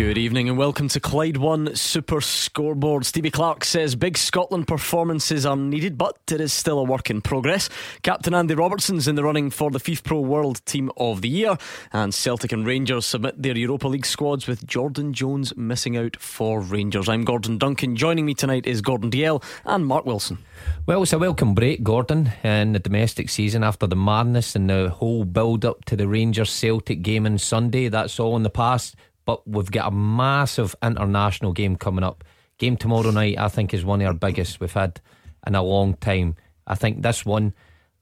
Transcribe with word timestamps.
Good 0.00 0.16
evening 0.16 0.48
and 0.48 0.56
welcome 0.56 0.88
to 0.88 0.98
Clyde 0.98 1.36
One 1.36 1.76
Super 1.76 2.22
Scoreboard. 2.22 3.04
Stevie 3.04 3.30
Clarke 3.30 3.64
says 3.64 3.94
big 3.94 4.16
Scotland 4.16 4.66
performances 4.66 5.44
are 5.44 5.58
needed, 5.58 5.98
but 5.98 6.16
it 6.32 6.40
is 6.40 6.54
still 6.54 6.78
a 6.78 6.84
work 6.84 7.10
in 7.10 7.20
progress. 7.20 7.68
Captain 8.02 8.32
Andy 8.32 8.54
Robertson's 8.54 9.06
in 9.06 9.14
the 9.14 9.22
running 9.22 9.50
for 9.50 9.70
the 9.70 9.78
FIFPro 9.78 10.24
World 10.24 10.64
Team 10.64 10.90
of 10.96 11.20
the 11.20 11.28
Year, 11.28 11.58
and 11.92 12.14
Celtic 12.14 12.50
and 12.50 12.66
Rangers 12.66 13.04
submit 13.04 13.42
their 13.42 13.54
Europa 13.54 13.88
League 13.88 14.06
squads 14.06 14.46
with 14.46 14.66
Jordan 14.66 15.12
Jones 15.12 15.54
missing 15.54 15.98
out 15.98 16.16
for 16.18 16.62
Rangers. 16.62 17.06
I'm 17.06 17.26
Gordon 17.26 17.58
Duncan. 17.58 17.94
Joining 17.94 18.24
me 18.24 18.32
tonight 18.32 18.66
is 18.66 18.80
Gordon 18.80 19.10
Dalziel 19.10 19.44
and 19.66 19.84
Mark 19.84 20.06
Wilson. 20.06 20.38
Well, 20.86 21.02
it's 21.02 21.12
a 21.12 21.18
welcome 21.18 21.54
break, 21.54 21.82
Gordon, 21.82 22.32
in 22.42 22.72
the 22.72 22.78
domestic 22.78 23.28
season 23.28 23.62
after 23.62 23.86
the 23.86 23.96
madness 23.96 24.56
and 24.56 24.70
the 24.70 24.88
whole 24.88 25.26
build 25.26 25.66
up 25.66 25.84
to 25.84 25.94
the 25.94 26.08
Rangers 26.08 26.50
Celtic 26.50 27.02
game 27.02 27.26
on 27.26 27.36
Sunday. 27.36 27.88
That's 27.88 28.18
all 28.18 28.34
in 28.36 28.44
the 28.44 28.50
past 28.50 28.96
but 29.24 29.46
we've 29.46 29.70
got 29.70 29.88
a 29.88 29.94
massive 29.94 30.74
international 30.82 31.52
game 31.52 31.76
coming 31.76 32.04
up. 32.04 32.24
Game 32.58 32.76
tomorrow 32.76 33.10
night, 33.10 33.38
I 33.38 33.48
think, 33.48 33.72
is 33.72 33.84
one 33.84 34.00
of 34.00 34.06
our 34.06 34.14
biggest 34.14 34.60
we've 34.60 34.72
had 34.72 35.00
in 35.46 35.54
a 35.54 35.62
long 35.62 35.94
time. 35.94 36.36
I 36.66 36.74
think 36.74 37.02
this 37.02 37.24
one, 37.24 37.54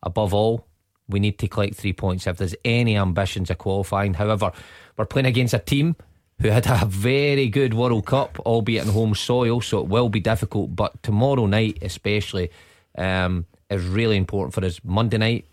above 0.02 0.34
all, 0.34 0.66
we 1.08 1.20
need 1.20 1.38
to 1.38 1.48
collect 1.48 1.76
three 1.76 1.92
points 1.92 2.26
if 2.26 2.36
there's 2.36 2.54
any 2.64 2.96
ambitions 2.96 3.50
of 3.50 3.58
qualifying. 3.58 4.14
However, 4.14 4.52
we're 4.96 5.06
playing 5.06 5.26
against 5.26 5.54
a 5.54 5.58
team 5.58 5.96
who 6.40 6.48
had 6.48 6.66
a 6.66 6.86
very 6.86 7.48
good 7.48 7.74
World 7.74 8.06
Cup, 8.06 8.38
albeit 8.40 8.84
in 8.84 8.92
home 8.92 9.14
soil, 9.14 9.60
so 9.60 9.80
it 9.80 9.86
will 9.86 10.08
be 10.08 10.20
difficult. 10.20 10.76
But 10.76 11.02
tomorrow 11.02 11.46
night, 11.46 11.78
especially, 11.82 12.50
um, 12.96 13.46
is 13.70 13.84
really 13.84 14.16
important 14.16 14.54
for 14.54 14.64
us. 14.64 14.80
Monday 14.84 15.18
night, 15.18 15.46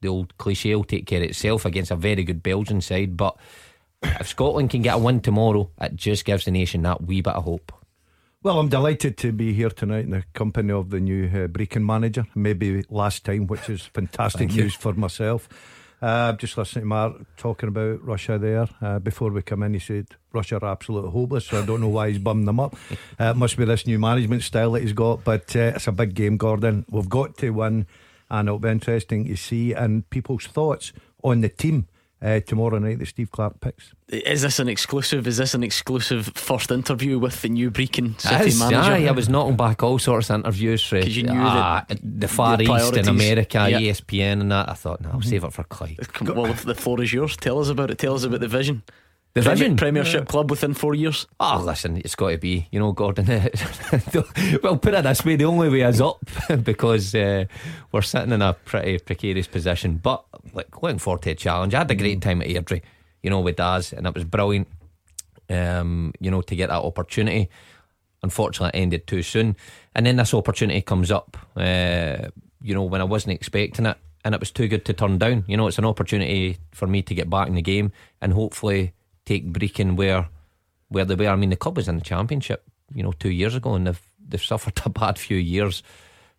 the 0.00 0.08
old 0.08 0.36
cliche 0.38 0.74
will 0.74 0.84
take 0.84 1.06
care 1.06 1.22
of 1.22 1.30
itself 1.30 1.64
against 1.64 1.90
a 1.90 1.96
very 1.96 2.24
good 2.24 2.42
Belgian 2.42 2.80
side, 2.80 3.16
but 3.16 3.36
if 4.20 4.28
Scotland 4.28 4.70
can 4.70 4.82
get 4.82 4.94
a 4.94 4.98
win 4.98 5.20
tomorrow, 5.20 5.70
it 5.80 5.96
just 5.96 6.24
gives 6.24 6.44
the 6.44 6.50
nation 6.50 6.82
that 6.82 7.02
wee 7.02 7.20
bit 7.20 7.34
of 7.34 7.44
hope. 7.44 7.72
Well, 8.42 8.60
I'm 8.60 8.68
delighted 8.68 9.16
to 9.18 9.32
be 9.32 9.54
here 9.54 9.70
tonight 9.70 10.04
in 10.04 10.10
the 10.10 10.24
company 10.34 10.70
of 10.70 10.90
the 10.90 11.00
new 11.00 11.30
uh, 11.32 11.78
manager. 11.78 12.26
Maybe 12.34 12.84
last 12.90 13.24
time, 13.24 13.46
which 13.46 13.70
is 13.70 13.82
fantastic 13.82 14.50
news 14.52 14.74
for 14.74 14.92
myself. 14.92 15.48
Uh, 16.02 16.34
just 16.34 16.58
listening 16.58 16.82
to 16.82 16.86
Mark 16.86 17.14
talking 17.38 17.70
about 17.70 18.04
Russia 18.04 18.38
there. 18.38 18.68
Uh, 18.82 18.98
before 18.98 19.30
we 19.30 19.40
come 19.40 19.62
in, 19.62 19.72
he 19.72 19.80
said 19.80 20.08
Russia 20.34 20.58
are 20.60 20.72
absolutely 20.72 21.10
hopeless. 21.10 21.46
So 21.46 21.62
I 21.62 21.64
don't 21.64 21.80
know 21.80 21.88
why 21.88 22.10
he's 22.10 22.18
bummed 22.18 22.46
them 22.46 22.60
up. 22.60 22.76
Uh, 23.18 23.30
it 23.30 23.36
must 23.36 23.56
be 23.56 23.64
this 23.64 23.86
new 23.86 23.98
management 23.98 24.42
style 24.42 24.72
that 24.72 24.82
he's 24.82 24.92
got. 24.92 25.24
But 25.24 25.54
uh, 25.56 25.72
it's 25.76 25.86
a 25.86 25.92
big 25.92 26.14
game, 26.14 26.36
Gordon. 26.36 26.84
We've 26.90 27.08
got 27.08 27.38
to 27.38 27.50
win, 27.50 27.86
and 28.28 28.48
it'll 28.48 28.58
be 28.58 28.68
interesting 28.68 29.24
to 29.26 29.36
see 29.36 29.72
and 29.72 30.08
people's 30.10 30.46
thoughts 30.46 30.92
on 31.22 31.40
the 31.40 31.48
team 31.48 31.86
uh, 32.24 32.40
tomorrow 32.40 32.78
night 32.78 32.98
the 32.98 33.06
Steve 33.06 33.30
Clarke 33.30 33.60
picks. 33.60 33.92
Is 34.08 34.42
this 34.42 34.58
an 34.58 34.68
exclusive? 34.68 35.26
Is 35.26 35.36
this 35.36 35.54
an 35.54 35.62
exclusive 35.62 36.26
first 36.34 36.70
interview 36.70 37.18
with 37.18 37.42
the 37.42 37.50
new 37.50 37.70
Brechin 37.70 38.18
City 38.20 38.46
is, 38.46 38.58
manager? 38.58 38.92
Aye, 38.92 39.06
I 39.06 39.10
was 39.10 39.28
knocking 39.28 39.56
back 39.56 39.82
all 39.82 39.98
sorts 39.98 40.30
of 40.30 40.36
interviews 40.40 40.82
for 40.82 40.98
you 40.98 41.24
knew 41.24 41.32
ah, 41.34 41.84
that 41.88 41.98
the 42.02 42.28
Far 42.28 42.60
East 42.60 42.96
in 42.96 43.08
America, 43.08 43.68
yep. 43.68 43.80
ESPN, 43.80 44.40
and 44.40 44.52
that. 44.52 44.68
I 44.68 44.74
thought, 44.74 45.00
no, 45.00 45.10
I'll 45.10 45.20
mm-hmm. 45.20 45.28
save 45.28 45.44
it 45.44 45.52
for 45.52 45.64
Clyde. 45.64 45.98
Well, 46.22 46.52
the 46.54 46.74
floor 46.74 47.02
is 47.02 47.12
yours. 47.12 47.36
Tell 47.36 47.60
us 47.60 47.68
about 47.68 47.90
it. 47.90 47.98
Tell 47.98 48.14
us 48.14 48.24
about 48.24 48.40
the 48.40 48.48
vision. 48.48 48.82
The 49.34 49.40
vision 49.40 49.76
Premiership 49.76 50.20
yeah. 50.20 50.26
club 50.26 50.48
within 50.48 50.74
four 50.74 50.94
years. 50.94 51.26
Oh, 51.40 51.60
listen, 51.64 51.96
it's 51.96 52.14
got 52.14 52.30
to 52.30 52.38
be, 52.38 52.68
you 52.70 52.78
know, 52.78 52.92
Gordon. 52.92 53.26
well, 54.62 54.76
put 54.76 54.94
it 54.94 55.02
this 55.02 55.24
way: 55.24 55.34
the 55.34 55.44
only 55.44 55.68
way 55.68 55.80
is 55.80 56.00
up 56.00 56.24
because 56.62 57.16
uh, 57.16 57.46
we're 57.90 58.02
sitting 58.02 58.30
in 58.30 58.42
a 58.42 58.52
pretty 58.52 59.00
precarious 59.00 59.48
position. 59.48 59.96
But 59.96 60.24
like 60.52 60.80
looking 60.80 61.00
forward 61.00 61.22
to 61.22 61.30
a 61.30 61.34
challenge. 61.34 61.74
I 61.74 61.78
had 61.78 61.90
a 61.90 61.96
great 61.96 62.22
time 62.22 62.42
at 62.42 62.48
Airdrie, 62.48 62.82
you 63.24 63.30
know, 63.30 63.40
with 63.40 63.56
Daz, 63.56 63.92
and 63.92 64.06
it 64.06 64.14
was 64.14 64.22
brilliant. 64.22 64.68
Um, 65.50 66.12
you 66.20 66.30
know, 66.30 66.40
to 66.42 66.54
get 66.54 66.68
that 66.68 66.82
opportunity. 66.82 67.50
Unfortunately, 68.22 68.78
it 68.78 68.82
ended 68.82 69.06
too 69.08 69.22
soon, 69.22 69.56
and 69.96 70.06
then 70.06 70.14
this 70.14 70.32
opportunity 70.32 70.80
comes 70.80 71.10
up. 71.10 71.36
Uh, 71.56 72.28
you 72.62 72.72
know, 72.72 72.84
when 72.84 73.00
I 73.00 73.04
wasn't 73.04 73.34
expecting 73.34 73.86
it, 73.86 73.96
and 74.24 74.32
it 74.32 74.40
was 74.40 74.52
too 74.52 74.68
good 74.68 74.84
to 74.84 74.92
turn 74.92 75.18
down. 75.18 75.44
You 75.48 75.56
know, 75.56 75.66
it's 75.66 75.78
an 75.78 75.84
opportunity 75.84 76.58
for 76.70 76.86
me 76.86 77.02
to 77.02 77.14
get 77.16 77.28
back 77.28 77.48
in 77.48 77.56
the 77.56 77.62
game 77.62 77.90
and 78.22 78.32
hopefully 78.32 78.94
take 79.24 79.52
Brechin 79.52 79.96
where 79.96 80.28
where 80.88 81.04
they 81.04 81.14
were. 81.14 81.28
I 81.28 81.36
mean, 81.36 81.50
the 81.50 81.56
club 81.56 81.76
was 81.76 81.88
in 81.88 81.96
the 81.96 82.04
championship, 82.04 82.64
you 82.94 83.02
know, 83.02 83.12
two 83.12 83.30
years 83.30 83.54
ago, 83.54 83.74
and 83.74 83.86
they've 83.86 84.02
they've 84.26 84.42
suffered 84.42 84.80
a 84.84 84.88
bad 84.88 85.18
few 85.18 85.36
years. 85.36 85.82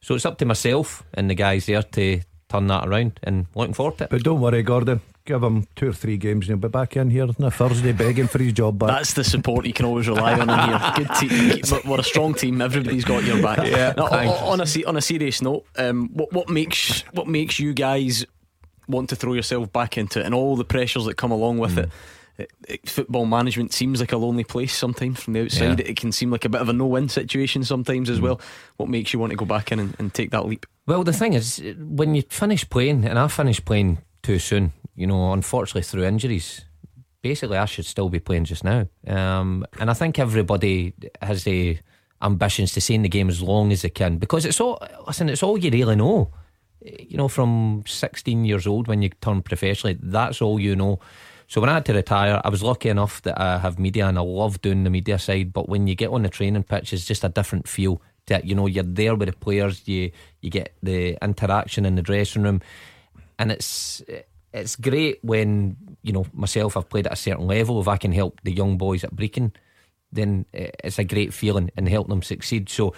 So 0.01 0.15
it's 0.15 0.25
up 0.25 0.37
to 0.39 0.45
myself 0.45 1.03
and 1.13 1.29
the 1.29 1.35
guys 1.35 1.65
there 1.65 1.81
to 1.81 2.21
turn 2.49 2.67
that 2.67 2.87
around, 2.87 3.19
and 3.23 3.47
looking 3.55 3.73
forward 3.73 3.97
to 3.99 4.03
it. 4.05 4.09
But 4.09 4.23
don't 4.23 4.41
worry, 4.41 4.63
Gordon. 4.63 5.01
Give 5.25 5.41
him 5.41 5.67
two 5.75 5.89
or 5.89 5.93
three 5.93 6.17
games, 6.17 6.47
and 6.47 6.59
he'll 6.59 6.69
be 6.69 6.71
back 6.71 6.95
in 6.95 7.09
here 7.09 7.23
on 7.23 7.35
a 7.39 7.49
Thursday 7.49 7.91
begging 7.91 8.27
for 8.27 8.37
his 8.37 8.53
job 8.53 8.77
back. 8.77 8.89
That's 8.89 9.13
the 9.13 9.23
support 9.23 9.65
you 9.65 9.73
can 9.73 9.87
always 9.87 10.07
rely 10.07 10.33
on 10.33 10.47
in 10.47 10.59
here. 10.59 10.91
Good 10.95 11.15
team, 11.15 11.81
we're 11.89 11.99
a 11.99 12.03
strong 12.03 12.35
team. 12.35 12.61
Everybody's 12.61 13.05
got 13.05 13.23
your 13.23 13.41
back. 13.41 13.57
Yeah. 13.67 13.93
Now, 13.97 14.05
on 14.05 14.61
a 14.61 14.83
on 14.85 14.97
a 14.97 15.01
serious 15.01 15.41
note, 15.41 15.65
um, 15.77 16.09
what 16.13 16.31
what 16.31 16.47
makes 16.47 17.01
what 17.13 17.25
makes 17.27 17.59
you 17.59 17.73
guys 17.73 18.23
want 18.87 19.09
to 19.09 19.15
throw 19.15 19.33
yourself 19.33 19.73
back 19.73 19.97
into 19.97 20.19
it, 20.19 20.27
and 20.27 20.35
all 20.35 20.55
the 20.55 20.63
pressures 20.63 21.05
that 21.05 21.17
come 21.17 21.31
along 21.31 21.57
with 21.57 21.73
mm. 21.73 21.85
it? 21.85 21.89
It, 22.37 22.51
it, 22.67 22.89
football 22.89 23.25
management 23.25 23.73
seems 23.73 23.99
like 23.99 24.11
a 24.11 24.17
lonely 24.17 24.43
place 24.43 24.75
sometimes 24.75 25.21
from 25.21 25.33
the 25.33 25.43
outside. 25.43 25.79
Yeah. 25.79 25.85
It 25.85 25.97
can 25.97 26.11
seem 26.11 26.31
like 26.31 26.45
a 26.45 26.49
bit 26.49 26.61
of 26.61 26.69
a 26.69 26.73
no 26.73 26.85
win 26.85 27.09
situation 27.09 27.63
sometimes 27.63 28.09
as 28.09 28.19
mm. 28.19 28.23
well. 28.23 28.41
What 28.77 28.89
makes 28.89 29.13
you 29.13 29.19
want 29.19 29.31
to 29.31 29.37
go 29.37 29.45
back 29.45 29.71
in 29.71 29.79
and, 29.79 29.95
and, 29.99 30.13
take 30.13 30.31
that 30.31 30.45
leap? 30.45 30.65
Well, 30.85 31.03
the 31.03 31.13
thing 31.13 31.33
is, 31.33 31.61
when 31.77 32.15
you 32.15 32.23
finish 32.23 32.69
playing, 32.69 33.05
and 33.05 33.17
I 33.17 33.27
finished 33.27 33.65
playing 33.65 33.99
too 34.23 34.39
soon, 34.39 34.73
you 34.95 35.07
know, 35.07 35.33
unfortunately 35.33 35.83
through 35.83 36.03
injuries, 36.03 36.65
basically 37.21 37.57
I 37.57 37.65
should 37.65 37.85
still 37.85 38.09
be 38.09 38.19
playing 38.19 38.45
just 38.45 38.63
now. 38.63 38.87
Um, 39.07 39.65
and 39.79 39.89
I 39.89 39.93
think 39.93 40.19
everybody 40.19 40.93
has 41.21 41.43
the 41.43 41.77
ambitions 42.21 42.73
to 42.73 42.81
stay 42.81 42.95
in 42.95 43.01
the 43.01 43.09
game 43.09 43.29
as 43.29 43.41
long 43.41 43.71
as 43.71 43.81
they 43.81 43.89
can 43.89 44.17
because 44.17 44.45
it's 44.45 44.59
all, 44.59 44.79
listen, 45.07 45.29
it's 45.29 45.43
all 45.43 45.57
you 45.57 45.71
really 45.71 45.95
know. 45.95 46.31
You 46.81 47.17
know, 47.17 47.27
from 47.27 47.83
16 47.87 48.45
years 48.45 48.67
old 48.67 48.87
when 48.87 49.01
you 49.01 49.09
turn 49.09 49.41
professionally, 49.41 49.97
that's 50.01 50.41
all 50.41 50.59
you 50.59 50.75
know. 50.75 50.99
So 51.47 51.61
when 51.61 51.69
I 51.69 51.75
had 51.75 51.85
to 51.85 51.93
retire, 51.93 52.41
I 52.43 52.49
was 52.49 52.63
lucky 52.63 52.89
enough 52.89 53.21
that 53.23 53.39
I 53.39 53.59
have 53.59 53.77
media 53.77 54.07
and 54.07 54.17
I 54.17 54.21
love 54.21 54.61
doing 54.61 54.83
the 54.83 54.89
media 54.89 55.19
side. 55.19 55.53
But 55.53 55.69
when 55.69 55.87
you 55.87 55.95
get 55.95 56.09
on 56.09 56.23
the 56.23 56.29
training 56.29 56.63
pitch, 56.63 56.93
it's 56.93 57.05
just 57.05 57.23
a 57.23 57.29
different 57.29 57.67
feel. 57.67 58.01
That 58.27 58.45
you 58.45 58.55
know 58.55 58.65
you're 58.65 58.83
there 58.83 59.13
with 59.13 59.29
the 59.29 59.35
players, 59.35 59.87
you 59.87 60.11
you 60.41 60.49
get 60.49 60.73
the 60.81 61.15
interaction 61.21 61.85
in 61.85 61.93
the 61.93 62.01
dressing 62.01 62.41
room, 62.41 62.61
and 63.37 63.51
it's 63.51 64.01
it's 64.51 64.75
great 64.75 65.19
when 65.21 65.77
you 66.01 66.11
know 66.11 66.25
myself. 66.33 66.75
I've 66.75 66.89
played 66.89 67.05
at 67.05 67.13
a 67.13 67.17
certain 67.17 67.45
level. 67.45 67.79
If 67.79 67.87
I 67.87 67.97
can 67.97 68.11
help 68.11 68.41
the 68.43 68.51
young 68.51 68.79
boys 68.79 69.03
at 69.03 69.15
Brechin, 69.15 69.51
then 70.11 70.45
it's 70.53 70.97
a 70.97 71.03
great 71.03 71.33
feeling 71.33 71.69
and 71.77 71.87
help 71.87 72.07
them 72.07 72.23
succeed. 72.23 72.67
So 72.69 72.95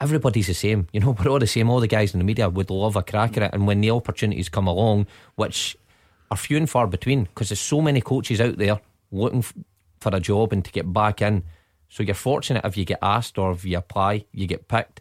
everybody's 0.00 0.46
the 0.46 0.54
same. 0.54 0.86
You 0.92 1.00
know, 1.00 1.10
we're 1.18 1.30
all 1.30 1.38
the 1.38 1.46
same. 1.46 1.68
All 1.68 1.80
the 1.80 1.86
guys 1.86 2.14
in 2.14 2.18
the 2.18 2.24
media 2.24 2.48
would 2.48 2.70
love 2.70 2.96
a 2.96 3.02
crack 3.02 3.36
at 3.36 3.42
it. 3.42 3.50
And 3.52 3.66
when 3.66 3.80
the 3.80 3.90
opportunities 3.90 4.48
come 4.48 4.66
along, 4.66 5.06
which 5.34 5.76
are 6.30 6.36
few 6.36 6.56
and 6.56 6.68
far 6.68 6.86
between 6.86 7.24
because 7.24 7.48
there's 7.48 7.60
so 7.60 7.80
many 7.80 8.00
coaches 8.00 8.40
out 8.40 8.56
there 8.56 8.80
looking 9.10 9.44
for 9.98 10.14
a 10.14 10.20
job 10.20 10.52
and 10.52 10.64
to 10.64 10.72
get 10.72 10.92
back 10.92 11.22
in. 11.22 11.42
So 11.88 12.02
you're 12.02 12.14
fortunate 12.14 12.64
if 12.64 12.76
you 12.76 12.84
get 12.84 13.00
asked 13.02 13.36
or 13.36 13.52
if 13.52 13.64
you 13.64 13.76
apply, 13.76 14.24
you 14.32 14.46
get 14.46 14.68
picked. 14.68 15.00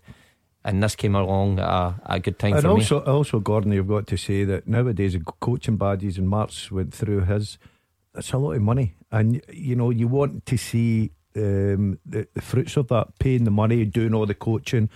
And 0.66 0.84
this 0.84 0.95
came 0.95 1.16
along 1.16 1.59
at 1.59 1.69
a, 1.69 1.95
a 2.06 2.19
good 2.19 2.38
time 2.38 2.53
and 2.53 2.62
for 2.62 2.69
also, 2.69 3.00
me. 3.00 3.06
also, 3.06 3.39
Gordon, 3.39 3.72
you've 3.72 3.88
got 3.88 4.07
to 4.07 4.18
say 4.18 4.44
that 4.44 4.68
nowadays 4.68 5.16
coaching 5.39 5.78
badges 5.78 6.18
and 6.18 6.28
Marks 6.28 6.69
went 6.69 6.94
through 6.94 7.22
his. 7.22 7.57
That's 8.13 8.34
a 8.34 8.38
lot 8.38 8.53
of 8.53 8.62
money, 8.62 8.95
and 9.12 9.42
you 9.54 9.75
know 9.75 9.92
you 9.92 10.07
want 10.07 10.45
to 10.48 10.57
see 10.57 11.12
um, 11.36 12.00
the, 12.06 12.27
the 12.33 12.42
fruits 12.42 12.75
of 12.75 12.88
that, 12.89 13.19
paying 13.19 13.44
the 13.44 13.51
money, 13.51 13.86
doing 13.86 14.13
all 14.13 14.25
the 14.25 14.33
coaching. 14.33 14.89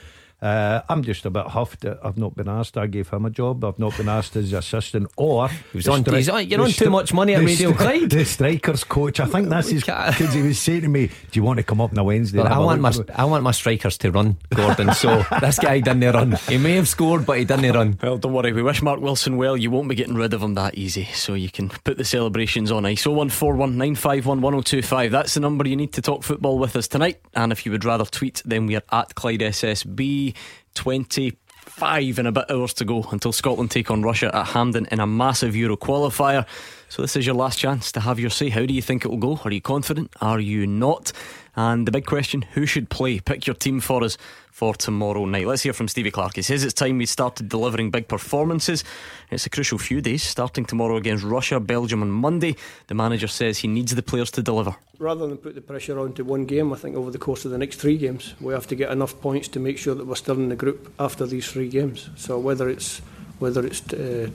Uh, 0.44 0.82
I'm 0.90 1.04
just 1.04 1.26
a 1.26 1.30
bit 1.30 1.46
huffed 1.48 1.86
I've 1.86 2.18
not 2.18 2.36
been 2.36 2.50
asked. 2.50 2.78
I 2.78 2.88
gave 2.88 3.08
him 3.10 3.26
a 3.26 3.30
job. 3.30 3.64
I've 3.64 3.80
not 3.80 3.96
been 3.96 4.10
asked 4.10 4.36
as 4.36 4.52
assistant 4.52 5.10
or 5.16 5.48
he 5.48 5.58
was 5.74 5.88
on, 5.88 6.04
stri- 6.04 6.34
on, 6.34 6.50
You're 6.50 6.60
on 6.60 6.72
too 6.72 6.90
much 6.90 7.14
money 7.14 7.34
at 7.34 7.46
Radio 7.46 7.72
Clyde. 7.72 8.10
The 8.10 8.26
strikers 8.26 8.84
coach. 8.84 9.22
I 9.22 9.26
think 9.26 9.48
that's 9.48 9.70
his 9.70 9.84
because 9.86 10.34
he 10.34 10.42
was 10.42 10.60
saying 10.60 10.82
to 10.82 10.90
me, 10.90 11.08
"Do 11.08 11.40
you 11.40 11.44
want 11.44 11.60
to 11.60 11.64
come 11.64 11.80
up 11.80 11.92
on 11.92 11.98
a 11.98 12.04
Wednesday?" 12.04 12.40
Well, 12.40 12.52
I 12.52 12.60
want 12.60 12.82
my 12.82 12.92
I 13.16 13.24
want 13.24 13.44
my 13.44 13.52
strikers 13.52 13.98
to 14.00 14.12
run, 14.12 14.36
Gordon. 14.50 14.94
So 14.94 15.24
this 15.40 15.60
guy 15.60 15.80
didn't 15.80 16.04
run. 16.14 16.34
He 16.50 16.58
may 16.58 16.74
have 16.74 16.90
scored, 16.90 17.26
but 17.26 17.40
he 17.40 17.46
didn't 17.46 17.74
run. 17.74 17.98
Well, 18.04 18.18
don't 18.18 18.34
worry. 18.34 18.52
We 18.52 18.64
wish 18.64 18.82
Mark 18.82 19.00
Wilson 19.00 19.38
well. 19.38 19.56
You 19.56 19.72
won't 19.72 19.88
be 19.88 19.96
getting 19.96 20.16
rid 20.16 20.34
of 20.34 20.44
him 20.44 20.56
that 20.56 20.76
easy. 20.76 21.06
So 21.14 21.36
you 21.36 21.50
can 21.50 21.70
put 21.70 21.98
the 21.98 22.04
celebrations 22.04 22.70
on 22.70 22.86
ice. 22.86 23.06
01419511025. 23.06 25.10
That's 25.12 25.36
the 25.36 25.40
number 25.40 25.66
you 25.70 25.78
need 25.78 25.94
to 25.94 26.02
talk 26.02 26.24
football 26.24 26.60
with 26.60 26.76
us 26.76 26.90
tonight. 26.90 27.22
And 27.34 27.54
if 27.54 27.66
you 27.66 27.72
would 27.72 27.86
rather 27.86 28.04
tweet, 28.04 28.42
then 28.44 28.68
we 28.68 28.76
are 28.76 28.84
at 28.92 29.16
Clyde 29.16 29.40
SSB. 29.40 30.33
25 30.76 32.20
and 32.20 32.28
a 32.28 32.32
bit 32.32 32.50
hours 32.50 32.74
to 32.76 32.86
go 32.86 33.04
until 33.12 33.32
Scotland 33.32 33.72
take 33.72 33.90
on 33.92 34.02
Russia 34.02 34.36
at 34.36 34.48
Hampden 34.48 34.88
in 34.92 35.00
a 35.00 35.08
massive 35.08 35.56
Euro 35.56 35.78
qualifier. 35.78 36.46
So 36.90 37.02
this 37.02 37.16
is 37.16 37.26
your 37.26 37.36
last 37.36 37.58
chance 37.60 37.92
to 37.94 38.00
have 38.00 38.20
your 38.20 38.30
say. 38.30 38.50
How 38.50 38.66
do 38.66 38.74
you 38.74 38.82
think 38.82 39.06
it 39.06 39.08
will 39.08 39.18
go? 39.18 39.40
Are 39.44 39.52
you 39.52 39.62
confident? 39.62 40.12
Are 40.22 40.40
you 40.40 40.68
not? 40.68 41.12
And 41.56 41.88
the 41.88 41.92
big 41.92 42.06
question 42.06 42.42
who 42.54 42.66
should 42.66 42.90
play? 42.90 43.20
Pick 43.20 43.46
your 43.46 43.56
team 43.56 43.80
for 43.80 44.04
us 44.04 44.18
for 44.52 44.74
tomorrow 44.74 45.26
night. 45.26 45.48
Let's 45.48 45.64
hear 45.64 45.74
from 45.74 45.88
Stevie 45.88 46.12
Clarke. 46.12 46.36
He 46.36 46.42
says 46.42 46.64
it's 46.64 46.74
time 46.74 46.98
we 46.98 47.06
started 47.06 47.50
delivering 47.50 47.92
big 47.92 48.08
performances. 48.08 48.84
It's 49.32 49.46
a 49.46 49.50
crucial 49.50 49.78
few 49.78 50.00
days, 50.00 50.24
starting 50.24 50.66
tomorrow 50.66 50.96
against 50.96 51.24
Russia, 51.24 51.60
Belgium 51.60 52.02
on 52.02 52.12
Monday. 52.12 52.56
The 52.88 52.94
manager 52.94 53.28
says 53.28 53.60
he 53.60 53.68
needs 53.68 53.94
the 53.96 54.04
players 54.04 54.32
to 54.32 54.42
deliver. 54.42 54.76
Rather 55.00 55.28
than 55.28 55.38
put 55.38 55.56
the 55.56 55.62
pressure 55.62 56.00
onto 56.00 56.24
one 56.24 56.46
game, 56.46 56.72
I 56.72 56.76
think 56.76 56.96
over 56.96 57.12
the 57.12 57.18
course 57.18 57.46
of 57.46 57.52
the 57.52 57.58
next 57.58 57.78
three 57.80 57.98
games, 57.98 58.36
we 58.40 58.54
have 58.54 58.68
to 58.68 58.76
get 58.76 58.92
enough 58.92 59.20
points 59.22 59.48
to 59.50 59.60
make 59.60 59.78
sure 59.78 59.96
that 59.96 60.06
we're 60.06 60.16
still 60.16 60.36
in 60.36 60.50
the 60.50 60.56
group 60.56 60.94
after 61.00 61.26
these 61.26 61.52
three 61.52 61.68
games. 61.68 62.10
So 62.16 62.40
whether 62.40 62.70
it's 62.70 63.02
whether 63.40 63.66
it's 63.66 63.82
uh, 63.92 64.30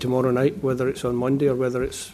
tomorrow 0.00 0.30
night, 0.30 0.62
whether 0.62 0.88
it's 0.88 1.04
on 1.04 1.16
Monday, 1.16 1.48
or 1.48 1.54
whether 1.54 1.82
it's 1.82 2.12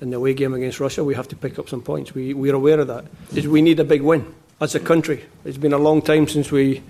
in 0.00 0.10
the 0.10 0.16
away 0.16 0.34
game 0.34 0.54
against 0.54 0.80
Russia, 0.80 1.02
we 1.02 1.14
have 1.14 1.28
to 1.28 1.36
pick 1.36 1.58
up 1.58 1.68
some 1.68 1.82
points. 1.82 2.14
We, 2.14 2.34
we're 2.34 2.54
aware 2.54 2.80
of 2.80 2.88
that. 2.88 3.04
We 3.32 3.62
need 3.62 3.80
a 3.80 3.84
big 3.84 4.02
win 4.02 4.34
as 4.60 4.74
a 4.74 4.80
country. 4.80 5.24
It's 5.44 5.58
been 5.58 5.72
a 5.72 5.78
long 5.78 6.02
time 6.02 6.28
since 6.28 6.50
we 6.50 6.82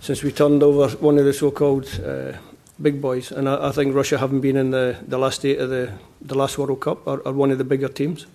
since 0.00 0.22
we 0.22 0.30
turned 0.30 0.62
over 0.62 0.88
one 0.98 1.18
of 1.18 1.24
the 1.24 1.32
so-called 1.32 1.88
uh, 2.06 2.32
big 2.80 3.02
boys, 3.02 3.32
and 3.32 3.48
I, 3.48 3.68
I, 3.68 3.72
think 3.72 3.94
Russia, 3.94 4.18
having 4.18 4.40
been 4.40 4.56
in 4.56 4.70
the, 4.70 4.96
the 5.06 5.18
last 5.18 5.44
eight 5.44 5.58
of 5.58 5.70
the, 5.70 5.92
the 6.20 6.36
last 6.36 6.56
World 6.56 6.80
Cup, 6.80 7.06
are, 7.06 7.32
one 7.32 7.50
of 7.50 7.58
the 7.58 7.64
bigger 7.64 7.88
teams. 7.88 8.26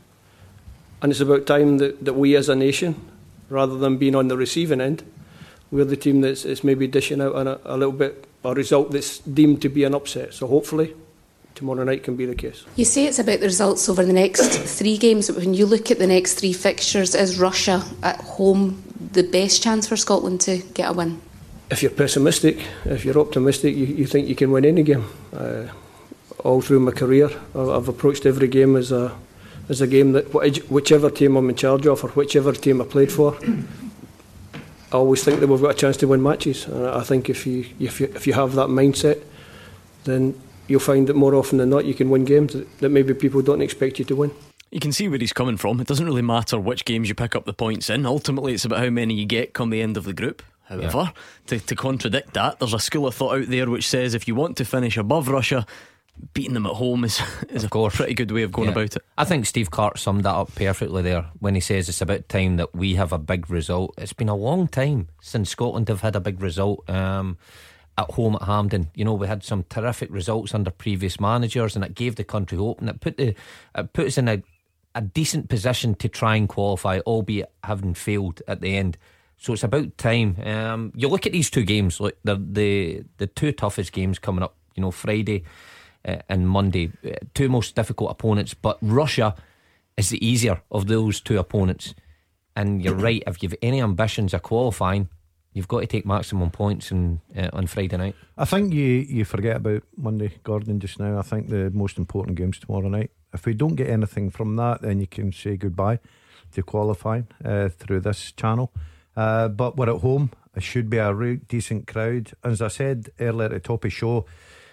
And 1.02 1.12
it's 1.12 1.22
about 1.22 1.46
time 1.46 1.78
that, 1.78 2.04
that 2.04 2.16
we 2.16 2.36
as 2.36 2.50
a 2.50 2.56
nation, 2.56 2.96
rather 3.50 3.78
than 3.78 3.98
being 3.98 4.14
on 4.14 4.28
the 4.28 4.36
receiving 4.36 4.82
end, 4.82 5.04
we're 5.72 5.86
the 5.86 5.96
team 5.96 6.20
that's, 6.20 6.44
that's 6.44 6.66
maybe 6.66 6.86
dishing 6.86 7.22
out 7.22 7.36
a, 7.36 7.60
a 7.64 7.78
little 7.78 7.94
bit 7.94 8.28
a 8.44 8.54
result 8.54 8.92
that's 8.92 9.20
deemed 9.20 9.62
to 9.62 9.70
be 9.70 9.86
an 9.86 9.96
upset. 9.96 10.34
So 10.34 10.48
hopefully 10.48 10.94
tomorrow 11.56 11.84
night 11.84 12.04
can 12.04 12.16
be 12.16 12.26
the 12.26 12.36
case. 12.36 12.66
You 12.76 12.86
say 12.86 13.06
it's 13.06 13.20
about 13.20 13.40
the 13.40 13.46
results 13.46 13.88
over 13.90 14.06
the 14.06 14.14
next 14.14 14.60
three 14.80 14.98
games, 14.98 15.28
but 15.28 15.38
when 15.38 15.54
you 15.54 15.66
look 15.66 15.92
at 15.92 16.00
the 16.00 16.08
next 16.08 16.36
three 16.36 16.54
fixtures, 16.54 17.16
is 17.16 17.40
Russia 17.40 17.84
at 18.02 18.20
home 18.22 18.84
the 19.12 19.24
best 19.24 19.62
chance 19.62 19.88
for 19.88 19.96
Scotland 19.96 20.42
to 20.42 20.58
get 20.74 20.90
a 20.90 20.94
win? 20.94 21.22
If 21.70 21.82
you're 21.82 21.92
pessimistic, 21.92 22.66
if 22.86 23.06
you're 23.06 23.18
optimistic, 23.20 23.76
you, 23.76 23.86
you 23.86 24.06
think 24.06 24.28
you 24.28 24.36
can 24.36 24.52
win 24.52 24.66
any 24.66 24.84
game. 24.84 25.06
Uh, 25.36 25.68
all 26.44 26.62
through 26.62 26.82
my 26.82 26.92
career, 26.92 27.30
I've 27.56 27.88
approached 27.88 28.26
every 28.26 28.48
game 28.48 28.76
as 28.76 28.92
a 28.92 29.16
as 29.70 29.80
a 29.80 29.88
game 29.88 30.12
that 30.12 30.34
whichever 30.70 31.10
team 31.10 31.38
I'm 31.38 31.50
in 31.50 31.56
charge 31.56 31.88
of 31.88 32.04
or 32.04 32.10
whichever 32.10 32.52
team 32.52 32.82
I 32.82 32.86
played 32.86 33.10
for, 33.10 33.38
I 34.92 34.98
always 34.98 35.24
think 35.24 35.40
that 35.40 35.48
we've 35.48 35.62
got 35.62 35.72
a 35.72 35.78
chance 35.78 35.96
to 35.98 36.08
win 36.08 36.22
matches. 36.22 36.68
And 36.68 36.86
I 36.86 37.02
think 37.02 37.30
if 37.30 37.48
you 37.48 37.66
if 37.80 38.02
you 38.02 38.12
if 38.14 38.28
you 38.28 38.34
have 38.34 38.56
that 38.56 38.68
mindset, 38.68 39.24
then 40.04 40.36
you'll 40.74 40.80
find 40.80 41.06
that 41.06 41.16
more 41.16 41.36
often 41.36 41.60
than 41.60 41.70
not 41.70 41.86
you 41.86 41.94
can 41.94 42.10
win 42.10 42.26
games 42.26 42.54
that, 42.54 42.80
that 42.80 42.90
maybe 42.90 43.14
people 43.14 43.44
don't 43.44 43.62
expect 43.62 44.00
you 44.00 44.06
to 44.06 44.16
win. 44.16 44.32
You 44.72 44.80
can 44.80 44.92
see 44.92 45.08
where 45.08 45.20
he's 45.20 45.32
coming 45.32 45.56
from. 45.56 45.80
It 45.80 45.86
doesn't 45.86 46.06
really 46.08 46.24
matter 46.24 46.60
which 46.60 46.84
games 46.84 47.08
you 47.08 47.14
pick 47.14 47.36
up 47.36 47.46
the 47.46 47.54
points 47.54 47.92
in. 47.92 48.08
Ultimately, 48.08 48.56
it's 48.56 48.66
about 48.66 48.80
how 48.80 48.90
many 48.90 49.14
you 49.14 49.28
get 49.28 49.54
come 49.54 49.70
the 49.70 49.84
end 49.84 49.98
of 49.98 50.04
the 50.04 50.14
group. 50.14 50.42
However, 50.64 50.98
yeah. 50.98 51.12
to, 51.46 51.60
to 51.60 51.76
contradict 51.76 52.34
that, 52.34 52.58
there's 52.58 52.74
a 52.74 52.80
school 52.80 53.06
of 53.06 53.14
thought 53.14 53.38
out 53.38 53.50
there 53.50 53.70
which 53.70 53.88
says 53.88 54.16
if 54.16 54.28
you 54.28 54.34
want 54.34 54.58
to 54.58 54.66
finish 54.66 54.98
above 54.98 55.28
Russia, 55.28 55.68
beating 56.34 56.56
them 56.56 56.66
at 56.66 56.74
home 56.74 57.04
is, 57.04 57.22
is 57.50 57.64
a 57.64 57.70
course. 57.70 57.96
pretty 57.96 58.16
good 58.16 58.32
way 58.32 58.42
of 58.42 58.52
going 58.52 58.70
yeah. 58.70 58.74
about 58.74 58.96
it. 58.96 59.04
I 59.16 59.26
think 59.26 59.46
Steve 59.46 59.70
Clarke 59.70 60.00
summed 60.00 60.24
that 60.24 60.34
up 60.34 60.56
perfectly 60.56 61.04
there 61.04 61.28
when 61.40 61.54
he 61.54 61.62
says 61.62 61.88
it's 61.88 62.02
about 62.02 62.28
time 62.28 62.56
that 62.58 62.74
we 62.74 62.96
have 62.96 63.12
a 63.12 63.20
big 63.20 63.52
result. 63.52 63.94
It's 64.00 64.14
been 64.14 64.30
a 64.30 64.36
long 64.36 64.68
time 64.68 65.10
since 65.22 65.52
Scotland 65.52 65.88
have 65.90 66.02
had 66.02 66.16
a 66.16 66.20
big 66.20 66.42
result. 66.42 66.90
Um, 66.90 67.38
at 67.98 68.12
home 68.12 68.36
at 68.36 68.44
Hampden. 68.44 68.90
You 68.96 69.06
know, 69.06 69.14
we 69.14 69.28
had 69.28 69.44
some 69.44 69.64
terrific 69.70 70.10
results 70.12 70.54
under 70.54 70.72
previous 70.72 71.20
managers, 71.20 71.76
and 71.76 71.86
it 71.86 71.96
gave 71.96 72.16
the 72.16 72.24
country 72.24 72.58
hope, 72.58 72.80
and 72.80 72.90
it 72.90 73.02
put 73.02 73.18
the 73.18 73.36
it 73.76 73.94
put 73.94 74.08
us 74.08 74.18
in 74.18 74.28
a 74.28 74.44
a 74.96 75.02
decent 75.02 75.50
position 75.50 75.96
to 75.96 76.08
try 76.08 76.36
and 76.36 76.48
qualify, 76.48 77.00
albeit 77.00 77.52
having 77.64 77.96
failed 77.96 78.42
at 78.48 78.62
the 78.62 78.78
end. 78.78 78.98
So 79.38 79.54
it's 79.54 79.64
about 79.64 79.98
time. 79.98 80.38
Um, 80.44 80.94
you 80.96 81.08
look 81.08 81.26
at 81.26 81.34
these 81.34 81.50
two 81.50 81.64
games, 81.64 82.00
like 82.00 82.18
the 82.24 82.36
the 82.36 83.04
the 83.18 83.28
two 83.28 83.52
toughest 83.52 83.92
games 83.92 84.20
coming 84.20 84.44
up. 84.44 84.56
You 84.76 84.82
know, 84.82 84.92
Friday 84.92 85.44
uh, 86.06 86.18
and 86.30 86.50
Monday, 86.50 86.92
uh, 87.06 87.12
two 87.34 87.50
most 87.50 87.76
difficult 87.76 88.12
opponents. 88.12 88.54
But 88.54 88.78
Russia 88.82 89.36
is 89.98 90.10
the 90.10 90.26
easier 90.26 90.62
of 90.72 90.88
those 90.88 91.22
two 91.22 91.38
opponents. 91.38 91.94
And 92.56 92.84
you're 92.84 92.96
right. 92.96 93.24
If 93.28 93.44
you've 93.44 93.56
any 93.62 93.82
ambitions 93.82 94.34
of 94.34 94.44
qualifying, 94.44 95.10
You've 95.54 95.68
got 95.68 95.82
to 95.82 95.88
take 95.88 96.06
maximum 96.06 96.50
points 96.50 96.92
in, 96.92 97.22
uh, 97.38 97.50
on 97.54 97.68
Friday 97.68 97.96
night. 97.98 98.16
I 98.38 98.46
think 98.46 98.74
you, 98.74 98.84
you 98.84 99.24
forget 99.24 99.58
about 99.58 99.84
Monday, 99.96 100.32
Gordon, 100.44 100.80
just 100.80 101.00
now. 101.00 101.20
I 101.20 101.22
think 101.22 101.50
the 101.50 101.70
most 101.72 101.98
important 101.98 102.38
game's 102.38 102.58
tomorrow 102.58 102.90
night. 102.90 103.12
If 103.34 103.46
we 103.46 103.54
don't 103.54 103.76
get 103.76 103.90
anything 103.90 104.32
from 104.32 104.56
that, 104.56 104.82
then 104.82 105.00
you 105.00 105.08
can 105.08 105.32
say 105.32 105.56
goodbye 105.58 106.00
to 106.54 106.64
qualifying 106.64 107.28
uh, 107.46 107.70
through 107.70 108.02
this 108.02 108.32
channel. 108.32 108.74
Uh, 109.16 109.48
but 109.48 109.78
we're 109.78 109.94
at 109.94 110.02
home. 110.02 110.32
It 110.56 110.64
should 110.64 110.90
be 110.90 110.98
a 110.98 111.36
decent 111.48 111.88
crowd. 111.88 112.32
As 112.44 112.62
I 112.62 112.68
said 112.68 113.10
earlier 113.20 113.46
at 113.46 113.52
the 113.52 113.60
top 113.60 113.86
of 113.86 113.90
the 113.92 113.96
show, 113.96 114.26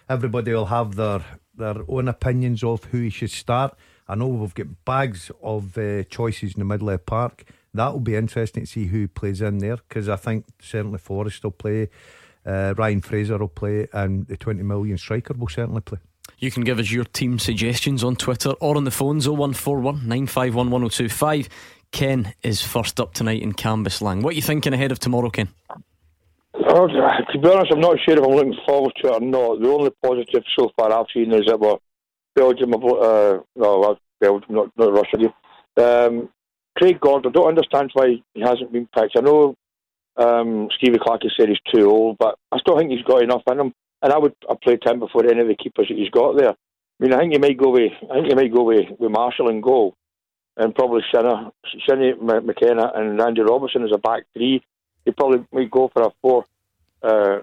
everybody 0.08 0.52
will 0.52 0.66
have 0.66 0.96
their, 0.96 1.20
their 1.56 1.76
own 1.88 2.08
opinions 2.08 2.64
of 2.64 2.84
who 2.84 3.02
he 3.02 3.10
should 3.10 3.30
start. 3.30 3.76
I 4.08 4.14
know 4.14 4.28
we've 4.28 4.54
got 4.54 4.84
bags 4.84 5.30
of 5.42 5.76
uh, 5.76 6.04
choices 6.04 6.54
in 6.54 6.60
the 6.60 6.64
middle 6.64 6.88
of 6.88 6.94
the 6.94 6.98
park 7.04 7.44
that 7.74 7.92
will 7.92 8.00
be 8.00 8.16
interesting 8.16 8.64
to 8.64 8.70
see 8.70 8.86
who 8.86 9.08
plays 9.08 9.40
in 9.40 9.58
there 9.58 9.76
because 9.76 10.08
I 10.08 10.16
think 10.16 10.46
certainly 10.60 10.98
Forrest 10.98 11.44
will 11.44 11.52
play, 11.52 11.88
uh, 12.44 12.74
Ryan 12.76 13.00
Fraser 13.00 13.38
will 13.38 13.48
play, 13.48 13.86
and 13.92 14.26
the 14.26 14.36
20 14.36 14.62
million 14.62 14.98
striker 14.98 15.34
will 15.34 15.48
certainly 15.48 15.80
play. 15.80 15.98
You 16.38 16.50
can 16.50 16.64
give 16.64 16.78
us 16.78 16.90
your 16.90 17.04
team 17.04 17.38
suggestions 17.38 18.02
on 18.02 18.16
Twitter 18.16 18.50
or 18.60 18.76
on 18.76 18.84
the 18.84 18.90
phones 18.90 19.28
0141 19.28 20.08
951 20.08 20.70
1025. 20.70 21.48
Ken 21.92 22.34
is 22.42 22.62
first 22.62 23.00
up 23.00 23.14
tonight 23.14 23.42
in 23.42 23.52
Cambuslang. 23.52 24.22
What 24.22 24.32
are 24.32 24.36
you 24.36 24.42
thinking 24.42 24.72
ahead 24.72 24.92
of 24.92 24.98
tomorrow, 24.98 25.30
Ken? 25.30 25.48
Oh, 26.54 26.86
to 26.86 27.38
be 27.38 27.48
honest, 27.48 27.72
I'm 27.72 27.80
not 27.80 27.98
sure 28.04 28.16
if 28.16 28.24
I'm 28.24 28.34
looking 28.34 28.56
forward 28.66 28.92
to 29.02 29.08
it 29.08 29.14
or 29.14 29.20
not. 29.20 29.60
The 29.60 29.68
only 29.68 29.90
positive 30.02 30.42
so 30.58 30.70
far 30.76 30.92
I've 30.92 31.06
seen 31.12 31.32
is 31.32 31.46
that 31.46 31.58
we're 31.58 31.76
Belgium, 32.34 32.74
uh, 32.74 33.38
no, 33.56 33.98
Belgium, 34.20 34.54
not, 34.54 34.70
not 34.76 34.92
Russia. 34.92 35.34
Um, 35.76 36.28
Craig 36.80 36.98
Gordon, 36.98 37.30
I 37.30 37.32
don't 37.32 37.48
understand 37.48 37.90
why 37.92 38.22
he 38.32 38.40
hasn't 38.40 38.72
been 38.72 38.88
picked. 38.94 39.16
I 39.16 39.20
know 39.20 39.54
um, 40.16 40.68
Stevie 40.76 40.98
Clarke 40.98 41.24
has 41.24 41.32
said 41.38 41.50
he's 41.50 41.58
too 41.74 41.90
old, 41.90 42.16
but 42.18 42.36
I 42.50 42.58
still 42.58 42.78
think 42.78 42.90
he's 42.90 43.04
got 43.04 43.22
enough 43.22 43.42
in 43.50 43.60
him. 43.60 43.74
And 44.02 44.12
I 44.14 44.18
would 44.18 44.34
played 44.62 44.80
him 44.82 44.98
before 44.98 45.26
any 45.26 45.42
of 45.42 45.48
the 45.48 45.56
keepers 45.56 45.88
that 45.88 45.98
he's 45.98 46.08
got 46.08 46.38
there. 46.38 46.50
I 46.52 46.54
mean, 46.98 47.12
I 47.12 47.18
think 47.18 47.34
you 47.34 47.38
might 47.38 47.58
go 47.58 47.70
with 47.70 47.92
I 48.10 48.14
think 48.14 48.30
you 48.30 48.36
might 48.36 48.54
go 48.54 48.62
with, 48.64 48.86
with 48.98 49.10
Marshall 49.10 49.50
and 49.50 49.62
goal, 49.62 49.94
and 50.56 50.74
probably 50.74 51.02
Shinnie, 51.12 51.50
Shinnie 51.86 52.14
McKenna 52.14 52.92
and 52.94 53.20
Andy 53.20 53.42
Robertson 53.42 53.84
as 53.84 53.92
a 53.94 53.98
back 53.98 54.22
three. 54.32 54.62
He 55.04 55.10
probably 55.10 55.44
might 55.52 55.70
go 55.70 55.90
for 55.92 56.02
a 56.02 56.10
four, 56.22 56.46
uh, 57.02 57.40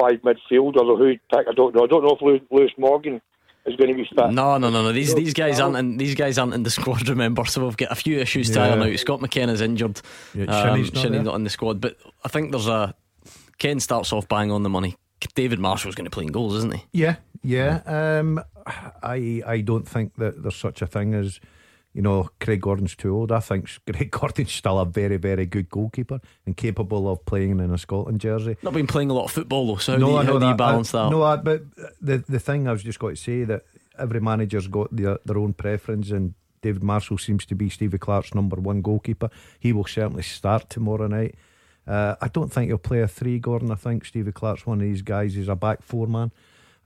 five 0.00 0.22
midfield. 0.22 0.78
Although 0.78 0.96
who 0.96 1.12
pick, 1.12 1.46
I 1.46 1.52
don't 1.54 1.74
know. 1.74 1.84
I 1.84 1.86
don't 1.86 2.04
know 2.04 2.16
if 2.18 2.42
Lewis 2.50 2.72
Morgan 2.78 3.20
is 3.68 3.76
going 3.76 3.90
to 3.90 3.94
be 3.94 4.04
fit. 4.04 4.30
No, 4.30 4.58
no, 4.58 4.70
no, 4.70 4.82
no. 4.82 4.92
These 4.92 5.14
these 5.14 5.34
guys 5.34 5.60
aren't 5.60 5.76
in, 5.76 5.96
these 5.96 6.14
guys 6.14 6.38
aren't 6.38 6.54
in 6.54 6.62
the 6.62 6.70
squad. 6.70 7.08
Remember, 7.08 7.44
so 7.44 7.64
we've 7.64 7.76
got 7.76 7.92
a 7.92 7.94
few 7.94 8.18
issues 8.18 8.50
to 8.50 8.60
iron 8.60 8.82
out. 8.82 8.98
Scott 8.98 9.20
McKenna's 9.20 9.60
injured. 9.60 10.00
Yeah, 10.34 10.44
um, 10.44 10.82
not, 10.82 11.12
not 11.12 11.34
in 11.34 11.44
the 11.44 11.50
squad, 11.50 11.80
but 11.80 11.96
I 12.24 12.28
think 12.28 12.50
there's 12.50 12.68
a 12.68 12.94
Ken 13.58 13.80
starts 13.80 14.12
off 14.12 14.28
bang 14.28 14.50
on 14.50 14.62
the 14.62 14.70
money. 14.70 14.96
David 15.34 15.58
Marshall's 15.58 15.94
going 15.94 16.04
to 16.04 16.10
play 16.10 16.24
in 16.24 16.32
goals, 16.32 16.54
isn't 16.56 16.74
he? 16.74 16.84
Yeah, 16.92 17.16
yeah. 17.42 17.80
Um, 17.86 18.40
I 19.02 19.42
I 19.46 19.60
don't 19.60 19.88
think 19.88 20.14
that 20.16 20.42
there's 20.42 20.56
such 20.56 20.82
a 20.82 20.86
thing 20.86 21.14
as 21.14 21.40
you 21.94 22.02
know, 22.02 22.28
Craig 22.40 22.60
Gordon's 22.60 22.94
too 22.94 23.14
old. 23.14 23.32
I 23.32 23.40
think 23.40 23.68
Craig 23.92 24.10
Gordon's 24.10 24.52
still 24.52 24.78
a 24.78 24.84
very, 24.84 25.16
very 25.16 25.46
good 25.46 25.68
goalkeeper 25.68 26.20
and 26.46 26.56
capable 26.56 27.10
of 27.10 27.24
playing 27.24 27.58
in 27.58 27.72
a 27.72 27.78
Scotland 27.78 28.20
jersey. 28.20 28.56
Not 28.62 28.74
been 28.74 28.86
playing 28.86 29.10
a 29.10 29.14
lot 29.14 29.24
of 29.24 29.30
football 29.32 29.66
though, 29.66 29.76
so 29.76 29.92
how, 29.92 29.98
no, 29.98 30.06
do, 30.06 30.12
you, 30.12 30.32
how 30.32 30.38
do 30.38 30.46
you 30.46 30.54
balance 30.54 30.94
I, 30.94 31.04
that? 31.04 31.10
No, 31.10 31.22
I, 31.22 31.36
but 31.36 31.62
the 32.00 32.18
the 32.28 32.40
thing 32.40 32.68
I 32.68 32.72
was 32.72 32.82
just 32.82 32.98
going 32.98 33.16
to 33.16 33.20
say 33.20 33.44
that 33.44 33.64
every 33.98 34.20
manager's 34.20 34.68
got 34.68 34.94
their, 34.94 35.18
their 35.24 35.38
own 35.38 35.52
preference 35.52 36.10
and 36.10 36.34
David 36.62 36.82
Marshall 36.82 37.18
seems 37.18 37.46
to 37.46 37.54
be 37.54 37.68
Stevie 37.68 37.98
Clarke's 37.98 38.34
number 38.34 38.56
one 38.56 38.82
goalkeeper. 38.82 39.30
He 39.58 39.72
will 39.72 39.86
certainly 39.86 40.22
start 40.22 40.68
tomorrow 40.68 41.06
night. 41.06 41.36
Uh, 41.86 42.16
I 42.20 42.28
don't 42.28 42.52
think 42.52 42.68
he'll 42.68 42.78
play 42.78 43.00
a 43.00 43.08
three, 43.08 43.38
Gordon. 43.38 43.70
I 43.70 43.76
think 43.76 44.04
Stevie 44.04 44.32
Clarke's 44.32 44.66
one 44.66 44.78
of 44.78 44.82
these 44.82 45.02
guys. 45.02 45.34
He's 45.34 45.48
a 45.48 45.56
back 45.56 45.82
four 45.82 46.06
man. 46.06 46.32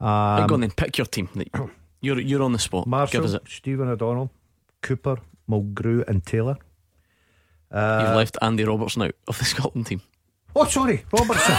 Um, 0.00 0.46
go 0.46 0.54
on 0.54 0.60
then, 0.60 0.70
pick 0.70 0.98
your 0.98 1.06
team. 1.06 1.28
You're 2.00 2.20
you're 2.20 2.42
on 2.42 2.52
the 2.52 2.58
spot. 2.58 2.86
Marshall, 2.86 3.40
Stephen 3.48 3.88
O'Donnell, 3.88 4.30
Cooper, 4.82 5.16
Mulgrew, 5.48 6.06
and 6.06 6.24
Taylor. 6.24 6.56
Uh, 7.70 8.04
You've 8.06 8.16
left 8.16 8.36
Andy 8.42 8.64
Robertson 8.64 9.02
out 9.02 9.14
of 9.28 9.38
the 9.38 9.44
Scotland 9.44 9.86
team. 9.86 10.02
Oh, 10.54 10.66
sorry, 10.66 11.04
Robertson. 11.10 11.54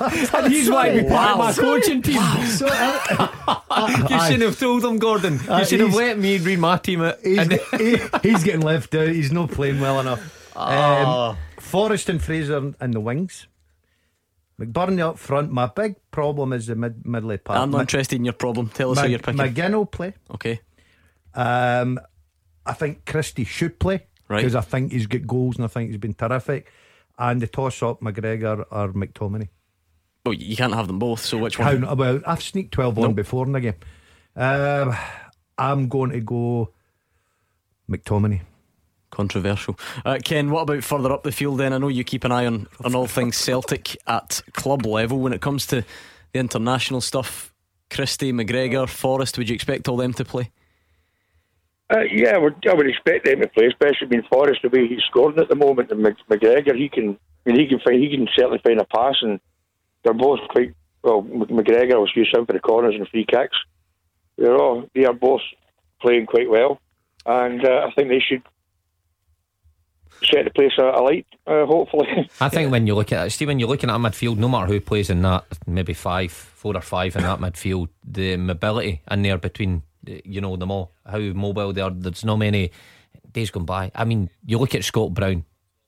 and 0.34 0.52
he's 0.52 0.70
why 0.70 0.92
we 0.92 1.02
wow. 1.02 1.36
my 1.36 1.52
coaching 1.52 2.02
team. 2.02 2.16
Wow. 2.16 2.44
So, 2.44 2.68
uh, 2.70 4.06
you 4.10 4.20
should 4.26 4.42
have 4.42 4.58
told 4.58 4.84
him, 4.84 4.98
Gordon. 4.98 5.40
You 5.44 5.50
uh, 5.50 5.64
should 5.64 5.80
have 5.80 5.94
let 5.94 6.18
me 6.18 6.36
read 6.36 6.58
my 6.58 6.76
team 6.76 7.00
out. 7.00 7.18
He's, 7.22 7.46
he, 7.78 7.96
he's 8.22 8.44
getting 8.44 8.60
left 8.60 8.94
out. 8.94 9.08
He's 9.08 9.32
not 9.32 9.50
playing 9.50 9.80
well 9.80 10.00
enough. 10.00 10.52
Oh. 10.54 11.30
Um, 11.30 11.36
Forrest 11.58 12.08
and 12.10 12.22
Fraser 12.22 12.74
in 12.80 12.90
the 12.90 13.00
wings. 13.00 13.46
McBurnie 14.60 15.00
up 15.00 15.18
front. 15.18 15.52
My 15.52 15.66
big 15.66 15.96
problem 16.10 16.52
is 16.52 16.66
the 16.66 16.74
mid 16.74 17.06
middle 17.06 17.36
part. 17.38 17.60
I'm 17.60 17.70
not 17.70 17.82
interested 17.82 18.16
in 18.16 18.24
your 18.24 18.34
problem. 18.34 18.68
Tell 18.68 18.90
us 18.90 18.96
Mag- 18.96 19.04
who 19.04 19.10
you're 19.10 19.20
picking. 19.20 19.40
McGinn 19.40 19.74
will 19.74 19.86
play. 19.86 20.14
Okay. 20.32 20.60
Um, 21.34 22.00
I 22.68 22.74
think 22.74 23.06
Christie 23.06 23.44
should 23.44 23.78
play 23.80 24.06
Right. 24.28 24.36
because 24.38 24.54
I 24.54 24.60
think 24.60 24.92
he's 24.92 25.06
got 25.06 25.26
goals 25.26 25.56
and 25.56 25.64
I 25.64 25.68
think 25.68 25.88
he's 25.90 25.98
been 25.98 26.14
terrific. 26.14 26.70
And 27.18 27.40
the 27.40 27.46
toss 27.46 27.82
up 27.82 28.00
McGregor 28.00 28.64
or 28.70 28.92
McTominay. 28.92 29.48
Well, 30.26 30.34
you 30.34 30.54
can't 30.56 30.74
have 30.74 30.86
them 30.86 30.98
both. 30.98 31.20
So 31.24 31.38
which 31.38 31.58
one? 31.58 31.82
How, 31.82 31.94
well, 31.94 32.20
I've 32.26 32.42
sneaked 32.42 32.72
12 32.72 32.98
on 32.98 33.14
before 33.14 33.46
in 33.46 33.52
the 33.52 33.60
game. 33.60 33.74
Um, 34.36 34.94
I'm 35.56 35.88
going 35.88 36.10
to 36.10 36.20
go 36.20 36.72
McTominay. 37.90 38.42
Controversial. 39.10 39.78
Uh, 40.04 40.18
Ken, 40.22 40.50
what 40.50 40.62
about 40.62 40.84
further 40.84 41.10
up 41.10 41.22
the 41.22 41.32
field 41.32 41.58
then? 41.58 41.72
I 41.72 41.78
know 41.78 41.88
you 41.88 42.04
keep 42.04 42.24
an 42.24 42.32
eye 42.32 42.44
on, 42.46 42.68
on 42.84 42.94
all 42.94 43.06
things 43.06 43.36
Celtic 43.38 43.96
at 44.06 44.42
club 44.52 44.84
level. 44.84 45.18
When 45.20 45.32
it 45.32 45.40
comes 45.40 45.66
to 45.68 45.84
the 46.32 46.38
international 46.38 47.00
stuff, 47.00 47.52
Christie, 47.90 48.32
McGregor, 48.34 48.86
Forrest, 48.86 49.38
would 49.38 49.48
you 49.48 49.54
expect 49.54 49.88
all 49.88 49.96
them 49.96 50.12
to 50.12 50.24
play? 50.26 50.50
Uh, 51.90 52.00
yeah, 52.12 52.34
I 52.34 52.38
would, 52.38 52.66
I 52.68 52.74
would 52.74 52.88
expect 52.88 53.24
them 53.24 53.40
to 53.40 53.48
play, 53.48 53.66
especially 53.66 54.08
being 54.08 54.22
Forrest 54.30 54.60
the 54.62 54.68
way 54.68 54.86
he's 54.86 55.02
scoring 55.08 55.38
at 55.38 55.48
the 55.48 55.54
moment. 55.54 55.90
And 55.90 56.04
McGregor, 56.04 56.76
he 56.76 56.88
can, 56.88 57.18
I 57.46 57.50
mean, 57.50 57.60
he 57.60 57.66
can 57.66 57.80
find, 57.80 58.02
he 58.02 58.10
can 58.10 58.28
certainly 58.36 58.60
find 58.62 58.80
a 58.80 58.84
pass, 58.84 59.16
and 59.22 59.40
they're 60.02 60.12
both 60.12 60.40
quite 60.50 60.74
well. 61.02 61.22
McGregor 61.22 62.00
was 62.00 62.12
used 62.14 62.32
some 62.34 62.46
for 62.46 62.52
the 62.52 62.60
corners 62.60 62.94
and 62.94 63.08
free 63.08 63.24
kicks. 63.24 63.56
They're 64.36 64.56
all, 64.56 64.84
they 64.94 65.04
are 65.04 65.14
both 65.14 65.40
playing 66.00 66.26
quite 66.26 66.50
well, 66.50 66.80
and 67.24 67.64
uh, 67.64 67.86
I 67.88 67.92
think 67.94 68.08
they 68.08 68.20
should 68.20 68.42
set 70.24 70.44
the 70.44 70.50
place 70.50 70.72
alight. 70.78 71.26
Uh, 71.46 71.66
hopefully, 71.66 72.06
I 72.40 72.48
think 72.48 72.70
when 72.70 72.86
you 72.86 72.94
look 72.94 73.12
at 73.12 73.26
it, 73.26 73.30
Steve, 73.30 73.48
when 73.48 73.58
you're 73.58 73.68
looking 73.68 73.90
at 73.90 73.96
a 73.96 73.98
midfield, 73.98 74.36
no 74.36 74.48
matter 74.48 74.66
who 74.66 74.80
plays 74.80 75.10
in 75.10 75.22
that, 75.22 75.44
maybe 75.66 75.94
five, 75.94 76.32
four 76.32 76.76
or 76.76 76.80
five 76.80 77.16
in 77.16 77.22
that 77.22 77.40
midfield, 77.40 77.88
the 78.04 78.36
mobility 78.36 79.02
in 79.10 79.22
there 79.22 79.38
between, 79.38 79.82
you 80.24 80.40
know, 80.40 80.56
them 80.56 80.70
all, 80.70 80.92
how 81.06 81.18
mobile 81.18 81.72
they 81.72 81.80
are. 81.80 81.90
There's 81.90 82.24
not 82.24 82.36
many 82.36 82.70
days 83.32 83.50
gone 83.50 83.64
by. 83.64 83.90
I 83.94 84.04
mean, 84.04 84.30
you 84.46 84.58
look 84.58 84.74
at 84.74 84.84
Scott 84.84 85.14
Brown, 85.14 85.44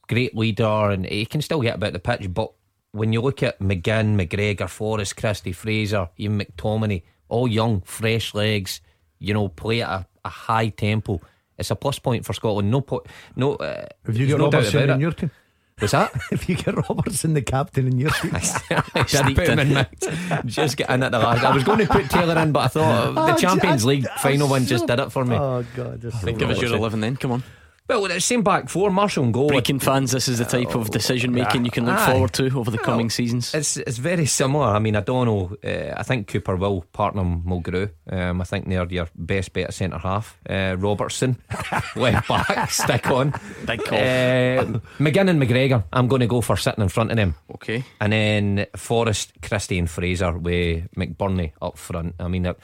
great 0.08 0.36
leader, 0.36 0.90
and 0.90 1.06
he 1.06 1.26
can 1.26 1.42
still 1.42 1.60
get 1.60 1.76
about 1.76 1.92
the 1.92 1.98
pitch, 1.98 2.32
but 2.32 2.52
when 2.92 3.12
you 3.12 3.20
look 3.20 3.42
at 3.42 3.60
McGinn, 3.60 4.16
McGregor, 4.16 4.68
Forrest, 4.68 5.16
Christie, 5.16 5.52
Fraser, 5.52 6.08
even 6.16 6.38
McTominay, 6.40 7.02
all 7.28 7.46
young, 7.46 7.80
fresh 7.82 8.34
legs, 8.34 8.80
you 9.18 9.32
know, 9.32 9.48
play 9.48 9.82
at 9.82 9.88
a, 9.88 10.06
a 10.24 10.28
high 10.28 10.68
tempo. 10.68 11.20
It's 11.56 11.70
a 11.70 11.76
plus 11.76 11.98
point 11.98 12.24
for 12.24 12.32
Scotland. 12.32 12.70
No, 12.70 12.80
po- 12.80 13.04
no. 13.36 13.54
Uh, 13.54 13.86
Have 14.06 14.16
you 14.16 14.26
got 14.26 14.38
no 14.38 14.50
doubt 14.50 14.58
Robertson 14.58 14.82
about 14.82 14.94
in 14.94 15.00
your 15.00 15.12
team? 15.12 15.30
Was 15.80 15.92
that? 15.92 16.12
if 16.32 16.48
you 16.48 16.56
get 16.56 16.76
Robertson, 16.76 17.32
the 17.34 17.42
captain 17.42 17.86
in 17.86 17.98
your 17.98 18.10
team. 18.10 18.32
I 18.34 19.32
put 19.34 19.48
him 19.48 19.58
in 19.58 19.72
mix. 19.74 20.06
Just 20.44 20.76
get 20.76 20.90
in 20.90 21.02
at 21.02 21.12
the 21.12 21.18
last. 21.18 21.42
I 21.44 21.54
was 21.54 21.64
going 21.64 21.78
to 21.78 21.86
put 21.86 22.10
Taylor 22.10 22.38
in, 22.38 22.52
but 22.52 22.60
I 22.60 22.68
thought 22.68 23.06
oh, 23.08 23.12
the 23.14 23.34
Oh, 23.34 23.36
Champions 23.36 23.84
I- 23.84 23.88
League 23.88 24.06
I 24.06 24.18
final 24.18 24.48
one 24.48 24.66
just 24.66 24.86
did 24.86 24.98
it 24.98 25.10
for 25.10 25.24
me. 25.24 25.36
Oh 25.36 25.64
God! 25.74 26.00
Just 26.00 26.24
Give 26.24 26.50
us 26.50 26.60
your 26.60 26.74
11 26.74 27.00
then, 27.00 27.16
come 27.16 27.32
on. 27.32 27.42
Well, 27.90 28.06
the 28.06 28.20
same 28.20 28.44
back 28.44 28.68
four, 28.68 28.88
Marshall 28.92 29.24
and 29.24 29.34
goal. 29.34 29.50
Brechin 29.50 29.82
fans, 29.82 30.12
this 30.12 30.28
is 30.28 30.38
the 30.38 30.44
type 30.44 30.76
of 30.76 30.92
decision 30.92 31.32
making 31.32 31.64
you 31.64 31.72
can 31.72 31.86
look 31.86 31.98
Aye. 31.98 32.12
forward 32.12 32.32
to 32.34 32.44
over 32.56 32.70
the 32.70 32.78
coming 32.78 33.06
Well, 33.06 33.10
seasons. 33.10 33.52
It's 33.52 33.76
it's 33.76 33.98
very 33.98 34.26
similar. 34.26 34.66
I 34.66 34.78
mean, 34.78 34.94
I 34.94 35.00
don't 35.00 35.26
know. 35.26 35.56
Uh, 35.64 35.94
I 35.96 36.04
think 36.04 36.28
Cooper 36.28 36.54
will 36.54 36.82
partner 36.92 37.24
Mulgrew. 37.24 37.90
Um, 38.08 38.40
I 38.40 38.44
think 38.44 38.68
they're 38.68 38.86
your 38.86 39.08
best 39.16 39.52
bet 39.52 39.64
at 39.64 39.74
centre 39.74 39.98
half. 39.98 40.38
Uh, 40.48 40.76
Robertson, 40.78 41.36
left 41.96 42.28
back, 42.28 42.70
stick 42.82 43.10
on. 43.10 43.34
Big 43.66 43.82
call. 43.82 43.98
Uh, 43.98 44.78
McGinn 45.00 45.28
and 45.28 45.42
McGregor. 45.42 45.82
I'm 45.92 46.06
going 46.06 46.20
to 46.20 46.28
go 46.28 46.42
for 46.42 46.56
sitting 46.56 46.84
in 46.84 46.90
front 46.90 47.10
of 47.10 47.16
them. 47.16 47.34
Okay. 47.56 47.84
And 48.00 48.12
then 48.12 48.66
Forrest, 48.76 49.32
Christie, 49.42 49.80
and 49.80 49.90
Fraser 49.90 50.38
with 50.38 50.88
McBurnie 50.92 51.54
up 51.60 51.76
front. 51.76 52.14
I 52.20 52.28
mean, 52.28 52.54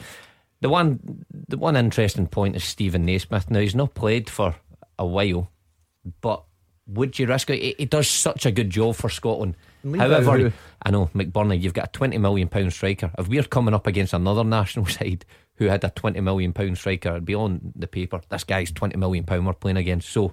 the 0.61 0.69
one 0.69 1.25
the 1.49 1.59
one 1.59 1.77
interesting 1.77 2.29
point 2.29 2.55
is 2.55 2.63
Stephen 2.63 3.05
Naismith. 3.05 3.51
Now 3.51 3.59
he's 3.59 3.75
not 3.75 3.95
played 3.95 4.31
for 4.31 4.55
a 4.99 5.07
while, 5.07 5.51
but 6.21 6.45
would 6.89 7.19
you 7.19 7.27
risk 7.27 7.51
it? 7.51 7.61
He, 7.61 7.75
he 7.79 7.85
does 7.85 8.09
such 8.09 8.47
a 8.47 8.51
good 8.53 8.71
job 8.71 8.95
for 8.97 9.09
Scotland. 9.11 9.57
Leave 9.83 10.01
However. 10.01 10.53
I 10.83 10.91
know 10.91 11.11
McBurnie. 11.15 11.61
You've 11.61 11.75
got 11.75 11.89
a 11.89 11.93
twenty 11.93 12.19
million 12.19 12.49
pound 12.49 12.73
striker. 12.73 13.11
If 13.19 13.29
we're 13.29 13.43
coming 13.43 13.75
up 13.75 13.87
against 13.87 14.13
another 14.13 14.45
national 14.59 14.87
side 14.87 15.25
who 15.57 15.67
had 15.67 15.83
a 15.85 15.91
twenty 15.91 16.21
million 16.21 16.53
pound 16.53 16.79
striker, 16.79 17.11
it'd 17.11 17.25
be 17.25 17.35
on 17.35 17.73
the 17.75 17.87
paper. 17.87 18.21
This 18.29 18.45
guy's 18.45 18.71
twenty 18.73 18.97
million 18.97 19.25
pound 19.25 19.47
we're 19.47 19.53
playing 19.53 19.77
against. 19.79 20.09
So 20.11 20.27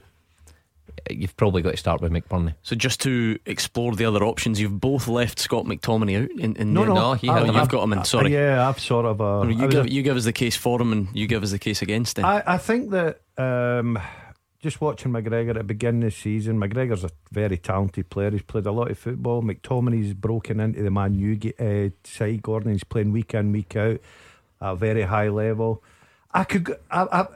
uh, 0.89 1.13
you've 1.13 1.35
probably 1.37 1.61
got 1.63 1.71
to 1.71 1.77
start 1.77 2.01
with 2.01 2.11
McBurnie. 2.11 2.53
So 2.61 2.75
just 2.75 3.01
to 3.01 3.39
explore 3.47 3.95
the 3.95 4.05
other 4.05 4.23
options, 4.23 4.59
you've 4.61 4.79
both 4.79 5.07
left 5.07 5.39
Scott 5.39 5.65
McTominay 5.65 6.23
out. 6.25 6.31
In, 6.39 6.55
in 6.55 6.73
No, 6.73 6.81
the, 6.81 6.87
no, 6.87 6.93
No, 6.93 7.13
he 7.13 7.27
had 7.27 7.47
you've 7.47 7.55
up. 7.55 7.69
got 7.69 7.83
him 7.83 7.93
in. 7.93 8.03
Sorry. 8.05 8.31
Yeah, 8.33 8.67
I've 8.69 8.79
sort 8.79 9.05
of. 9.05 9.21
Uh, 9.21 9.47
you 9.47 9.67
give 9.67 9.85
a- 9.85 9.91
you 9.91 10.03
give 10.03 10.17
us 10.17 10.25
the 10.25 10.33
case 10.33 10.55
for 10.55 10.79
him, 10.79 10.91
and 10.91 11.07
you 11.15 11.25
give 11.25 11.41
us 11.41 11.49
the 11.51 11.59
case 11.59 11.81
against 11.81 12.19
him. 12.19 12.25
I, 12.25 12.43
I 12.45 12.57
think 12.57 12.91
that 12.91 13.21
um, 13.37 13.97
just 14.63 14.79
watching 14.79 15.11
McGregor 15.11 15.49
at 15.49 15.55
the 15.57 15.63
beginning 15.63 16.03
of 16.03 16.11
the 16.13 16.17
season, 16.17 16.57
McGregor's 16.57 17.03
a 17.03 17.09
very 17.33 17.57
talented 17.57 18.09
player. 18.09 18.31
He's 18.31 18.43
played 18.43 18.65
a 18.65 18.71
lot 18.71 18.89
of 18.89 18.97
football. 18.97 19.43
McTominay's 19.43 20.13
broken 20.13 20.61
into 20.61 20.81
the 20.81 20.89
Man 20.89 21.15
U 21.15 21.35
ge- 21.35 21.59
uh, 21.59 21.89
side. 22.05 22.41
Gordon, 22.41 22.71
he's 22.71 22.85
playing 22.85 23.11
week 23.11 23.33
in, 23.33 23.51
week 23.51 23.75
out 23.75 23.99
at 24.61 24.71
a 24.71 24.75
very 24.77 25.01
high 25.01 25.27
level. 25.27 25.83
I 26.33 26.45
could, 26.45 26.77
I, 26.89 27.03
I, 27.11 27.27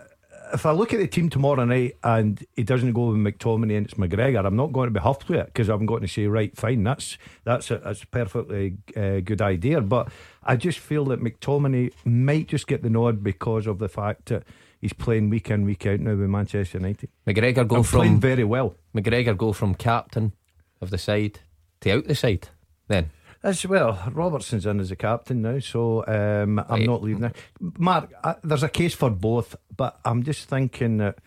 if 0.53 0.65
I 0.65 0.71
look 0.71 0.93
at 0.93 1.01
the 1.01 1.07
team 1.07 1.29
tomorrow 1.29 1.65
night 1.65 1.97
and 2.01 2.41
he 2.55 2.63
doesn't 2.63 2.93
go 2.93 3.07
with 3.07 3.17
McTominay 3.17 3.75
and 3.75 3.85
it's 3.87 3.95
McGregor, 3.95 4.45
I'm 4.45 4.55
not 4.55 4.71
going 4.71 4.87
to 4.87 4.93
be 4.97 5.01
huffed 5.01 5.27
with 5.27 5.39
it 5.39 5.47
because 5.47 5.67
I'm 5.67 5.85
going 5.85 6.03
to 6.03 6.07
say, 6.07 6.27
right, 6.27 6.55
fine, 6.55 6.83
that's 6.83 7.17
that's 7.43 7.69
a, 7.71 7.79
that's 7.79 8.03
a 8.03 8.07
perfectly 8.07 8.77
uh, 8.95 9.19
good 9.19 9.41
idea. 9.41 9.81
But 9.81 10.07
I 10.45 10.55
just 10.55 10.79
feel 10.79 11.03
that 11.05 11.21
McTominay 11.21 11.91
might 12.05 12.47
just 12.47 12.67
get 12.67 12.83
the 12.83 12.89
nod 12.89 13.21
because 13.21 13.67
of 13.67 13.79
the 13.79 13.89
fact 13.89 14.27
that 14.27 14.43
he's 14.81 14.93
playing 14.93 15.29
week 15.29 15.49
in, 15.49 15.65
week 15.65 15.85
out 15.85 15.99
now 15.99 16.15
with 16.15 16.29
Manchester 16.29 16.77
United. 16.77 17.09
McGregor 17.25 17.67
go 17.67 17.77
And 17.77 17.85
playing 17.85 18.13
from 18.13 18.21
very 18.21 18.43
well. 18.43 18.75
McGregor 18.95 19.37
go 19.37 19.53
from 19.53 19.75
captain 19.75 20.33
of 20.81 20.89
the 20.89 20.97
side 20.97 21.39
to 21.81 21.97
out 21.97 22.05
the 22.05 22.15
side. 22.15 22.49
Then 22.87 23.09
As 23.43 23.65
well, 23.65 24.01
Robertson's 24.11 24.65
in 24.65 24.79
as 24.79 24.91
a 24.91 24.95
captain 24.95 25.41
now, 25.41 25.59
so 25.59 26.05
um, 26.07 26.63
I'm 26.69 26.85
not 26.85 27.03
leaving 27.03 27.25
it. 27.25 27.35
Mark, 27.59 28.11
I, 28.23 28.35
there's 28.43 28.63
a 28.63 28.69
case 28.69 28.93
for 28.93 29.09
both, 29.09 29.55
but 29.75 29.99
I'm 30.03 30.23
just 30.23 30.49
thinking 30.49 30.97
that, 30.97 31.19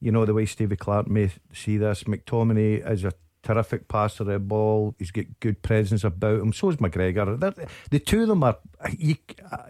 you 0.00 0.12
know, 0.12 0.24
the 0.24 0.34
way 0.34 0.46
Stevie 0.46 0.76
Clarke 0.76 1.08
may 1.08 1.30
see 1.52 1.78
this, 1.78 2.04
McTominay 2.04 2.88
is 2.90 3.04
a 3.04 3.12
terrific 3.46 3.88
passer 3.88 4.22
of 4.24 4.28
the 4.28 4.38
ball. 4.38 4.94
He's 4.98 5.10
got 5.10 5.24
good 5.40 5.62
presence 5.62 6.04
about 6.04 6.40
him. 6.40 6.52
So 6.52 6.70
is 6.70 6.76
McGregor. 6.76 7.38
They're- 7.38 7.66
the 7.90 7.98
two 7.98 8.22
of 8.22 8.28
them 8.28 8.42
are, 8.42 8.58
you, 8.96 9.16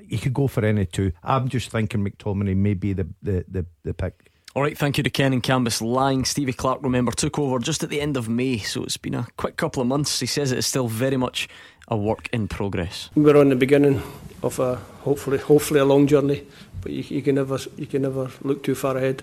you 0.06 0.18
could 0.18 0.34
go 0.34 0.46
for 0.48 0.64
any 0.64 0.86
two. 0.86 1.12
I'm 1.22 1.48
just 1.48 1.70
thinking 1.70 2.04
McTominay 2.04 2.56
may 2.56 2.74
be 2.74 2.92
the, 2.92 3.06
the, 3.22 3.44
the, 3.48 3.66
the 3.84 3.94
pick. 3.94 4.30
All 4.54 4.62
right, 4.62 4.78
thank 4.78 4.96
you 4.96 5.04
to 5.04 5.10
Ken 5.10 5.34
and 5.34 5.42
Cambuslang. 5.42 6.26
Stevie 6.26 6.54
Clarke, 6.54 6.82
remember, 6.82 7.12
took 7.12 7.38
over 7.38 7.58
just 7.58 7.82
at 7.82 7.90
the 7.90 8.00
end 8.00 8.16
of 8.16 8.26
May, 8.26 8.56
so 8.56 8.84
it's 8.84 8.96
been 8.96 9.14
a 9.14 9.26
quick 9.36 9.58
couple 9.58 9.82
of 9.82 9.86
months. 9.86 10.18
He 10.18 10.24
says 10.26 10.50
it 10.50 10.56
is 10.56 10.66
still 10.66 10.88
very 10.88 11.18
much 11.18 11.46
a 11.88 11.96
work 11.96 12.30
in 12.32 12.48
progress. 12.48 13.10
We're 13.14 13.36
on 13.36 13.50
the 13.50 13.56
beginning 13.56 14.00
of 14.42 14.58
a 14.58 14.76
hopefully 15.04 15.36
hopefully 15.38 15.80
a 15.80 15.84
long 15.84 16.06
journey, 16.06 16.46
but 16.80 16.90
you, 16.90 17.04
you 17.16 17.20
can 17.22 17.34
never 17.34 17.58
you 17.76 17.84
can 17.86 18.00
never 18.00 18.30
look 18.42 18.62
too 18.62 18.74
far 18.74 18.96
ahead. 18.96 19.20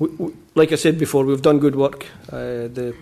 We, 0.00 0.08
we, 0.08 0.32
like 0.56 0.72
I 0.72 0.76
said 0.76 0.98
before, 0.98 1.24
we've 1.24 1.40
done 1.42 1.60
good 1.60 1.76
work. 1.76 2.06
Uh, 2.32 2.66
the 2.66 2.96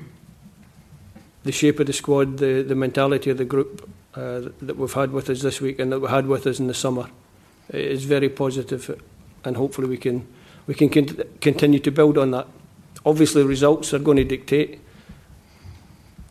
the 1.47 1.53
shape 1.53 1.81
of 1.81 1.87
the 1.87 1.93
squad, 1.93 2.39
the 2.39 2.63
the 2.63 2.75
mentality 2.75 3.31
of 3.31 3.39
the 3.39 3.45
group 3.45 3.89
uh, 4.15 4.41
that 4.63 4.77
we've 4.77 4.93
had 4.93 5.13
with 5.13 5.31
us 5.31 5.43
this 5.43 5.61
week 5.61 5.79
and 5.79 5.93
that 5.93 6.01
we 6.01 6.09
had 6.09 6.27
with 6.27 6.47
us 6.47 6.61
in 6.61 6.67
the 6.67 6.75
summer 6.75 7.09
is 7.71 8.05
very 8.05 8.29
positive, 8.29 9.01
and 9.45 9.57
hopefully 9.57 9.89
we 9.89 9.97
can 9.97 10.27
we 10.67 10.75
can 10.75 10.89
con- 10.89 11.23
continue 11.41 11.79
to 11.81 11.91
build 11.91 12.19
on 12.19 12.31
that. 12.33 12.47
Obviously, 13.05 13.43
results 13.43 13.95
are 13.95 13.99
going 13.99 14.17
to 14.17 14.25
dictate 14.25 14.81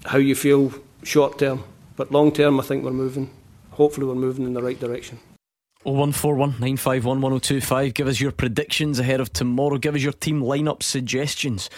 how 0.06 0.18
you 0.18 0.36
feel 0.36 0.74
short 1.04 1.40
term, 1.40 1.64
but 1.96 2.12
long 2.12 2.32
term, 2.32 2.60
I 2.60 2.64
think 2.64 2.84
we're 2.84 2.92
moving. 2.92 3.30
Hopefully, 3.72 4.08
we're 4.08 4.16
moving 4.16 4.46
in 4.46 4.54
the 4.54 4.62
right 4.62 4.80
direction. 4.80 5.20
0141 5.84 6.50
951 6.52 7.22
1025. 7.22 7.94
Give 7.94 8.08
us 8.08 8.20
your 8.20 8.32
predictions 8.32 8.98
ahead 9.00 9.20
of 9.20 9.32
tomorrow. 9.32 9.78
Give 9.78 9.94
us 9.94 10.02
your 10.02 10.14
team 10.14 10.42
lineup 10.42 10.82
suggestions. 10.82 11.70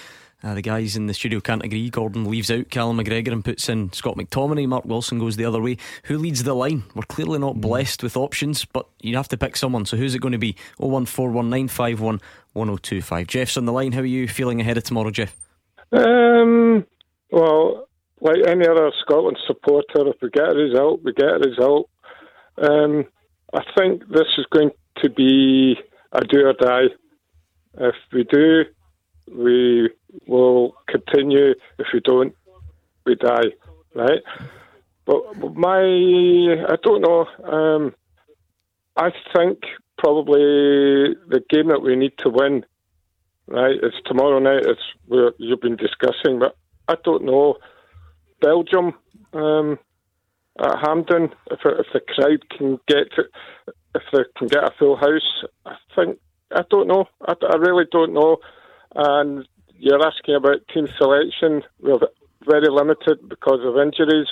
Uh, 0.43 0.53
the 0.53 0.61
guys 0.61 0.95
in 0.95 1.07
the 1.07 1.13
studio 1.15 1.39
can't 1.39 1.63
agree. 1.63 1.89
Gordon 1.89 2.29
leaves 2.29 2.51
out 2.51 2.69
Callum 2.69 2.99
McGregor 2.99 3.31
and 3.31 3.43
puts 3.43 3.69
in 3.69 3.91
Scott 3.91 4.15
McTominay. 4.17 4.67
Mark 4.67 4.85
Wilson 4.85 5.17
goes 5.17 5.35
the 5.35 5.45
other 5.45 5.61
way. 5.61 5.77
Who 6.03 6.17
leads 6.19 6.43
the 6.43 6.53
line? 6.53 6.83
We're 6.93 7.03
clearly 7.03 7.39
not 7.39 7.59
blessed 7.59 8.03
with 8.03 8.15
options, 8.15 8.63
but 8.63 8.87
you 9.01 9.17
have 9.17 9.27
to 9.29 9.37
pick 9.37 9.57
someone. 9.57 9.85
So 9.85 9.97
who's 9.97 10.13
it 10.13 10.19
going 10.19 10.33
to 10.33 10.37
be? 10.37 10.55
0141 10.77 11.49
951 11.49 12.21
1025. 12.53 13.27
Jeff's 13.27 13.57
on 13.57 13.65
the 13.65 13.71
line. 13.71 13.93
How 13.93 14.01
are 14.01 14.05
you 14.05 14.27
feeling 14.27 14.61
ahead 14.61 14.77
of 14.77 14.83
tomorrow, 14.83 15.09
Jeff? 15.09 15.35
Um, 15.91 16.85
well, 17.31 17.87
like 18.21 18.37
any 18.45 18.67
other 18.67 18.91
Scotland 19.01 19.37
supporter, 19.47 20.07
if 20.07 20.17
we 20.21 20.29
get 20.29 20.51
a 20.51 20.55
result, 20.55 21.01
we 21.03 21.13
get 21.13 21.29
a 21.29 21.39
result. 21.39 21.89
Um, 22.57 23.05
I 23.53 23.61
think 23.75 24.07
this 24.09 24.27
is 24.37 24.45
going 24.51 24.71
to 24.97 25.09
be 25.09 25.77
a 26.11 26.23
do 26.25 26.45
or 26.45 26.53
die. 26.53 26.93
If 27.79 27.95
we 28.11 28.23
do, 28.23 28.65
we 29.31 29.89
will 30.27 30.75
continue. 30.87 31.53
If 31.79 31.87
we 31.93 31.99
don't, 31.99 32.35
we 33.05 33.15
die. 33.15 33.51
Right? 33.95 34.21
But 35.05 35.55
my, 35.55 35.79
I 35.79 36.75
don't 36.83 37.01
know. 37.01 37.25
Um, 37.43 37.95
I 38.95 39.11
think 39.35 39.59
probably 39.97 41.15
the 41.27 41.41
game 41.49 41.67
that 41.69 41.81
we 41.81 41.95
need 41.95 42.17
to 42.19 42.29
win. 42.29 42.65
Right, 43.49 43.77
it's 43.81 43.95
tomorrow 44.05 44.39
night. 44.39 44.65
It's 44.65 44.81
where 45.07 45.31
you've 45.37 45.61
been 45.61 45.77
discussing, 45.77 46.37
but 46.37 46.57
I 46.89 46.95
don't 47.05 47.23
know. 47.23 47.55
Belgium 48.41 48.93
um, 49.31 49.79
at 50.59 50.79
Hampden, 50.79 51.29
if, 51.49 51.59
if 51.63 51.87
the 51.93 52.01
crowd 52.01 52.49
can 52.49 52.77
get 52.87 53.09
to, 53.15 53.23
if 53.95 54.03
they 54.11 54.19
can 54.37 54.47
get 54.47 54.65
a 54.65 54.71
full 54.77 54.97
house, 54.97 55.45
I 55.65 55.75
think 55.95 56.19
I 56.51 56.63
don't 56.69 56.87
know. 56.87 57.05
I, 57.25 57.35
I 57.49 57.55
really 57.55 57.85
don't 57.89 58.13
know. 58.13 58.37
And 58.95 59.47
you're 59.79 60.05
asking 60.05 60.35
about 60.35 60.67
team 60.73 60.87
selection. 60.97 61.63
We're 61.81 61.99
very 62.45 62.69
limited 62.69 63.27
because 63.29 63.59
of 63.63 63.77
injuries. 63.77 64.27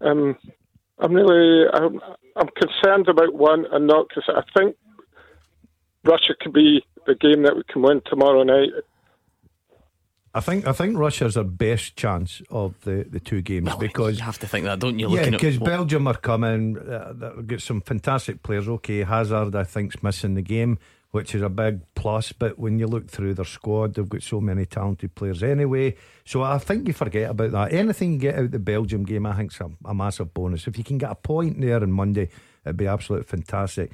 Um, 0.00 0.36
I'm 0.98 1.12
really 1.12 1.68
I'm, 1.72 2.00
I'm 2.36 2.48
concerned 2.56 3.08
about 3.08 3.34
one 3.34 3.66
and 3.70 3.86
not 3.86 4.08
because 4.08 4.24
I 4.28 4.42
think 4.58 4.76
Russia 6.04 6.34
could 6.40 6.52
be 6.52 6.84
the 7.06 7.14
game 7.14 7.42
that 7.42 7.56
we 7.56 7.62
can 7.70 7.82
win 7.82 8.00
tomorrow 8.06 8.42
night. 8.42 8.70
I 10.34 10.40
think 10.40 10.66
I 10.66 10.72
think 10.72 10.98
Russia's 10.98 11.36
our 11.38 11.44
best 11.44 11.96
chance 11.96 12.42
of 12.50 12.78
the, 12.82 13.06
the 13.08 13.20
two 13.20 13.40
games 13.40 13.68
Well, 13.68 13.78
because 13.78 14.18
you 14.18 14.24
have 14.24 14.38
to 14.40 14.46
think 14.46 14.66
that, 14.66 14.78
don't 14.78 14.98
you? 14.98 15.08
yeah, 15.10 15.30
because 15.30 15.58
what- 15.58 15.66
Belgium 15.68 16.06
are 16.06 16.14
coming. 16.14 16.76
Uh, 16.78 17.14
they've 17.14 17.46
got 17.46 17.62
some 17.62 17.80
fantastic 17.80 18.42
players. 18.42 18.68
Okay, 18.68 19.02
Hazard 19.02 19.54
I 19.54 19.64
think's 19.64 20.02
missing 20.02 20.34
the 20.34 20.42
game, 20.42 20.78
which 21.10 21.34
is 21.34 21.42
a 21.42 21.48
big 21.48 21.80
plus. 21.94 22.32
But 22.32 22.58
when 22.58 22.78
you 22.78 22.86
look 22.86 23.08
through 23.08 23.34
their 23.34 23.44
squad, 23.44 23.94
they've 23.94 24.08
got 24.08 24.22
so 24.22 24.40
many 24.40 24.66
talented 24.66 25.14
players 25.14 25.42
anyway. 25.42 25.96
So 26.24 26.42
I 26.42 26.58
think 26.58 26.86
you 26.86 26.94
forget 26.94 27.30
about 27.30 27.52
that. 27.52 27.72
Anything 27.72 28.12
you 28.12 28.18
get 28.18 28.38
out 28.38 28.50
the 28.50 28.58
Belgium 28.58 29.04
game, 29.04 29.26
I 29.26 29.36
think's 29.36 29.60
a, 29.60 29.70
a 29.84 29.94
massive 29.94 30.34
bonus. 30.34 30.66
If 30.66 30.78
you 30.78 30.84
can 30.84 30.98
get 30.98 31.10
a 31.10 31.14
point 31.14 31.60
there 31.60 31.82
on 31.82 31.92
Monday, 31.92 32.28
it'd 32.64 32.76
be 32.76 32.86
absolutely 32.86 33.26
fantastic. 33.26 33.92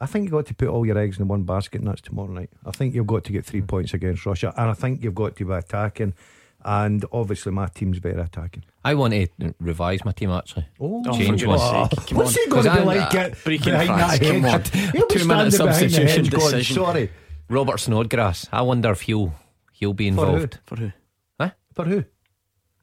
I 0.00 0.06
think 0.06 0.24
you've 0.24 0.32
got 0.32 0.46
to 0.46 0.54
put 0.54 0.68
all 0.68 0.84
your 0.84 0.98
eggs 0.98 1.18
in 1.18 1.28
one 1.28 1.44
basket, 1.44 1.80
and 1.80 1.88
that's 1.88 2.00
tomorrow 2.00 2.30
night. 2.30 2.50
I 2.66 2.72
think 2.72 2.94
you've 2.94 3.06
got 3.06 3.24
to 3.24 3.32
get 3.32 3.44
three 3.44 3.60
hmm. 3.60 3.66
points 3.66 3.94
against 3.94 4.26
Russia, 4.26 4.52
and 4.56 4.70
I 4.70 4.74
think 4.74 5.02
you've 5.02 5.14
got 5.14 5.36
to 5.36 5.44
be 5.44 5.52
attacking. 5.52 6.14
And 6.66 7.04
obviously, 7.12 7.52
my 7.52 7.66
team's 7.66 7.98
very 7.98 8.20
attacking. 8.20 8.64
I 8.84 8.94
want 8.94 9.12
to 9.12 9.26
revise 9.60 10.04
my 10.04 10.12
team 10.12 10.30
actually. 10.30 10.66
Oh, 10.80 11.02
Change 11.16 11.44
one. 11.44 11.58
goodness 11.58 11.90
sake, 11.98 12.08
come 12.08 12.18
What's 12.18 12.36
on. 12.38 12.42
he 12.44 12.50
going 12.50 12.64
to 12.64 12.70
be 12.72 12.78
I'm, 12.78 12.86
like 12.86 13.14
uh, 13.14 13.18
it 13.18 13.44
Breaking 13.44 13.72
behind 13.72 13.88
France, 13.88 14.18
that 14.18 14.20
come 14.20 14.44
on. 14.44 14.62
He'll 14.92 15.06
be 15.08 15.14
Two-minute 15.14 15.18
standing 15.18 15.26
behind 15.28 15.52
the 15.52 15.56
substitution 15.56 16.06
hedge 16.06 16.30
going, 16.30 16.42
decision. 16.50 16.74
Sorry, 16.76 17.10
Robert 17.50 17.80
Snodgrass. 17.80 18.48
I 18.52 18.62
wonder 18.62 18.90
if 18.92 19.02
he'll 19.02 19.34
he'll 19.72 19.92
be 19.92 20.10
For 20.10 20.14
who? 20.16 20.32
involved. 20.32 20.58
For 20.64 20.76
who? 20.76 20.92
Huh? 21.40 21.50
for 21.74 21.84
who? 21.84 22.04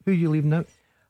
Who 0.04 0.10
are 0.10 0.14
you 0.14 0.30
leaving 0.30 0.52
out? 0.54 0.66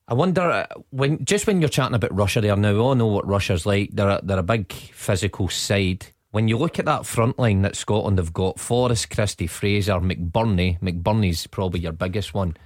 I 0.09 0.15
wonder 0.15 0.43
uh, 0.43 0.67
when 0.91 1.25
just 1.25 1.47
when 1.47 1.61
you're 1.61 1.69
chatting 1.69 1.95
about 1.95 2.15
Russia 2.15 2.41
there 2.41 2.57
now, 2.57 2.73
we 2.73 2.79
all 2.79 2.95
know 2.95 3.07
what 3.07 3.27
Russia's 3.27 3.65
like. 3.67 3.91
They're 3.93 4.09
a, 4.09 4.21
they're 4.23 4.39
a 4.39 4.43
big 4.43 4.73
physical 4.73 5.49
side. 5.49 6.07
When 6.33 6.49
you 6.49 6.57
look 6.57 6.79
at 6.79 6.87
that 6.87 7.05
front 7.05 7.39
line 7.39 7.61
that 7.61 7.77
Scotland 7.77 8.17
have 8.17 8.33
got, 8.33 8.59
Forrest, 8.59 9.11
Christie, 9.11 9.47
Fraser, 9.47 10.01
McBurnie. 10.01 10.81
McBurnie's 10.81 11.47
probably 11.47 11.81
your 11.81 11.93
biggest 11.93 12.33
one. 12.33 12.57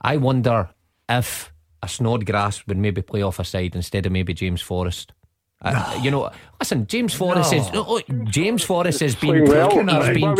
I 0.00 0.16
wonder 0.16 0.70
if 1.08 1.52
a 1.82 1.88
Snodgrass 1.88 2.68
would 2.68 2.78
maybe 2.78 3.02
play 3.02 3.22
off 3.22 3.40
a 3.40 3.44
side 3.44 3.74
instead 3.74 4.06
of 4.06 4.12
maybe 4.12 4.32
James 4.32 4.62
Forrest. 4.62 5.12
Uh, 5.60 5.98
you 6.04 6.08
know, 6.08 6.30
listen, 6.60 6.86
James 6.86 7.12
Forrest 7.12 7.52
is 7.52 7.68
oh, 7.74 7.94
look, 7.94 8.04
James 8.26 8.62
Forrest 8.62 9.00
has 9.00 9.16
been 9.16 9.44
well. 9.46 9.70
he's 9.70 9.84
Why 9.84 10.12
been 10.12 10.36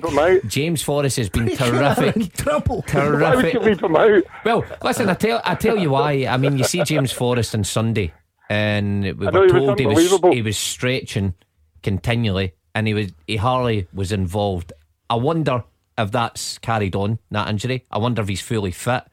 ter-? 0.00 0.40
James 0.46 0.80
Forrest 0.80 1.18
has 1.18 1.28
been 1.28 1.48
terrific. 1.56 2.32
trouble. 2.32 2.82
Why 2.90 3.36
would 3.36 3.52
Terrific. 3.52 3.80
you 3.82 3.86
him 3.86 3.96
out? 3.96 4.22
Well, 4.46 4.64
listen, 4.82 5.10
I 5.10 5.14
tell 5.14 5.42
I 5.44 5.56
tell 5.56 5.76
you 5.76 5.90
why. 5.90 6.24
I 6.26 6.38
mean, 6.38 6.56
you 6.56 6.64
see 6.64 6.82
James 6.84 7.12
Forrest 7.12 7.54
on 7.54 7.64
Sunday, 7.64 8.14
and 8.48 9.04
we 9.04 9.12
were 9.12 9.46
he 9.46 9.52
was 9.52 9.52
told 9.52 9.78
he 9.78 9.86
was 9.86 10.20
he 10.32 10.40
was 10.40 10.56
stretching 10.56 11.34
continually, 11.82 12.54
and 12.74 12.86
he 12.86 12.94
was 12.94 13.12
he 13.26 13.36
hardly 13.36 13.86
was 13.92 14.12
involved. 14.12 14.72
I 15.10 15.16
wonder 15.16 15.64
if 15.98 16.10
that's 16.10 16.58
carried 16.58 16.94
on 16.96 17.18
that 17.30 17.48
injury. 17.48 17.84
I 17.90 17.98
wonder 17.98 18.22
if 18.22 18.28
he's 18.28 18.40
fully 18.40 18.70
fit. 18.70 19.04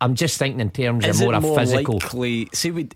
I'm 0.00 0.14
just 0.14 0.38
thinking 0.38 0.60
in 0.60 0.70
terms 0.70 1.06
Is 1.06 1.20
of 1.20 1.24
more 1.24 1.34
it 1.34 1.36
a 1.36 1.40
more 1.40 1.58
physical. 1.58 1.94
likely? 1.94 2.48
Say 2.52 2.70
we 2.70 2.88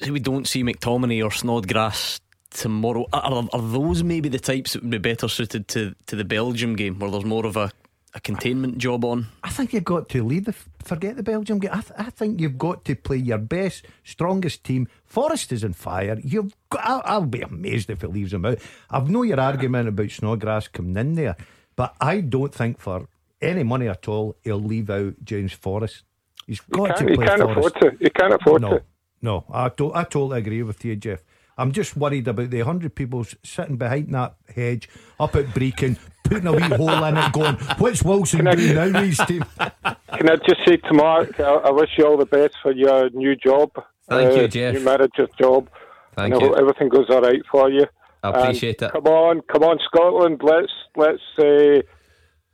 say 0.00 0.10
we 0.10 0.18
don't 0.20 0.48
see 0.48 0.64
McTominay 0.64 1.24
or 1.24 1.30
Snodgrass 1.30 2.20
tomorrow. 2.50 3.06
Are, 3.12 3.48
are 3.52 3.60
those 3.62 4.02
maybe 4.02 4.28
the 4.28 4.38
types 4.40 4.72
that 4.72 4.82
would 4.82 4.90
be 4.90 4.98
better 4.98 5.28
suited 5.28 5.68
to 5.68 5.94
to 6.06 6.16
the 6.16 6.24
Belgium 6.24 6.74
game, 6.74 6.98
where 6.98 7.10
there's 7.10 7.24
more 7.24 7.46
of 7.46 7.56
a 7.56 7.70
a 8.14 8.20
containment 8.20 8.78
job 8.78 9.04
on? 9.04 9.28
I 9.42 9.50
think 9.50 9.72
you've 9.72 9.84
got 9.84 10.08
to 10.10 10.24
lead 10.24 10.46
the. 10.46 10.54
Forget 10.84 11.16
the 11.16 11.22
Belgium 11.22 11.58
game. 11.58 11.70
I, 11.72 11.80
th- 11.80 11.92
I 11.98 12.10
think 12.10 12.40
you've 12.40 12.58
got 12.58 12.84
to 12.86 12.94
play 12.96 13.16
your 13.18 13.38
best, 13.38 13.86
strongest 14.04 14.64
team. 14.64 14.88
Forrest 15.04 15.52
is 15.52 15.64
on 15.64 15.72
fire. 15.74 16.18
You've 16.22 16.54
got, 16.70 16.80
I'll, 16.84 17.02
I'll 17.04 17.26
be 17.26 17.40
amazed 17.42 17.90
if 17.90 18.02
it 18.02 18.08
leaves 18.08 18.32
him 18.32 18.44
out. 18.44 18.58
I've 18.90 19.08
no 19.10 19.22
your 19.22 19.40
argument 19.40 19.88
about 19.88 20.10
Snodgrass 20.10 20.68
coming 20.68 20.96
in 20.96 21.14
there, 21.14 21.36
but 21.76 21.94
I 22.00 22.20
don't 22.20 22.54
think 22.54 22.78
for 22.80 23.08
any 23.40 23.62
money 23.62 23.88
at 23.88 24.06
all 24.08 24.36
he'll 24.42 24.60
leave 24.60 24.90
out 24.90 25.14
James 25.24 25.52
Forrest. 25.52 26.02
He's 26.46 26.60
got 26.60 26.96
can't, 26.96 27.08
to 27.10 27.14
play 27.16 27.26
can't 27.26 27.40
Forrest. 27.42 27.76
afford 27.76 27.98
to. 27.98 28.04
You 28.04 28.10
can't 28.10 28.34
afford 28.34 28.62
No, 28.62 28.70
to. 28.70 28.82
no, 29.22 29.44
I, 29.50 29.68
to- 29.68 29.94
I 29.94 30.04
totally 30.04 30.38
agree 30.38 30.62
with 30.62 30.84
you, 30.84 30.96
Jeff. 30.96 31.22
I'm 31.58 31.70
just 31.70 31.96
worried 31.96 32.26
about 32.26 32.50
the 32.50 32.58
100 32.62 32.94
people 32.94 33.24
sitting 33.44 33.76
behind 33.76 34.12
that 34.14 34.34
hedge 34.54 34.88
up 35.20 35.36
at 35.36 35.46
Brechin, 35.48 35.98
putting 36.32 36.46
a 36.48 36.52
wee 36.52 36.62
hole 36.76 37.04
in 37.04 37.16
it, 37.16 37.32
going, 37.32 37.54
What's 37.78 38.02
Wilson 38.02 38.46
I- 38.46 38.54
doing 38.54 38.74
now, 38.74 39.00
Reece 39.00 39.24
team? 39.26 39.44
Can 39.58 40.30
I 40.30 40.36
just 40.36 40.60
say 40.66 40.76
to 40.76 40.94
Mark, 40.94 41.38
I, 41.40 41.44
I 41.54 41.70
wish 41.70 41.90
you 41.96 42.06
all 42.06 42.16
the 42.16 42.26
best 42.26 42.54
for 42.62 42.72
your 42.72 43.10
new 43.10 43.34
job. 43.36 43.70
uh, 43.76 43.82
Thank 44.08 44.36
you, 44.36 44.48
Jeff. 44.48 44.74
New 44.74 44.80
manager's 44.80 45.30
job. 45.38 45.68
Thank 46.14 46.34
and 46.34 46.42
I 46.42 46.44
you. 46.46 46.48
hope 46.52 46.58
everything 46.60 46.88
goes 46.88 47.06
all 47.10 47.22
right 47.22 47.40
for 47.50 47.70
you. 47.70 47.86
I 48.22 48.28
And 48.28 48.36
appreciate 48.36 48.82
it. 48.82 48.92
Come 48.92 49.06
on, 49.06 49.40
come 49.52 49.62
on, 49.64 49.78
Scotland. 49.84 50.40
Let's 50.44 50.72
let's 50.96 51.22
uh, 51.38 51.80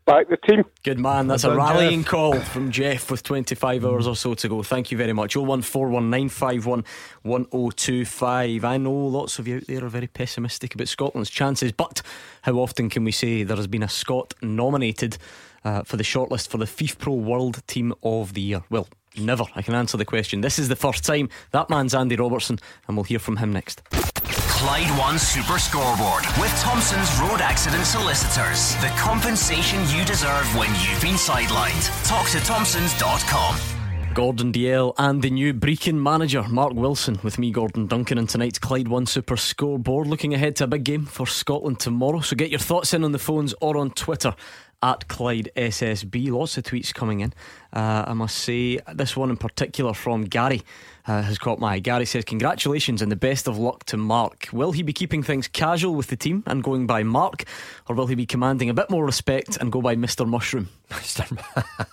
back 0.09 0.29
the 0.29 0.39
team. 0.39 0.65
Good 0.83 0.99
man, 0.99 1.27
that's 1.27 1.45
a 1.45 1.49
Well 1.49 1.59
done, 1.59 1.67
rallying 1.67 2.01
Jeff. 2.01 2.11
call 2.11 2.41
from 2.41 2.71
Jeff 2.73 3.11
with 3.11 3.23
25 3.23 3.85
hours 3.85 4.07
or 4.07 4.17
so 4.17 4.35
to 4.35 4.49
go. 4.49 4.63
Thank 4.63 4.91
you 4.91 4.97
very 4.97 5.13
much. 5.13 5.35
0141951 5.37 6.85
1025. 7.23 8.65
I 8.65 8.77
know 8.79 8.93
lots 8.93 9.39
of 9.39 9.47
you 9.47 9.57
out 9.57 9.67
there 9.67 9.85
are 9.85 9.89
very 9.89 10.07
pessimistic 10.07 10.75
about 10.75 10.89
Scotland's 10.89 11.31
chances, 11.31 11.73
but 11.73 12.01
how 12.43 12.55
often 12.55 12.89
can 12.89 13.05
we 13.05 13.13
say 13.13 13.43
there 13.43 13.57
has 13.57 13.67
been 13.67 13.83
a 13.83 13.89
Scot 13.89 14.33
nominated 14.41 15.19
uh, 15.65 15.83
for 15.83 15.97
the 15.99 16.05
shortlist 16.05 16.49
for 16.49 16.57
the 16.57 16.65
FIFPro 16.65 17.15
World 17.15 17.67
Team 17.67 17.93
of 18.03 18.33
the 18.33 18.41
Year? 18.41 18.63
Well, 18.71 18.89
never. 19.17 19.45
I 19.55 19.63
can 19.63 19.75
answer 19.75 19.97
the 19.97 20.05
question. 20.05 20.41
This 20.41 20.59
is 20.59 20.69
the 20.69 20.77
first 20.77 21.05
time. 21.05 21.29
That 21.53 21.71
man's 21.71 21.95
Andy 21.95 22.17
Robertson, 22.17 22.59
and 22.87 22.97
we'll 22.97 23.05
hear 23.05 23.19
from 23.19 23.37
him 23.37 23.53
next. 23.53 23.83
Clyde 24.59 24.91
One 24.99 25.19
Super 25.19 25.59
Scoreboard 25.59 26.25
with 26.41 26.51
Thompson's 26.61 27.17
Road 27.21 27.41
Accident 27.41 27.87
Solicitors. 27.87 28.75
The 28.77 28.93
compensation 28.99 29.79
you 29.97 30.05
deserve 30.05 30.47
when 30.57 30.69
you've 30.81 31.01
been 31.01 31.15
sidelined. 31.15 31.87
Talk 32.09 32.29
to 32.31 32.41
Thompsons.com. 32.41 33.57
Gordon 34.15 34.53
Dalziel 34.53 34.95
and 34.99 35.23
the 35.23 35.31
new 35.31 35.55
Brechin 35.55 35.95
manager 35.95 36.43
Mark 36.49 36.73
Wilson 36.73 37.21
with 37.23 37.39
me, 37.39 37.53
Gordon 37.53 37.87
Duncan, 37.87 38.19
and 38.19 38.29
tonight's 38.29 38.59
Clyde 38.59 38.89
One 38.89 39.07
Super 39.07 39.37
Scoreboard. 39.37 40.09
Looking 40.09 40.35
ahead 40.35 40.57
to 40.57 40.65
a 40.65 40.67
big 40.67 40.83
game 40.83 41.07
for 41.07 41.25
Scotland 41.25 41.79
tomorrow. 41.79 42.19
So 42.19 42.35
get 42.35 42.51
your 42.51 42.59
thoughts 42.59 42.93
in 42.93 43.05
on 43.05 43.13
the 43.13 43.21
phones 43.21 43.55
or 43.61 43.77
on 43.77 43.93
Twitter 43.93 44.35
at 44.83 45.09
Clyde 45.09 45.51
SSB. 45.57 46.31
Lots 46.31 46.57
of 46.59 46.65
tweets 46.65 46.93
coming 46.95 47.21
in. 47.21 47.33
Uh, 47.73 48.05
I 48.07 48.13
must 48.15 48.37
say, 48.37 48.79
this 48.95 49.17
one 49.17 49.31
in 49.31 49.37
particular 49.37 49.93
from 49.95 50.25
Gary 50.25 50.63
uh, 51.07 51.23
has 51.23 51.39
caught 51.39 51.59
my 51.59 51.75
eye. 51.75 51.79
Gary 51.79 52.07
says, 52.07 52.25
Congratulations 52.25 53.03
and 53.03 53.11
the 53.11 53.17
best 53.17 53.49
of 53.49 53.59
luck 53.59 53.85
to 53.85 53.97
Mark. 53.97 54.49
Will 54.53 54.73
he 54.73 54.83
be 54.83 54.93
keeping 54.93 55.23
things 55.23 55.49
casual 55.49 55.95
with 55.95 56.09
the 56.09 56.17
team 56.17 56.43
and 56.47 56.63
going 56.63 56.87
by 56.87 57.03
Mark, 57.03 57.45
or 57.89 57.95
will 57.97 58.07
he 58.07 58.15
be 58.15 58.27
commanding 58.27 58.71
a 58.71 58.75
bit 58.75 58.91
more 58.91 59.05
respect 59.05 59.57
and 59.57 59.73
go 59.73 59.83
by 59.83 59.97
Mr. 59.97 60.27
Mushroom? 60.27 60.69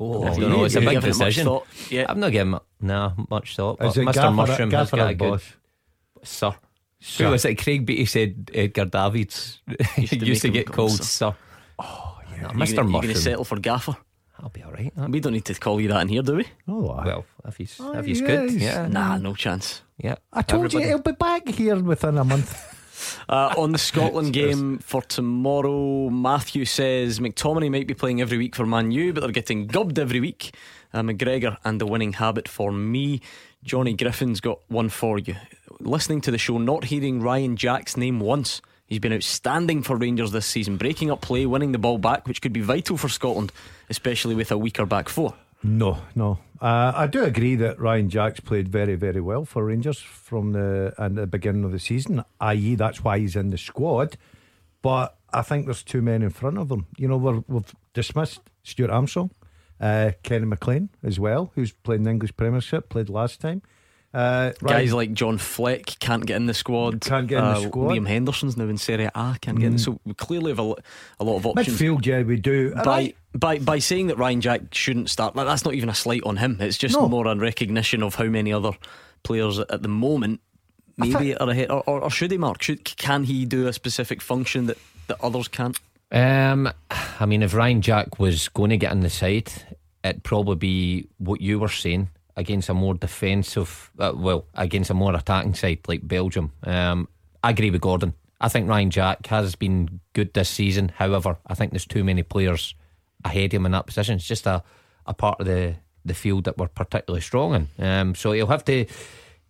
Oh, 0.00 0.24
I 0.24 0.36
don't 0.36 0.50
know. 0.50 0.64
It's 0.64 0.74
a 0.74 0.80
big 0.80 0.90
given 0.90 1.10
much 1.10 1.18
decision. 1.18 1.46
thought? 1.46 1.66
Yeah. 1.88 2.06
I'm 2.08 2.20
not 2.20 2.32
given 2.32 2.58
no 2.80 3.12
much 3.30 3.56
thought. 3.56 3.78
But 3.78 3.88
Is 3.88 3.96
it 3.96 4.06
Mr. 4.06 4.14
Gaffer, 4.14 4.30
Mushroom 4.32 4.70
has 4.72 4.90
got 4.90 5.10
a 5.10 5.14
good 5.14 5.40
sir. 6.22 6.54
Sir. 7.00 7.24
Who 7.24 7.30
was 7.30 7.44
it? 7.44 7.56
Craig 7.56 7.84
Beattie 7.86 8.06
said 8.06 8.50
Edgar 8.54 8.86
Davids 8.86 9.60
Used 9.96 10.12
to 10.12 10.26
used 10.26 10.42
to, 10.42 10.48
get 10.48 10.66
call 10.66 10.88
called 10.88 10.98
sir. 10.98 11.02
sir. 11.30 11.34
Oh 11.78 12.13
yeah, 12.50 12.56
You're 12.56 12.66
Mr. 12.66 12.76
gonna- 12.76 12.92
You're 12.92 13.02
going 13.02 13.14
to 13.14 13.20
settle 13.20 13.44
for 13.44 13.58
Gaffer. 13.58 13.96
I'll 14.40 14.48
be 14.48 14.62
all 14.62 14.72
right. 14.72 14.92
We 15.08 15.20
don't 15.20 15.32
need 15.32 15.44
to 15.46 15.54
call 15.54 15.80
you 15.80 15.88
that 15.88 16.02
in 16.02 16.08
here, 16.08 16.22
do 16.22 16.36
we? 16.36 16.46
Oh, 16.68 16.90
aye. 16.90 17.04
Well, 17.06 17.24
if 17.46 17.56
he's 17.56 17.78
Oh, 17.80 17.92
if 17.92 18.04
he's 18.04 18.20
yes. 18.20 18.28
good, 18.28 18.52
yeah, 18.60 18.88
Nah, 18.88 19.16
no 19.18 19.34
chance. 19.34 19.82
yeah. 19.96 20.16
I 20.32 20.42
told 20.42 20.64
Everybody- 20.64 20.84
you 20.84 20.88
he'll 20.90 21.02
be 21.02 21.12
back 21.12 21.48
here 21.48 21.76
within 21.76 22.18
a 22.18 22.24
month. 22.24 22.70
Uh, 23.28 23.52
on 23.58 23.72
the 23.72 23.78
Scotland 23.78 24.32
game 24.32 24.78
for 24.78 25.02
tomorrow, 25.02 26.08
Matthew 26.10 26.64
says 26.64 27.20
McTominay 27.20 27.70
might 27.70 27.86
be 27.86 27.92
playing 27.94 28.20
every 28.20 28.38
week 28.38 28.54
for 28.54 28.64
Man 28.64 28.90
U, 28.92 29.12
but 29.12 29.20
they're 29.20 29.30
getting 29.32 29.66
gubbed 29.66 29.98
every 29.98 30.20
week. 30.20 30.54
Uh, 30.92 31.02
McGregor 31.02 31.58
and 31.64 31.80
the 31.80 31.86
winning 31.86 32.14
habit 32.14 32.48
for 32.48 32.70
me. 32.72 33.20
Johnny 33.62 33.94
Griffin's 33.94 34.40
got 34.40 34.60
one 34.68 34.88
for 34.88 35.18
you. 35.18 35.34
Listening 35.80 36.20
to 36.22 36.30
the 36.30 36.38
show, 36.38 36.56
not 36.58 36.84
hearing 36.84 37.20
Ryan 37.20 37.56
Jack's 37.56 37.96
name 37.96 38.20
once. 38.20 38.62
He's 38.86 38.98
been 38.98 39.12
outstanding 39.12 39.82
for 39.82 39.96
Rangers 39.96 40.30
this 40.30 40.46
season, 40.46 40.76
breaking 40.76 41.10
up 41.10 41.22
play, 41.22 41.46
winning 41.46 41.72
the 41.72 41.78
ball 41.78 41.98
back, 41.98 42.28
which 42.28 42.42
could 42.42 42.52
be 42.52 42.60
vital 42.60 42.96
for 42.96 43.08
Scotland, 43.08 43.50
especially 43.88 44.34
with 44.34 44.50
a 44.52 44.58
weaker 44.58 44.84
back 44.84 45.08
four. 45.08 45.34
No, 45.62 45.98
no. 46.14 46.38
Uh, 46.60 46.92
I 46.94 47.06
do 47.06 47.24
agree 47.24 47.56
that 47.56 47.80
Ryan 47.80 48.10
Jacks 48.10 48.40
played 48.40 48.68
very, 48.68 48.94
very 48.94 49.20
well 49.20 49.46
for 49.46 49.64
Rangers 49.64 49.98
from 49.98 50.52
the 50.52 50.94
and 50.98 51.16
the 51.16 51.26
beginning 51.26 51.64
of 51.64 51.72
the 51.72 51.78
season. 51.78 52.22
I.e., 52.40 52.74
that's 52.74 53.02
why 53.02 53.18
he's 53.18 53.36
in 53.36 53.50
the 53.50 53.58
squad. 53.58 54.18
But 54.82 55.16
I 55.32 55.40
think 55.40 55.64
there's 55.64 55.82
two 55.82 56.02
men 56.02 56.22
in 56.22 56.30
front 56.30 56.58
of 56.58 56.68
them. 56.68 56.86
You 56.98 57.08
know, 57.08 57.16
we 57.16 57.54
have 57.54 57.74
dismissed 57.94 58.40
Stuart 58.62 58.90
Armstrong, 58.90 59.30
uh, 59.80 60.12
Kenny 60.22 60.44
McLean 60.44 60.90
as 61.02 61.18
well, 61.18 61.50
who's 61.54 61.72
played 61.72 61.96
in 61.96 62.04
the 62.04 62.10
English 62.10 62.36
Premiership, 62.36 62.90
played 62.90 63.08
last 63.08 63.40
time. 63.40 63.62
Uh, 64.14 64.52
Guys 64.62 64.94
like 64.94 65.12
John 65.12 65.38
Fleck 65.38 65.86
can't 65.98 66.24
get 66.24 66.36
in 66.36 66.46
the 66.46 66.54
squad. 66.54 67.00
Can't 67.00 67.26
get 67.26 67.38
in 67.38 67.44
uh, 67.44 67.58
the 67.58 67.66
squad. 67.66 67.88
Liam 67.88 68.06
Henderson's 68.06 68.56
now 68.56 68.68
in 68.68 68.78
Serie 68.78 69.06
A. 69.06 69.36
Can't 69.40 69.58
mm. 69.58 69.60
get 69.60 69.72
in. 69.72 69.78
So 69.78 69.98
we 70.04 70.14
clearly 70.14 70.52
have 70.52 70.60
a, 70.60 70.74
a 71.18 71.24
lot 71.24 71.36
of 71.36 71.46
options. 71.46 71.80
Midfield, 71.80 72.06
yeah, 72.06 72.22
we 72.22 72.36
do. 72.36 72.72
By, 72.76 73.14
by 73.34 73.58
by 73.58 73.80
saying 73.80 74.06
that 74.06 74.16
Ryan 74.16 74.40
Jack 74.40 74.72
shouldn't 74.72 75.10
start, 75.10 75.34
that's 75.34 75.64
not 75.64 75.74
even 75.74 75.88
a 75.88 75.94
slight 75.94 76.22
on 76.24 76.36
him. 76.36 76.58
It's 76.60 76.78
just 76.78 76.94
no. 76.94 77.08
more 77.08 77.26
a 77.26 77.34
recognition 77.34 78.04
of 78.04 78.14
how 78.14 78.26
many 78.26 78.52
other 78.52 78.70
players 79.24 79.58
at 79.58 79.82
the 79.82 79.88
moment 79.88 80.40
maybe 80.96 81.36
are 81.36 81.50
ahead. 81.50 81.72
Or, 81.72 81.82
or, 81.84 82.02
or 82.02 82.10
should 82.10 82.30
he, 82.30 82.38
Mark? 82.38 82.62
Should, 82.62 82.84
can 82.84 83.24
he 83.24 83.44
do 83.44 83.66
a 83.66 83.72
specific 83.72 84.22
function 84.22 84.66
that, 84.66 84.78
that 85.08 85.20
others 85.24 85.48
can't? 85.48 85.76
Um, 86.12 86.70
I 87.18 87.26
mean, 87.26 87.42
if 87.42 87.52
Ryan 87.52 87.82
Jack 87.82 88.20
was 88.20 88.48
going 88.48 88.70
to 88.70 88.76
get 88.76 88.92
in 88.92 89.00
the 89.00 89.10
side, 89.10 89.50
it'd 90.04 90.22
probably 90.22 90.54
be 90.54 91.08
what 91.18 91.40
you 91.40 91.58
were 91.58 91.68
saying 91.68 92.10
against 92.36 92.68
a 92.68 92.74
more 92.74 92.94
defensive, 92.94 93.90
uh, 93.98 94.12
well, 94.14 94.46
against 94.54 94.90
a 94.90 94.94
more 94.94 95.14
attacking 95.14 95.54
side 95.54 95.80
like 95.86 96.06
Belgium. 96.06 96.52
Um, 96.64 97.08
I 97.42 97.50
agree 97.50 97.70
with 97.70 97.80
Gordon. 97.80 98.14
I 98.40 98.48
think 98.48 98.68
Ryan 98.68 98.90
Jack 98.90 99.26
has 99.28 99.54
been 99.54 100.00
good 100.12 100.34
this 100.34 100.48
season. 100.48 100.90
However, 100.96 101.38
I 101.46 101.54
think 101.54 101.72
there's 101.72 101.86
too 101.86 102.04
many 102.04 102.22
players 102.22 102.74
ahead 103.24 103.46
of 103.46 103.58
him 103.58 103.66
in 103.66 103.72
that 103.72 103.86
position. 103.86 104.16
It's 104.16 104.26
just 104.26 104.46
a, 104.46 104.62
a 105.06 105.14
part 105.14 105.40
of 105.40 105.46
the, 105.46 105.76
the 106.04 106.14
field 106.14 106.44
that 106.44 106.58
we're 106.58 106.68
particularly 106.68 107.20
strong 107.20 107.54
in. 107.54 107.84
Um, 107.84 108.14
so 108.14 108.32
he'll 108.32 108.48
have 108.48 108.64
to 108.66 108.86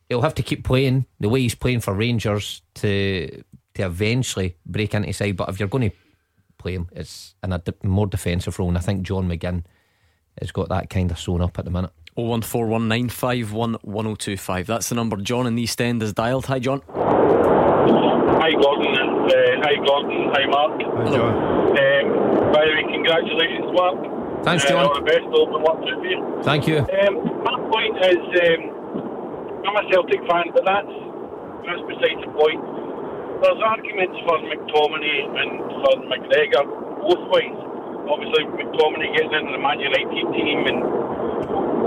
he'll 0.09 0.23
have 0.23 0.35
to 0.35 0.43
keep 0.43 0.65
playing 0.65 1.07
the 1.19 1.29
way 1.29 1.41
he's 1.41 1.55
playing 1.55 1.81
for 1.81 1.95
Rangers 1.95 2.63
to 2.75 3.43
to 3.75 3.83
eventually 3.83 4.57
break 4.67 4.95
into 4.95 5.13
side. 5.13 5.37
But 5.37 5.49
if 5.49 5.59
you're 5.59 5.69
going 5.69 5.91
to 5.91 5.97
play 6.59 6.75
him, 6.75 6.89
it's 6.93 7.35
in 7.43 7.53
a 7.53 7.63
more 7.83 8.07
defensive 8.07 8.59
role. 8.59 8.69
And 8.69 8.79
I 8.79 8.81
think 8.81 9.03
John 9.03 9.29
McGinn 9.29 9.65
has 10.41 10.53
got 10.53 10.69
that 10.69 10.91
kind 10.91 11.11
of 11.11 11.19
sewn 11.19 11.41
up 11.41 11.59
at 11.59 11.65
the 11.65 11.71
minute. 11.71 11.93
01419511025. 12.17 14.67
That's 14.67 14.89
the 14.89 14.95
number 14.95 15.17
John 15.17 15.47
in 15.47 15.55
the 15.57 15.63
East 15.63 15.81
End 15.81 16.03
is 16.03 16.13
dialed. 16.13 16.45
Hi, 16.47 16.59
John. 16.59 16.83
Hi, 16.95 18.51
Gordon. 18.53 18.95
And, 18.95 19.27
uh, 19.27 19.33
hi, 19.63 19.75
Gordon. 19.85 20.31
Hi, 20.33 20.47
Mark. 20.47 20.81
Hi, 20.81 21.05
John. 21.11 21.35
Um, 21.75 22.07
by 22.53 22.63
the 22.67 22.73
way, 22.77 22.85
congratulations, 22.93 23.73
Mark. 23.75 23.97
Thanks, 24.45 24.65
uh, 24.65 24.69
John. 24.69 24.87
all 24.87 24.95
the 24.95 25.01
best. 25.03 25.25
Open 25.33 25.61
luck 25.63 25.81
to 25.83 25.89
you. 26.07 26.19
Thank 26.45 26.69
you. 26.69 26.79
Um, 26.79 27.15
my 27.43 27.57
point 27.73 27.97
is, 28.05 28.19
um, 28.21 28.61
I'm 29.67 29.75
a 29.75 29.83
Celtic 29.91 30.21
fan, 30.31 30.45
but 30.55 30.63
that's 30.69 30.93
that's 31.67 31.83
beside 31.89 32.21
the 32.21 32.29
point. 32.37 32.61
There's 33.41 33.57
arguments 33.65 34.21
for 34.29 34.37
McTominay 34.45 35.21
and 35.41 35.51
for 35.83 35.97
McGregor 36.07 36.63
both 37.01 37.25
ways. 37.33 37.57
Obviously, 38.07 38.45
McTominay 38.45 39.09
getting 39.17 39.33
into 39.33 39.53
the 39.57 39.59
Man 39.59 39.81
United 39.81 40.29
team 40.37 40.67
and 40.69 40.85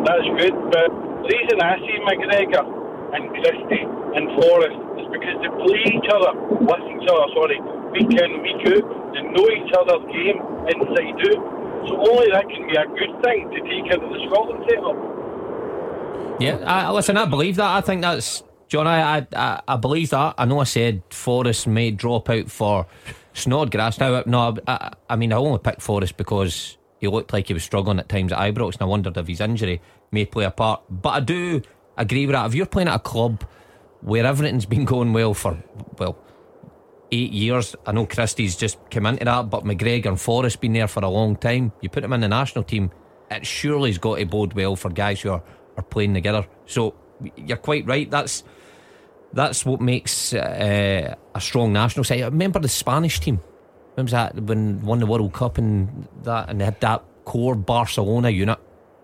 that's 0.06 0.28
good. 0.38 0.56
But 0.70 0.90
the 1.24 1.30
reason 1.32 1.58
I 1.62 1.78
see 1.82 1.98
McGregor 2.06 2.64
and 3.14 3.24
Christie 3.32 3.86
and 4.18 4.26
Forrest 4.38 4.80
is 5.00 5.08
because 5.14 5.38
they 5.42 5.52
play 5.54 5.82
each 5.96 6.10
other, 6.12 6.32
with 6.60 6.86
each 6.92 7.08
other, 7.08 7.28
sorry, 7.34 7.58
week 7.94 8.12
in, 8.12 8.30
week 8.44 8.64
out. 8.74 8.86
They 9.14 9.24
know 9.24 9.48
each 9.50 9.72
other's 9.74 10.04
game 10.12 10.40
inside 10.70 11.18
out. 11.32 11.42
So 11.88 11.96
only 11.96 12.28
that 12.32 12.46
can 12.50 12.68
be 12.68 12.76
a 12.76 12.86
good 12.86 13.14
thing 13.24 13.50
to 13.52 13.60
take 13.64 13.88
into 13.88 14.08
the 14.12 14.20
Scotland 14.28 14.66
setup. 14.68 14.98
Yeah, 16.40 16.58
I, 16.66 16.92
listen, 16.92 17.18
I 17.18 17.26
believe 17.26 17.56
that. 17.56 17.78
I 17.78 17.82
think 17.82 18.02
that's 18.02 18.44
John. 18.68 18.86
I, 18.88 19.26
I 19.34 19.62
I 19.68 19.76
believe 19.78 20.10
that. 20.12 20.36
I 20.38 20.46
know 20.46 20.60
I 20.60 20.66
said 20.66 21.02
Forrest 21.10 21.66
may 21.66 21.92
drop 21.92 22.30
out 22.30 22.52
for 22.52 22.86
Snodgrass. 23.34 24.00
Now, 24.00 24.24
no, 24.26 24.58
I, 24.68 24.94
I 25.10 25.16
mean 25.16 25.34
I 25.34 25.38
only 25.38 25.60
picked 25.60 25.82
Forrest 25.82 26.18
because 26.18 26.77
he 27.00 27.08
looked 27.08 27.34
like 27.34 27.48
he 27.48 27.54
was 27.54 27.64
struggling 27.64 28.00
at 28.00 28.10
times 28.10 28.32
at 28.32 28.40
Ibrox, 28.40 28.74
and 28.74 28.82
I 28.82 28.86
wondered 28.86 29.18
if 29.18 29.28
his 29.28 29.42
injury 29.42 29.82
may 30.12 30.26
play 30.26 30.46
a 30.46 30.52
part. 30.52 30.82
But 30.90 31.10
I 31.10 31.20
do 31.20 31.62
agree 31.98 32.26
with 32.26 32.34
that. 32.34 32.48
If 32.48 32.56
you're 32.56 32.66
playing 32.66 32.88
at 32.88 32.96
a 32.96 33.00
club 33.00 33.44
where 34.02 34.26
everything's 34.26 34.66
been 34.66 34.86
going 34.86 35.14
well 35.14 35.34
for, 35.34 35.58
well, 35.98 36.18
eight 37.12 37.32
years, 37.32 37.76
I 37.86 37.92
know 37.92 38.06
Christie's 38.06 38.56
just 38.56 38.78
come 38.90 39.06
into 39.06 39.26
that, 39.26 39.50
but 39.50 39.64
McGregor 39.64 40.08
and 40.08 40.20
Forrest 40.20 40.60
been 40.62 40.74
there 40.74 40.88
for 40.88 41.04
a 41.04 41.10
long 41.10 41.36
time. 41.36 41.72
You 41.82 41.90
put 41.90 42.04
him 42.04 42.14
in 42.14 42.22
the 42.22 42.28
national 42.28 42.64
team, 42.64 42.92
it 43.30 43.46
surely's 43.46 43.98
got 43.98 44.18
to 44.18 44.26
bode 44.26 44.54
well 44.54 44.76
for 44.76 44.90
guys 44.90 45.22
who 45.22 45.32
are, 45.32 45.44
are 45.76 45.84
playing 45.84 46.14
together. 46.14 46.48
So 46.66 46.96
you're 47.36 47.58
quite 47.58 47.86
right. 47.86 48.10
That's 48.10 48.44
that's 49.34 49.66
what 49.66 49.82
makes 49.82 50.34
uh, 50.34 51.16
a 51.36 51.42
strong 51.42 51.74
national 51.74 52.06
side. 52.06 52.22
remember 52.22 52.60
the 52.60 52.70
Spanish 52.70 53.20
team 53.20 53.42
when 53.98 54.06
was 54.06 54.12
that 54.12 54.36
when 54.36 54.80
won 54.82 55.00
the 55.00 55.08
World 55.08 55.34
Cup 55.34 55.58
and 55.58 56.08
that 56.22 56.50
and 56.50 56.62
they 56.62 56.66
had 56.66 56.80
that 56.82 57.04
core 57.26 57.56
Barcelona 57.56 58.30
unit, 58.30 58.60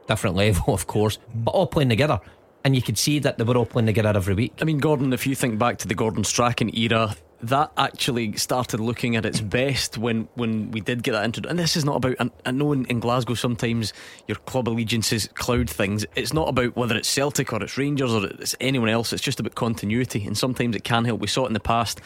different 0.08 0.36
level 0.36 0.72
of 0.72 0.86
course, 0.86 1.18
but 1.34 1.50
all 1.50 1.66
playing 1.66 1.90
together. 1.90 2.22
And 2.64 2.76
you 2.76 2.82
could 2.82 3.00
see 3.00 3.18
that 3.20 3.40
they 3.40 3.44
were 3.44 3.58
all 3.58 3.66
playing 3.66 3.88
together 3.88 4.14
every 4.16 4.36
week. 4.36 4.54
I 4.62 4.66
mean, 4.66 4.78
Gordon, 4.78 5.12
if 5.12 5.26
you 5.26 5.36
think 5.36 5.58
back 5.58 5.80
to 5.80 5.88
the 5.88 5.96
Gordon 5.96 6.24
Strachan 6.24 6.74
era, 6.78 7.16
that 7.42 7.72
actually 7.76 8.38
started 8.38 8.80
looking 8.80 9.16
at 9.16 9.26
its 9.26 9.42
best 9.58 9.98
when, 9.98 10.30
when 10.36 10.70
we 10.70 10.80
did 10.80 11.02
get 11.02 11.14
that 11.14 11.26
into. 11.26 11.46
And 11.50 11.58
this 11.58 11.76
is 11.76 11.84
not 11.84 11.98
about. 11.98 12.32
I 12.46 12.52
know 12.52 12.72
in, 12.72 12.86
in, 12.86 13.00
Glasgow 13.00 13.34
sometimes 13.34 13.94
your 14.28 14.38
club 14.38 14.70
allegiances 14.70 15.28
cloud 15.34 15.70
things. 15.70 16.06
It's 16.16 16.34
not 16.34 16.50
about 16.50 16.78
whether 16.78 16.96
it's 16.96 17.10
Celtic 17.10 17.52
or 17.52 17.62
it's 17.64 17.78
Rangers 17.78 18.14
or 18.14 18.26
it's 18.28 18.56
anyone 18.62 18.90
else. 18.90 19.12
It's 19.12 19.24
just 19.24 19.40
about 19.40 19.56
continuity, 19.56 20.24
and 20.26 20.38
sometimes 20.38 20.76
it 20.76 20.84
can 20.84 21.04
help. 21.04 21.20
We 21.20 21.28
saw 21.28 21.46
it 21.46 21.48
in 21.48 21.54
the 21.54 21.60
past. 21.60 22.00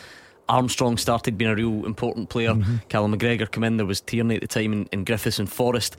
Armstrong 0.49 0.97
started 0.97 1.37
being 1.37 1.51
a 1.51 1.55
real 1.55 1.85
important 1.85 2.29
player. 2.29 2.51
Mm-hmm. 2.53 2.77
Callum 2.89 3.17
McGregor 3.17 3.49
came 3.49 3.63
in. 3.63 3.77
There 3.77 3.85
was 3.85 4.01
Tierney 4.01 4.35
at 4.35 4.41
the 4.41 4.47
time, 4.47 4.73
and, 4.73 4.89
and 4.91 5.05
Griffiths 5.05 5.39
and 5.39 5.51
Forrest, 5.51 5.97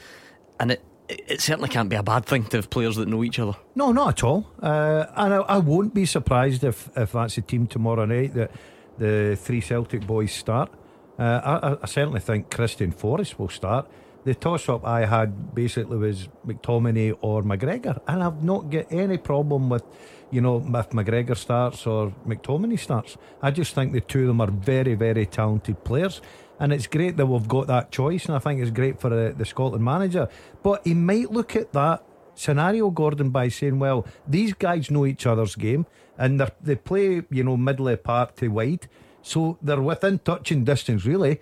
and 0.59 0.73
it 0.73 0.83
it 1.09 1.41
certainly 1.41 1.69
can't 1.69 1.89
be 1.89 1.97
a 1.97 2.03
bad 2.03 2.27
thing 2.27 2.45
to 2.45 2.59
have 2.59 2.69
players 2.69 2.97
that 2.97 3.09
know 3.09 3.25
each 3.25 3.39
other. 3.39 3.57
No, 3.75 3.93
not 3.93 4.09
at 4.09 4.25
all. 4.25 4.47
Uh, 4.61 5.07
and 5.17 5.35
I, 5.35 5.39
I, 5.39 5.59
won't 5.59 5.95
be 5.95 6.05
surprised 6.05 6.65
if, 6.65 6.91
if 6.97 7.13
that's 7.13 7.37
the 7.37 7.41
team 7.41 7.67
tomorrow 7.67 8.05
night 8.05 8.35
that 8.35 8.51
the 8.99 9.37
three 9.41 9.61
Celtic 9.61 10.07
boys 10.07 10.33
start. 10.33 10.71
Uh, 11.19 11.77
I, 11.83 11.83
I, 11.83 11.87
certainly 11.87 12.21
think 12.21 12.51
Christian 12.51 12.93
Forrest 12.93 13.39
will 13.39 13.49
start. 13.49 13.91
The 14.25 14.35
toss 14.35 14.69
up 14.69 14.85
I 14.85 15.07
had 15.07 15.55
basically 15.55 15.97
was 15.97 16.29
McTominay 16.47 17.17
or 17.23 17.43
McGregor, 17.43 18.01
and 18.07 18.23
I've 18.23 18.43
not 18.43 18.71
got 18.71 18.93
any 18.93 19.17
problem 19.17 19.71
with 19.71 19.85
you 20.31 20.41
know, 20.41 20.59
if 20.59 20.91
McGregor 20.91 21.37
starts 21.37 21.87
or 21.87 22.13
McTominay 22.27 22.79
starts. 22.79 23.17
I 23.43 23.51
just 23.51 23.75
think 23.75 23.93
the 23.93 24.01
two 24.01 24.23
of 24.23 24.27
them 24.29 24.41
are 24.41 24.51
very, 24.51 24.95
very 24.95 25.27
talented 25.27 25.85
players. 25.85 26.21
And 26.61 26.73
it's 26.73 26.87
great 26.87 27.17
that 27.17 27.27
we've 27.27 27.47
got 27.47 27.69
that 27.69 27.93
choice, 27.93 28.27
and 28.27 28.35
I 28.35 28.41
think 28.41 28.61
it's 28.61 28.73
great 28.73 29.01
for 29.01 29.11
the, 29.11 29.33
the 29.37 29.45
Scotland 29.45 29.85
manager. 29.85 30.29
But 30.63 30.85
he 30.85 30.95
might 30.95 31.31
look 31.31 31.55
at 31.55 31.73
that 31.73 32.03
scenario, 32.35 32.91
Gordon, 32.91 33.31
by 33.31 33.49
saying, 33.49 33.79
well, 33.79 34.07
these 34.27 34.55
guys 34.55 34.91
know 34.91 35.07
each 35.07 35.27
other's 35.27 35.55
game 35.55 35.87
and 36.17 36.41
they 36.61 36.75
play, 36.77 37.23
you 37.31 37.45
know, 37.45 37.57
middle 37.57 37.89
apart 37.89 38.37
to 38.37 38.49
wide. 38.49 38.89
So 39.23 39.59
they're 39.63 39.81
within 39.81 40.19
touching 40.19 40.65
distance, 40.65 41.05
really. 41.05 41.41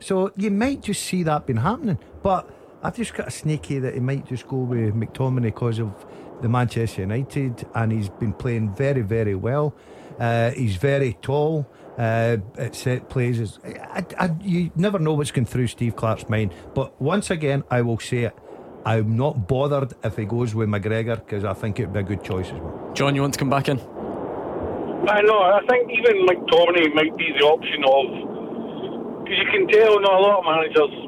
So 0.00 0.32
you 0.36 0.50
might 0.50 0.82
just 0.82 1.02
see 1.04 1.22
that 1.22 1.46
been 1.46 1.58
happening. 1.58 1.98
But 2.22 2.50
I've 2.82 2.96
just 2.96 3.14
got 3.14 3.28
a 3.28 3.30
sneaky 3.30 3.78
that 3.78 3.94
he 3.94 4.00
might 4.00 4.26
just 4.26 4.46
go 4.46 4.58
with 4.58 4.94
McTominay 4.94 5.42
because 5.42 5.78
of 5.78 6.06
the 6.42 6.48
Manchester 6.48 7.02
United, 7.02 7.66
and 7.74 7.92
he's 7.92 8.08
been 8.08 8.32
playing 8.32 8.74
very, 8.74 9.02
very 9.02 9.34
well. 9.34 9.74
Uh, 10.18 10.50
he's 10.50 10.76
very 10.76 11.14
tall. 11.22 11.66
Uh, 11.98 12.36
at 12.58 12.74
set 12.74 13.08
plays, 13.08 13.58
I, 13.64 14.04
I, 14.18 14.30
you 14.42 14.70
never 14.76 14.98
know 14.98 15.14
what's 15.14 15.30
going 15.30 15.46
through 15.46 15.68
Steve 15.68 15.96
Clarke's 15.96 16.28
mind. 16.28 16.52
But 16.74 17.00
once 17.00 17.30
again, 17.30 17.64
I 17.70 17.80
will 17.80 17.98
say 17.98 18.24
it. 18.24 18.38
I'm 18.84 19.16
not 19.16 19.48
bothered 19.48 19.94
if 20.04 20.16
he 20.16 20.26
goes 20.26 20.54
with 20.54 20.68
McGregor 20.68 21.16
because 21.16 21.44
I 21.44 21.54
think 21.54 21.80
it'd 21.80 21.94
be 21.94 22.00
a 22.00 22.02
good 22.02 22.22
choice 22.22 22.48
as 22.48 22.60
well. 22.60 22.92
John, 22.94 23.14
you 23.14 23.22
want 23.22 23.32
to 23.34 23.38
come 23.38 23.50
back 23.50 23.68
in? 23.68 23.80
I 23.80 25.22
know. 25.22 25.40
I 25.40 25.60
think 25.68 25.90
even 25.90 26.26
McTominay 26.26 26.94
might 26.94 27.16
be 27.16 27.32
the 27.38 27.44
option 27.46 27.82
of 27.82 29.24
because 29.24 29.38
you 29.38 29.50
can 29.50 29.66
tell. 29.68 29.98
No, 30.00 30.08
a 30.08 30.20
lot 30.20 30.38
of 30.38 30.44
managers 30.44 31.06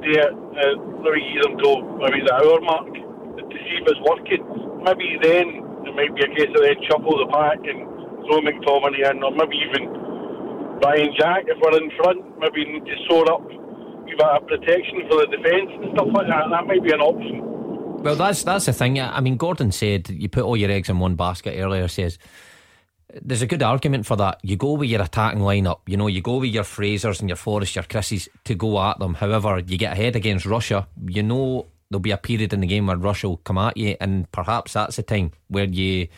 they 0.00 0.20
uh, 0.20 0.76
maybe 1.02 1.20
use 1.24 1.44
them 1.44 1.56
to 1.58 1.70
maybe 1.98 2.20
the 2.26 2.34
hour 2.34 2.60
mark 2.60 3.05
to 3.56 3.64
see 3.64 3.80
if 3.80 3.88
it's 3.88 4.02
working. 4.04 4.44
Maybe 4.84 5.16
then 5.24 5.64
it 5.88 5.94
might 5.96 6.12
be 6.12 6.22
a 6.22 6.30
case 6.36 6.52
of 6.52 6.60
then 6.60 6.76
shuffle 6.84 7.16
the 7.16 7.28
pack 7.32 7.58
and 7.64 7.88
throw 8.28 8.44
McTominay 8.44 9.08
in, 9.08 9.22
or 9.24 9.32
maybe 9.32 9.56
even 9.64 9.88
Ryan 10.84 11.10
Jack 11.16 11.48
if 11.48 11.56
we're 11.62 11.80
in 11.80 11.90
front. 11.96 12.20
Maybe 12.38 12.68
need 12.68 12.84
to 12.84 12.96
sort 13.08 13.28
up, 13.32 13.42
give 14.04 14.20
a 14.20 14.40
protection 14.44 15.08
for 15.08 15.24
the 15.24 15.28
defence 15.32 15.70
and 15.80 15.96
stuff 15.96 16.12
like 16.12 16.28
that. 16.28 16.52
That 16.52 16.66
might 16.68 16.84
be 16.84 16.92
an 16.92 17.00
option. 17.00 17.40
Well, 18.02 18.16
that's 18.16 18.44
that's 18.44 18.66
the 18.66 18.72
thing. 18.72 19.00
I 19.00 19.20
mean, 19.20 19.36
Gordon 19.36 19.72
said 19.72 20.10
you 20.10 20.28
put 20.28 20.44
all 20.44 20.56
your 20.56 20.70
eggs 20.70 20.88
in 20.88 20.98
one 20.98 21.16
basket 21.16 21.58
earlier. 21.58 21.88
Says 21.88 22.18
there's 23.22 23.42
a 23.42 23.46
good 23.46 23.62
argument 23.62 24.06
for 24.06 24.16
that. 24.16 24.40
You 24.42 24.56
go 24.56 24.72
with 24.72 24.90
your 24.90 25.02
attacking 25.02 25.40
lineup, 25.40 25.80
you 25.86 25.96
know, 25.96 26.06
you 26.06 26.20
go 26.20 26.36
with 26.36 26.50
your 26.50 26.64
Frasers 26.64 27.20
and 27.20 27.28
your 27.28 27.36
Forrest, 27.36 27.74
your 27.74 27.84
Christies 27.84 28.28
to 28.44 28.54
go 28.54 28.80
at 28.82 28.98
them. 28.98 29.14
However, 29.14 29.58
you 29.58 29.78
get 29.78 29.92
ahead 29.92 30.16
against 30.16 30.44
Russia, 30.44 30.86
you 31.06 31.22
know 31.22 31.66
there'll 31.90 32.00
be 32.00 32.10
a 32.10 32.18
period 32.18 32.52
in 32.52 32.60
the 32.60 32.66
game 32.66 32.86
where 32.86 32.96
Russia 32.96 33.28
will 33.28 33.36
come 33.38 33.58
at 33.58 33.76
you, 33.76 33.96
and 34.00 34.30
perhaps 34.32 34.72
that's 34.72 34.96
the 34.96 35.02
time 35.02 35.32
where 35.48 35.64
you 35.64 36.08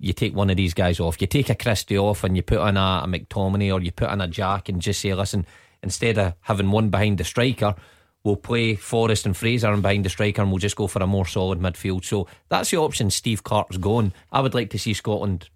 you 0.00 0.12
take 0.12 0.34
one 0.34 0.50
of 0.50 0.56
these 0.56 0.74
guys 0.74 1.00
off. 1.00 1.20
You 1.20 1.26
take 1.26 1.50
a 1.50 1.54
Christie 1.54 1.98
off 1.98 2.22
and 2.22 2.36
you 2.36 2.42
put 2.42 2.58
on 2.58 2.76
a, 2.76 3.02
a 3.04 3.06
McTominay 3.08 3.74
or 3.74 3.80
you 3.80 3.90
put 3.90 4.08
on 4.08 4.20
a 4.20 4.28
Jack 4.28 4.68
and 4.68 4.80
just 4.80 5.00
say, 5.00 5.12
listen, 5.12 5.44
instead 5.82 6.18
of 6.18 6.34
having 6.42 6.70
one 6.70 6.88
behind 6.88 7.18
the 7.18 7.24
striker, 7.24 7.74
we'll 8.22 8.36
play 8.36 8.76
Forrest 8.76 9.26
and 9.26 9.36
Fraser 9.36 9.72
and 9.72 9.82
behind 9.82 10.04
the 10.04 10.08
striker 10.08 10.40
and 10.40 10.50
we'll 10.50 10.58
just 10.58 10.76
go 10.76 10.86
for 10.86 11.02
a 11.02 11.06
more 11.06 11.26
solid 11.26 11.58
midfield. 11.58 12.04
So 12.04 12.28
that's 12.48 12.70
the 12.70 12.76
option 12.76 13.10
Steve 13.10 13.42
Clarke's 13.42 13.76
going. 13.76 14.12
I 14.30 14.40
would 14.40 14.54
like 14.54 14.70
to 14.70 14.78
see 14.78 14.94
Scotland 14.94 15.48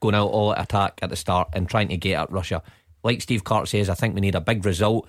going 0.00 0.14
out 0.14 0.30
all 0.30 0.52
attack 0.52 0.98
at 1.02 1.10
the 1.10 1.16
start 1.16 1.48
and 1.52 1.68
trying 1.68 1.88
to 1.88 1.96
get 1.96 2.14
at 2.14 2.32
Russia. 2.32 2.62
Like 3.04 3.20
Steve 3.20 3.44
Clarke 3.44 3.66
says, 3.66 3.88
I 3.88 3.94
think 3.94 4.14
we 4.14 4.20
need 4.20 4.34
a 4.34 4.40
big 4.40 4.64
result. 4.64 5.08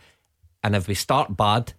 And 0.64 0.76
if 0.76 0.88
we 0.88 0.94
start 0.94 1.38
bad, 1.38 1.74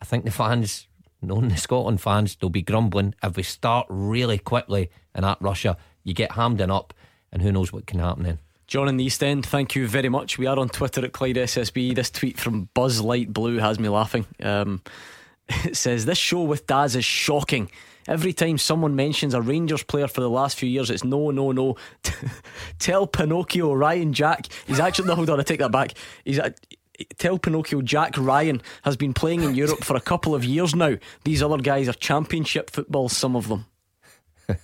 I 0.00 0.04
think 0.04 0.24
the 0.24 0.30
fans, 0.30 0.88
knowing 1.26 1.48
the 1.48 1.56
Scotland 1.56 2.00
fans, 2.00 2.36
they'll 2.36 2.50
be 2.50 2.62
grumbling. 2.62 3.14
If 3.22 3.36
we 3.36 3.42
start 3.42 3.86
really 3.88 4.38
quickly 4.38 4.90
and 5.14 5.24
at 5.24 5.40
Russia, 5.40 5.76
you 6.02 6.14
get 6.14 6.32
Hampden 6.32 6.70
up, 6.70 6.94
and 7.32 7.42
who 7.42 7.52
knows 7.52 7.72
what 7.72 7.86
can 7.86 8.00
happen 8.00 8.22
then. 8.24 8.38
John 8.66 8.88
in 8.88 8.96
the 8.96 9.04
East 9.04 9.22
End, 9.22 9.44
thank 9.44 9.74
you 9.74 9.86
very 9.86 10.08
much. 10.08 10.38
We 10.38 10.46
are 10.46 10.58
on 10.58 10.68
Twitter 10.68 11.04
at 11.04 11.12
Clyde 11.12 11.36
SSB. 11.36 11.94
This 11.94 12.10
tweet 12.10 12.38
from 12.38 12.68
Buzz 12.74 13.00
Light 13.00 13.32
Blue 13.32 13.58
has 13.58 13.78
me 13.78 13.88
laughing. 13.88 14.26
Um, 14.42 14.82
it 15.48 15.76
says, 15.76 16.06
This 16.06 16.18
show 16.18 16.42
with 16.42 16.66
Daz 16.66 16.96
is 16.96 17.04
shocking. 17.04 17.70
Every 18.06 18.32
time 18.34 18.58
someone 18.58 18.96
mentions 18.96 19.32
a 19.32 19.40
Rangers 19.40 19.82
player 19.82 20.08
for 20.08 20.20
the 20.20 20.28
last 20.28 20.58
few 20.58 20.68
years, 20.68 20.90
it's 20.90 21.04
no, 21.04 21.30
no, 21.30 21.52
no. 21.52 21.76
Tell 22.78 23.06
Pinocchio 23.06 23.72
Ryan 23.72 24.12
Jack. 24.12 24.46
He's 24.66 24.80
actually, 24.80 25.08
no, 25.08 25.14
hold 25.14 25.30
on, 25.30 25.40
I 25.40 25.42
take 25.42 25.60
that 25.60 25.72
back. 25.72 25.94
He's 26.24 26.40
tell 27.18 27.38
Pinocchio 27.38 27.82
Jack 27.82 28.16
Ryan 28.16 28.62
has 28.82 28.96
been 28.96 29.14
playing 29.14 29.42
in 29.42 29.54
Europe 29.54 29.84
for 29.84 29.96
a 29.96 30.00
couple 30.00 30.34
of 30.34 30.44
years 30.44 30.74
now. 30.74 30.96
These 31.24 31.42
other 31.42 31.58
guys 31.58 31.88
are 31.88 31.94
championship 31.94 32.70
football, 32.70 33.08
some 33.08 33.36
of 33.36 33.48
them. 33.48 33.66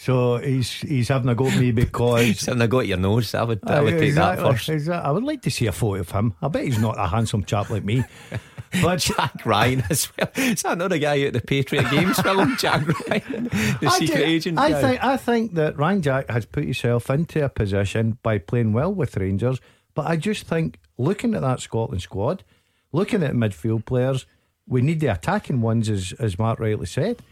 So 0.00 0.38
he's 0.38 0.72
he's 0.72 1.08
having 1.08 1.28
a 1.28 1.34
go 1.34 1.46
at 1.46 1.60
me 1.60 1.72
because 1.72 2.22
he's 2.24 2.46
having 2.46 2.62
a 2.62 2.68
go 2.68 2.80
at 2.80 2.86
your 2.86 2.96
nose. 2.96 3.34
I 3.34 3.42
would 3.42 3.60
I 3.68 3.82
would 3.82 3.98
take 3.98 4.08
exactly, 4.08 4.42
that 4.42 4.52
first. 4.52 4.68
Exactly. 4.70 5.06
I 5.06 5.10
would 5.10 5.24
like 5.24 5.42
to 5.42 5.50
see 5.50 5.66
a 5.66 5.72
photo 5.72 6.00
of 6.00 6.10
him. 6.10 6.32
I 6.40 6.48
bet 6.48 6.64
he's 6.64 6.78
not 6.78 6.98
a 6.98 7.06
handsome 7.06 7.44
chap 7.44 7.68
like 7.68 7.84
me. 7.84 8.04
But 8.82 9.00
Jack 9.00 9.44
Ryan 9.44 9.82
as 9.90 10.08
well. 10.16 10.30
Is 10.36 10.62
that 10.62 10.74
another 10.74 10.98
guy 10.98 11.20
at 11.22 11.32
the 11.32 11.40
Patriot 11.40 11.90
Games 11.90 12.20
film? 12.20 12.56
Jack 12.56 12.86
Ryan, 12.86 13.48
the 13.80 13.88
I 13.88 13.98
secret 13.98 14.18
do, 14.18 14.24
agent. 14.24 14.58
I 14.60 14.70
guy. 14.70 14.80
think 14.80 15.04
I 15.04 15.16
think 15.16 15.54
that 15.54 15.76
Ryan 15.76 16.02
Jack 16.02 16.30
has 16.30 16.46
put 16.46 16.62
himself 16.62 17.10
into 17.10 17.44
a 17.44 17.48
position 17.48 18.18
by 18.22 18.38
playing 18.38 18.72
well 18.72 18.94
with 18.94 19.16
Rangers. 19.16 19.60
But 19.94 20.06
I 20.06 20.16
just 20.16 20.46
think 20.46 20.78
looking 21.00 21.34
at 21.34 21.42
that 21.42 21.60
Scotland 21.60 22.02
squad, 22.02 22.44
looking 22.92 23.22
at 23.22 23.32
midfield 23.32 23.84
players, 23.84 24.26
we 24.66 24.82
need 24.82 25.00
the 25.00 25.08
attacking 25.08 25.60
ones, 25.60 25.88
as 25.88 26.12
as 26.18 26.38
Mark 26.38 26.60
rightly 26.60 26.86
said 26.86 27.22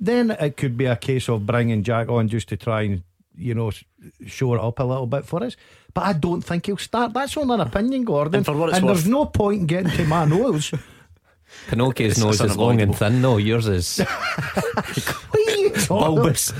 then 0.00 0.30
it 0.30 0.56
could 0.56 0.76
be 0.76 0.86
a 0.86 0.96
case 0.96 1.28
of 1.28 1.46
bringing 1.46 1.82
Jack 1.82 2.08
on 2.08 2.28
just 2.28 2.48
to 2.48 2.56
try 2.56 2.82
and 2.82 3.02
you 3.36 3.54
know 3.54 3.70
show 4.26 4.54
it 4.54 4.60
up 4.60 4.78
a 4.80 4.82
little 4.82 5.06
bit 5.06 5.26
for 5.26 5.44
us. 5.44 5.56
But 5.92 6.04
I 6.04 6.12
don't 6.14 6.40
think 6.40 6.66
he'll 6.66 6.78
start. 6.78 7.12
That's 7.12 7.36
only 7.36 7.54
an 7.54 7.60
opinion, 7.60 8.04
Gordon. 8.04 8.36
And, 8.36 8.46
for 8.46 8.56
what 8.56 8.70
it's 8.70 8.78
and 8.78 8.88
there's 8.88 9.06
no 9.06 9.26
point 9.26 9.60
in 9.60 9.66
getting 9.66 9.90
to 9.92 10.04
my 10.06 10.24
nose. 10.36 10.72
Pinocchio's 11.68 12.18
nose 12.18 12.40
is 12.40 12.56
long 12.56 12.80
and 12.80 12.96
thin, 12.96 13.22
though. 13.22 13.36
Yours 13.36 13.68
is 13.68 14.00
bulbous. 15.88 16.52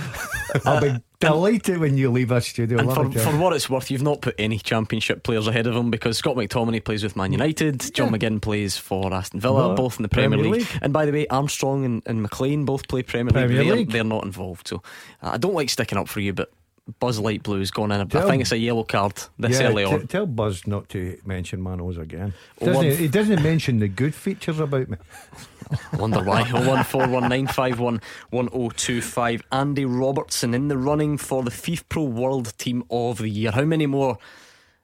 I'll 0.64 0.80
be 0.80 1.00
delighted 1.20 1.78
when 1.78 1.96
you 1.96 2.10
leave 2.10 2.32
our 2.32 2.40
studio. 2.40 2.78
And 2.78 2.92
for, 2.92 3.10
for, 3.18 3.36
what 3.36 3.52
it's 3.52 3.68
worth, 3.68 3.90
you've 3.90 4.02
not 4.02 4.20
put 4.20 4.34
any 4.38 4.58
championship 4.58 5.22
players 5.22 5.46
ahead 5.46 5.66
of 5.66 5.74
him 5.74 5.90
because 5.90 6.18
Scott 6.18 6.36
McTominay 6.36 6.82
plays 6.84 7.02
with 7.02 7.16
Man 7.16 7.32
United, 7.32 7.94
John. 7.94 8.10
McGinn 8.10 8.40
plays 8.40 8.76
for 8.76 9.12
Aston 9.12 9.40
Villa, 9.40 9.68
no, 9.68 9.74
both 9.74 9.98
in 9.98 10.02
the 10.02 10.08
Premier, 10.08 10.38
Premier 10.38 10.52
League. 10.52 10.68
League. 10.70 10.78
And 10.82 10.92
by 10.92 11.06
the 11.06 11.12
way, 11.12 11.26
Armstrong 11.28 11.84
and, 11.84 12.02
and 12.06 12.22
McLean 12.22 12.64
both 12.64 12.88
play 12.88 13.02
Premier, 13.02 13.32
Premier 13.32 13.62
League. 13.62 13.72
League. 13.72 13.88
They're, 13.88 14.02
they're, 14.02 14.04
not 14.04 14.24
involved. 14.24 14.68
So 14.68 14.82
uh, 15.22 15.30
I 15.32 15.36
don't 15.38 15.54
like 15.54 15.70
sticking 15.70 15.98
up 15.98 16.08
for 16.08 16.20
you, 16.20 16.32
but 16.32 16.50
Buzz 16.98 17.18
Light 17.18 17.42
Blue's 17.42 17.70
gone 17.70 17.92
in. 17.92 18.08
Tell, 18.08 18.26
I 18.26 18.30
think 18.30 18.42
it's 18.42 18.52
a 18.52 18.58
yellow 18.58 18.84
card 18.84 19.14
this 19.38 19.60
yeah, 19.60 19.68
early 19.68 19.84
on. 19.84 20.00
T- 20.00 20.06
tell 20.06 20.26
Buzz 20.26 20.66
not 20.66 20.88
to 20.90 21.18
mention 21.24 21.60
Manos 21.60 21.98
again. 21.98 22.34
Doesn't 22.58 22.84
he, 22.84 22.94
he, 22.94 23.08
doesn't 23.08 23.42
mention 23.42 23.78
the 23.78 23.88
good 23.88 24.14
features 24.14 24.60
about 24.60 24.88
me. 24.88 24.96
I 25.92 25.96
wonder 25.96 26.22
why. 26.22 26.42
01419511025. 26.42 29.42
Andy 29.52 29.84
Robertson 29.84 30.54
in 30.54 30.68
the 30.68 30.78
running 30.78 31.16
for 31.16 31.42
the 31.42 31.50
FIFPro 31.50 32.08
World 32.08 32.56
Team 32.58 32.84
of 32.90 33.18
the 33.18 33.28
Year. 33.28 33.50
How 33.52 33.64
many 33.64 33.86
more 33.86 34.18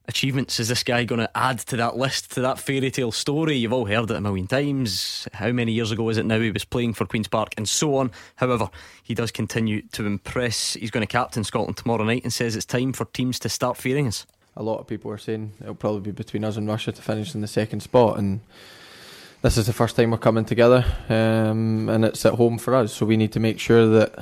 achievements 0.09 0.61
is 0.61 0.69
this 0.69 0.83
guy 0.83 1.05
going 1.05 1.21
to 1.21 1.37
add 1.37 1.59
to 1.59 1.77
that 1.77 1.97
list, 1.97 2.33
to 2.33 2.41
that 2.43 2.59
fairy 2.59 2.91
tale 2.91 3.13
story? 3.13 3.57
You've 3.57 3.73
all 3.73 3.87
heard 3.87 4.11
it 4.11 4.17
a 4.17 4.21
million 4.21 4.47
times. 4.47 5.29
How 5.33 5.53
many 5.53 5.73
years 5.73 5.91
ago 5.91 6.09
is 6.09 6.17
it 6.17 6.27
now 6.27 6.41
he 6.41 6.51
was 6.51 6.65
playing 6.65 6.95
for 6.95 7.07
Queen's 7.07 7.29
Park 7.29 7.55
and 7.57 7.69
so 7.69 7.97
on? 7.97 8.11
However, 8.37 8.71
he 9.03 9.15
does 9.15 9.31
continue 9.31 9.83
to 9.93 10.07
impress. 10.07 10.75
He's 10.75 10.91
going 10.91 11.07
to 11.07 11.11
captain 11.11 11.45
Scotland 11.45 11.77
tomorrow 11.77 12.05
night 12.05 12.23
and 12.25 12.33
says 12.33 12.57
it's 12.57 12.67
time 12.67 12.93
for 12.93 13.05
teams 13.07 13.39
to 13.41 13.49
start 13.49 13.77
fearing 13.77 14.07
us. 14.07 14.27
A 14.57 14.63
lot 14.63 14.79
of 14.79 14.87
people 14.87 15.11
are 15.11 15.19
saying 15.19 15.53
it'll 15.61 15.75
probably 15.75 16.01
be 16.01 16.13
between 16.13 16.45
us 16.45 16.57
and 16.57 16.67
Russia 16.67 16.91
to 16.91 17.03
finish 17.03 17.35
in 17.35 17.43
the 17.43 17.47
second 17.47 17.81
spot, 17.81 18.19
and 18.19 18.41
this 19.43 19.59
is 19.59 19.67
the 19.67 19.75
first 19.75 19.97
time 19.97 20.11
we're 20.13 20.17
coming 20.17 20.47
together, 20.47 20.83
um, 21.11 21.91
and 21.91 22.07
it's 22.07 22.25
at 22.25 22.35
home 22.35 22.57
for 22.57 22.75
us. 22.75 22.95
So 22.95 23.05
we 23.05 23.19
need 23.19 23.33
to 23.33 23.41
make 23.41 23.61
sure 23.61 23.87
that 23.87 24.19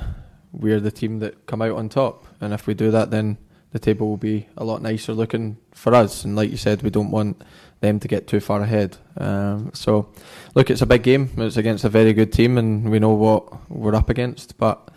we're 0.51 0.81
the 0.81 0.91
team 0.91 1.19
that 1.19 1.45
come 1.45 1.61
out 1.61 1.77
on 1.77 1.87
top, 1.87 2.25
and 2.41 2.53
if 2.53 2.67
we 2.67 2.73
do 2.73 2.91
that, 2.91 3.11
then 3.11 3.37
the 3.75 3.79
table 3.79 4.07
will 4.07 4.15
be 4.15 4.47
a 4.55 4.63
lot 4.63 4.81
nicer 4.81 5.11
looking 5.11 5.57
for 5.73 5.93
us. 5.93 6.23
And 6.23 6.33
like 6.33 6.49
you 6.49 6.55
said, 6.55 6.81
we 6.81 6.89
don't 6.89 7.11
want 7.11 7.43
them 7.81 7.99
to 7.99 8.07
get 8.07 8.25
too 8.25 8.39
far 8.39 8.61
ahead. 8.61 8.95
Um, 9.17 9.71
so, 9.73 10.13
look, 10.53 10.69
it's 10.69 10.81
a 10.81 10.85
big 10.85 11.03
game. 11.03 11.29
It's 11.35 11.57
against 11.57 11.83
a 11.83 11.89
very 11.89 12.13
good 12.13 12.31
team, 12.31 12.57
and 12.57 12.89
we 12.89 12.99
know 12.99 13.13
what 13.13 13.69
we're 13.69 13.93
up 13.93 14.09
against. 14.09 14.57
But 14.57 14.91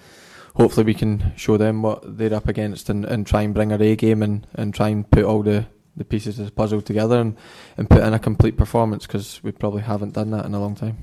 hopefully, 0.54 0.86
we 0.86 0.94
can 0.94 1.32
show 1.36 1.56
them 1.56 1.82
what 1.82 2.18
they're 2.18 2.32
up 2.32 2.46
against 2.46 2.88
and, 2.88 3.04
and 3.04 3.26
try 3.26 3.42
and 3.42 3.52
bring 3.52 3.72
our 3.72 3.82
A 3.82 3.96
game 3.96 4.22
and, 4.22 4.46
and 4.54 4.72
try 4.72 4.90
and 4.90 5.10
put 5.10 5.24
all 5.24 5.42
the, 5.42 5.66
the 5.96 6.04
pieces 6.04 6.38
of 6.38 6.46
the 6.46 6.52
puzzle 6.52 6.80
together 6.80 7.18
and, 7.18 7.36
and 7.78 7.90
put 7.90 8.04
in 8.04 8.14
a 8.14 8.18
complete 8.20 8.56
performance 8.56 9.08
because 9.08 9.42
we 9.42 9.50
probably 9.50 9.82
haven't 9.82 10.14
done 10.14 10.30
that 10.30 10.44
in 10.44 10.54
a 10.54 10.60
long 10.60 10.76
time 10.76 10.98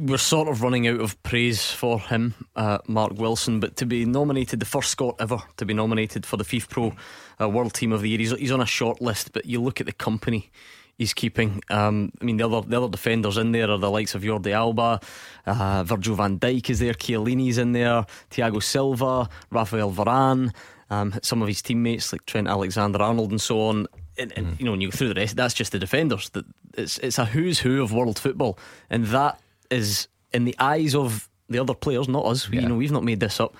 we're 0.00 0.18
sort 0.18 0.48
of 0.48 0.62
running 0.62 0.88
out 0.88 1.00
of 1.00 1.22
praise 1.22 1.70
for 1.70 2.00
him, 2.00 2.34
uh, 2.56 2.78
Mark 2.88 3.12
Wilson, 3.12 3.60
but 3.60 3.76
to 3.76 3.86
be 3.86 4.04
nominated, 4.04 4.58
the 4.58 4.66
first 4.66 4.90
Scot 4.90 5.16
ever 5.20 5.38
to 5.56 5.64
be 5.64 5.74
nominated 5.74 6.26
for 6.26 6.36
the 6.36 6.44
FIFPro 6.44 6.96
uh, 7.40 7.48
World 7.48 7.74
Team 7.74 7.92
of 7.92 8.02
the 8.02 8.08
Year, 8.08 8.18
he's, 8.18 8.32
he's, 8.32 8.50
on 8.50 8.60
a 8.60 8.66
short 8.66 9.00
list, 9.00 9.32
but 9.32 9.46
you 9.46 9.62
look 9.62 9.80
at 9.80 9.86
the 9.86 9.92
company 9.92 10.50
he's 10.96 11.14
keeping. 11.14 11.62
Um, 11.70 12.10
I 12.20 12.24
mean, 12.24 12.38
the 12.38 12.48
other, 12.48 12.68
the 12.68 12.76
other 12.76 12.90
defenders 12.90 13.36
in 13.36 13.52
there 13.52 13.70
are 13.70 13.78
the 13.78 13.90
likes 13.90 14.16
of 14.16 14.22
Jordi 14.22 14.50
Alba, 14.50 15.00
uh, 15.46 15.84
Virgil 15.84 16.16
van 16.16 16.40
Dijk 16.40 16.70
is 16.70 16.80
there, 16.80 16.94
Chiellini's 16.94 17.58
in 17.58 17.72
there, 17.72 18.04
Thiago 18.32 18.60
Silva, 18.60 19.28
Rafael 19.50 19.92
Varane, 19.92 20.52
um, 20.90 21.14
some 21.22 21.40
of 21.40 21.46
his 21.46 21.62
teammates 21.62 22.12
like 22.12 22.26
Trent 22.26 22.48
Alexander 22.48 23.00
Arnold 23.00 23.30
and 23.30 23.40
so 23.40 23.60
on. 23.60 23.86
And, 24.18 24.32
and 24.36 24.46
mm. 24.48 24.58
you 24.58 24.64
know, 24.64 24.72
when 24.72 24.80
you 24.80 24.90
go 24.90 24.96
through 24.96 25.14
the 25.14 25.20
rest, 25.20 25.36
that's 25.36 25.54
just 25.54 25.70
the 25.70 25.78
defenders. 25.78 26.30
That 26.30 26.44
it's 26.74 26.98
it's 26.98 27.18
a 27.18 27.24
who's 27.24 27.60
who 27.60 27.82
of 27.82 27.92
world 27.92 28.18
football, 28.18 28.58
and 28.90 29.06
that 29.06 29.38
is 29.70 30.08
in 30.32 30.44
the 30.44 30.56
eyes 30.58 30.94
of 30.94 31.28
the 31.48 31.58
other 31.58 31.74
players, 31.74 32.08
not 32.08 32.24
us. 32.24 32.48
We, 32.48 32.60
You 32.60 32.68
know, 32.68 32.76
we've 32.76 32.92
not 32.92 33.04
made 33.04 33.20
this 33.20 33.40
up. 33.40 33.54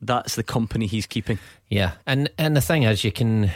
That's 0.00 0.34
the 0.34 0.42
company 0.42 0.86
he's 0.86 1.06
keeping. 1.06 1.38
Yeah, 1.68 1.92
and 2.06 2.30
and 2.36 2.56
the 2.56 2.60
thing 2.60 2.82
is, 2.82 3.04
you 3.04 3.12
can, 3.12 3.50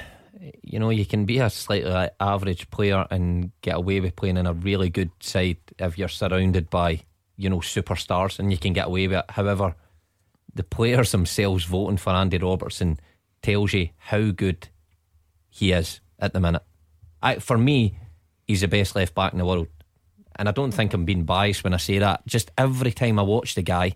you 0.62 0.78
know, 0.78 0.90
you 0.90 1.04
can 1.04 1.24
be 1.24 1.38
a 1.38 1.50
slightly 1.50 2.08
average 2.20 2.70
player 2.70 3.06
and 3.10 3.50
get 3.62 3.76
away 3.76 4.00
with 4.00 4.16
playing 4.16 4.36
in 4.36 4.46
a 4.46 4.52
really 4.52 4.88
good 4.88 5.10
side 5.20 5.58
if 5.78 5.98
you're 5.98 6.08
surrounded 6.08 6.70
by, 6.70 7.02
you 7.36 7.50
know, 7.50 7.58
superstars, 7.58 8.38
and 8.38 8.52
you 8.52 8.58
can 8.58 8.72
get 8.72 8.86
away 8.86 9.08
with 9.08 9.18
it. 9.18 9.24
However, 9.30 9.74
the 10.54 10.62
players 10.62 11.12
themselves 11.12 11.64
voting 11.64 11.98
for 11.98 12.10
Andy 12.10 12.38
Robertson 12.38 12.98
tells 13.42 13.72
you 13.72 13.88
how 13.98 14.30
good 14.30 14.68
he 15.50 15.72
is 15.72 16.00
at 16.18 16.32
the 16.32 16.40
minute. 16.40 16.62
I, 17.22 17.40
for 17.40 17.58
me, 17.58 17.98
he's 18.46 18.60
the 18.60 18.68
best 18.68 18.94
left 18.94 19.14
back 19.14 19.32
in 19.32 19.38
the 19.38 19.44
world 19.44 19.66
and 20.38 20.48
I 20.48 20.52
don't 20.52 20.72
think 20.72 20.94
I'm 20.94 21.04
being 21.04 21.24
biased 21.24 21.64
when 21.64 21.74
I 21.74 21.78
say 21.78 21.98
that. 21.98 22.26
Just 22.26 22.50
every 22.56 22.92
time 22.92 23.18
I 23.18 23.22
watch 23.22 23.54
the 23.54 23.62
guy, 23.62 23.94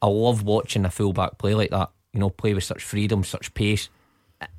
I 0.00 0.06
love 0.06 0.42
watching 0.42 0.84
a 0.84 0.90
fullback 0.90 1.38
play 1.38 1.54
like 1.54 1.70
that. 1.70 1.90
You 2.12 2.20
know, 2.20 2.30
play 2.30 2.54
with 2.54 2.64
such 2.64 2.82
freedom, 2.82 3.24
such 3.24 3.54
pace. 3.54 3.88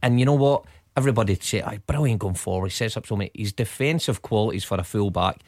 And 0.02 0.20
you 0.20 0.26
know 0.26 0.34
what? 0.34 0.66
Everybody 0.96 1.36
say, 1.36 1.62
"I 1.62 1.78
brilliant 1.78 2.20
going 2.20 2.36
forward." 2.36 2.68
He 2.68 2.76
sets 2.76 2.98
up 2.98 3.06
so 3.06 3.16
many. 3.16 3.32
His 3.34 3.54
defensive 3.54 4.22
qualities 4.22 4.64
for 4.64 4.80
a 4.80 4.84
fullback 4.84 5.42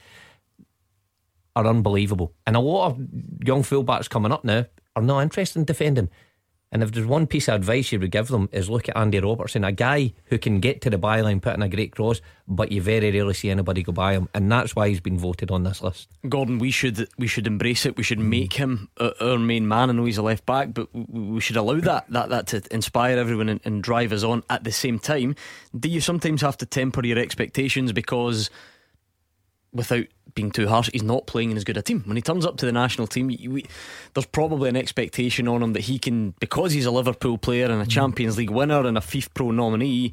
are 1.55 1.65
unbelievable. 1.67 2.33
And 2.45 2.55
a 2.55 2.59
lot 2.59 2.91
of 2.91 2.99
young 3.43 3.63
fullbacks 3.63 4.09
coming 4.09 4.31
up 4.31 4.43
now 4.43 4.65
are 4.95 5.01
not 5.01 5.21
interested 5.21 5.59
in 5.59 5.65
defending. 5.65 6.09
And 6.71 6.83
if 6.83 6.91
there's 6.91 7.05
one 7.05 7.25
piece 7.25 7.47
of 7.47 7.55
advice 7.55 7.91
you 7.91 7.99
would 7.99 8.11
give 8.11 8.27
them 8.27 8.47
is 8.51 8.69
look 8.69 8.89
at 8.89 8.97
Andy 8.97 9.19
Robertson, 9.19 9.63
a 9.63 9.71
guy 9.71 10.13
who 10.25 10.37
can 10.37 10.59
get 10.59 10.81
to 10.81 10.89
the 10.89 10.99
byline, 10.99 11.41
put 11.41 11.55
in 11.55 11.63
a 11.63 11.69
great 11.69 11.93
cross, 11.93 12.21
but 12.47 12.71
you 12.71 12.81
very 12.81 13.11
rarely 13.11 13.33
see 13.33 13.49
anybody 13.49 13.81
go 13.81 13.91
by 13.91 14.13
him, 14.13 14.29
and 14.35 14.51
that's 14.51 14.75
why 14.75 14.87
he's 14.87 14.99
been 14.99 15.17
voted 15.17 15.49
on 15.49 15.63
this 15.63 15.81
list. 15.81 16.09
Gordon, 16.27 16.59
we 16.59 16.69
should 16.69 17.09
we 17.17 17.25
should 17.27 17.47
embrace 17.47 17.85
it. 17.85 17.97
We 17.97 18.03
should 18.03 18.19
mm. 18.19 18.29
make 18.29 18.53
him 18.53 18.89
our 18.99 19.39
main 19.39 19.67
man. 19.67 19.89
I 19.89 19.93
know 19.93 20.05
he's 20.05 20.17
a 20.19 20.23
left 20.23 20.45
back, 20.45 20.73
but 20.73 20.87
we 20.93 21.41
should 21.41 21.57
allow 21.57 21.79
that 21.79 22.05
that 22.09 22.29
that 22.29 22.47
to 22.47 22.61
inspire 22.71 23.17
everyone 23.17 23.49
and, 23.49 23.61
and 23.63 23.81
drive 23.81 24.13
us 24.13 24.23
on. 24.23 24.43
At 24.49 24.63
the 24.63 24.71
same 24.71 24.99
time, 24.99 25.35
do 25.77 25.89
you 25.89 26.01
sometimes 26.01 26.41
have 26.41 26.57
to 26.57 26.65
temper 26.65 27.03
your 27.05 27.19
expectations 27.19 27.91
because? 27.91 28.49
Without 29.73 30.05
being 30.33 30.51
too 30.51 30.67
harsh, 30.67 30.89
he's 30.91 31.03
not 31.03 31.27
playing 31.27 31.51
in 31.51 31.57
as 31.57 31.63
good 31.63 31.77
a 31.77 31.81
team. 31.81 32.03
When 32.05 32.15
he 32.15 32.21
turns 32.21 32.45
up 32.45 32.57
to 32.57 32.65
the 32.65 32.71
national 32.71 33.07
team, 33.07 33.27
we, 33.27 33.65
there's 34.13 34.25
probably 34.25 34.69
an 34.69 34.75
expectation 34.75 35.47
on 35.47 35.61
him 35.61 35.73
that 35.73 35.81
he 35.81 35.99
can, 35.99 36.33
because 36.39 36.71
he's 36.71 36.85
a 36.85 36.91
Liverpool 36.91 37.37
player 37.37 37.65
and 37.65 37.81
a 37.81 37.85
mm. 37.85 37.89
Champions 37.89 38.37
League 38.37 38.49
winner 38.49 38.85
and 38.85 38.97
a 38.97 39.01
FIFPro 39.01 39.53
nominee, 39.53 40.11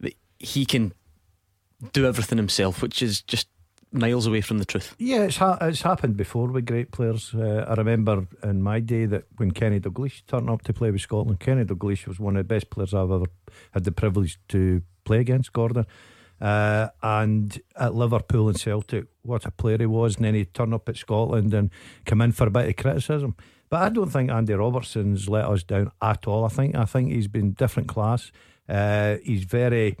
that 0.00 0.14
he 0.38 0.64
can 0.64 0.92
do 1.92 2.06
everything 2.06 2.38
himself, 2.38 2.82
which 2.82 3.02
is 3.02 3.20
just 3.22 3.48
miles 3.92 4.26
away 4.26 4.40
from 4.40 4.58
the 4.58 4.64
truth. 4.64 4.94
Yeah, 4.98 5.22
it's 5.22 5.36
ha- 5.36 5.58
it's 5.60 5.82
happened 5.82 6.16
before 6.16 6.48
with 6.48 6.66
great 6.66 6.90
players. 6.90 7.32
Uh, 7.34 7.64
I 7.68 7.74
remember 7.74 8.26
in 8.42 8.62
my 8.62 8.80
day 8.80 9.06
that 9.06 9.24
when 9.36 9.52
Kenny 9.52 9.80
Dalglish 9.80 10.26
turned 10.26 10.50
up 10.50 10.62
to 10.62 10.72
play 10.72 10.90
with 10.90 11.00
Scotland, 11.00 11.40
Kenny 11.40 11.64
Dalglish 11.64 12.06
was 12.06 12.18
one 12.18 12.36
of 12.36 12.40
the 12.40 12.54
best 12.54 12.70
players 12.70 12.92
I've 12.92 13.10
ever 13.10 13.26
had 13.72 13.84
the 13.84 13.92
privilege 13.92 14.38
to 14.48 14.82
play 15.04 15.20
against. 15.20 15.52
Gordon. 15.52 15.86
Uh, 16.40 16.88
and 17.02 17.60
at 17.76 17.94
Liverpool 17.94 18.48
and 18.48 18.58
Celtic, 18.58 19.06
what 19.22 19.46
a 19.46 19.50
player 19.50 19.78
he 19.78 19.86
was. 19.86 20.16
And 20.16 20.24
then 20.24 20.34
he 20.34 20.44
turned 20.44 20.74
up 20.74 20.88
at 20.88 20.96
Scotland 20.96 21.54
and 21.54 21.70
come 22.04 22.20
in 22.20 22.32
for 22.32 22.46
a 22.46 22.50
bit 22.50 22.68
of 22.68 22.76
criticism. 22.76 23.36
But 23.70 23.82
I 23.82 23.88
don't 23.88 24.10
think 24.10 24.30
Andy 24.30 24.54
Robertson's 24.54 25.28
let 25.28 25.46
us 25.46 25.62
down 25.62 25.90
at 26.02 26.26
all. 26.26 26.44
I 26.44 26.48
think 26.48 26.74
I 26.74 26.84
think 26.84 27.10
he's 27.10 27.28
been 27.28 27.52
different 27.52 27.88
class. 27.88 28.30
Uh, 28.68 29.16
he's 29.22 29.44
very 29.44 29.96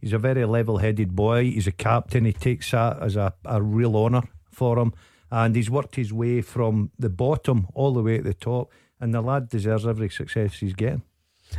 he's 0.00 0.12
a 0.12 0.18
very 0.18 0.44
level 0.44 0.78
headed 0.78 1.14
boy. 1.14 1.44
He's 1.44 1.66
a 1.66 1.72
captain. 1.72 2.24
He 2.24 2.32
takes 2.32 2.70
that 2.72 3.00
as 3.00 3.16
a, 3.16 3.32
a 3.44 3.62
real 3.62 3.96
honour 3.96 4.22
for 4.50 4.78
him. 4.78 4.92
And 5.30 5.56
he's 5.56 5.70
worked 5.70 5.96
his 5.96 6.12
way 6.12 6.40
from 6.40 6.90
the 6.98 7.08
bottom 7.08 7.68
all 7.74 7.92
the 7.92 8.02
way 8.02 8.18
to 8.18 8.22
the 8.22 8.34
top. 8.34 8.70
And 9.00 9.14
the 9.14 9.20
lad 9.20 9.48
deserves 9.48 9.86
every 9.86 10.08
success 10.08 10.54
he's 10.54 10.74
getting. 10.74 11.02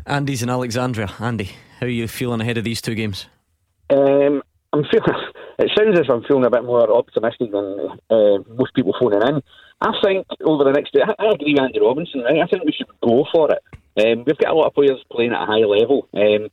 Andy's 0.06 0.44
in 0.44 0.50
Alexandria. 0.50 1.14
Andy, 1.20 1.52
how 1.80 1.86
are 1.86 1.90
you 1.90 2.08
feeling 2.08 2.42
ahead 2.42 2.58
of 2.58 2.64
these 2.64 2.82
two 2.82 2.96
games? 2.96 3.28
Um, 3.90 4.44
I'm 4.74 4.84
feeling. 4.92 5.14
It 5.60 5.72
sounds 5.76 5.98
as 5.98 6.06
if 6.06 6.10
I'm 6.12 6.22
feeling 6.22 6.46
a 6.46 6.52
bit 6.52 6.66
more 6.66 6.88
optimistic 6.96 7.52
than 7.52 7.90
uh, 8.12 8.38
most 8.60 8.76
people 8.76 8.94
phoning 9.00 9.28
in. 9.28 9.42
I 9.82 9.92
think 10.04 10.28
over 10.46 10.64
the 10.64 10.72
next, 10.72 10.96
I, 10.96 11.16
I 11.18 11.34
agree 11.34 11.54
with 11.54 11.64
Andy 11.64 11.80
Robinson. 11.80 12.22
Right? 12.22 12.44
I 12.44 12.46
think 12.46 12.64
we 12.64 12.72
should 12.72 12.86
go 13.02 13.26
for 13.32 13.50
it. 13.50 13.64
Um, 13.98 14.24
we've 14.24 14.38
got 14.38 14.52
a 14.52 14.54
lot 14.54 14.68
of 14.68 14.76
players 14.76 15.04
playing 15.12 15.34
at 15.34 15.42
a 15.42 15.48
high 15.48 15.66
level, 15.66 16.08
um, 16.14 16.50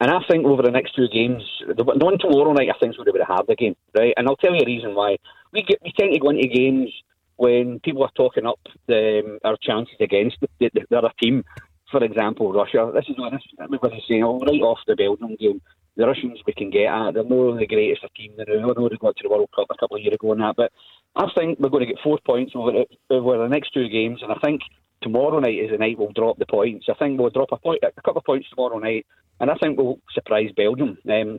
and 0.00 0.10
I 0.10 0.20
think 0.30 0.46
over 0.46 0.62
the 0.62 0.70
next 0.70 0.96
two 0.96 1.06
games, 1.08 1.42
the, 1.68 1.74
the 1.74 2.04
one 2.04 2.18
tomorrow 2.18 2.54
night, 2.54 2.70
I 2.74 2.78
think 2.78 2.92
is 2.92 2.96
going 2.96 3.08
to 3.08 3.12
be 3.12 3.18
the 3.18 3.26
harder 3.26 3.54
game, 3.54 3.76
right? 3.94 4.14
And 4.16 4.26
I'll 4.26 4.36
tell 4.36 4.54
you 4.54 4.62
a 4.62 4.66
reason 4.66 4.94
why. 4.94 5.18
We 5.52 5.62
get 5.62 5.82
we 5.84 5.92
tend 5.92 6.14
to 6.14 6.18
go 6.18 6.30
into 6.30 6.48
games 6.48 6.90
when 7.36 7.80
people 7.80 8.04
are 8.04 8.12
talking 8.14 8.46
up 8.46 8.60
the, 8.86 9.22
um, 9.24 9.38
our 9.44 9.58
chances 9.60 9.96
against 10.00 10.36
the, 10.40 10.48
the, 10.58 10.70
the 10.88 10.96
other 10.96 11.12
team. 11.22 11.44
For 11.90 12.02
example, 12.04 12.52
Russia. 12.52 12.90
This 12.94 13.06
is 13.08 13.18
what 13.18 13.32
everybody's 13.62 14.02
saying. 14.08 14.22
Oh, 14.22 14.38
right 14.38 14.62
off 14.62 14.78
the 14.86 14.94
Belgium 14.94 15.36
game, 15.40 15.60
the 15.96 16.06
Russians 16.06 16.38
we 16.46 16.52
can 16.52 16.70
get 16.70 16.86
at. 16.86 17.14
They're 17.14 17.24
not 17.24 17.58
the 17.58 17.66
greatest 17.66 18.02
team 18.16 18.32
now. 18.38 18.44
I 18.46 18.60
know 18.60 18.88
they 18.88 18.96
got 18.96 19.16
to 19.16 19.22
the 19.22 19.28
World 19.28 19.50
Cup 19.54 19.66
a 19.70 19.76
couple 19.76 19.96
of 19.96 20.02
years 20.02 20.14
ago 20.14 20.32
and 20.32 20.40
that, 20.40 20.54
but 20.56 20.72
I 21.16 21.26
think 21.36 21.58
we're 21.58 21.68
going 21.68 21.86
to 21.86 21.92
get 21.92 22.02
four 22.02 22.18
points 22.24 22.52
over, 22.54 22.74
it, 22.74 22.88
over 23.10 23.38
the 23.38 23.48
next 23.48 23.74
two 23.74 23.88
games, 23.88 24.20
and 24.22 24.30
I 24.30 24.36
think 24.36 24.62
tomorrow 25.02 25.40
night 25.40 25.58
is 25.58 25.70
the 25.70 25.78
night 25.78 25.98
we'll 25.98 26.12
drop 26.12 26.38
the 26.38 26.46
points. 26.46 26.86
I 26.88 26.94
think 26.94 27.18
we'll 27.18 27.30
drop 27.30 27.50
a, 27.52 27.56
point, 27.56 27.80
a 27.82 28.02
couple 28.02 28.18
of 28.18 28.24
points 28.24 28.48
tomorrow 28.50 28.78
night, 28.78 29.06
and 29.40 29.50
I 29.50 29.54
think 29.56 29.78
we'll 29.78 29.98
surprise 30.14 30.50
Belgium. 30.56 30.98
Um, 31.10 31.38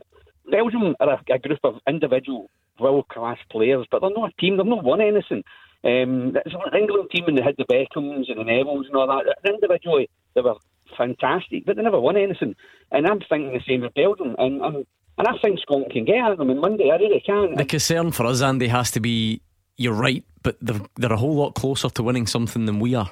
Belgium 0.50 0.94
are 1.00 1.14
a, 1.14 1.34
a, 1.34 1.38
group 1.38 1.60
of 1.64 1.76
individual 1.88 2.50
world 2.78 3.08
class 3.08 3.38
players, 3.50 3.86
but 3.90 4.00
they're 4.00 4.10
not 4.10 4.32
a 4.36 4.40
team. 4.40 4.56
They've 4.56 4.66
not 4.66 4.84
won 4.84 5.00
anything. 5.00 5.44
Um, 5.84 6.36
it's 6.46 6.54
an 6.54 6.78
England 6.78 7.10
team 7.10 7.24
and 7.26 7.36
they 7.36 7.42
had 7.42 7.56
the 7.58 7.64
Beckhams 7.64 8.30
and 8.30 8.38
the 8.38 8.44
Nevilles 8.44 8.86
and 8.86 8.96
all 8.96 9.06
that. 9.08 9.36
Individually, 9.44 10.08
they 10.34 10.40
were 10.40 10.54
fantastic, 10.96 11.64
but 11.66 11.76
they 11.76 11.82
never 11.82 12.00
won 12.00 12.16
anything. 12.16 12.54
And 12.90 13.06
I'm 13.06 13.20
thinking 13.20 13.52
the 13.52 13.60
same 13.66 13.80
with 13.80 13.94
Belgium. 13.94 14.36
And, 14.38 14.62
and, 14.62 14.86
and 15.18 15.28
I 15.28 15.38
think 15.38 15.58
Scotland 15.60 15.92
can 15.92 16.04
get 16.04 16.24
at 16.24 16.38
them 16.38 16.50
on 16.50 16.60
Monday. 16.60 16.90
I 16.90 16.96
really 16.96 17.20
can. 17.20 17.56
The 17.56 17.64
concern 17.64 18.12
for 18.12 18.26
us, 18.26 18.42
Andy, 18.42 18.68
has 18.68 18.90
to 18.92 19.00
be 19.00 19.40
you're 19.76 19.94
right, 19.94 20.24
but 20.42 20.56
they're, 20.60 20.80
they're 20.96 21.12
a 21.12 21.16
whole 21.16 21.34
lot 21.34 21.54
closer 21.54 21.88
to 21.90 22.02
winning 22.02 22.26
something 22.26 22.66
than 22.66 22.78
we 22.78 22.94
are. 22.94 23.10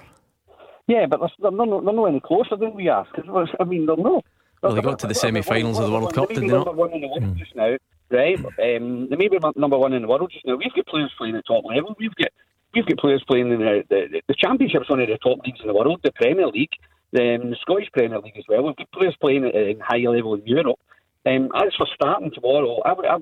Yeah, 0.87 1.07
but 1.07 1.21
they're, 1.41 1.51
not, 1.51 1.85
they're 1.85 1.95
not 1.95 2.05
any 2.07 2.21
closer 2.21 2.57
than 2.57 2.75
we 2.75 2.89
are. 2.89 3.07
Cause, 3.15 3.49
I 3.59 3.65
mean, 3.65 3.87
they're 3.87 3.97
not. 3.97 4.25
Well, 4.63 4.75
they 4.75 4.83
got 4.83 4.99
to 5.01 5.07
the 5.07 5.15
semi-finals 5.15 5.79
of 5.79 5.87
the 5.87 5.91
World 5.91 6.13
Cup, 6.13 6.29
didn't 6.29 6.49
they 6.49 6.53
not? 6.53 6.77
One 6.77 6.93
in 6.93 7.01
the 7.01 7.09
world 7.09 7.23
mm. 7.23 7.37
just 7.37 7.57
now, 7.57 7.77
right? 8.11 8.37
Um, 8.39 9.09
they 9.09 9.17
may 9.17 9.29
be 9.29 9.39
number 9.57 9.79
one 9.79 9.95
in 9.95 10.03
the 10.03 10.09
world 10.09 10.31
just 10.31 10.45
now. 10.45 10.57
We've 10.57 10.73
got 10.75 10.87
players 10.87 11.13
playing 11.17 11.37
at 11.37 11.47
top 11.47 11.65
level. 11.65 11.97
We've 11.99 12.15
got 12.15 12.29
we've 12.75 12.87
got 12.87 12.99
players 12.99 13.25
playing 13.27 13.53
in 13.53 13.61
the, 13.61 13.83
the, 13.89 14.23
the 14.29 14.35
Championship's 14.39 14.89
one 14.89 15.01
of 15.01 15.09
the 15.09 15.19
top 15.19 15.39
leagues 15.45 15.61
in 15.61 15.67
the 15.67 15.75
world, 15.75 16.01
the 16.03 16.13
Premier 16.13 16.47
League 16.47 16.71
um, 17.19 17.51
the 17.51 17.57
Scottish 17.61 17.91
Premier 17.93 18.21
League 18.21 18.37
as 18.39 18.45
well. 18.49 18.63
We've 18.63 18.77
got 18.77 18.93
players 18.93 19.17
playing 19.21 19.45
at 19.45 19.55
in 19.55 19.81
high 19.81 20.07
level 20.07 20.35
in 20.35 20.47
Europe. 20.47 20.79
Um, 21.27 21.51
as 21.57 21.75
for 21.77 21.87
starting 21.95 22.31
tomorrow, 22.33 22.81
I 22.85 22.93
would, 22.93 23.07
I, 23.07 23.17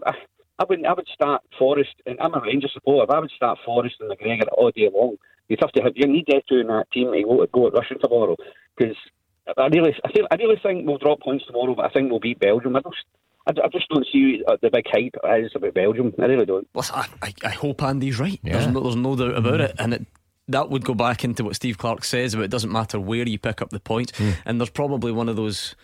I, 0.58 0.64
would, 0.68 0.84
I 0.84 0.92
would 0.92 1.08
start 1.12 1.42
Forrest, 1.58 1.94
and 2.06 2.18
I'm 2.20 2.34
a 2.34 2.40
Rangers 2.40 2.72
supporter. 2.74 3.12
I 3.12 3.20
would 3.20 3.30
start 3.30 3.58
Forrest 3.64 3.96
and 4.00 4.10
McGregor 4.10 4.48
all 4.52 4.70
day 4.70 4.90
long. 4.92 5.16
You'd 5.48 5.60
have 5.60 5.72
to 5.72 5.82
have 5.82 5.94
you 5.96 6.06
need 6.06 6.28
in 6.28 6.66
that 6.66 6.90
team 6.92 7.12
to 7.12 7.22
go, 7.22 7.46
go 7.46 7.66
at 7.68 7.72
Russian 7.72 7.98
tomorrow 7.98 8.36
because 8.76 8.96
I 9.56 9.66
really, 9.68 9.94
I, 10.04 10.12
feel, 10.12 10.26
I 10.30 10.34
really 10.34 10.60
think 10.62 10.86
we'll 10.86 10.98
drop 10.98 11.20
points 11.20 11.46
tomorrow, 11.46 11.74
but 11.74 11.86
I 11.86 11.88
think 11.88 12.10
we'll 12.10 12.20
beat 12.20 12.38
Belgium. 12.38 12.76
I 12.76 12.80
just, 12.80 13.04
I, 13.48 13.68
just 13.68 13.88
don't 13.88 14.06
see 14.12 14.42
the 14.60 14.70
big 14.70 14.84
hype 14.88 15.16
is 15.42 15.52
about 15.54 15.74
Belgium. 15.74 16.12
I 16.18 16.24
really 16.26 16.46
don't. 16.46 16.68
Well, 16.74 16.84
I, 16.92 17.32
I 17.42 17.50
hope 17.50 17.82
Andy's 17.82 18.18
right. 18.18 18.38
Yeah. 18.42 18.58
There's, 18.58 18.72
no, 18.72 18.80
there's 18.80 18.96
no 18.96 19.16
doubt 19.16 19.36
about 19.36 19.60
it, 19.60 19.74
and 19.78 19.94
it 19.94 20.06
that 20.48 20.70
would 20.70 20.84
go 20.84 20.94
back 20.94 21.24
into 21.24 21.44
what 21.44 21.56
Steve 21.56 21.78
Clarke 21.78 22.04
says 22.04 22.34
about 22.34 22.44
it 22.44 22.50
doesn't 22.50 22.72
matter 22.72 22.98
where 22.98 23.28
you 23.28 23.38
pick 23.38 23.60
up 23.60 23.70
the 23.70 23.80
points. 23.80 24.12
Mm. 24.12 24.34
And 24.46 24.60
there's 24.60 24.70
probably 24.70 25.12
one 25.12 25.28
of 25.28 25.36
those 25.36 25.76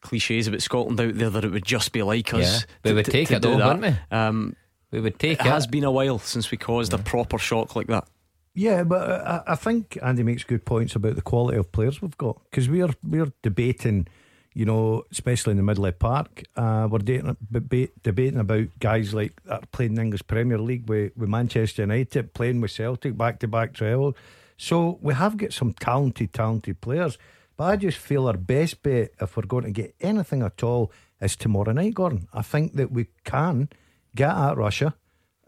cliches 0.00 0.48
about 0.48 0.62
Scotland 0.62 1.00
out 1.00 1.14
there 1.14 1.30
that 1.30 1.44
it 1.44 1.52
would 1.52 1.64
just 1.64 1.92
be 1.92 2.02
like 2.02 2.34
us. 2.34 2.62
Yeah, 2.62 2.90
we 2.90 2.92
would 2.94 3.04
to, 3.04 3.10
take 3.10 3.28
to 3.28 3.36
it 3.36 3.42
though, 3.42 3.56
wouldn't 3.56 3.82
we? 3.82 4.16
Um, 4.16 4.56
we 4.90 5.00
would 5.00 5.18
take 5.18 5.40
it. 5.40 5.46
It 5.46 5.48
has 5.48 5.66
been 5.66 5.84
a 5.84 5.90
while 5.90 6.18
since 6.18 6.50
we 6.50 6.58
caused 6.58 6.92
yeah. 6.92 6.98
a 6.98 7.02
proper 7.02 7.38
shock 7.38 7.76
like 7.76 7.86
that. 7.86 8.08
Yeah, 8.54 8.82
but 8.82 9.08
I, 9.08 9.42
I 9.48 9.54
think 9.54 9.96
Andy 10.02 10.24
makes 10.24 10.42
good 10.42 10.64
points 10.64 10.96
about 10.96 11.14
the 11.14 11.22
quality 11.22 11.56
of 11.56 11.70
players 11.70 12.02
we've 12.02 12.18
got 12.18 12.40
because 12.50 12.68
we're 12.68 12.90
we're 13.04 13.32
debating 13.42 14.08
you 14.54 14.64
know, 14.64 15.04
especially 15.12 15.52
in 15.52 15.56
the 15.56 15.62
middle 15.62 15.86
of 15.86 15.94
the 15.94 15.98
park. 15.98 16.42
Uh, 16.56 16.88
we're 16.90 16.98
debating, 16.98 17.90
debating 18.02 18.40
about 18.40 18.66
guys 18.78 19.14
like 19.14 19.40
that 19.44 19.70
playing 19.72 19.94
the 19.94 20.02
English 20.02 20.26
Premier 20.26 20.58
League 20.58 20.88
with, 20.88 21.16
with 21.16 21.28
Manchester 21.28 21.82
United, 21.82 22.34
playing 22.34 22.60
with 22.60 22.72
Celtic 22.72 23.16
back 23.16 23.38
to 23.40 23.48
back 23.48 23.72
travel. 23.72 24.16
So 24.56 24.98
we 25.00 25.14
have 25.14 25.36
got 25.36 25.52
some 25.52 25.72
talented, 25.72 26.32
talented 26.32 26.80
players. 26.80 27.16
But 27.56 27.64
I 27.64 27.76
just 27.76 27.98
feel 27.98 28.26
our 28.26 28.36
best 28.36 28.82
bet 28.82 29.12
if 29.20 29.36
we're 29.36 29.44
going 29.44 29.64
to 29.64 29.70
get 29.70 29.94
anything 30.00 30.42
at 30.42 30.62
all 30.62 30.90
is 31.20 31.36
tomorrow 31.36 31.72
night, 31.72 31.94
Gordon. 31.94 32.26
I 32.32 32.42
think 32.42 32.74
that 32.74 32.90
we 32.90 33.06
can 33.24 33.68
get 34.14 34.30
at 34.30 34.56
Russia. 34.56 34.94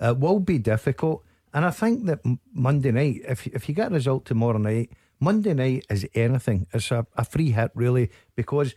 It 0.00 0.18
will 0.18 0.40
be 0.40 0.58
difficult. 0.58 1.24
And 1.54 1.64
I 1.64 1.70
think 1.70 2.06
that 2.06 2.20
Monday 2.52 2.92
night, 2.92 3.22
if, 3.26 3.46
if 3.48 3.68
you 3.68 3.74
get 3.74 3.90
a 3.90 3.94
result 3.94 4.24
tomorrow 4.26 4.58
night, 4.58 4.90
Monday 5.20 5.54
night 5.54 5.86
is 5.88 6.06
anything. 6.14 6.66
It's 6.72 6.90
a, 6.90 7.06
a 7.16 7.24
free 7.24 7.50
hit, 7.50 7.70
really, 7.74 8.10
because 8.36 8.74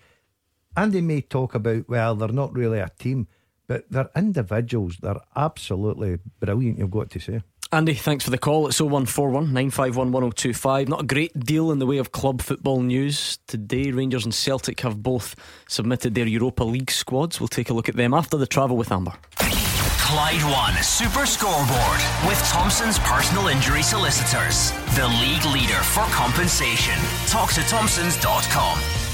Andy 0.78 1.02
may 1.02 1.22
talk 1.22 1.56
about, 1.56 1.88
well, 1.88 2.16
they're 2.16 2.30
not 2.30 2.54
really 2.54 2.80
a 2.80 2.90
team, 3.00 3.28
but 3.68 3.86
they're 3.90 4.10
individuals. 4.16 4.98
They're 5.02 5.22
absolutely 5.36 6.20
brilliant, 6.40 6.80
you've 6.80 6.92
got 6.92 7.10
to 7.12 7.20
say. 7.20 7.42
Andy, 7.72 7.94
thanks 7.94 8.24
for 8.24 8.30
the 8.30 8.38
call. 8.38 8.68
It's 8.68 8.80
0141 8.80 9.46
951 9.48 10.12
1025. 10.12 10.88
Not 10.88 11.02
a 11.02 11.06
great 11.06 11.38
deal 11.38 11.72
in 11.72 11.80
the 11.80 11.86
way 11.86 11.98
of 11.98 12.12
club 12.12 12.42
football 12.42 12.82
news. 12.82 13.40
Today, 13.48 13.92
Rangers 13.92 14.24
and 14.24 14.34
Celtic 14.34 14.80
have 14.82 15.02
both 15.02 15.36
submitted 15.68 16.16
their 16.16 16.28
Europa 16.28 16.64
League 16.64 16.92
squads. 16.92 17.40
We'll 17.42 17.48
take 17.48 17.70
a 17.70 17.74
look 17.74 17.90
at 17.90 17.96
them 17.96 18.14
after 18.14 18.38
the 18.38 18.48
travel 18.48 18.78
with 18.78 18.92
Amber. 18.92 19.14
Clyde 19.38 20.44
One 20.44 20.82
Super 20.84 21.26
Scoreboard 21.26 22.00
with 22.28 22.40
Thompson's 22.48 23.00
personal 23.00 23.48
injury 23.48 23.82
solicitors, 23.82 24.72
the 24.96 25.08
league 25.20 25.46
leader 25.46 25.82
for 25.82 26.04
compensation. 26.14 26.96
Talk 27.28 27.52
to 27.54 27.62
Thompsons.com. 27.62 29.05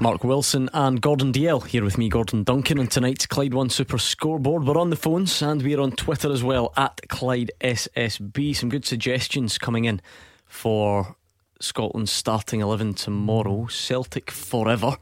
Mark 0.00 0.24
Wilson 0.24 0.68
and 0.72 1.00
Gordon 1.00 1.32
Dalziel 1.32 1.66
here 1.66 1.84
with 1.84 1.98
me, 1.98 2.08
Gordon 2.08 2.44
Duncan, 2.44 2.78
and 2.78 2.90
tonight's 2.90 3.26
Clyde 3.26 3.54
One 3.54 3.70
Super 3.70 3.98
Scoreboard. 3.98 4.64
We're 4.64 4.78
on 4.78 4.90
the 4.90 4.96
phones 4.96 5.42
and 5.42 5.62
we're 5.62 5.80
on 5.80 5.92
Twitter 5.92 6.32
as 6.32 6.42
well 6.42 6.72
at 6.76 7.00
Clyde 7.08 7.50
SSB. 7.60 8.54
Some 8.54 8.68
good 8.68 8.84
suggestions 8.84 9.58
coming 9.58 9.84
in 9.84 10.00
for 10.46 11.16
Scotland's 11.60 12.12
starting 12.12 12.60
11 12.60 12.94
tomorrow. 12.94 13.66
Celtic 13.66 14.30
Forever 14.30 14.96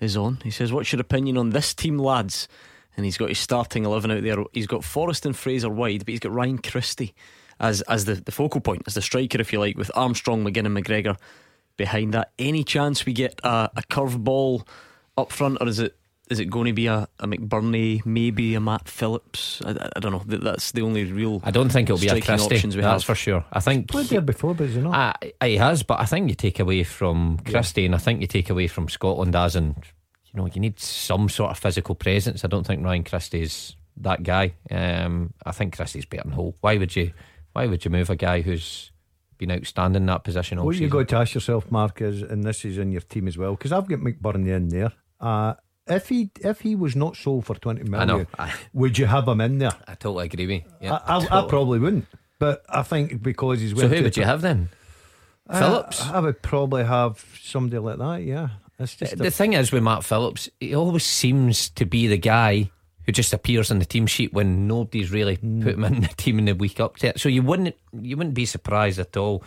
is 0.00 0.16
on. 0.16 0.38
He 0.44 0.50
says, 0.50 0.72
What's 0.72 0.92
your 0.92 1.00
opinion 1.00 1.36
on 1.36 1.50
this 1.50 1.74
team, 1.74 1.98
lads? 1.98 2.48
And 2.96 3.04
he's 3.04 3.16
got 3.16 3.30
his 3.30 3.38
starting 3.38 3.84
11 3.84 4.10
out 4.10 4.22
there. 4.22 4.36
He's 4.52 4.66
got 4.66 4.84
Forrest 4.84 5.26
and 5.26 5.36
Fraser 5.36 5.70
wide, 5.70 6.00
but 6.00 6.08
he's 6.08 6.20
got 6.20 6.32
Ryan 6.32 6.58
Christie 6.58 7.14
as, 7.58 7.82
as 7.82 8.04
the, 8.04 8.14
the 8.14 8.32
focal 8.32 8.60
point, 8.60 8.82
as 8.86 8.94
the 8.94 9.02
striker, 9.02 9.40
if 9.40 9.52
you 9.52 9.60
like, 9.60 9.76
with 9.76 9.90
Armstrong, 9.94 10.44
McGinn, 10.44 10.66
and 10.66 10.76
McGregor 10.76 11.16
behind 11.76 12.14
that. 12.14 12.32
Any 12.38 12.64
chance 12.64 13.06
we 13.06 13.12
get 13.12 13.40
a, 13.44 13.70
a 13.76 13.82
curveball 13.82 14.66
up 15.16 15.32
front, 15.32 15.58
or 15.60 15.68
is 15.68 15.78
it 15.78 15.96
is 16.30 16.40
it 16.40 16.46
going 16.46 16.66
to 16.66 16.72
be 16.72 16.86
a, 16.86 17.06
a 17.20 17.26
McBurnie, 17.26 18.04
maybe 18.06 18.54
a 18.54 18.60
Matt 18.60 18.88
Phillips? 18.88 19.60
I, 19.64 19.90
I, 19.94 20.00
don't 20.00 20.12
know. 20.12 20.22
That's 20.26 20.72
the 20.72 20.80
only 20.80 21.04
real. 21.04 21.42
I 21.44 21.50
don't 21.50 21.68
think 21.68 21.90
it'll 21.90 22.00
be 22.00 22.08
a 22.08 22.20
Christie. 22.20 22.56
That's 22.56 22.76
have. 22.76 23.04
for 23.04 23.14
sure. 23.14 23.44
I 23.52 23.60
think 23.60 23.88
played 23.88 24.06
there 24.06 24.22
before, 24.22 24.54
but 24.54 24.64
is 24.68 24.74
he 24.74 24.80
not? 24.80 25.18
Uh, 25.22 25.44
he 25.44 25.56
has, 25.56 25.82
but 25.82 26.00
I 26.00 26.06
think 26.06 26.28
you 26.30 26.34
take 26.34 26.60
away 26.60 26.82
from 26.82 27.38
Christie, 27.38 27.82
yeah. 27.82 27.86
and 27.86 27.94
I 27.94 27.98
think 27.98 28.20
you 28.20 28.26
take 28.26 28.48
away 28.48 28.68
from 28.68 28.88
Scotland 28.88 29.36
as 29.36 29.54
and 29.54 29.76
you 30.32 30.40
know, 30.40 30.46
you 30.46 30.60
need 30.60 30.80
some 30.80 31.28
sort 31.28 31.50
of 31.50 31.58
physical 31.58 31.94
presence. 31.94 32.44
I 32.44 32.48
don't 32.48 32.66
think 32.66 32.84
Ryan 32.84 33.04
Christie's 33.04 33.76
that 33.98 34.22
guy. 34.22 34.54
Um, 34.70 35.32
I 35.44 35.52
think 35.52 35.76
Christie's 35.76 36.06
better 36.06 36.24
than 36.24 36.32
Hull. 36.32 36.56
Why 36.60 36.76
would 36.76 36.94
you? 36.96 37.12
Why 37.52 37.66
would 37.66 37.84
you 37.84 37.90
move 37.90 38.10
a 38.10 38.16
guy 38.16 38.40
who's 38.40 38.90
been 39.38 39.50
outstanding 39.50 40.02
in 40.02 40.06
that 40.06 40.24
position 40.24 40.58
all 40.58 40.66
what 40.66 40.72
season? 40.72 40.84
you 40.84 40.90
got 40.90 41.08
to 41.08 41.16
ask 41.16 41.34
yourself, 41.34 41.70
Mark, 41.70 42.00
is 42.00 42.22
and 42.22 42.44
this 42.44 42.64
is 42.64 42.78
in 42.78 42.92
your 42.92 43.00
team 43.02 43.28
as 43.28 43.36
well, 43.38 43.54
because 43.54 43.72
I've 43.72 43.88
got 43.88 44.00
McBurnie 44.00 44.54
in 44.54 44.68
there. 44.68 44.92
Uh, 45.20 45.54
if 45.86 46.08
he 46.08 46.30
if 46.40 46.60
he 46.60 46.74
was 46.74 46.96
not 46.96 47.16
sold 47.16 47.46
for 47.46 47.54
twenty 47.54 47.84
million, 47.84 48.10
I 48.38 48.46
know. 48.46 48.52
would 48.72 48.98
you 48.98 49.06
have 49.06 49.28
him 49.28 49.40
in 49.40 49.58
there? 49.58 49.72
I 49.86 49.94
totally 49.94 50.26
agree 50.26 50.46
with 50.46 50.56
you. 50.56 50.62
Yeah, 50.80 50.98
I, 51.06 51.18
I, 51.18 51.44
I 51.44 51.48
probably 51.48 51.78
wouldn't. 51.78 52.06
But 52.38 52.64
I 52.68 52.82
think 52.82 53.22
because 53.22 53.60
he's 53.60 53.78
So 53.78 53.88
who 53.88 54.02
would 54.02 54.16
you 54.16 54.24
have 54.24 54.40
then? 54.40 54.70
Uh, 55.48 55.58
Phillips. 55.58 56.02
I 56.02 56.20
would 56.20 56.42
probably 56.42 56.84
have 56.84 57.24
somebody 57.40 57.78
like 57.78 57.98
that. 57.98 58.22
Yeah, 58.22 58.48
The 58.78 59.30
thing 59.30 59.52
is 59.52 59.72
with 59.72 59.82
Matt 59.82 60.04
Phillips, 60.04 60.48
he 60.58 60.74
always 60.74 61.04
seems 61.04 61.68
to 61.70 61.84
be 61.84 62.06
the 62.06 62.16
guy 62.16 62.70
who 63.06 63.12
just 63.12 63.32
appears 63.32 63.70
on 63.70 63.78
the 63.78 63.84
team 63.84 64.06
sheet 64.06 64.32
when 64.32 64.66
nobody's 64.66 65.10
really 65.10 65.36
Hmm. 65.36 65.62
put 65.62 65.74
him 65.74 65.84
in 65.84 66.00
the 66.02 66.08
team 66.08 66.38
in 66.38 66.44
the 66.46 66.54
week 66.54 66.80
up 66.80 66.96
to 66.98 67.08
it. 67.08 67.20
So 67.20 67.28
you 67.28 67.42
wouldn't 67.42 67.74
you 68.00 68.16
wouldn't 68.16 68.34
be 68.34 68.46
surprised 68.46 68.98
at 68.98 69.16
all. 69.16 69.42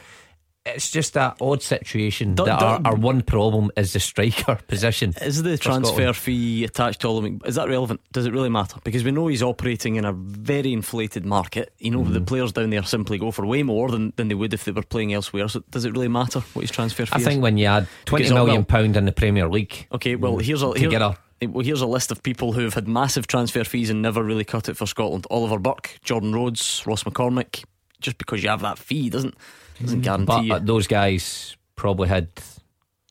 It's 0.69 0.91
just 0.91 1.13
that 1.13 1.37
odd 1.39 1.61
situation 1.63 2.35
Do- 2.35 2.43
that 2.43 2.59
do- 2.59 2.65
our, 2.65 2.81
our 2.83 2.95
one 2.95 3.21
problem 3.21 3.71
is 3.77 3.93
the 3.93 4.01
striker 4.01 4.55
position. 4.67 5.13
Is 5.21 5.41
the 5.41 5.57
transfer 5.57 5.93
Scotland. 5.93 6.17
fee 6.17 6.65
attached 6.65 6.99
to 7.01 7.07
all 7.07 7.19
of 7.19 7.23
it? 7.25 7.33
Is 7.45 7.55
that 7.55 7.69
relevant? 7.69 8.01
Does 8.11 8.25
it 8.25 8.33
really 8.33 8.49
matter? 8.49 8.77
Because 8.83 9.05
we 9.05 9.11
know 9.11 9.27
he's 9.27 9.41
operating 9.41 9.95
in 9.95 10.03
a 10.03 10.11
very 10.11 10.73
inflated 10.73 11.25
market. 11.25 11.71
You 11.79 11.91
know, 11.91 12.01
Mm-hmm. 12.03 12.11
the 12.13 12.19
players 12.21 12.51
down 12.51 12.69
there 12.71 12.83
simply 12.83 13.17
go 13.17 13.31
for 13.31 13.45
way 13.45 13.63
more 13.63 13.89
than, 13.89 14.11
than 14.17 14.27
they 14.27 14.35
would 14.35 14.53
if 14.53 14.65
they 14.65 14.73
were 14.73 14.81
playing 14.83 15.13
elsewhere. 15.13 15.47
So 15.47 15.63
does 15.71 15.85
it 15.85 15.93
really 15.93 16.09
matter 16.09 16.41
what 16.51 16.63
his 16.63 16.71
transfer 16.71 17.05
fee 17.05 17.13
I 17.13 17.19
is? 17.19 17.25
think 17.25 17.41
when 17.41 17.57
you 17.57 17.67
add 17.67 17.87
twenty 18.03 18.25
Because, 18.25 18.33
oh, 18.33 18.43
million 18.43 18.55
well- 18.57 18.65
pound 18.65 18.97
in 18.97 19.05
the 19.05 19.13
Premier 19.13 19.47
League, 19.47 19.87
Okay, 19.93 20.17
well 20.17 20.37
here's 20.37 20.63
a 20.63 20.73
to 20.73 20.77
here- 20.79 20.89
get 20.89 21.01
a 21.01 21.15
well 21.41 21.63
here's 21.65 21.81
a 21.81 21.87
list 21.87 22.11
of 22.11 22.23
people 22.23 22.53
who 22.53 22.61
have 22.61 22.73
had 22.73 22.87
massive 22.87 23.27
transfer 23.27 23.63
fees 23.63 23.89
and 23.89 24.01
never 24.01 24.23
really 24.23 24.43
cut 24.43 24.69
it 24.69 24.77
for 24.77 24.85
Scotland. 24.85 25.25
Oliver 25.29 25.59
Burke, 25.59 25.97
Jordan 26.03 26.33
Rhodes, 26.33 26.83
Ross 26.85 27.03
McCormack. 27.03 27.63
Just 27.99 28.17
because 28.19 28.43
you 28.43 28.49
have 28.49 28.61
that 28.61 28.77
fee 28.77 29.09
doesn't 29.09 29.35
doesn't 29.81 30.01
guarantee 30.01 30.25
But 30.25 30.43
you. 30.43 30.53
uh, 30.53 30.59
those 30.59 30.87
guys 30.87 31.55
probably 31.75 32.07
had 32.07 32.29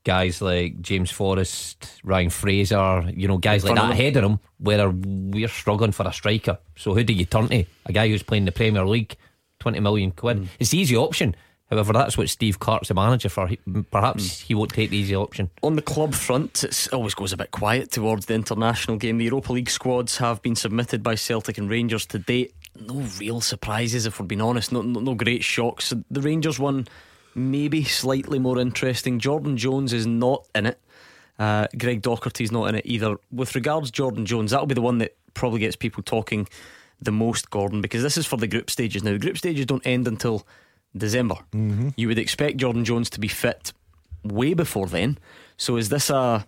guys 0.05 0.41
like 0.41 0.81
James 0.81 1.11
Forrest, 1.11 2.01
Ryan 2.05 2.31
Fraser, 2.31 3.11
you 3.15 3.27
know, 3.27 3.39
guys 3.39 3.65
like 3.65 3.75
that 3.75 3.91
ahead 3.91 4.17
of 4.17 4.23
them, 4.23 4.39
where 4.59 4.89
we're 4.91 5.49
struggling 5.49 5.91
for 5.91 6.07
a 6.07 6.13
striker. 6.13 6.59
So 6.77 6.95
who 6.95 7.03
do 7.03 7.13
you 7.13 7.25
turn 7.25 7.49
to? 7.49 7.65
A 7.87 7.93
guy 7.93 8.09
who's 8.09 8.23
playing 8.23 8.45
the 8.45 8.53
Premier 8.53 8.87
League, 8.87 9.17
20 9.59 9.81
million 9.81 10.13
quid. 10.13 10.39
Mm. 10.39 10.49
It's 10.61 10.71
the 10.71 10.79
easy 10.79 10.97
option. 10.97 11.35
However, 11.71 11.93
that's 11.93 12.17
what 12.17 12.29
Steve 12.29 12.61
Clarke's 12.61 12.89
the 12.89 12.95
manager 12.95 13.29
for. 13.29 13.49
He- 13.49 13.59
Perhaps 13.91 14.23
Mm. 14.25 14.43
he 14.47 14.55
won't 14.55 14.71
take 14.73 14.91
the 14.91 14.97
easy 14.97 15.17
option. 15.17 15.51
On 15.63 15.75
the 15.75 15.83
club 15.83 16.15
front, 16.15 16.63
it 16.63 16.89
always 16.93 17.15
goes 17.15 17.33
a 17.33 17.37
bit 17.37 17.51
quiet 17.51 17.91
towards 17.91 18.27
the 18.27 18.35
international 18.35 18.97
game. 18.99 19.19
The 19.19 19.25
Europa 19.25 19.53
League 19.53 19.71
squads 19.71 20.19
have 20.19 20.41
been 20.43 20.55
submitted 20.55 21.03
by 21.03 21.17
Celtic 21.17 21.59
and 21.59 21.69
Rangers 21.69 22.07
to 22.07 22.19
date. 22.21 22.55
No 22.81 23.05
real 23.19 23.41
surprises, 23.41 24.07
if 24.07 24.21
we're 24.21 24.27
being 24.27 24.41
honest. 24.43 24.71
No, 24.71 24.83
no, 24.83 25.01
no 25.01 25.15
great 25.15 25.43
shocks. 25.43 25.93
The 26.11 26.21
Rangers 26.21 26.59
one, 26.61 26.87
maybe 27.35 27.83
slightly 27.85 28.39
more 28.39 28.59
interesting. 28.61 29.19
Jordan 29.19 29.57
Jones 29.57 29.93
is 29.93 30.07
not 30.07 30.47
in 30.55 30.67
it. 30.67 30.79
Uh, 31.39 31.67
Greg 31.77 32.01
Docherty's 32.01 32.53
not 32.53 32.67
in 32.69 32.77
it 32.77 32.87
either. 32.87 33.17
With 33.33 33.55
regards 33.57 33.91
Jordan 33.91 34.25
Jones, 34.25 34.53
that'll 34.53 34.67
be 34.67 34.75
the 34.75 34.81
one 34.83 34.99
that 34.99 35.17
probably 35.35 35.61
gets 35.61 35.75
people 35.77 36.03
talking 36.03 36.47
the 37.03 37.13
most, 37.13 37.51
Gordon, 37.51 37.81
because 37.83 38.03
this 38.03 38.17
is 38.17 38.25
for 38.25 38.37
the 38.39 38.47
group 38.47 38.71
stages. 38.71 39.03
Now, 39.03 39.13
the 39.13 39.19
group 39.19 39.37
stages 39.37 39.67
don't 39.67 39.87
end 39.87 40.07
until 40.09 40.47
December. 40.99 41.37
You 41.97 42.09
would 42.09 42.19
expect 42.19 42.57
Jordan 42.59 42.85
Jones 42.85 43.11
to 43.11 43.21
be 43.21 43.29
fit 43.29 43.73
way 44.25 44.55
before 44.55 44.87
then. 44.87 45.19
So 45.57 45.77
is 45.77 45.89
this 45.89 46.11
a 46.11 46.45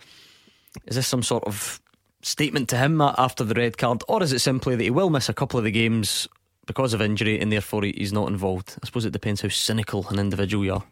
is 0.86 0.96
this 0.96 1.06
some 1.06 1.22
sort 1.22 1.44
of 1.44 1.80
statement 2.22 2.68
to 2.70 2.76
him 2.76 3.00
after 3.00 3.44
the 3.44 3.54
red 3.54 3.78
card, 3.78 4.02
or 4.08 4.22
is 4.22 4.32
it 4.32 4.40
simply 4.40 4.76
that 4.76 4.82
he 4.84 4.90
will 4.90 5.10
miss 5.10 5.28
a 5.28 5.34
couple 5.34 5.58
of 5.58 5.64
the 5.64 5.70
games 5.70 6.28
because 6.66 6.92
of 6.92 7.00
injury 7.00 7.40
and 7.40 7.50
therefore 7.50 7.82
he- 7.84 7.94
he's 7.96 8.12
not 8.12 8.28
involved? 8.28 8.76
I 8.82 8.86
suppose 8.86 9.04
it 9.06 9.12
depends 9.12 9.40
how 9.40 9.48
cynical 9.48 10.06
an 10.08 10.18
individual 10.18 10.64
you 10.64 10.74
are. 10.74 10.84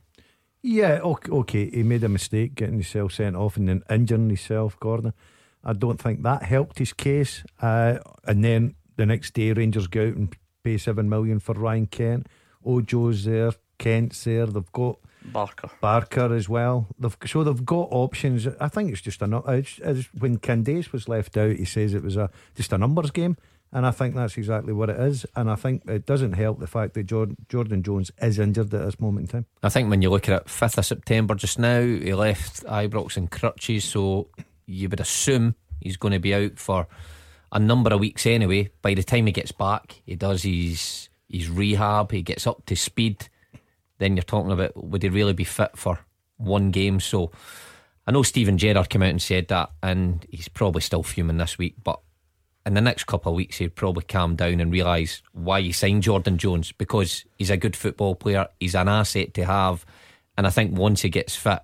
Yeah, 0.62 1.00
okay, 1.02 1.30
okay. 1.30 1.70
He 1.70 1.82
made 1.82 2.02
a 2.04 2.08
mistake 2.08 2.54
getting 2.54 2.74
himself 2.76 3.12
sent 3.12 3.36
off 3.36 3.56
and 3.56 3.68
then 3.68 3.82
injuring 3.90 4.28
himself, 4.28 4.78
Gordon. 4.80 5.12
I 5.62 5.72
don't 5.74 6.00
think 6.00 6.22
that 6.22 6.42
helped 6.44 6.78
his 6.78 6.92
case. 6.92 7.44
Uh, 7.60 7.98
and 8.24 8.42
then 8.44 8.74
the 8.96 9.06
next 9.06 9.34
day, 9.34 9.52
Rangers 9.52 9.86
go 9.88 10.08
out 10.08 10.16
and 10.16 10.34
pay 10.64 10.78
seven 10.78 11.08
million 11.08 11.38
for 11.40 11.54
Ryan 11.54 11.86
Kent. 11.86 12.26
Ojo's 12.66 13.24
there, 13.24 13.52
Kent's 13.78 14.24
there. 14.24 14.46
They've 14.46 14.72
got 14.72 14.98
Barker. 15.24 15.70
Barker 15.80 16.34
as 16.34 16.48
well. 16.48 16.86
They've 16.98 17.16
so 17.26 17.44
they've 17.44 17.64
got 17.64 17.88
options. 17.90 18.46
I 18.60 18.68
think 18.68 18.92
it's 18.92 19.00
just 19.00 19.22
a 19.22 19.26
nu- 19.26 19.42
it's, 19.48 19.78
it's, 19.82 20.08
when 20.18 20.38
Candeias 20.38 20.92
was 20.92 21.08
left 21.08 21.36
out, 21.36 21.56
he 21.56 21.64
says 21.64 21.94
it 21.94 22.02
was 22.02 22.16
a 22.16 22.30
just 22.54 22.72
a 22.72 22.78
numbers 22.78 23.10
game. 23.10 23.36
And 23.72 23.84
I 23.84 23.90
think 23.90 24.14
that's 24.14 24.38
exactly 24.38 24.72
what 24.72 24.88
it 24.88 24.98
is. 24.98 25.26
And 25.34 25.50
I 25.50 25.56
think 25.56 25.82
it 25.86 26.06
doesn't 26.06 26.34
help 26.34 26.60
the 26.60 26.68
fact 26.68 26.94
that 26.94 27.04
Jordan, 27.04 27.36
Jordan 27.48 27.82
Jones 27.82 28.10
is 28.22 28.38
injured 28.38 28.72
at 28.72 28.84
this 28.84 29.00
moment 29.00 29.24
in 29.24 29.40
time. 29.40 29.46
I 29.62 29.68
think 29.68 29.90
when 29.90 30.02
you 30.02 30.08
look 30.08 30.28
at 30.28 30.42
it, 30.42 30.46
5th 30.46 30.78
of 30.78 30.86
September 30.86 31.34
just 31.34 31.58
now, 31.58 31.80
he 31.80 32.14
left 32.14 32.64
Ibrox 32.64 33.16
and 33.16 33.30
crutches, 33.30 33.84
so 33.84 34.28
you 34.66 34.88
would 34.88 35.00
assume 35.00 35.56
he's 35.80 35.96
going 35.96 36.12
to 36.12 36.20
be 36.20 36.32
out 36.32 36.58
for 36.58 36.86
a 37.50 37.58
number 37.58 37.92
of 37.92 38.00
weeks 38.00 38.24
anyway. 38.24 38.70
By 38.82 38.94
the 38.94 39.02
time 39.02 39.26
he 39.26 39.32
gets 39.32 39.52
back, 39.52 40.00
he 40.06 40.14
does 40.14 40.44
his, 40.44 41.08
his 41.28 41.50
rehab, 41.50 42.12
he 42.12 42.22
gets 42.22 42.46
up 42.46 42.64
to 42.66 42.76
speed. 42.76 43.28
Then 43.98 44.16
you're 44.16 44.22
talking 44.22 44.52
about 44.52 44.76
would 44.76 45.02
he 45.02 45.08
really 45.08 45.32
be 45.32 45.44
fit 45.44 45.76
for 45.76 46.00
one 46.36 46.70
game? 46.70 47.00
So 47.00 47.30
I 48.06 48.12
know 48.12 48.22
Steven 48.22 48.58
Gerrard 48.58 48.88
came 48.88 49.02
out 49.02 49.10
and 49.10 49.22
said 49.22 49.48
that, 49.48 49.70
and 49.82 50.24
he's 50.30 50.48
probably 50.48 50.82
still 50.82 51.02
fuming 51.02 51.38
this 51.38 51.58
week, 51.58 51.74
but 51.82 52.00
in 52.66 52.74
the 52.74 52.80
next 52.80 53.04
couple 53.04 53.30
of 53.30 53.36
weeks, 53.36 53.58
he'd 53.58 53.76
probably 53.76 54.02
calm 54.02 54.34
down 54.34 54.60
and 54.60 54.72
realise 54.72 55.22
why 55.32 55.60
he 55.60 55.70
signed 55.70 56.02
Jordan 56.02 56.36
Jones 56.36 56.72
because 56.72 57.24
he's 57.38 57.48
a 57.48 57.56
good 57.56 57.76
football 57.76 58.16
player. 58.16 58.48
He's 58.58 58.74
an 58.74 58.88
asset 58.88 59.34
to 59.34 59.44
have. 59.44 59.86
And 60.36 60.48
I 60.48 60.50
think 60.50 60.76
once 60.76 61.02
he 61.02 61.08
gets 61.08 61.36
fit, 61.36 61.60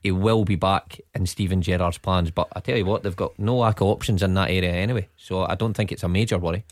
he 0.00 0.10
will 0.10 0.44
be 0.44 0.56
back 0.56 1.00
in 1.14 1.26
Steven 1.26 1.62
Gerrard's 1.62 1.98
plans. 1.98 2.32
But 2.32 2.48
I 2.54 2.60
tell 2.60 2.76
you 2.76 2.84
what, 2.84 3.04
they've 3.04 3.14
got 3.14 3.38
no 3.38 3.58
lack 3.58 3.80
of 3.80 3.86
options 3.86 4.22
in 4.22 4.34
that 4.34 4.50
area 4.50 4.72
anyway. 4.72 5.08
So 5.16 5.44
I 5.44 5.54
don't 5.54 5.74
think 5.74 5.92
it's 5.92 6.02
a 6.02 6.08
major 6.08 6.38
worry. 6.38 6.64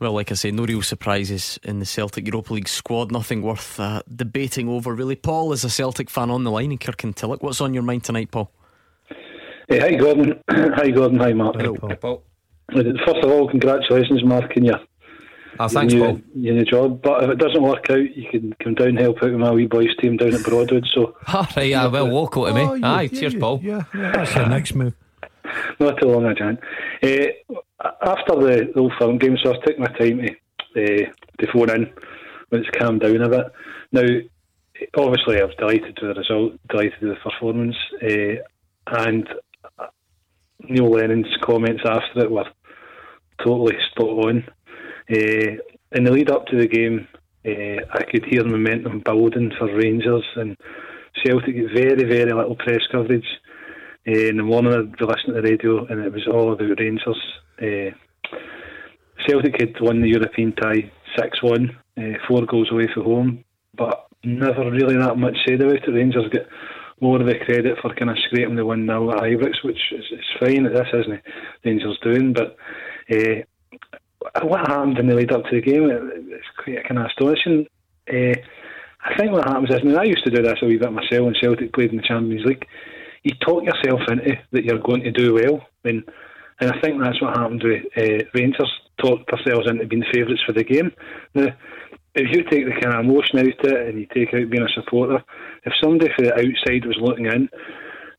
Well, 0.00 0.12
like 0.12 0.30
I 0.32 0.34
say, 0.34 0.50
no 0.50 0.64
real 0.64 0.82
surprises 0.82 1.58
in 1.62 1.78
the 1.78 1.86
Celtic 1.86 2.26
Europa 2.26 2.52
League 2.54 2.68
squad. 2.68 3.12
Nothing 3.12 3.42
worth 3.42 3.78
uh, 3.78 4.02
debating 4.14 4.68
over, 4.68 4.92
really. 4.92 5.14
Paul 5.16 5.52
is 5.52 5.64
a 5.64 5.70
Celtic 5.70 6.10
fan 6.10 6.30
on 6.30 6.42
the 6.44 6.50
line 6.50 6.72
in 6.72 6.78
Kirkintilloch. 6.78 7.42
What's 7.42 7.60
on 7.60 7.72
your 7.74 7.84
mind 7.84 8.04
tonight, 8.04 8.30
Paul? 8.30 8.50
Hey, 9.68 9.78
hi 9.78 9.94
Gordon. 9.94 10.40
hi 10.50 10.90
Gordon. 10.90 11.18
Hi 11.20 11.32
Mark. 11.32 11.56
Hello, 11.56 11.74
Paul. 11.74 12.22
First 12.72 13.24
of 13.24 13.30
all, 13.30 13.48
congratulations, 13.48 14.24
Mark, 14.24 14.56
and 14.56 14.66
your, 14.66 14.80
Oh, 15.60 15.68
thanks, 15.68 15.94
your, 15.94 16.06
Paul. 16.06 16.20
new, 16.34 16.42
your 16.42 16.54
new 16.56 16.64
job. 16.64 17.00
But 17.02 17.22
if 17.24 17.30
it 17.30 17.38
doesn't 17.38 17.62
work 17.62 17.88
out, 17.88 18.16
you 18.16 18.28
can 18.30 18.52
come 18.62 18.74
down 18.74 18.88
and 18.88 18.98
help 18.98 19.18
out 19.18 19.30
with 19.30 19.34
my 19.40 19.52
wee 19.52 19.66
boys 19.66 19.94
team 20.02 20.16
down 20.16 20.34
at 20.34 20.42
Broadwood. 20.42 20.84
So 20.92 21.14
All 21.32 21.46
right, 21.56 21.68
yeah, 21.68 21.86
well, 21.86 22.08
walk 22.08 22.36
out 22.36 22.46
to 22.46 22.54
me. 22.54 22.60
Oh, 22.62 22.74
you- 22.74 22.84
Aye, 22.84 23.02
yeah, 23.02 23.20
cheers, 23.20 23.34
you- 23.34 23.38
Paul. 23.40 23.60
Yeah, 23.62 23.84
yeah, 23.94 24.12
that's 24.12 24.34
your 24.34 24.48
next 24.48 24.74
move. 24.74 24.94
not 25.78 26.00
too 26.00 26.08
long, 26.08 26.34
Jan. 26.36 26.58
Uh, 27.02 27.54
after 28.02 28.34
the, 28.34 28.70
the 28.74 28.80
old 28.80 28.92
firm 28.98 29.18
game, 29.18 29.36
so 29.42 29.52
I 29.52 29.56
taking 29.64 29.80
my 29.80 29.86
time 29.86 30.20
to 30.20 30.34
uh, 30.76 31.10
to 31.38 31.52
phone 31.52 31.70
in 31.70 31.92
when 32.48 32.62
it's 32.62 32.78
calmed 32.78 33.00
down 33.00 33.22
a 33.22 33.28
bit. 33.28 33.46
Now, 33.92 34.06
obviously, 34.96 35.40
I 35.40 35.44
was 35.44 35.54
delighted 35.56 35.98
with 36.00 36.14
the 36.14 36.20
result, 36.20 36.52
delighted 36.68 37.00
with 37.00 37.10
the 37.10 37.30
performance, 37.30 37.76
uh, 38.02 38.42
and 38.86 39.28
Neil 40.68 40.90
Lennon's 40.90 41.36
comments 41.42 41.82
after 41.84 42.24
it 42.24 42.30
were 42.30 42.46
totally 43.42 43.76
spot 43.90 44.08
on. 44.08 44.44
Uh, 45.10 45.58
in 45.92 46.04
the 46.04 46.10
lead 46.10 46.30
up 46.30 46.46
to 46.46 46.58
the 46.58 46.66
game, 46.66 47.06
uh, 47.46 47.84
I 47.92 48.02
could 48.10 48.24
hear 48.24 48.44
momentum 48.44 49.00
building 49.00 49.52
for 49.58 49.74
Rangers 49.74 50.24
and 50.36 50.56
Celtic 51.24 51.54
get 51.54 51.72
very, 51.74 52.04
very 52.04 52.32
little 52.32 52.56
press 52.56 52.82
coverage. 52.90 53.26
Uh, 54.06 54.28
in 54.28 54.36
the 54.36 54.42
morning, 54.42 54.72
I'd 54.74 54.96
be 54.96 55.04
listening 55.04 55.36
to 55.36 55.40
the 55.40 55.48
radio, 55.48 55.86
and 55.86 56.04
it 56.04 56.12
was 56.12 56.26
all 56.26 56.52
about 56.52 56.78
Rangers. 56.78 57.20
Uh, 57.58 57.96
Celtic 59.26 59.58
had 59.58 59.80
won 59.80 60.02
the 60.02 60.08
European 60.08 60.52
tie 60.52 60.90
6 61.16 61.42
1, 61.42 61.76
uh, 61.96 62.02
four 62.28 62.44
goals 62.44 62.70
away 62.70 62.88
from 62.92 63.04
home, 63.04 63.44
but 63.74 64.06
never 64.22 64.70
really 64.70 64.96
that 64.96 65.16
much 65.16 65.36
said 65.46 65.62
about 65.62 65.88
it. 65.88 65.90
Rangers 65.90 66.30
get 66.30 66.48
more 67.00 67.18
of 67.18 67.26
the 67.26 67.34
credit 67.46 67.78
for 67.80 67.94
kind 67.94 68.10
of 68.10 68.18
scraping 68.26 68.56
the 68.56 68.66
1 68.66 68.86
0 68.86 69.10
at 69.10 69.22
Ibrox, 69.22 69.64
which 69.64 69.80
is, 69.92 70.04
is 70.12 70.24
fine. 70.38 70.64
This 70.64 70.88
isn't 70.92 71.22
Rangers 71.64 71.98
doing, 72.02 72.34
but 72.34 72.56
uh, 73.10 73.40
what 74.42 74.68
happened 74.68 74.98
in 74.98 75.06
the 75.06 75.14
lead 75.14 75.32
up 75.32 75.44
to 75.44 75.56
the 75.56 75.62
game, 75.62 75.88
it, 75.90 76.02
it's 76.28 76.46
quite 76.62 76.86
kind 76.86 76.98
of 76.98 77.06
astonishing. 77.06 77.66
Uh, 78.12 78.36
I 79.02 79.16
think 79.16 79.32
what 79.32 79.48
happens 79.48 79.70
is, 79.70 79.80
I 79.80 79.84
mean, 79.84 79.96
I 79.96 80.04
used 80.04 80.24
to 80.24 80.30
do 80.30 80.42
this 80.42 80.58
a 80.62 80.66
wee 80.66 80.76
bit 80.76 80.92
myself 80.92 81.24
when 81.24 81.34
Celtic 81.40 81.72
played 81.72 81.90
in 81.90 81.96
the 81.96 82.02
Champions 82.02 82.44
League. 82.44 82.66
You 83.24 83.32
talk 83.40 83.64
yourself 83.64 84.00
into 84.08 84.36
that 84.52 84.64
you're 84.64 84.78
going 84.78 85.02
to 85.02 85.10
do 85.10 85.34
well. 85.34 85.66
I 85.84 85.88
mean, 85.88 86.04
and 86.60 86.70
I 86.70 86.80
think 86.80 87.00
that's 87.00 87.20
what 87.20 87.36
happened 87.36 87.62
with 87.64 87.84
uh, 87.96 88.24
Rangers. 88.34 88.70
Talked 88.98 89.30
themselves 89.30 89.68
into 89.68 89.86
being 89.86 90.04
favourites 90.12 90.42
for 90.46 90.52
the 90.52 90.62
game. 90.62 90.92
Now, 91.34 91.48
if 92.14 92.28
you 92.30 92.44
take 92.44 92.64
the 92.64 92.80
kind 92.80 92.94
of 92.94 93.04
emotion 93.04 93.40
out 93.40 93.64
of 93.64 93.72
it 93.72 93.88
and 93.88 93.98
you 93.98 94.06
take 94.14 94.32
out 94.32 94.50
being 94.50 94.62
a 94.62 94.68
supporter, 94.68 95.22
if 95.64 95.72
somebody 95.82 96.12
from 96.14 96.26
the 96.26 96.34
outside 96.34 96.86
was 96.86 96.96
looking 97.00 97.26
in 97.26 97.48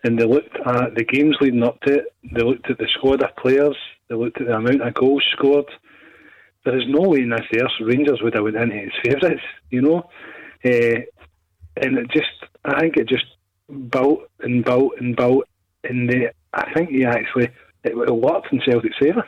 and 0.03 0.19
they 0.19 0.25
looked 0.25 0.55
at 0.65 0.95
the 0.95 1.05
games 1.05 1.37
leading 1.39 1.63
up 1.63 1.79
to 1.81 1.99
it, 1.99 2.13
they 2.33 2.43
looked 2.43 2.69
at 2.69 2.77
the 2.77 2.89
squad 2.97 3.23
of 3.23 3.35
players, 3.37 3.77
they 4.09 4.15
looked 4.15 4.41
at 4.41 4.47
the 4.47 4.53
amount 4.53 4.81
of 4.81 4.93
goals 4.95 5.23
scored, 5.31 5.71
there 6.65 6.77
is 6.77 6.85
no 6.87 7.07
way 7.09 7.19
in 7.19 7.29
this 7.29 7.45
year 7.51 7.67
Rangers 7.81 8.21
would 8.21 8.33
have 8.33 8.43
went 8.43 8.57
into 8.57 8.75
his 8.75 8.91
favourites, 9.03 9.41
you 9.69 9.81
know. 9.81 10.09
Uh, 10.65 10.99
and 11.77 11.97
it 11.97 12.11
just, 12.11 12.31
I 12.65 12.79
think 12.79 12.97
it 12.97 13.07
just 13.07 13.25
built 13.89 14.29
and 14.39 14.63
built 14.63 14.93
and 14.99 15.15
built, 15.15 15.45
and 15.83 16.09
the, 16.09 16.31
I 16.53 16.73
think 16.73 16.89
he 16.89 17.05
actually 17.05 17.49
it, 17.83 17.93
it 17.95 18.15
worked 18.15 18.51
in 18.51 18.61
Celtic's 18.65 18.97
favour. 18.99 19.25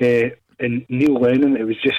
Uh, 0.00 0.34
and 0.58 0.84
Neil 0.88 1.14
Lennon, 1.14 1.56
it 1.56 1.64
was 1.64 1.76
just 1.82 1.96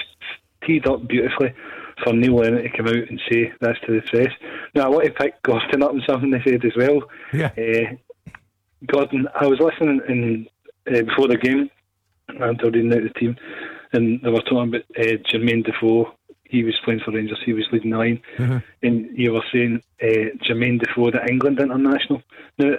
teed 0.64 0.86
up 0.86 1.06
beautifully 1.08 1.54
for 2.02 2.12
Neil 2.12 2.36
Lennon 2.36 2.62
to 2.62 2.76
come 2.76 2.88
out 2.88 2.94
and 2.94 3.20
say 3.30 3.52
this 3.60 3.76
to 3.86 3.92
the 3.92 4.02
press. 4.10 4.32
Now 4.74 4.84
I 4.84 4.88
want 4.88 5.04
to 5.06 5.12
pick 5.12 5.42
Gordon 5.42 5.82
up 5.82 5.90
on 5.90 6.02
something 6.08 6.30
they 6.30 6.42
said 6.44 6.64
as 6.64 6.72
well. 6.76 7.02
Yeah. 7.32 7.50
Uh, 7.56 7.96
Gordon, 8.86 9.28
I 9.40 9.46
was 9.46 9.60
listening 9.60 10.00
in 10.08 10.46
uh, 10.86 11.02
before 11.02 11.28
the 11.28 11.36
game 11.36 11.70
after 12.28 12.70
reading 12.70 12.92
out 12.92 13.02
the 13.02 13.18
team, 13.18 13.36
and 13.92 14.20
they 14.22 14.30
were 14.30 14.40
talking 14.40 14.68
about 14.68 14.82
uh, 14.98 15.16
Jermaine 15.30 15.64
Defoe. 15.64 16.12
He 16.52 16.62
was 16.64 16.76
playing 16.84 17.00
for 17.04 17.12
Rangers. 17.12 17.40
He 17.46 17.54
was 17.54 17.66
leading 17.72 17.90
the 17.92 17.96
line, 17.98 18.20
Mhm. 18.38 18.62
and 18.82 18.94
you 19.18 19.32
were 19.32 19.44
saying 19.52 19.82
uh, 20.02 20.28
Jermaine 20.46 20.78
Defoe, 20.82 21.10
the 21.10 21.22
England 21.30 21.58
international. 21.60 22.22
Now, 22.58 22.74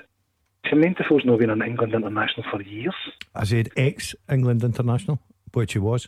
Jermaine 0.65 0.95
Defoe's 0.97 1.25
not 1.25 1.39
been 1.39 1.49
an 1.49 1.61
England 1.63 1.93
international 1.93 2.43
for 2.51 2.61
years. 2.61 2.93
I 3.35 3.43
said 3.45 3.69
ex 3.75 4.15
England 4.29 4.63
international, 4.63 5.19
which 5.53 5.73
he 5.73 5.79
was. 5.79 6.07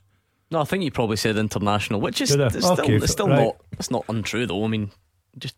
No, 0.51 0.61
I 0.61 0.65
think 0.65 0.83
you 0.83 0.91
probably 0.91 1.17
said 1.17 1.37
international, 1.37 1.99
which 2.01 2.21
is 2.21 2.29
it's 2.35 2.57
still, 2.59 2.73
Okay, 2.79 2.95
it's 2.97 3.11
still 3.11 3.27
right. 3.29 3.45
not 3.45 3.55
it's 3.79 3.89
not 3.89 4.05
untrue 4.09 4.45
though. 4.45 4.63
I 4.63 4.67
mean, 4.67 4.91
just 5.39 5.55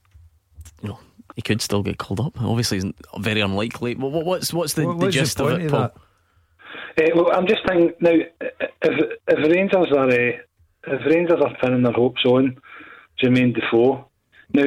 you 0.81 0.87
know, 0.89 0.99
he 1.35 1.41
could 1.41 1.61
still 1.61 1.83
get 1.83 1.97
called 1.97 2.21
up. 2.21 2.41
Obviously, 2.41 2.77
it's 2.77 2.87
very 3.19 3.41
unlikely. 3.41 3.95
What, 3.95 4.11
what- 4.13 4.25
what's 4.25 4.53
what's 4.53 4.73
the, 4.73 4.85
What- 4.85 4.93
the 4.99 5.05
what's 5.05 5.15
the 5.15 5.21
gist 5.21 5.41
of 5.41 5.49
it, 5.59 5.65
of 5.65 5.71
Paul? 5.71 5.91
Uh, 6.99 7.09
well, 7.15 7.31
I'm 7.35 7.47
just 7.47 7.61
thinking 7.67 7.91
now. 7.99 8.15
If 8.81 8.93
if 9.27 9.37
Rangers 9.53 9.91
are 9.91 10.09
uh, 10.09 10.31
if 10.87 11.05
Rangers 11.05 11.41
are 11.43 11.55
pinning 11.61 11.83
their 11.83 11.93
hopes 11.93 12.23
on 12.25 12.57
Jermaine 13.21 13.53
Defoe, 13.53 14.05
now 14.53 14.63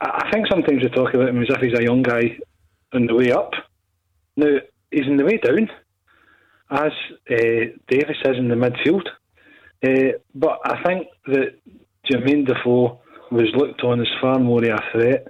I 0.00 0.30
think 0.30 0.46
sometimes 0.50 0.82
we 0.82 0.88
talk 0.90 1.14
about 1.14 1.28
him 1.28 1.42
as 1.42 1.48
if 1.50 1.60
he's 1.60 1.78
a 1.78 1.82
young 1.82 2.02
guy 2.02 2.38
on 2.92 3.06
the 3.06 3.14
way 3.14 3.32
up. 3.32 3.52
Now 4.36 4.58
he's 4.90 5.06
on 5.08 5.16
the 5.16 5.24
way 5.24 5.38
down, 5.38 5.70
as 6.70 6.92
uh, 7.30 7.72
Davis 7.88 8.16
is 8.24 8.38
in 8.38 8.48
the 8.48 8.54
midfield. 8.54 9.06
Uh, 9.84 10.18
but 10.34 10.60
I 10.64 10.82
think 10.84 11.08
that 11.26 11.54
Jermaine 12.10 12.46
Defoe 12.46 13.00
was 13.30 13.50
looked 13.56 13.82
on 13.82 14.00
as 14.00 14.08
far 14.20 14.38
more 14.38 14.62
of 14.62 14.68
a 14.68 14.92
threat 14.92 15.28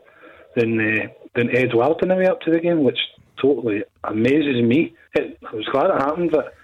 than 0.56 0.80
uh, 0.80 1.08
than 1.34 1.56
Edouard 1.56 2.02
on 2.02 2.08
the 2.08 2.16
way 2.16 2.26
up 2.26 2.40
to 2.42 2.50
the 2.50 2.60
game, 2.60 2.82
which 2.82 2.98
totally 3.40 3.82
amazes 4.04 4.62
me. 4.62 4.94
It, 5.14 5.38
I 5.50 5.54
was 5.54 5.66
glad 5.66 5.90
it 5.90 6.00
happened, 6.00 6.30
but 6.30 6.54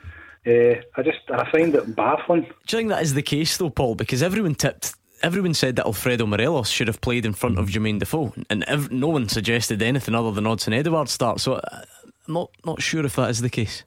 uh, 0.47 0.81
I 0.97 1.03
just 1.03 1.19
I 1.31 1.51
find 1.51 1.75
it 1.75 1.95
baffling. 1.95 2.43
Do 2.43 2.77
you 2.77 2.79
think 2.79 2.89
that 2.91 3.03
is 3.03 3.15
the 3.15 3.23
case 3.23 3.57
though, 3.57 3.71
Paul? 3.71 3.95
Because 3.95 4.23
everyone 4.23 4.55
tipped. 4.55 4.95
Everyone 5.23 5.53
said 5.53 5.77
that 5.77 5.87
Alfredo 5.87 6.27
Morelos 6.27 6.69
should 6.71 6.87
have 6.87 7.01
played 7.01 7.27
in 7.27 7.33
front 7.33 7.59
of 7.59 7.69
Jermaine 7.69 7.99
Defoe, 7.99 8.33
and 8.49 8.63
ev- 8.65 8.93
no 8.93 9.09
one 9.09 9.29
suggested 9.29 9.83
anything 9.83 10.15
other 10.15 10.31
than 10.31 10.45
Odsonne 10.45 10.75
Edouard 10.75 11.09
start. 11.09 11.41
So 11.41 11.55
uh, 11.55 11.83
I'm 12.27 12.35
not 12.35 12.51
not 12.65 12.81
sure 12.81 13.05
if 13.05 13.17
that 13.17 13.31
is 13.31 13.41
the 13.41 13.51
case. 13.51 13.85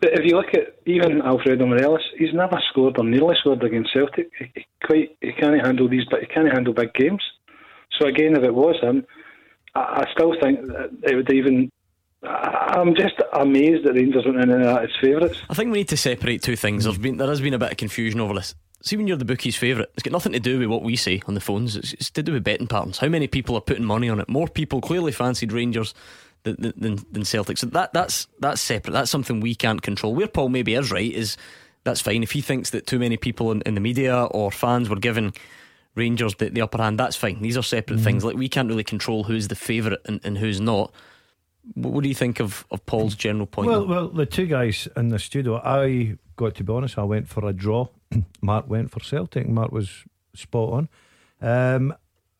But 0.00 0.14
if 0.14 0.24
you 0.24 0.36
look 0.36 0.54
at 0.54 0.76
even 0.86 1.20
Alfredo 1.22 1.66
Morelos, 1.66 2.00
he's 2.18 2.32
never 2.32 2.58
scored 2.70 2.98
or 2.98 3.04
nearly 3.04 3.36
scored 3.38 3.62
against 3.62 3.92
Celtic. 3.92 4.30
He, 4.38 4.50
he 4.54 4.66
quite 4.84 5.16
he 5.20 5.32
can't 5.32 5.64
handle 5.64 5.88
these, 5.88 6.04
but 6.10 6.20
he 6.20 6.26
can't 6.26 6.52
handle 6.52 6.72
big 6.72 6.92
games. 6.94 7.22
So 7.98 8.08
again, 8.08 8.34
if 8.36 8.42
it 8.42 8.54
was 8.54 8.76
him, 8.82 9.04
I, 9.74 9.80
I 9.80 10.04
still 10.12 10.34
think 10.42 10.66
that 10.66 10.90
it 11.04 11.14
would 11.14 11.32
even. 11.32 11.70
I, 12.22 12.74
I'm 12.78 12.94
just 12.94 13.14
amazed 13.32 13.84
that 13.86 13.94
Rangers 13.94 14.24
went 14.26 14.40
in 14.40 14.50
and 14.50 14.64
that 14.64 14.84
as 14.84 14.90
favourites. 15.00 15.40
I 15.48 15.54
think 15.54 15.72
we 15.72 15.78
need 15.78 15.88
to 15.88 15.96
separate 15.96 16.42
two 16.42 16.56
things. 16.56 16.84
There's 16.84 16.98
been 16.98 17.16
there 17.16 17.28
has 17.28 17.40
been 17.40 17.54
a 17.54 17.58
bit 17.58 17.72
of 17.72 17.76
confusion 17.78 18.20
over 18.20 18.34
this. 18.34 18.54
See, 18.82 18.96
when 18.96 19.06
you're 19.06 19.16
the 19.18 19.26
bookie's 19.26 19.56
favourite, 19.56 19.90
it's 19.94 20.02
got 20.02 20.12
nothing 20.12 20.32
to 20.32 20.40
do 20.40 20.58
with 20.58 20.68
what 20.68 20.82
we 20.82 20.96
say 20.96 21.20
on 21.26 21.34
the 21.34 21.40
phones. 21.40 21.76
It's, 21.76 21.92
it's 21.92 22.10
to 22.12 22.22
do 22.22 22.32
with 22.32 22.44
betting 22.44 22.66
patterns. 22.66 22.96
How 22.98 23.08
many 23.08 23.26
people 23.26 23.54
are 23.54 23.60
putting 23.60 23.84
money 23.84 24.08
on 24.08 24.20
it? 24.20 24.28
More 24.28 24.48
people 24.48 24.80
clearly 24.80 25.12
fancied 25.12 25.52
Rangers 25.52 25.92
than, 26.44 26.72
than, 26.76 26.98
than 27.12 27.24
Celtic. 27.24 27.58
So 27.58 27.66
that 27.68 27.92
that's 27.92 28.26
that's 28.38 28.60
separate. 28.60 28.92
That's 28.92 29.10
something 29.10 29.40
we 29.40 29.54
can't 29.54 29.82
control. 29.82 30.14
Where 30.14 30.28
Paul 30.28 30.48
maybe 30.48 30.74
is 30.74 30.90
right 30.90 31.12
is 31.12 31.36
that's 31.84 32.00
fine. 32.00 32.22
If 32.22 32.32
he 32.32 32.40
thinks 32.40 32.70
that 32.70 32.86
too 32.86 32.98
many 32.98 33.16
people 33.16 33.52
in, 33.52 33.62
in 33.62 33.74
the 33.74 33.80
media 33.80 34.24
or 34.24 34.50
fans 34.50 34.88
were 34.88 34.96
giving 34.96 35.34
Rangers 35.94 36.34
the, 36.36 36.48
the 36.50 36.60
upper 36.62 36.78
hand, 36.78 36.98
that's 36.98 37.16
fine. 37.16 37.42
These 37.42 37.56
are 37.58 37.62
separate 37.62 37.98
Mm. 38.00 38.04
things. 38.04 38.24
Like 38.24 38.36
we 38.36 38.48
can't 38.48 38.68
really 38.68 38.84
control 38.84 39.24
who's 39.24 39.48
the 39.48 39.56
favourite 39.56 39.98
and, 40.06 40.20
and 40.24 40.38
who's 40.38 40.60
not. 40.60 40.92
What, 41.74 42.02
do 42.02 42.08
you 42.08 42.14
think 42.14 42.40
of, 42.40 42.64
of 42.70 42.84
Paul's 42.86 43.14
general 43.14 43.46
point? 43.46 43.68
Well, 43.68 43.86
well, 43.86 44.08
the 44.08 44.26
two 44.26 44.46
guys 44.46 44.88
in 44.96 45.08
the 45.08 45.18
studio, 45.18 45.60
I 45.62 46.16
got 46.36 46.54
to 46.56 46.64
be 46.64 46.72
honest, 46.72 46.98
I 46.98 47.04
went 47.04 47.28
for 47.28 47.46
a 47.46 47.52
draw. 47.52 47.88
Mark 48.42 48.68
went 48.68 48.90
for 48.90 49.00
Celtic. 49.00 49.48
Mark 49.48 49.72
was 49.72 50.04
spot 50.34 50.72
on. 50.72 50.88
Um, 51.40 51.94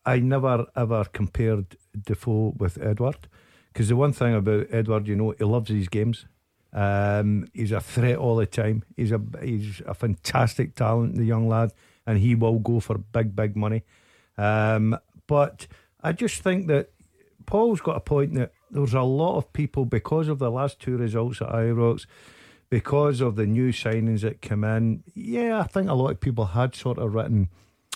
I 0.05 0.19
never 0.19 0.65
ever 0.75 1.05
compared 1.05 1.77
Defoe 2.05 2.53
with 2.57 2.81
Edouard 2.81 3.27
because 3.71 3.89
the 3.89 3.95
one 3.95 4.13
thing 4.13 4.33
about 4.33 4.67
Edouard, 4.71 5.07
you 5.07 5.15
know, 5.15 5.33
he 5.37 5.43
loves 5.43 5.69
these 5.69 5.87
games. 5.87 6.25
Um, 6.73 7.47
he's 7.53 7.71
a 7.71 7.81
threat 7.81 8.17
all 8.17 8.35
the 8.37 8.45
time. 8.45 8.83
He's 8.95 9.11
a 9.11 9.21
he's 9.41 9.81
a 9.85 9.93
fantastic 9.93 10.75
talent, 10.75 11.15
the 11.15 11.25
young 11.25 11.47
lad, 11.47 11.71
and 12.05 12.17
he 12.17 12.35
will 12.35 12.59
go 12.59 12.79
for 12.79 12.97
big, 12.97 13.35
big 13.35 13.55
money. 13.55 13.83
Um, 14.37 14.97
but 15.27 15.67
I 16.01 16.13
just 16.13 16.41
think 16.41 16.67
that 16.67 16.91
Paul's 17.45 17.81
got 17.81 17.97
a 17.97 18.01
point 18.01 18.33
that 18.35 18.51
there's 18.71 18.93
a 18.93 19.01
lot 19.01 19.37
of 19.37 19.53
people 19.53 19.85
because 19.85 20.27
of 20.27 20.39
the 20.39 20.49
last 20.49 20.79
two 20.79 20.97
results 20.97 21.41
at 21.41 21.49
Ibrox, 21.49 22.05
because 22.69 23.21
of 23.21 23.35
the 23.35 23.45
new 23.45 23.71
signings 23.71 24.21
that 24.21 24.41
came 24.41 24.63
in. 24.63 25.03
Yeah, 25.13 25.59
I 25.59 25.63
think 25.63 25.89
a 25.89 25.93
lot 25.93 26.11
of 26.11 26.19
people 26.19 26.45
had 26.45 26.73
sort 26.73 26.97
of 26.97 27.13
written 27.13 27.49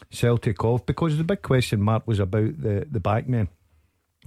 Celtic 0.10 0.64
off 0.64 0.86
because 0.86 1.18
the 1.18 1.24
big 1.24 1.42
question 1.42 1.82
mark 1.82 2.06
was 2.06 2.20
about 2.20 2.62
the 2.62 2.86
the 2.90 3.00
back 3.00 3.28
men. 3.28 3.48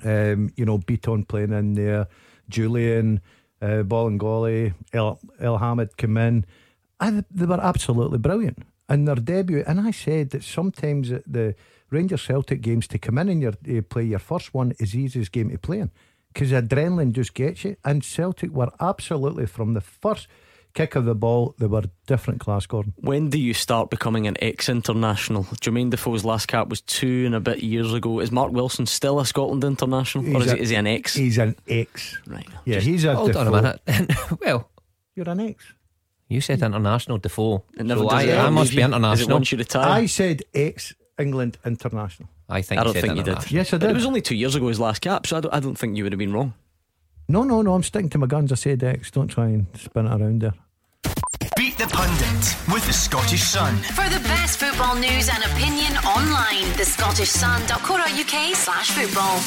Um, 0.04 0.50
you 0.56 0.64
know, 0.64 0.78
Beaton 0.78 1.24
playing 1.24 1.52
in 1.52 1.74
there, 1.74 2.06
Jullien, 2.50 3.20
uh, 3.60 3.82
Bolingoli, 3.82 4.74
El 4.92 5.20
Elhamed 5.40 5.96
come 5.96 6.16
in, 6.16 6.46
and 7.00 7.24
they 7.30 7.46
were 7.46 7.60
absolutely 7.60 8.18
brilliant 8.18 8.64
in 8.88 9.04
their 9.04 9.16
debut. 9.16 9.64
And 9.66 9.80
I 9.80 9.90
said 9.90 10.30
that 10.30 10.44
sometimes 10.44 11.10
the 11.10 11.54
Rangers 11.90 12.22
Celtic 12.22 12.60
games 12.60 12.86
to 12.88 12.98
come 12.98 13.18
in 13.18 13.28
and 13.28 13.42
your, 13.42 13.82
play 13.82 14.04
your 14.04 14.18
first 14.18 14.54
one 14.54 14.72
is 14.78 14.92
the 14.92 15.00
easiest 15.00 15.32
game 15.32 15.50
to 15.50 15.58
play 15.58 15.80
in 15.80 15.90
because 16.32 16.50
adrenaline 16.52 17.12
just 17.12 17.34
gets 17.34 17.64
you. 17.64 17.76
And 17.84 18.04
Celtic 18.04 18.50
were 18.50 18.70
absolutely 18.80 19.46
from 19.46 19.74
the 19.74 19.80
first 19.80 20.28
kick 20.74 20.94
of 20.94 21.04
the 21.06 21.14
ball, 21.14 21.54
they 21.58 21.66
were 21.66 21.82
different 22.06 22.40
class, 22.40 22.66
Gordon. 22.66 22.92
When 22.98 23.30
do 23.30 23.38
you 23.38 23.54
start 23.54 23.90
becoming 23.90 24.26
an 24.26 24.36
ex 24.40 24.68
international? 24.68 25.44
Jermaine 25.60 25.90
Defoe's 25.90 26.24
last 26.24 26.46
cap 26.46 26.68
was 26.68 26.82
two 26.82 27.24
and 27.26 27.34
a 27.34 27.40
bit 27.40 27.60
years 27.62 27.92
ago. 27.92 28.20
Is 28.20 28.30
Mark 28.30 28.52
Wilson 28.52 28.86
still 28.86 29.18
a 29.18 29.26
Scotland 29.26 29.64
international? 29.64 30.36
or 30.36 30.42
is, 30.42 30.52
a- 30.52 30.56
he, 30.56 30.62
is 30.62 30.68
he 30.68 30.76
an 30.76 30.86
ex? 30.86 31.14
He's 31.14 31.38
an 31.38 31.56
ex. 31.66 32.18
Right. 32.26 32.46
Yeah, 32.64 32.74
Just- 32.76 32.86
he's 32.86 33.04
a 33.04 33.14
Hold 33.16 33.34
on 33.34 33.46
a 33.48 33.50
minute. 33.50 33.80
well, 34.40 34.68
You're 35.16 35.28
an 35.30 35.40
ex. 35.40 35.64
you 36.28 36.40
said 36.40 36.62
international 36.62 37.18
Defoe. 37.18 37.64
It 37.76 37.86
never 37.86 38.02
so 38.02 38.10
I. 38.10 38.46
I 38.46 38.50
must 38.50 38.70
be 38.70 38.76
you- 38.76 38.82
Is 38.82 38.84
it 38.84 38.94
international. 38.94 39.28
once 39.36 39.50
you 39.52 39.58
retire? 39.58 39.88
I 39.88 40.06
said 40.06 40.42
ex 40.54 40.94
England 41.18 41.58
international. 41.64 42.28
I 42.48 42.62
think 42.62 42.80
I 42.80 42.84
don't 42.84 42.94
think 42.94 43.08
you 43.08 43.14
did. 43.16 43.28
international. 43.28 43.54
Yes, 43.56 43.72
I 43.72 43.76
But 43.76 43.86
did. 43.86 43.90
It 43.90 43.94
was 43.94 44.06
only 44.06 44.22
two 44.22 44.34
years 44.36 44.54
ago 44.54 44.68
his 44.68 44.80
last 44.80 45.00
cap, 45.02 45.26
so 45.26 45.36
I 45.36 45.40
don't, 45.40 45.54
I 45.54 45.60
don't 45.60 45.76
think 45.76 45.96
you 45.96 46.04
would 46.04 46.12
have 46.12 46.18
been 46.18 46.32
wrong. 46.32 46.54
No, 47.28 47.42
no, 47.42 47.60
no. 47.60 47.74
I'm 47.74 47.82
sticking 47.82 48.08
to 48.10 48.18
my 48.18 48.26
guns. 48.26 48.52
I 48.52 48.54
said 48.54 48.82
X. 48.82 49.10
Don't 49.10 49.28
try 49.28 49.46
and 49.48 49.66
spin 49.74 50.06
it 50.06 50.10
around 50.20 50.40
there. 50.40 50.54
Beat 51.56 51.76
the 51.76 51.86
Pundit 51.88 52.56
with 52.72 52.86
the 52.86 52.92
Scottish 52.92 53.42
Sun. 53.42 53.76
For 53.78 54.08
the 54.08 54.17
best 54.17 54.17
football 54.78 54.94
news 54.94 55.28
and 55.28 55.42
opinion 55.42 55.96
online, 56.06 56.62
thescottishsun.co.uk 56.76 58.54
slash 58.54 58.92
football. 58.92 59.40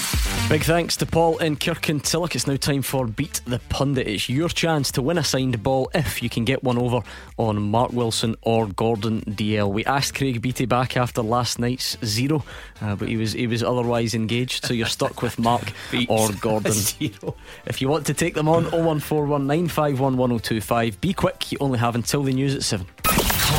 Big 0.50 0.64
thanks 0.64 0.98
to 0.98 1.06
Paul 1.06 1.38
and 1.38 1.48
in 1.48 1.56
Kirkintilloch. 1.56 2.36
It's 2.36 2.48
now 2.48 2.58
time 2.58 2.82
for 2.82 3.08
Beat 3.08 3.40
the 3.46 3.60
Pundit. 3.70 4.08
It's 4.08 4.28
your 4.28 4.50
chance 4.50 4.92
to 4.92 5.02
win 5.02 5.18
a 5.18 5.24
signed 5.24 5.64
ball 5.64 5.90
if 5.96 6.22
you 6.22 6.30
can 6.30 6.44
get 6.44 6.66
one 6.66 6.78
over 6.78 7.02
on 7.38 7.62
Mark 7.62 7.94
Wilson 7.94 8.36
or 8.42 8.68
Gordon 8.68 9.22
Dalziel. 9.22 9.72
We 9.72 9.86
asked 9.86 10.16
Craig 10.16 10.42
Beattie 10.42 10.66
back 10.66 10.98
after 10.98 11.22
last 11.22 11.60
night's 11.60 11.98
zero, 12.04 12.44
uh, 12.82 12.98
but 12.98 13.08
he 13.08 13.16
was 13.16 13.32
he 13.32 13.48
was 13.48 13.64
otherwise 13.64 14.14
engaged. 14.14 14.66
So 14.66 14.74
you're 14.74 14.86
stuck 14.86 15.22
with 15.22 15.40
Mark 15.40 15.72
or 16.10 16.30
Gordon. 16.42 16.72
Zero. 16.74 17.36
If 17.66 17.82
you 17.82 17.88
want 17.88 18.06
to 18.08 18.14
take 18.14 18.34
them 18.34 18.50
on, 18.50 18.66
01419511025. 18.66 21.00
Be 21.00 21.14
quick. 21.14 21.54
You 21.54 21.58
only 21.62 21.80
have 21.80 21.96
until 21.96 22.24
the 22.24 22.34
news 22.34 22.54
at 22.54 22.64
seven. 22.64 22.86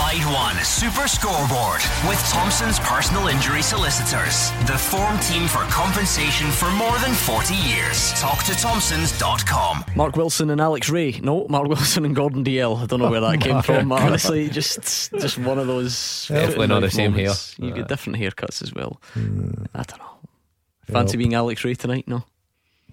Clyde 0.03 0.25
One 0.35 0.65
Super 0.65 1.07
Scoreboard 1.07 1.81
with 2.09 2.19
Thompson's 2.29 2.81
personal 2.81 3.29
injury 3.29 3.63
solicitors. 3.63 4.51
The 4.67 4.77
form 4.77 5.17
team 5.21 5.47
for 5.47 5.61
compensation 5.71 6.51
for 6.51 6.69
more 6.73 6.99
than 6.99 7.15
40 7.15 7.55
years. 7.55 8.13
Talk 8.15 8.43
to 8.47 8.53
Thompsons.com. 8.57 9.85
Mark 9.95 10.17
Wilson 10.17 10.51
and 10.51 10.61
Alex 10.61 10.91
Rae. 10.91 11.13
No, 11.23 11.47
Mark 11.49 11.69
Wilson 11.69 12.05
and 12.05 12.17
Gordon 12.17 12.43
Dalziel. 12.43 12.83
I 12.83 12.87
don't 12.87 12.99
know 12.99 13.13
where 13.13 13.21
that 13.21 13.41
came 13.41 13.57
oh, 13.59 13.63
from. 13.63 13.93
Honestly, 13.93 14.49
just 14.49 15.13
just 15.13 15.39
one 15.39 15.61
of 15.61 15.69
those. 15.69 16.27
Definitely 16.27 16.67
not 16.67 16.81
the 16.81 16.91
same 16.91 17.13
hair. 17.13 17.31
You 17.59 17.73
get 17.73 17.87
different 17.87 18.19
haircuts 18.19 18.61
as 18.61 18.75
well. 18.75 19.01
Hmm. 19.15 19.53
I 19.73 19.85
don't 19.85 20.01
know. 20.01 20.19
Fancy 20.91 21.17
being 21.17 21.35
Alex 21.35 21.65
Rae 21.65 21.75
tonight? 21.75 22.09
No. 22.09 22.25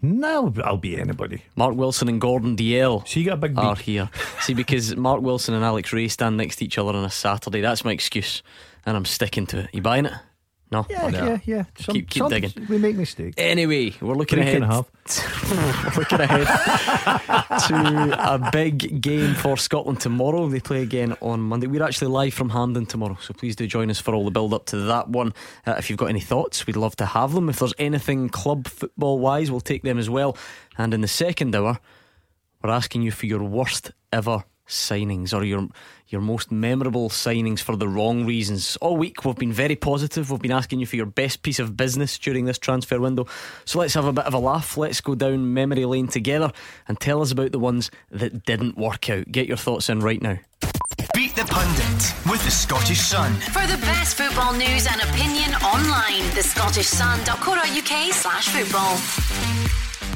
No, 0.02 0.54
I'll 0.64 0.78
be 0.78 0.98
anybody. 1.00 1.44
Mark 1.56 1.76
Wilson 1.76 2.08
and 2.08 2.22
Gordon 2.22 2.56
Dalziel 2.56 3.08
See, 3.08 3.20
you 3.20 3.26
got 3.26 3.34
a 3.34 3.38
big 3.38 3.58
are 3.58 3.76
here. 3.76 4.10
See, 4.42 4.54
because 4.54 4.96
Mark 4.96 5.22
Wilson 5.22 5.54
and 5.54 5.64
Alex 5.64 5.92
Rae 5.92 6.08
stand 6.08 6.38
next 6.38 6.58
to 6.58 6.66
each 6.66 6.78
other 6.78 6.94
on 6.98 7.04
a 7.04 7.10
Saturday. 7.10 7.62
That's 7.62 7.84
my 7.84 7.92
excuse, 7.92 8.42
and 8.86 8.96
I'm 8.96 9.06
sticking 9.06 9.46
to 9.48 9.60
it. 9.60 9.70
You 9.74 9.82
buying 9.82 10.06
it? 10.06 10.14
No. 10.72 10.86
Yeah, 10.90 11.06
Okay. 11.08 11.18
yeah, 11.18 11.38
yeah. 11.46 11.64
Some- 11.80 11.96
Keep- 11.96 12.10
keep 12.12 12.22
some- 12.22 12.30
digging. 12.30 12.52
We 12.70 12.78
make 12.78 12.96
mistakes. 12.96 13.34
Anyway, 13.40 13.96
we're 14.02 14.14
looking 14.14 14.38
Break 14.38 14.62
ahead. 14.62 14.62
we're 15.50 15.98
looking 15.98 16.20
ahead 16.22 16.46
to 17.68 18.16
a 18.36 18.50
big 18.52 19.02
game 19.02 19.34
for 19.34 19.58
Scotland 19.58 20.00
tomorrow. 20.00 20.48
They 20.48 20.60
play 20.60 20.82
again 20.84 21.16
on 21.22 21.40
Monday. 21.42 21.66
We're 21.68 21.82
actually 21.84 22.10
live 22.10 22.34
from 22.36 22.50
Hampden 22.50 22.86
tomorrow, 22.86 23.18
so 23.22 23.34
please 23.34 23.56
do 23.56 23.66
join 23.68 23.90
us 23.90 24.00
for 24.00 24.14
all 24.14 24.26
the 24.26 24.32
build 24.32 24.54
up 24.54 24.66
to 24.68 24.78
that 24.78 25.10
one. 25.10 25.34
Uh, 25.66 25.76
if 25.80 25.90
you've 25.90 25.98
got 25.98 26.10
any 26.10 26.20
thoughts, 26.20 26.68
we'd 26.68 26.76
love 26.76 26.96
to 26.98 27.06
have 27.06 27.34
them. 27.34 27.50
If 27.50 27.60
there's 27.60 27.74
anything 27.80 28.30
club 28.30 28.68
football 28.68 29.18
wise, 29.20 29.50
we'll 29.50 29.62
take 29.62 29.82
them 29.82 29.98
as 29.98 30.10
well. 30.10 30.38
And 30.78 30.94
in 30.94 31.02
the 31.02 31.08
second 31.08 31.56
hour, 31.56 31.80
we're 32.64 32.70
asking 32.70 33.02
you 33.02 33.12
for 33.12 33.26
your 33.26 33.44
worst 33.44 33.92
ever 34.14 34.44
signings 34.68 35.34
or 35.36 35.44
your 35.44 35.68
your 36.10 36.22
most 36.22 36.52
memorable 36.52 37.10
signings 37.10 37.60
for 37.60 37.76
the 37.76 37.88
wrong 37.88 38.26
reasons. 38.26 38.76
All 38.78 38.98
week 38.98 39.24
we've 39.24 39.36
been 39.36 39.54
very 39.54 39.76
positive. 39.76 40.30
We've 40.30 40.42
been 40.42 40.52
asking 40.52 40.80
you 40.80 40.88
for 40.88 40.96
your 40.96 41.06
best 41.06 41.44
piece 41.44 41.60
of 41.60 41.78
business 41.78 42.18
during 42.18 42.46
this 42.46 42.58
transfer 42.58 43.00
window. 43.00 43.28
So 43.66 43.80
let's 43.80 43.94
have 43.94 44.06
a 44.06 44.14
bit 44.14 44.26
of 44.26 44.34
a 44.34 44.40
laugh. 44.40 44.76
Let's 44.76 45.02
go 45.02 45.14
down 45.14 45.54
memory 45.54 45.86
lane 45.86 46.08
together 46.08 46.52
and 46.88 47.00
tell 47.00 47.22
us 47.22 47.32
about 47.32 47.52
the 47.52 47.60
ones 47.60 47.92
that 48.10 48.44
didn't 48.46 48.78
work 48.78 49.10
out. 49.10 49.32
Get 49.32 49.48
your 49.48 49.58
thoughts 49.58 49.90
in 49.90 50.00
right 50.00 50.22
now. 50.22 50.40
Beat 51.14 51.36
the 51.36 51.46
Pundit 51.46 52.14
with 52.30 52.44
the 52.44 52.52
Scottish 52.52 53.00
Sun. 53.00 53.34
For 53.36 53.66
the 53.68 53.78
best 53.82 54.18
football 54.18 54.54
news 54.54 54.88
and 54.88 55.02
opinion 55.02 55.54
online, 55.56 56.24
the 56.34 56.42
thescottishsun.co.uk 56.42 58.14
slash 58.14 58.48
football. 58.50 58.98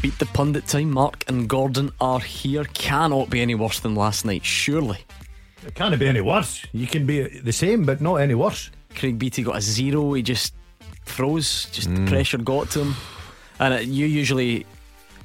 Beat 0.01 0.17
the 0.19 0.25
pundit 0.25 0.67
time. 0.67 0.91
Mark 0.91 1.23
and 1.27 1.47
Gordon 1.47 1.91
are 2.01 2.19
here. 2.19 2.65
Cannot 2.73 3.29
be 3.29 3.41
any 3.41 3.55
worse 3.55 3.79
than 3.79 3.95
last 3.95 4.25
night, 4.25 4.43
surely. 4.43 5.05
It 5.65 5.75
can't 5.75 5.97
be 5.97 6.07
any 6.07 6.21
worse. 6.21 6.61
You 6.73 6.87
can 6.87 7.05
be 7.05 7.21
the 7.21 7.53
same, 7.53 7.85
but 7.85 8.01
not 8.01 8.15
any 8.15 8.35
worse. 8.35 8.69
Craig 8.95 9.17
Beattie 9.17 9.43
got 9.43 9.57
a 9.57 9.61
zero. 9.61 10.13
He 10.13 10.21
just 10.21 10.53
froze. 11.05 11.67
Just 11.71 11.93
pressure 12.05 12.37
got 12.37 12.69
to 12.71 12.81
him. 12.81 12.95
And 13.59 13.73
uh, 13.73 13.77
you 13.77 14.05
usually 14.05 14.65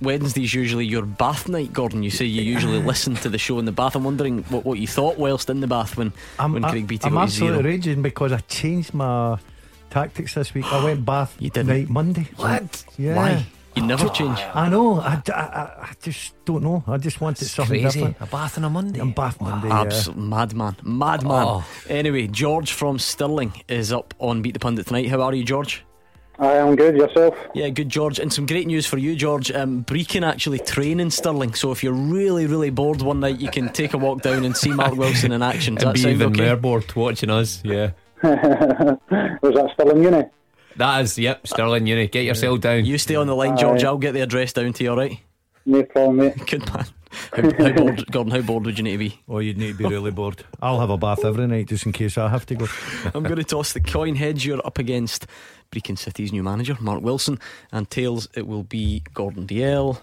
Wednesday's 0.00 0.54
usually 0.54 0.86
your 0.86 1.02
bath 1.04 1.48
night, 1.48 1.72
Gordon. 1.72 2.02
You 2.02 2.10
say 2.10 2.24
you 2.24 2.42
usually 2.42 2.80
listen 2.80 3.14
to 3.16 3.28
the 3.28 3.38
show 3.38 3.58
in 3.58 3.64
the 3.64 3.72
bath. 3.72 3.96
I'm 3.96 4.04
wondering 4.04 4.44
what, 4.44 4.64
what 4.64 4.78
you 4.78 4.86
thought 4.86 5.18
whilst 5.18 5.50
in 5.50 5.60
the 5.60 5.66
bath 5.66 5.96
when 5.96 6.12
when 6.38 6.62
Craig 6.62 6.86
Beattie 6.86 7.06
I'm 7.06 7.14
got 7.14 7.24
absolutely 7.24 7.62
zero. 7.62 7.68
raging 7.68 8.02
because 8.02 8.32
I 8.32 8.38
changed 8.40 8.94
my 8.94 9.38
tactics 9.90 10.34
this 10.34 10.54
week. 10.54 10.64
I 10.72 10.84
went 10.84 11.04
bath 11.04 11.36
You 11.40 11.50
didn't. 11.50 11.68
night 11.68 11.88
Monday. 11.88 12.28
What? 12.36 12.84
Yeah. 12.96 13.16
Why? 13.16 13.46
You 13.78 13.86
never 13.86 14.08
change. 14.08 14.38
I 14.54 14.68
know. 14.68 15.00
I, 15.00 15.22
I, 15.28 15.32
I- 15.32 15.74
I 15.88 15.92
just 16.02 16.34
don't 16.44 16.62
know. 16.62 16.82
I 16.86 16.96
just 16.98 17.20
wanted 17.20 17.46
something 17.46 17.80
Crazy. 17.80 18.00
different. 18.00 18.16
A 18.20 18.26
bath 18.26 18.58
on 18.58 18.64
a 18.64 18.70
Monday. 18.70 19.00
I'm 19.00 19.12
bath 19.12 19.40
Monday. 19.40 19.68
yeah. 19.68 19.80
Absolute 19.82 20.18
madman, 20.18 20.76
madman. 20.82 21.44
Oh. 21.46 21.64
Anyway, 21.88 22.26
George 22.26 22.72
from 22.72 22.98
Stirling 22.98 23.52
is 23.68 23.92
up 23.92 24.14
on 24.18 24.42
Beat 24.42 24.52
the 24.54 24.58
Pundit 24.60 24.86
tonight. 24.86 25.08
How 25.08 25.20
are 25.22 25.34
you, 25.34 25.44
George? 25.44 25.84
I 26.40 26.52
am 26.54 26.76
good. 26.76 26.96
Yourself? 26.96 27.34
Yeah, 27.54 27.68
good, 27.68 27.88
George. 27.88 28.18
And 28.20 28.32
some 28.32 28.46
great 28.46 28.66
news 28.66 28.86
for 28.86 28.98
you, 28.98 29.16
George. 29.16 29.50
Um, 29.50 29.84
Brechin 29.84 30.24
actually 30.26 30.58
train 30.60 31.00
in 31.00 31.10
Stirling, 31.10 31.54
so 31.54 31.72
if 31.72 31.82
you're 31.82 31.92
really, 31.92 32.46
really 32.46 32.70
bored 32.70 33.02
one 33.02 33.20
night, 33.20 33.40
you 33.40 33.50
can 33.50 33.72
take 33.72 33.92
a 33.94 33.98
walk 33.98 34.22
down 34.22 34.44
and 34.44 34.56
see 34.56 34.70
Mark 34.70 34.94
Wilson 34.94 35.32
in 35.32 35.42
action. 35.42 35.74
Does 35.74 35.82
and 35.84 35.90
that 35.90 35.94
be 35.94 36.00
sound 36.02 36.14
even 36.14 36.32
okay? 36.32 36.46
more 36.46 36.56
bored 36.56 36.94
watching 36.94 37.30
us. 37.30 37.60
Yeah. 37.64 37.90
Was 38.22 39.54
that 39.54 39.70
still 39.74 39.90
in 39.90 40.02
uni? 40.02 40.24
That 40.78 41.02
is, 41.02 41.18
yep, 41.18 41.46
Stirling 41.46 41.88
Uni. 41.88 42.06
Get 42.06 42.24
yourself 42.24 42.60
down. 42.60 42.84
You 42.84 42.98
stay 42.98 43.16
on 43.16 43.26
the 43.26 43.34
line, 43.34 43.56
George. 43.56 43.82
Aye. 43.82 43.88
I'll 43.88 43.98
get 43.98 44.12
the 44.12 44.20
address 44.20 44.52
down 44.52 44.72
to 44.72 44.84
you, 44.84 44.90
alright? 44.90 45.18
No 45.66 45.82
problem, 45.82 46.18
mate. 46.18 46.34
Good 46.46 46.72
man. 46.72 46.86
How, 47.32 47.42
how 47.42 47.72
bored, 47.72 48.06
Gordon, 48.12 48.30
how 48.30 48.40
bored 48.42 48.64
would 48.64 48.78
you 48.78 48.84
need 48.84 48.92
to 48.92 48.98
be? 48.98 49.20
Oh, 49.28 49.40
you'd 49.40 49.58
need 49.58 49.72
to 49.72 49.78
be 49.78 49.86
really 49.86 50.12
bored. 50.12 50.44
I'll 50.62 50.78
have 50.78 50.90
a 50.90 50.96
bath 50.96 51.24
every 51.24 51.48
night 51.48 51.66
just 51.66 51.84
in 51.84 51.90
case 51.90 52.16
I 52.16 52.28
have 52.28 52.46
to 52.46 52.54
go. 52.54 52.68
I'm 53.14 53.24
going 53.24 53.36
to 53.36 53.44
toss 53.44 53.72
the 53.72 53.80
coin 53.80 54.14
heads. 54.14 54.46
You're 54.46 54.64
up 54.64 54.78
against 54.78 55.26
Brechin 55.72 55.98
City's 55.98 56.32
new 56.32 56.44
manager, 56.44 56.76
Mark 56.80 57.02
Wilson, 57.02 57.40
and 57.72 57.90
tails, 57.90 58.28
it 58.34 58.46
will 58.46 58.62
be 58.62 59.02
Gordon 59.14 59.48
Dalziel. 59.48 60.00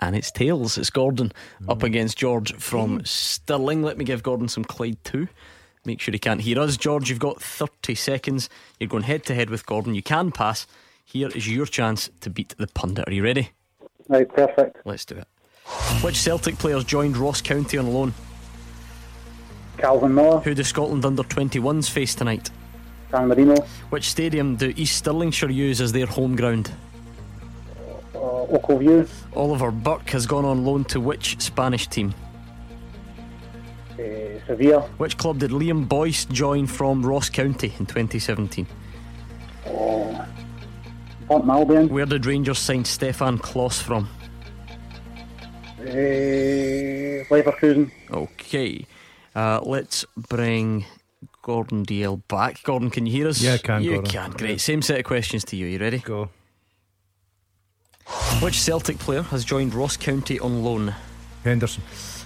And 0.00 0.16
it's 0.16 0.30
tails. 0.30 0.78
It's 0.78 0.90
Gordon 0.90 1.32
up 1.68 1.80
mm. 1.80 1.84
against 1.84 2.16
George 2.16 2.54
from 2.54 3.04
Stirling. 3.04 3.82
Let 3.82 3.98
me 3.98 4.04
give 4.06 4.22
Gordon 4.22 4.48
some 4.48 4.64
Clyde 4.64 5.02
too. 5.04 5.28
Make 5.84 6.00
sure 6.00 6.12
he 6.12 6.18
can't 6.18 6.40
hear 6.40 6.58
us. 6.60 6.76
George, 6.76 7.08
you've 7.10 7.18
got 7.18 7.40
30 7.42 7.94
seconds. 7.94 8.48
You're 8.78 8.88
going 8.88 9.04
head 9.04 9.24
to 9.26 9.34
head 9.34 9.50
with 9.50 9.64
Gordon. 9.66 9.94
You 9.94 10.02
can 10.02 10.30
pass. 10.32 10.66
Here 11.04 11.28
is 11.34 11.48
your 11.48 11.66
chance 11.66 12.10
to 12.20 12.30
beat 12.30 12.54
the 12.58 12.66
pundit. 12.66 13.08
Are 13.08 13.12
you 13.12 13.22
ready? 13.24 13.50
Right, 14.08 14.28
perfect. 14.28 14.78
Let's 14.84 15.04
do 15.04 15.16
it. 15.16 15.26
Which 16.02 16.16
Celtic 16.16 16.58
players 16.58 16.84
joined 16.84 17.16
Ross 17.16 17.40
County 17.40 17.78
on 17.78 17.92
loan? 17.92 18.14
Calvin 19.78 20.14
Miller, 20.14 20.40
Who 20.40 20.54
do 20.54 20.64
Scotland 20.64 21.04
under 21.04 21.22
21s 21.22 21.88
face 21.88 22.14
tonight? 22.14 22.50
San 23.10 23.28
Marino, 23.28 23.54
Which 23.90 24.10
stadium 24.10 24.56
do 24.56 24.72
East 24.76 25.04
Stirlingshire 25.04 25.54
use 25.54 25.80
as 25.80 25.92
their 25.92 26.06
home 26.06 26.36
ground? 26.36 26.70
uh, 28.14 28.18
Ochilview, 28.18 29.08
Oliver 29.36 29.70
Burke 29.70 30.10
has 30.10 30.26
gone 30.26 30.44
on 30.44 30.64
loan 30.64 30.84
to 30.86 31.00
which 31.00 31.40
Spanish 31.40 31.86
team? 31.86 32.12
Uh, 33.98 34.38
Sevilla, 34.46 34.82
Which 34.98 35.16
club 35.18 35.38
did 35.40 35.50
Liam 35.50 35.88
Boyce 35.88 36.24
join 36.26 36.66
from 36.68 37.04
Ross 37.04 37.28
County 37.28 37.72
in 37.80 37.86
2017? 37.86 38.66
Burton 41.28 41.50
Albion, 41.50 41.88
Where 41.88 42.06
did 42.06 42.24
Rangers 42.24 42.58
sign 42.58 42.84
Stefan 42.84 43.38
Klos 43.38 43.82
from? 43.82 44.08
uh, 45.80 47.24
Leverkusen. 47.30 47.90
Okay, 48.10 48.86
uh, 49.34 49.60
let's 49.64 50.04
bring 50.16 50.84
Gordon 51.42 51.84
Dalziel 51.84 52.22
back. 52.28 52.62
Gordon, 52.62 52.90
can 52.90 53.04
you 53.06 53.12
hear 53.12 53.28
us? 53.28 53.42
Yeah, 53.42 53.54
I 53.54 53.58
can, 53.58 53.82
You 53.82 53.94
Gordon. 53.94 54.10
can. 54.10 54.30
Great. 54.32 54.60
Same 54.60 54.80
set 54.82 54.98
of 55.00 55.04
questions 55.04 55.44
to 55.46 55.56
you. 55.56 55.66
Are 55.66 55.70
You 55.70 55.78
ready? 55.78 55.98
Go. 55.98 56.30
Which 58.40 58.60
Celtic 58.60 58.98
player 58.98 59.22
has 59.22 59.44
joined 59.44 59.74
Ross 59.74 59.96
County 59.96 60.38
on 60.40 60.62
loan? 60.62 60.94
Henderson. 61.44 61.82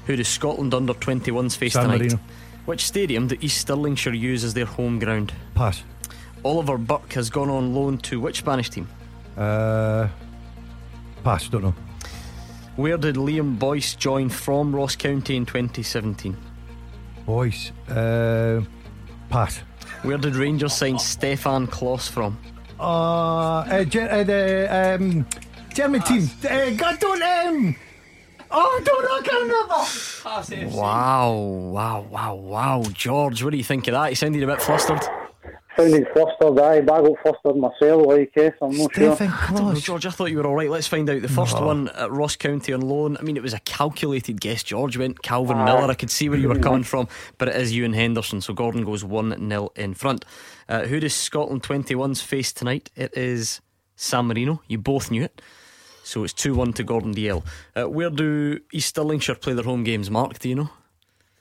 Who 0.06 0.16
does 0.16 0.28
Scotland 0.28 0.74
under 0.74 0.94
21s 0.94 1.56
face 1.56 1.74
San 1.74 1.84
tonight? 1.84 1.98
Marino. 2.00 2.18
Which 2.66 2.84
stadium 2.86 3.26
do 3.28 3.36
East 3.40 3.66
Stirlingshire 3.66 4.18
use 4.18 4.44
as 4.44 4.54
their 4.54 4.66
home 4.66 4.98
ground? 4.98 5.32
Pass. 5.54 5.82
Oliver 6.44 6.78
Burke 6.78 7.12
has 7.14 7.30
gone 7.30 7.50
on 7.50 7.74
loan 7.74 7.98
to 7.98 8.20
which 8.20 8.38
Spanish 8.38 8.70
team? 8.70 8.88
Uh, 9.36 10.08
pass. 11.24 11.48
Don't 11.48 11.62
know. 11.62 11.74
Where 12.76 12.96
did 12.96 13.16
Liam 13.16 13.58
Boyce 13.58 13.94
join 13.94 14.28
from 14.28 14.74
Ross 14.74 14.96
County 14.96 15.36
in 15.36 15.46
2017? 15.46 16.36
Boyce, 17.26 17.70
Uh, 17.88 18.62
pass. 19.30 19.58
Where 20.02 20.18
did 20.18 20.34
Rangers 20.34 20.72
sign 20.72 20.98
Stefan 20.98 21.66
Klos 21.68 22.08
from? 22.08 22.36
Uh, 22.80 23.60
uh, 23.60 23.84
Ger- 23.84 24.10
uh 24.10 24.24
the 24.24 24.96
um, 25.00 25.26
German 25.74 26.00
team. 26.02 26.28
Uh, 26.48 26.70
God, 26.70 26.98
don't 26.98 27.22
um. 27.22 27.76
Oh, 28.54 28.80
don't 28.84 29.02
know. 29.02 29.16
I 29.16 29.22
can't 29.22 29.42
remember. 30.60 30.76
Wow, 30.76 31.32
wow, 31.32 32.02
wow, 32.10 32.34
wow. 32.34 32.82
George, 32.92 33.42
what 33.42 33.50
do 33.50 33.56
you 33.56 33.64
think 33.64 33.88
of 33.88 33.92
that? 33.92 34.10
He 34.10 34.14
sounded 34.14 34.42
a 34.42 34.46
bit 34.46 34.60
flustered. 34.60 35.00
Sounded 35.76 36.06
flustered, 36.12 36.58
aye. 36.60 36.80
Bag 36.82 37.02
got 37.04 37.16
flustered 37.22 37.56
myself, 37.56 38.06
like, 38.06 38.30
eh, 38.36 38.50
so 38.58 38.66
I'm 38.66 38.76
not 38.76 38.94
sure. 38.94 39.16
Stephen 39.16 39.32
I 39.32 39.52
don't 39.54 39.72
know, 39.72 39.80
George, 39.80 40.04
I 40.04 40.10
thought 40.10 40.30
you 40.30 40.36
were 40.36 40.46
all 40.46 40.54
right. 40.54 40.68
Let's 40.68 40.86
find 40.86 41.08
out. 41.08 41.22
The 41.22 41.28
first 41.28 41.58
one 41.58 41.88
at 41.90 42.10
Ross 42.10 42.36
County 42.36 42.74
on 42.74 42.82
loan. 42.82 43.16
I 43.16 43.22
mean, 43.22 43.38
it 43.38 43.42
was 43.42 43.54
a 43.54 43.60
calculated 43.60 44.38
guess. 44.38 44.62
George 44.62 44.98
went 44.98 45.22
Calvin 45.22 45.64
Miller. 45.64 45.90
I 45.90 45.94
could 45.94 46.10
see 46.10 46.28
where 46.28 46.38
you 46.38 46.48
were 46.48 46.58
coming 46.58 46.84
from, 46.84 47.08
but 47.38 47.48
it 47.48 47.56
is 47.56 47.74
Ewan 47.74 47.94
Henderson. 47.94 48.42
So 48.42 48.52
Gordon 48.52 48.84
goes 48.84 49.02
1 49.02 49.48
0 49.48 49.70
in 49.76 49.94
front. 49.94 50.26
Uh, 50.68 50.82
who 50.82 51.00
does 51.00 51.14
Scotland 51.14 51.62
21s 51.62 52.22
face 52.22 52.52
tonight? 52.52 52.90
It 52.94 53.16
is 53.16 53.62
San 53.96 54.26
Marino. 54.26 54.60
You 54.68 54.76
both 54.76 55.10
knew 55.10 55.22
it. 55.22 55.40
So 56.12 56.24
it's 56.24 56.34
2 56.34 56.54
1 56.54 56.74
to 56.74 56.84
Gordon 56.84 57.14
Dalziel. 57.14 57.42
Uh, 57.74 57.88
where 57.88 58.10
do 58.10 58.58
East 58.70 58.94
Stirlingshire 58.94 59.40
play 59.40 59.54
their 59.54 59.64
home 59.64 59.82
games, 59.82 60.10
Mark? 60.10 60.38
Do 60.38 60.48
you 60.50 60.54
know? 60.56 60.70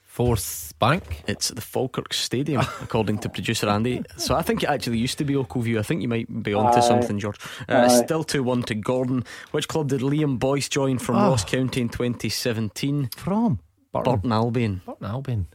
Fourth 0.06 0.72
bank. 0.78 1.22
It's 1.26 1.50
at 1.50 1.56
the 1.56 1.62
Falkirk 1.62 2.14
Stadium, 2.14 2.62
according 2.82 3.18
to 3.18 3.28
producer 3.28 3.68
Andy. 3.68 4.02
So 4.16 4.34
I 4.34 4.40
think 4.40 4.62
it 4.62 4.70
actually 4.70 4.96
used 4.96 5.18
to 5.18 5.24
be 5.24 5.34
Ochilview. 5.34 5.78
I 5.78 5.82
think 5.82 6.00
you 6.00 6.08
might 6.08 6.42
be 6.42 6.54
onto 6.54 6.78
Aye. 6.78 6.88
something, 6.88 7.18
George. 7.18 7.38
Uh, 7.68 7.86
Aye. 7.90 8.02
still 8.02 8.24
2 8.24 8.42
1 8.42 8.62
to 8.64 8.74
Gordon. 8.74 9.24
Which 9.50 9.68
club 9.68 9.88
did 9.88 10.00
Liam 10.00 10.38
Boyce 10.38 10.70
join 10.70 10.96
from 10.98 11.16
Oh. 11.16 11.28
Ross 11.30 11.44
County 11.44 11.82
in 11.82 11.90
2017? 11.90 13.10
From. 13.14 13.58
Burton 13.92 14.32
Albion. 14.32 14.80
Burton 14.86 15.06
Albion. 15.06 15.46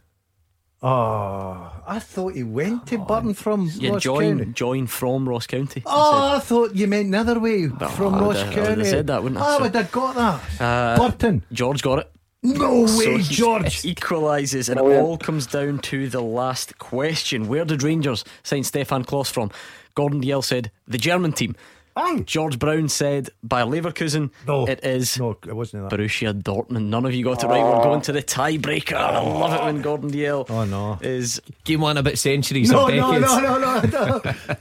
Oh, 0.80 1.72
I 1.86 1.98
thought 1.98 2.34
he 2.34 2.44
went 2.44 2.86
to 2.88 2.98
Burton 2.98 3.34
from 3.34 3.68
Yeah, 3.74 3.90
Ross 3.92 4.02
join, 4.02 4.38
County. 4.38 4.52
join 4.52 4.86
from 4.86 5.28
Ross 5.28 5.46
County. 5.46 5.82
Oh, 5.84 6.36
I 6.36 6.38
thought 6.38 6.74
you 6.76 6.86
meant 6.86 7.10
the 7.10 7.18
other 7.18 7.40
way 7.40 7.66
from 7.68 8.14
I 8.14 8.20
would 8.22 8.26
Ross 8.26 8.36
have- 8.42 8.56
I 8.56 8.68
would 8.70 8.78
have 8.78 8.86
said 8.86 9.06
that, 9.08 9.22
wouldn't 9.22 9.40
I? 9.40 9.44
Oh, 9.44 9.48
I 9.48 9.56
So- 9.56 9.62
would 9.64 9.74
have 9.74 9.90
got 9.92 10.14
that. 10.14 10.60
Uh, 10.62 10.96
Burton. 11.08 11.42
George 11.52 11.82
got 11.82 11.98
it. 12.00 12.10
No 12.44 12.86
So 12.86 12.98
way, 13.00 13.18
he 13.18 13.34
George. 13.34 13.82
equalises, 13.82 14.68
and 14.68 14.78
it 14.78 14.84
all 15.02 15.18
comes 15.18 15.46
down 15.46 15.80
to 15.80 16.08
the 16.08 16.22
last 16.22 16.78
question. 16.78 17.48
Where 17.48 17.64
did 17.64 17.82
Rangers 17.82 18.24
sign 18.44 18.62
Stefan 18.62 19.04
Klos 19.04 19.28
from? 19.32 19.50
Gordon 19.96 20.20
Dalziel 20.22 20.44
said 20.44 20.70
the 20.86 20.98
German 20.98 21.32
team. 21.32 21.56
George 22.24 22.58
Brown 22.58 22.88
said 22.88 23.30
Bayer 23.46 23.64
Leverkusen. 23.64 24.30
No, 24.46 24.66
it 24.66 24.84
is. 24.84 25.18
No, 25.18 25.30
it 25.46 25.54
wasn't 25.54 25.88
that. 25.88 25.98
Borussia 25.98 26.32
Dortmund. 26.42 26.86
None 26.86 27.04
of 27.06 27.14
you 27.14 27.24
got 27.24 27.42
it 27.42 27.46
right. 27.46 27.62
We're 27.62 27.82
going 27.82 28.00
to 28.02 28.12
the 28.12 28.22
tiebreaker. 28.22 28.94
I 28.94 29.20
love 29.20 29.52
it 29.52 29.64
when 29.64 29.82
Gordon 29.82 30.10
Dalziel 30.10 30.46
Oh 30.50 30.64
no. 30.64 30.98
is. 31.00 31.40
Game 31.64 31.80
one 31.80 31.96
about 31.96 32.18
centuries 32.18 32.70
No, 32.70 32.84
or 32.84 32.90
no, 32.92 33.12
decades. 33.12 33.32
no, 33.42 33.58
no, 33.58 33.80
no, 33.80 34.20
no. 34.24 34.34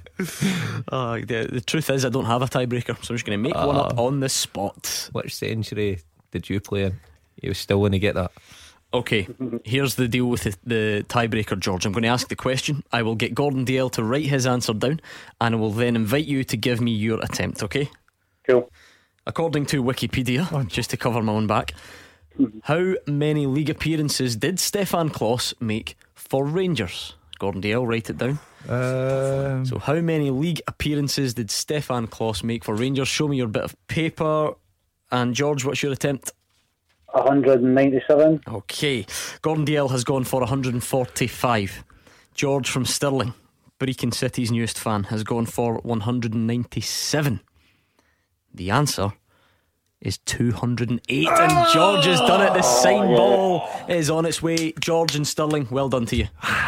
Uh, 0.90 1.16
the, 1.18 1.48
the 1.52 1.62
truth 1.62 1.90
is, 1.90 2.06
I 2.06 2.10
don't 2.10 2.26
have 2.26 2.42
a 2.42 2.46
tiebreaker, 2.48 2.88
so 3.04 3.12
I'm 3.12 3.18
just 3.18 3.26
going 3.26 3.38
to 3.38 3.44
make 3.44 3.56
one 3.56 3.76
up 3.76 3.94
Ah. 3.98 4.02
on 4.04 4.20
the 4.20 4.30
spot. 4.30 5.10
Which 5.12 5.36
century 5.36 6.00
did 6.32 6.50
you 6.50 6.60
play 6.60 6.84
in? 6.86 7.00
You 7.42 7.54
still 7.54 7.82
want 7.82 7.94
to 7.94 8.00
get 8.00 8.16
that? 8.16 8.32
Okay, 8.94 9.28
here's 9.66 9.96
the 9.96 10.08
deal 10.08 10.28
with 10.28 10.44
the, 10.44 10.56
the 10.66 11.06
tiebreaker, 11.10 11.60
George. 11.60 11.86
I'm 11.86 11.92
going 11.92 12.04
to 12.04 12.10
ask 12.10 12.30
the 12.30 12.38
question. 12.38 12.84
I 12.92 13.02
will 13.02 13.16
get 13.16 13.36
Gordon 13.36 13.66
Dalziel 13.66 13.92
to 13.92 14.04
write 14.04 14.26
his 14.28 14.48
answer 14.48 14.74
down, 14.74 15.02
and 15.42 15.56
I 15.56 15.58
will 15.58 15.72
then 15.72 15.96
invite 15.98 16.26
you 16.26 16.44
to 16.46 16.56
give 16.56 16.80
me 16.80 16.92
your 16.92 17.20
attempt, 17.22 17.62
okay? 17.64 17.90
Cool. 18.48 18.72
According 19.26 19.66
to 19.68 19.84
Wikipedia, 19.84 20.68
just 20.70 20.90
to 20.92 20.98
cover 20.98 21.22
my 21.22 21.34
own 21.34 21.48
back, 21.48 21.74
how 22.64 22.94
many 23.06 23.46
league 23.46 23.70
appearances 23.70 24.38
did 24.38 24.58
Stefan 24.58 25.10
Klos 25.10 25.54
make 25.60 25.98
for 26.16 26.46
Rangers? 26.46 27.16
Gordon 27.40 27.62
Dalziel, 27.62 27.88
write 27.88 28.10
it 28.10 28.18
down. 28.18 28.40
Um, 28.70 29.66
So, 29.66 29.80
how 29.80 30.00
many 30.00 30.30
league 30.30 30.62
appearances 30.66 31.34
did 31.34 31.52
Stefan 31.52 32.08
Klos 32.08 32.42
make 32.42 32.64
for 32.64 32.74
Rangers? 32.74 33.10
Show 33.10 33.28
me 33.28 33.38
your 33.38 33.48
bit 33.48 33.64
of 33.64 33.88
paper. 33.88 34.54
And 35.12 35.34
George, 35.36 35.66
what's 35.66 35.84
your 35.84 35.92
attempt? 35.92 36.32
197. 37.14 38.41
Okay. 38.47 39.05
Gordon 39.41 39.66
Dalziel 39.66 39.91
has 39.91 40.03
gone 40.03 40.24
for 40.24 40.41
145. 40.41 41.84
George 42.34 42.70
from 42.70 42.86
Stirling, 42.86 43.34
Brechin 43.80 44.14
City's 44.14 44.51
newest 44.51 44.78
fan, 44.78 45.05
has 45.05 45.24
gone 45.24 45.45
for 45.45 45.80
197. 45.84 47.39
The 48.53 48.72
answer 48.72 49.14
is 50.02 50.20
208. 50.20 51.28
And 51.28 51.68
George 51.74 52.06
has 52.06 52.20
done 52.22 52.41
it. 52.45 52.54
The 52.54 52.62
sign 52.62 53.08
ball 53.16 53.68
is 53.89 54.10
on 54.12 54.26
its 54.28 54.43
way. 54.43 54.72
George 54.80 55.16
and 55.16 55.26
Stirling, 55.28 55.68
well 55.72 55.89
done 55.89 56.06
to 56.08 56.16
you. 56.16 56.28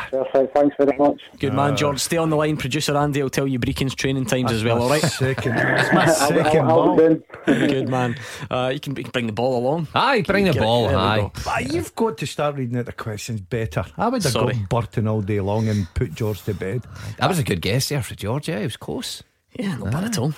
Perfect. 0.09 0.53
Thanks 0.55 0.75
very 0.79 0.97
much. 0.97 1.21
Good 1.39 1.53
man, 1.53 1.77
George. 1.77 1.99
Stay 1.99 2.17
on 2.17 2.31
the 2.31 2.35
line. 2.35 2.57
Producer 2.57 2.97
Andy 2.97 3.21
will 3.21 3.29
tell 3.29 3.45
you 3.47 3.59
Brechin's 3.59 3.93
training 3.93 4.25
times 4.25 4.51
as 4.51 4.63
well, 4.63 4.81
all 4.81 4.89
right? 4.89 5.01
Second, 5.03 5.53
it's 5.57 5.93
my 5.93 6.07
second 6.07 6.65
I'll- 6.65 6.79
I'll 6.79 6.95
ball. 6.95 7.17
Good 7.45 7.87
man. 7.87 8.15
Uh, 8.49 8.71
you, 8.73 8.79
can, 8.79 8.95
you 8.95 9.03
can 9.03 9.11
bring 9.11 9.27
the 9.27 9.33
ball 9.33 9.57
along. 9.59 9.87
Aye, 9.93 10.23
bring 10.23 10.45
the 10.45 10.51
Get 10.53 10.63
it. 10.63 10.65
ball. 10.65 10.87
There 10.87 10.97
Aye. 10.97 11.17
go. 11.17 11.31
Ah, 11.45 11.59
you've 11.59 11.93
got 11.95 12.17
to 12.17 12.25
start 12.25 12.55
reading 12.55 12.77
out 12.77 12.87
the 12.87 12.93
questions 12.93 13.41
better. 13.41 13.85
I 13.97 14.07
would 14.07 14.23
have 14.23 14.31
Sorry. 14.31 14.55
got 14.55 14.69
Burton 14.69 15.07
all 15.07 15.21
day 15.21 15.39
long 15.39 15.67
and 15.69 15.87
put 15.93 16.15
George 16.15 16.41
to 16.43 16.53
bed. 16.55 16.83
That 17.19 17.27
was 17.29 17.37
a 17.37 17.43
good 17.43 17.61
guess 17.61 17.89
there 17.89 18.01
for 18.01 18.15
George. 18.15 18.49
Yeah, 18.49 18.57
he 18.59 18.63
was 18.65 18.77
close. 18.77 19.23
Yeah, 19.57 19.75
not 19.77 19.91
bad 19.91 20.03
at 20.05 20.17
all. 20.19 20.33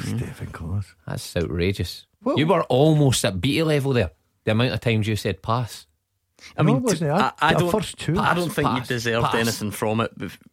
Stephen 0.00 0.46
Close. 0.52 0.94
That's 1.06 1.36
outrageous. 1.36 2.05
Well- 2.22 2.38
you 2.38 2.46
were 2.46 2.62
almost 2.64 3.24
at 3.24 3.40
Beatty 3.40 3.62
level 3.62 3.92
there. 3.92 4.10
The 4.44 4.52
amount 4.52 4.72
of 4.74 4.80
times 4.80 5.06
you 5.08 5.16
said 5.16 5.42
pass. 5.42 5.86
I 6.56 6.62
No, 6.62 6.74
mean, 6.74 6.82
wasn't? 6.82 7.10
I, 7.10 7.32
I 7.40 7.54
The 7.54 7.60
don't. 7.60 7.70
first 7.72 7.98
two. 7.98 8.18
I 8.18 8.34
don't 8.34 8.50
think 8.50 8.68
Pass, 8.68 8.78
you 8.90 8.94
deserved 8.96 9.24
pass. 9.26 9.34
anything 9.34 9.70
from 9.70 10.00
it, 10.02 10.12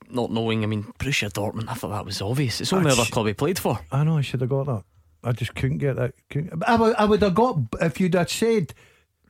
not 0.10 0.32
knowing. 0.32 0.64
I 0.64 0.68
mean, 0.68 0.84
Borussia 0.98 1.30
Dortmund. 1.32 1.66
I 1.68 1.74
thought 1.74 1.90
that 1.92 2.06
was 2.06 2.22
obvious. 2.22 2.62
It's 2.62 2.70
the 2.72 2.78
only 2.78 2.90
That's- 2.90 3.06
other 3.08 3.12
club 3.14 3.28
he 3.28 3.34
played 3.34 3.60
for. 3.60 3.80
I 3.92 4.04
know 4.04 4.18
I 4.18 4.22
should 4.22 4.42
have 4.42 4.50
got 4.50 4.66
that. 4.68 4.84
I 5.26 5.32
just 5.34 5.54
couldn't 5.56 5.78
get 5.80 5.98
that. 5.98 6.14
Couldn't, 6.30 6.64
I, 6.66 6.76
would, 6.76 6.96
I 6.96 7.06
would 7.06 7.22
have 7.22 7.36
got 7.36 7.58
if 7.82 8.00
you'd 8.00 8.14
have 8.16 8.30
said 8.32 8.74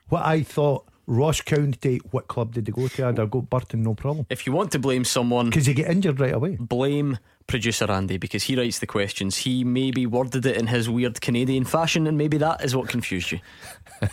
what 0.10 0.24
I 0.26 0.44
thought. 0.44 0.86
Ross 1.06 1.42
County, 1.42 1.98
what 2.12 2.30
club 2.30 2.54
did 2.54 2.64
they 2.66 2.72
go 2.72 2.88
to? 2.88 3.06
I'd 3.08 3.18
have 3.18 3.30
got 3.30 3.50
Burton, 3.50 3.84
no 3.84 3.94
problem. 3.94 4.26
If 4.30 4.48
you 4.48 4.54
want 4.54 4.72
to 4.72 4.80
blame 4.80 5.04
someone, 5.04 5.48
Because 5.50 5.68
you 5.68 5.74
get 5.74 5.92
injured 5.92 6.18
right 6.22 6.34
away. 6.34 6.56
blame 6.58 7.20
producer 7.48 7.92
Andy 7.92 8.18
because 8.18 8.44
he 8.44 8.56
writes 8.56 8.80
the 8.80 8.88
questions. 8.88 9.38
He 9.38 9.64
maybe 9.64 10.06
worded 10.06 10.46
it 10.46 10.58
in 10.58 10.68
his 10.68 10.90
weird 10.90 11.22
Canadian 11.22 11.66
fashion, 11.66 12.08
and 12.08 12.18
maybe 12.18 12.38
that 12.38 12.64
is 12.64 12.76
what 12.76 12.90
confused 12.90 13.32
you. 13.32 13.40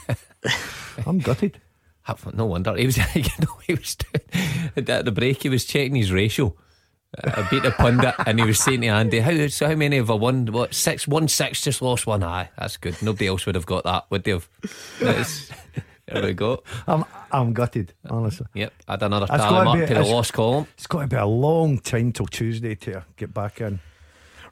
I'm 1.07 1.18
gutted. 1.18 1.61
No 2.35 2.47
wonder 2.47 2.76
he 2.76 2.87
was. 2.87 2.99
You 3.14 3.22
know, 3.41 3.59
he 3.66 3.74
was 3.74 3.97
at 4.76 5.05
the 5.05 5.12
break. 5.12 5.43
He 5.43 5.49
was 5.49 5.64
checking 5.64 5.95
his 5.95 6.12
ratio. 6.12 6.55
I 7.22 7.47
beat 7.51 7.64
a 7.64 7.72
pundit, 7.72 8.14
and 8.24 8.39
he 8.39 8.47
was 8.47 8.61
saying 8.61 8.83
to 8.83 8.89
Andy, 8.89 9.20
"How 9.20 9.47
so? 9.49 9.66
How 9.66 9.74
many 9.74 9.97
have 9.97 10.11
I 10.11 10.14
won? 10.14 10.47
What 10.47 10.74
six? 10.74 11.09
One 11.09 11.28
six, 11.28 11.61
just 11.61 11.83
lost 11.83 12.07
one. 12.07 12.22
Aye, 12.22 12.51
that's 12.57 12.76
good. 12.76 13.01
Nobody 13.03 13.26
else 13.26 13.47
would 13.47 13.57
have 13.57 13.66
got 13.66 13.85
that, 13.85 14.07
would 14.11 14.24
they 14.24 14.31
have? 14.31 14.49
That's- 16.11 16.23
there 16.23 16.31
we 16.31 16.35
go. 16.35 16.63
I'm 16.87 17.05
I'm 17.33 17.53
gutted, 17.53 17.95
honestly. 18.09 18.47
Yep, 18.55 18.73
add 18.89 19.03
another 19.03 19.27
That's 19.27 19.43
tally 19.43 19.55
gotta 19.57 19.65
mark 19.65 19.81
to 19.89 19.95
the 19.95 20.01
it's- 20.01 20.09
lost 20.13 20.33
column. 20.33 20.67
It's 20.75 20.87
got 20.87 21.03
to 21.03 21.07
be 21.07 21.17
a 21.17 21.27
long 21.27 21.79
time 21.79 22.13
till 22.13 22.27
Tuesday 22.27 22.75
to 22.77 23.05
get 23.17 23.33
back 23.33 23.61
in. 23.61 23.81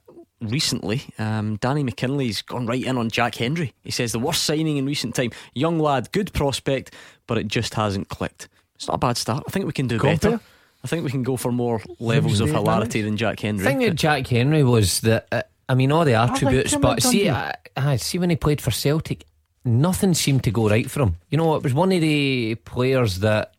recently, 0.41 1.03
um, 1.17 1.57
Danny 1.57 1.83
McKinley's 1.83 2.41
gone 2.41 2.65
right 2.65 2.83
in 2.83 2.97
on 2.97 3.09
Jack 3.09 3.35
Hendry. 3.35 3.73
He 3.83 3.91
says 3.91 4.11
the 4.11 4.19
worst 4.19 4.43
signing 4.43 4.77
in 4.77 4.85
recent 4.85 5.15
time. 5.15 5.31
Young 5.53 5.79
lad, 5.79 6.11
good 6.11 6.33
prospect, 6.33 6.93
but 7.27 7.37
it 7.37 7.47
just 7.47 7.75
hasn't 7.75 8.09
clicked. 8.09 8.49
It's 8.75 8.87
not 8.87 8.95
a 8.95 8.99
bad 8.99 9.17
start. 9.17 9.43
I 9.47 9.51
think 9.51 9.65
we 9.65 9.73
can 9.73 9.87
do 9.87 9.99
Compare? 9.99 10.31
better. 10.31 10.43
I 10.83 10.87
think 10.87 11.03
we 11.03 11.11
can 11.11 11.23
go 11.23 11.37
for 11.37 11.51
more 11.51 11.81
levels 11.99 12.39
of 12.39 12.49
hilarity 12.49 13.01
than 13.01 13.17
Jack 13.17 13.39
Hendry. 13.39 13.63
The 13.63 13.69
Hendry. 13.69 13.85
thing 13.85 13.91
with 13.91 13.99
Jack 13.99 14.27
Hendry 14.27 14.63
was 14.63 15.01
that 15.01 15.27
uh, 15.31 15.41
I 15.69 15.75
mean 15.75 15.91
all 15.91 16.05
the 16.05 16.13
attributes, 16.15 16.73
him 16.73 16.81
but 16.81 17.01
see, 17.03 17.29
I, 17.29 17.53
I 17.77 17.95
see 17.97 18.17
when 18.17 18.29
he 18.31 18.35
played 18.35 18.59
for 18.61 18.71
Celtic, 18.71 19.25
nothing 19.63 20.13
seemed 20.13 20.43
to 20.45 20.51
go 20.51 20.67
right 20.69 20.89
for 20.89 21.03
him. 21.03 21.17
You 21.29 21.37
know, 21.37 21.55
it 21.55 21.63
was 21.63 21.73
one 21.73 21.91
of 21.91 22.01
the 22.01 22.55
players 22.65 23.19
that 23.19 23.53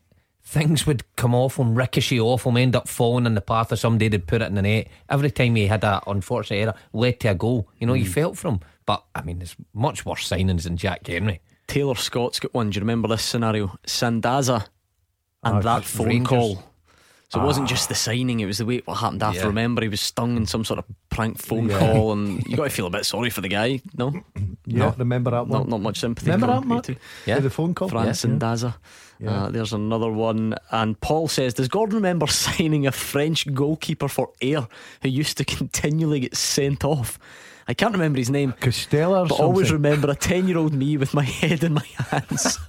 things 0.45 0.87
would 0.87 1.03
come 1.17 1.35
off 1.35 1.57
him, 1.59 1.75
ricochet 1.75 2.19
off 2.21 2.45
him, 2.45 2.57
end 2.57 2.75
up 2.77 2.87
falling 2.89 3.25
in 3.25 3.35
the 3.35 3.41
path 3.41 3.73
of 3.73 3.79
somebody 3.79 4.09
that 4.09 4.27
put 4.27 4.43
it 4.43 4.47
in 4.47 4.55
the 4.57 4.63
net. 4.63 4.89
Every 5.09 5.31
time 5.31 5.55
he 5.55 5.67
had 5.69 5.81
that 5.83 6.03
unfortunate 6.07 6.57
error, 6.59 6.75
led 6.93 7.21
to 7.21 7.29
a 7.29 7.35
goal. 7.35 7.69
You 7.79 7.87
know, 7.87 7.95
you 7.95 8.05
Mm. 8.05 8.13
felt 8.13 8.37
for 8.39 8.49
him. 8.49 8.61
But 8.85 9.05
I 9.15 9.23
mean, 9.23 9.39
there's 9.39 9.55
much 9.73 10.05
worse 10.05 10.29
signings 10.29 10.65
than 10.65 10.77
Jack 10.77 11.07
Hendry. 11.07 11.41
Taylor 11.69 11.95
Scott's 11.95 12.41
got 12.41 12.53
one. 12.53 12.69
Do 12.71 12.77
you 12.77 12.81
remember 12.81 13.07
this 13.09 13.23
scenario? 13.23 13.79
Sandaza 13.87 14.67
and 15.45 15.57
Ah, 15.57 15.61
that 15.61 15.85
phone 15.85 16.09
Rangers. 16.09 16.29
call. 16.29 16.63
So 17.33 17.41
it 17.41 17.45
wasn't 17.45 17.67
just 17.69 17.89
the 17.89 17.95
signing; 17.95 18.41
it 18.41 18.47
was 18.47 18.59
the 18.59 18.67
way 18.67 18.83
what 18.85 18.97
happened 18.99 19.23
after. 19.23 19.41
Yeah. 19.41 19.47
Remember, 19.47 19.81
he 19.81 19.89
was 19.89 20.03
stung 20.03 20.37
in 20.37 20.45
some 20.47 20.65
sort 20.65 20.79
of 20.79 20.85
prank 21.09 21.39
phone 21.39 21.71
Yeah. 21.71 21.79
call, 21.79 22.13
and 22.13 22.43
you 22.47 22.57
got 22.57 22.65
to 22.65 22.71
feel 22.71 22.87
a 22.87 22.91
bit 22.91 23.07
sorry 23.07 23.31
for 23.31 23.41
the 23.41 23.49
guy. 23.49 23.81
No, 23.97 24.13
Yeah, 24.67 24.79
No. 24.79 24.95
remember 24.99 25.31
that 25.31 25.47
one? 25.47 25.61
not 25.61 25.69
not 25.69 25.81
much 25.81 25.99
sympathy. 26.01 26.31
Remember 26.31 26.55
that, 26.55 26.67
Mark? 26.67 26.87
Yeah. 27.27 27.39
The 27.41 27.49
phone 27.51 27.75
call? 27.75 27.89
Fran 27.89 28.07
Yeah. 28.07 28.13
Sandaza. 28.13 28.75
Uh, 29.27 29.51
there's 29.51 29.73
another 29.73 30.11
one. 30.11 30.57
And 30.73 31.01
Paul 31.01 31.29
says, 31.29 31.55
Does 31.55 31.69
Gordon 31.69 31.95
remember 31.95 32.27
signing 32.47 32.87
a 32.89 32.93
French 32.93 33.47
goalkeeper 33.55 34.09
for 34.09 34.31
Ayr 34.43 34.67
who 35.01 35.09
used 35.09 35.37
to 35.39 35.45
continually 35.45 36.21
get 36.21 36.37
sent 36.37 36.85
off? 36.85 37.19
I 37.69 37.75
can't 37.75 37.93
remember 37.93 38.19
his 38.19 38.29
name, 38.31 38.53
Costello 38.61 39.25
but 39.29 39.39
always 39.39 39.71
remember 39.73 40.11
a 40.11 40.17
10 40.17 40.49
year 40.49 40.59
old 40.59 40.75
me 40.75 40.97
with 40.97 41.15
my 41.15 41.23
head 41.41 41.63
in 41.63 41.75
my 41.75 41.87
hands. 42.11 42.59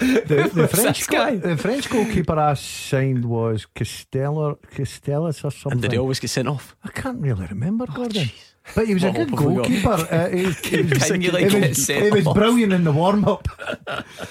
the, 0.00 0.50
the 0.54 0.68
French 0.68 1.06
guy? 1.08 1.36
the 1.36 1.56
French 1.56 1.88
goalkeeper 1.90 2.38
I 2.38 2.54
signed 2.54 3.24
was 3.24 3.66
Costello, 3.66 4.58
Costellis 4.74 5.44
or 5.44 5.50
something. 5.50 5.72
and 5.72 5.82
did 5.82 5.92
he 5.92 5.98
always 5.98 6.20
get 6.20 6.30
sent 6.30 6.48
off? 6.48 6.76
I 6.84 6.88
can't 6.90 7.20
really 7.20 7.46
remember 7.46 7.86
Gordon. 7.86 8.28
But 8.76 8.86
he 8.86 8.94
was 8.94 9.02
a 9.02 9.10
good 9.10 9.30
hope 9.30 9.40
have 9.40 9.48
we 9.48 9.54
got? 9.56 9.66
goalkeeper. 9.66 10.14
Uh, 10.14 10.28
he, 10.28 10.38
he 10.38 10.44
was, 10.82 11.08
he 11.08 11.30
was, 11.58 11.86
he 11.88 12.10
was 12.10 12.24
brilliant 12.34 12.72
in 12.72 12.84
the 12.84 12.92
warm 12.92 13.24
up. 13.24 13.48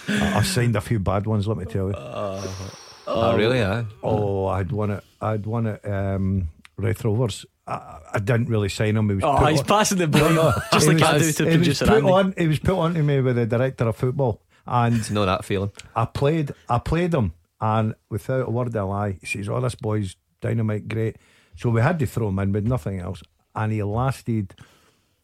I 0.08 0.42
signed 0.44 0.76
a 0.76 0.82
few 0.82 1.00
bad 1.00 1.26
ones, 1.28 1.48
let 1.48 1.58
me 1.58 1.66
tell 1.66 1.88
you. 1.90 1.96
oh, 1.98 3.36
really? 3.38 3.62
Aye. 3.62 3.86
Oh, 4.04 4.46
I'd 4.48 4.72
won 4.72 4.92
it. 4.92 5.04
I'd 5.22 5.46
won 5.46 5.68
it. 5.68 5.86
Um, 5.86 6.48
Raith 6.78 7.04
Rovers. 7.04 7.46
I, 7.68 8.00
I 8.14 8.20
didn't 8.20 8.48
really 8.48 8.70
sign 8.70 8.96
him. 8.98 9.10
He 9.10 9.16
was 9.16 9.24
Oh, 9.26 9.46
he's 9.46 9.60
on- 9.60 9.66
passing 9.66 9.98
the 9.98 10.08
blame, 10.08 10.36
just 10.74 10.88
like 10.88 11.02
I 11.02 11.18
do 11.20 11.32
to 11.32 11.44
he 11.44 11.58
was 11.58 11.58
producer 11.58 11.86
put 11.86 11.96
Andy. 11.98 12.10
on. 12.12 12.34
He 12.38 12.48
was 12.48 12.60
put 12.60 12.76
on 12.78 12.94
to 12.96 13.04
me 13.04 13.22
with 13.22 13.36
the 13.36 13.46
director 13.46 13.88
of 13.88 13.96
football, 13.96 14.42
and 14.66 15.12
Know 15.12 15.26
that 15.26 15.46
feeling. 15.46 15.72
I 15.96 16.06
played. 16.06 16.52
I 16.70 16.80
played 16.80 17.14
him, 17.14 17.34
and 17.60 17.96
without 18.10 18.48
a 18.48 18.52
word 18.52 18.68
of 18.68 18.76
a 18.76 18.84
lie, 18.84 19.18
he 19.20 19.26
says, 19.26 19.50
"Oh, 19.50 19.60
this 19.62 19.76
boy's 19.76 20.16
dynamite, 20.42 20.88
great." 20.88 21.18
So 21.56 21.70
we 21.70 21.82
had 21.82 22.00
to 22.00 22.06
throw 22.06 22.30
him 22.30 22.40
in 22.40 22.52
with 22.52 22.66
nothing 22.66 23.00
else, 23.00 23.22
and 23.56 23.72
he 23.72 23.84
lasted 23.84 24.56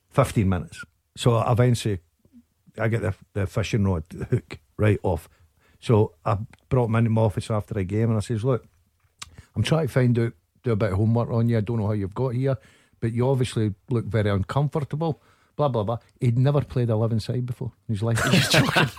fifteen 0.09 0.49
minutes. 0.49 0.83
So 1.15 1.39
eventually, 1.41 1.99
I 2.77 2.87
get 2.87 3.01
the 3.01 3.13
the 3.33 3.47
fishing 3.47 3.85
rod 3.85 4.03
hook 4.29 4.59
right 4.77 4.99
off. 5.03 5.29
So 5.79 6.13
I 6.25 6.37
brought 6.69 6.87
him 6.87 6.95
into 6.95 7.09
my 7.09 7.21
office 7.21 7.51
after 7.51 7.73
the 7.73 7.83
game 7.83 8.09
and 8.09 8.17
I 8.17 8.21
says, 8.21 8.43
Look, 8.43 8.65
I'm 9.55 9.63
trying 9.63 9.87
to 9.87 9.93
find 9.93 10.17
out, 10.19 10.33
do 10.63 10.71
a 10.71 10.75
bit 10.75 10.91
of 10.91 10.97
homework 10.97 11.29
on 11.29 11.49
you. 11.49 11.57
I 11.57 11.61
don't 11.61 11.77
know 11.77 11.87
how 11.87 11.93
you've 11.93 12.15
got 12.15 12.29
here, 12.29 12.57
but 12.99 13.13
you 13.13 13.29
obviously 13.29 13.73
look 13.89 14.05
very 14.05 14.29
uncomfortable. 14.29 15.21
Blah 15.57 15.69
blah 15.69 15.83
blah. 15.83 15.97
He'd 16.21 16.37
never 16.37 16.61
played 16.61 16.89
eleven 16.89 17.19
side 17.19 17.47
before 17.47 17.71
in 17.89 17.95
his 17.95 18.03
life. 18.03 18.23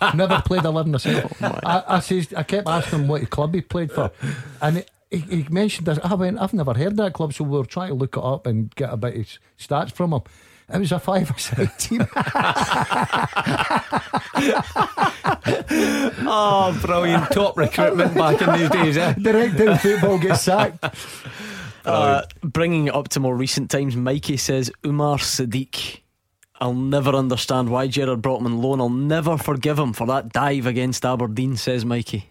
never 0.14 0.42
played 0.44 0.64
eleven 0.64 0.98
side. 0.98 1.30
I, 1.40 1.84
I 1.86 2.00
says 2.00 2.34
I 2.36 2.42
kept 2.42 2.68
asking 2.68 2.98
him 2.98 3.08
what 3.08 3.30
club 3.30 3.54
he 3.54 3.60
played 3.60 3.92
for, 3.92 4.10
and 4.60 4.84
he, 5.08 5.18
he 5.18 5.46
mentioned 5.50 5.86
this. 5.86 6.00
I 6.02 6.14
went, 6.14 6.40
I've 6.40 6.52
never 6.52 6.74
heard 6.74 6.96
that 6.96 7.12
club, 7.12 7.32
so 7.32 7.44
we 7.44 7.56
were 7.56 7.64
trying 7.64 7.90
to 7.90 7.94
look 7.94 8.16
it 8.16 8.22
up 8.22 8.46
and 8.46 8.74
get 8.74 8.92
a 8.92 8.96
bit 8.96 9.16
of 9.16 9.38
stats 9.56 9.92
from 9.92 10.12
him. 10.12 10.22
It 10.70 10.78
was 10.78 10.92
a 10.92 10.98
five-a-side 10.98 11.78
team. 11.78 12.06
oh, 16.26 16.78
brilliant! 16.82 17.30
Top 17.30 17.56
recruitment 17.56 18.14
back 18.14 18.42
in 18.42 18.52
these 18.58 18.70
days. 18.70 18.96
Eh? 18.98 19.14
Direct 19.14 19.56
down 19.56 19.78
football 19.78 20.18
gets 20.18 20.42
sacked. 20.42 20.84
Uh, 21.86 22.22
bringing 22.42 22.88
it 22.88 22.94
up 22.94 23.08
to 23.10 23.20
more 23.20 23.34
recent 23.34 23.70
times, 23.70 23.96
Mikey 23.96 24.36
says 24.36 24.70
Umar 24.84 25.16
Sadiq. 25.16 26.00
I'll 26.60 26.74
never 26.74 27.14
understand 27.14 27.70
why 27.70 27.86
Gerrard 27.86 28.26
on 28.26 28.60
loan. 28.60 28.80
I'll 28.80 28.88
never 28.88 29.38
forgive 29.38 29.78
him 29.78 29.92
for 29.92 30.06
that 30.08 30.32
dive 30.32 30.66
against 30.66 31.04
Aberdeen, 31.04 31.56
says 31.56 31.84
Mikey. 31.84 32.30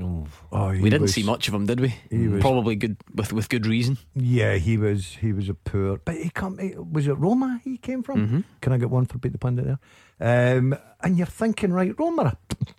Oh, 0.00 0.68
we 0.70 0.90
didn't 0.90 1.02
was- 1.02 1.14
see 1.14 1.22
much 1.22 1.48
of 1.48 1.54
him, 1.54 1.66
did 1.66 1.80
we? 1.80 1.94
he 2.10 2.28
was- 2.28 2.40
Probably 2.40 2.76
good 2.76 2.96
with 3.14 3.32
with 3.32 3.48
good 3.48 3.66
reason. 3.66 3.98
Yeah, 4.14 4.54
he 4.54 4.76
was 4.76 5.16
he 5.20 5.32
was 5.32 5.48
a 5.48 5.54
poor, 5.54 5.98
but 6.04 6.14
he 6.16 6.30
come. 6.30 6.58
he- 6.58 6.74
Was 6.76 7.06
it 7.06 7.14
Roma 7.14 7.60
he 7.64 7.76
came 7.78 8.02
from? 8.02 8.28
Mhm. 8.28 8.44
Can 8.60 8.72
I 8.72 8.78
get 8.78 8.90
one 8.90 9.06
for 9.06 9.18
beat 9.18 9.32
the 9.32 9.38
pundit 9.38 9.64
there? 9.66 9.78
Um, 10.20 10.74
and 11.00 11.16
you're 11.16 11.26
thinking, 11.28 11.72
right, 11.72 11.94
Roma, 11.96 12.36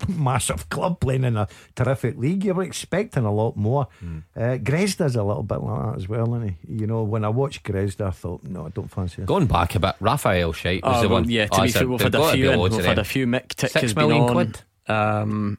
a 0.07 0.11
massive 0.11 0.69
club 0.69 0.99
playing 0.99 1.23
in 1.23 1.37
a 1.37 1.47
terrific 1.75 2.17
league. 2.17 2.43
You 2.43 2.53
were 2.53 2.63
expecting 2.63 3.23
a 3.23 3.31
lot 3.33 3.55
more. 3.55 3.87
Uh, 4.35 4.57
Gresda's 4.57 5.15
a 5.15 5.23
little 5.23 5.43
bit 5.43 5.61
like 5.61 5.85
that 5.85 5.95
as 5.95 6.09
well, 6.09 6.35
isn't 6.35 6.49
he? 6.67 6.73
You 6.81 6.87
know, 6.87 7.03
when 7.03 7.23
I 7.23 7.29
watched 7.29 7.63
Gresda, 7.63 8.07
I 8.07 8.11
thought, 8.11 8.43
no, 8.43 8.65
I 8.65 8.69
don't 8.69 8.91
fancy 8.91 9.21
it. 9.21 9.25
Going 9.25 9.45
back 9.47 9.73
a 9.75 9.79
bit, 9.79 9.95
Rafael 10.01 10.51
Scheidt 10.51 10.83
was 10.83 10.97
Oh, 10.97 11.01
the 11.01 11.07
well, 11.07 11.21
one. 11.21 11.29
yeah, 11.29 11.45
to 11.47 11.55
Oh, 11.55 11.61
be 11.61 11.67
it's 11.69 11.77
fair, 11.77 11.87
we've 11.87 12.01
had 12.01 12.15
a 12.15 12.31
few. 12.33 12.51
In. 12.51 12.59
We've 12.59 12.85
had 12.85 12.99
a 12.99 13.03
few. 13.05 13.25
Mick 13.25 13.47
Tick 13.55 13.69
Six 13.71 13.81
has 13.83 13.93
been 13.93 14.11
on. 14.11 14.33
quid? 14.33 14.61
Um, 14.87 15.57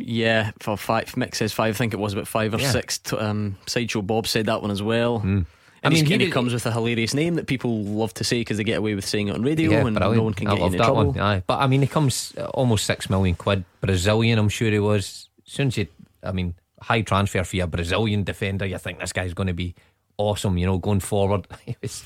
yeah, 0.00 0.50
for 0.60 0.76
five. 0.76 1.06
Mick 1.14 1.34
says 1.34 1.52
five. 1.52 1.74
I 1.74 1.78
think 1.78 1.92
it 1.92 1.98
was 1.98 2.12
about 2.12 2.26
five 2.28 2.54
or 2.54 2.58
Yeah. 2.60 2.70
six. 2.70 2.98
T- 2.98 3.16
um, 3.16 3.56
Sideshow 3.66 4.02
Bob 4.02 4.26
said 4.26 4.46
that 4.46 4.62
one 4.62 4.70
as 4.70 4.82
well. 4.82 5.20
Hmm. 5.20 5.42
I 5.82 5.86
And 5.86 5.94
mean, 5.94 6.04
he 6.04 6.18
he, 6.26 6.30
comes 6.30 6.52
with 6.52 6.66
a 6.66 6.72
hilarious 6.72 7.14
name 7.14 7.36
that 7.36 7.46
people 7.46 7.82
love 7.84 8.12
to 8.14 8.24
say 8.24 8.40
because 8.42 8.58
they 8.58 8.64
get 8.64 8.76
away 8.78 8.94
with 8.94 9.06
saying 9.06 9.28
it 9.28 9.34
on 9.34 9.42
radio 9.42 9.70
Yeah, 9.70 9.86
and 9.86 9.96
brilliant. 9.96 10.16
no 10.18 10.22
one 10.24 10.34
can 10.34 10.48
I 10.48 10.56
get 10.56 10.62
into 10.66 10.76
trouble. 10.78 11.06
one. 11.12 11.18
Aye, 11.20 11.42
but 11.46 11.58
I 11.58 11.66
mean, 11.68 11.80
he 11.80 11.86
comes 11.86 12.34
uh, 12.36 12.44
almost 12.52 12.84
six 12.84 13.08
million 13.08 13.34
quid. 13.34 13.64
Brazilian, 13.80 14.38
I'm 14.38 14.50
sure 14.50 14.70
he 14.70 14.78
was. 14.78 15.28
As 15.46 15.52
soon 15.54 15.68
as 15.68 15.78
you, 15.78 15.86
I 16.22 16.32
mean, 16.32 16.54
high 16.82 17.00
transfer 17.00 17.44
fee, 17.44 17.60
a 17.60 17.66
Brazilian 17.66 18.24
defender, 18.24 18.66
you 18.66 18.76
think 18.76 18.98
this 19.00 19.12
guy's 19.14 19.32
going 19.32 19.46
to 19.46 19.54
be 19.54 19.74
awesome. 20.18 20.58
You 20.58 20.66
know, 20.66 20.76
going 20.76 21.00
forward, 21.00 21.46
he 21.64 21.74
was 21.80 22.04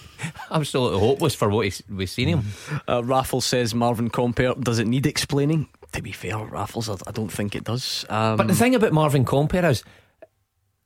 absolutely 0.52 1.00
hopeless 1.00 1.34
for 1.34 1.48
what 1.48 1.64
he's, 1.64 1.82
we've 1.90 2.08
seen 2.08 2.28
him. 2.28 2.44
Uh, 2.88 3.02
Raffles 3.02 3.44
says 3.44 3.74
Marvin 3.74 4.08
Compper 4.08 4.54
does 4.62 4.78
it 4.78 4.86
need 4.86 5.04
explaining? 5.04 5.66
To 5.94 6.02
be 6.02 6.12
fair, 6.12 6.36
Raffles, 6.38 6.88
I, 6.88 6.94
I 7.06 7.12
don't 7.12 7.30
think 7.32 7.54
it 7.54 7.64
does. 7.64 8.04
Um, 8.08 8.36
But 8.36 8.48
the 8.48 8.54
thing 8.54 8.74
about 8.74 8.92
Marvin 8.92 9.24
Compper 9.24 9.68
is, 9.70 9.82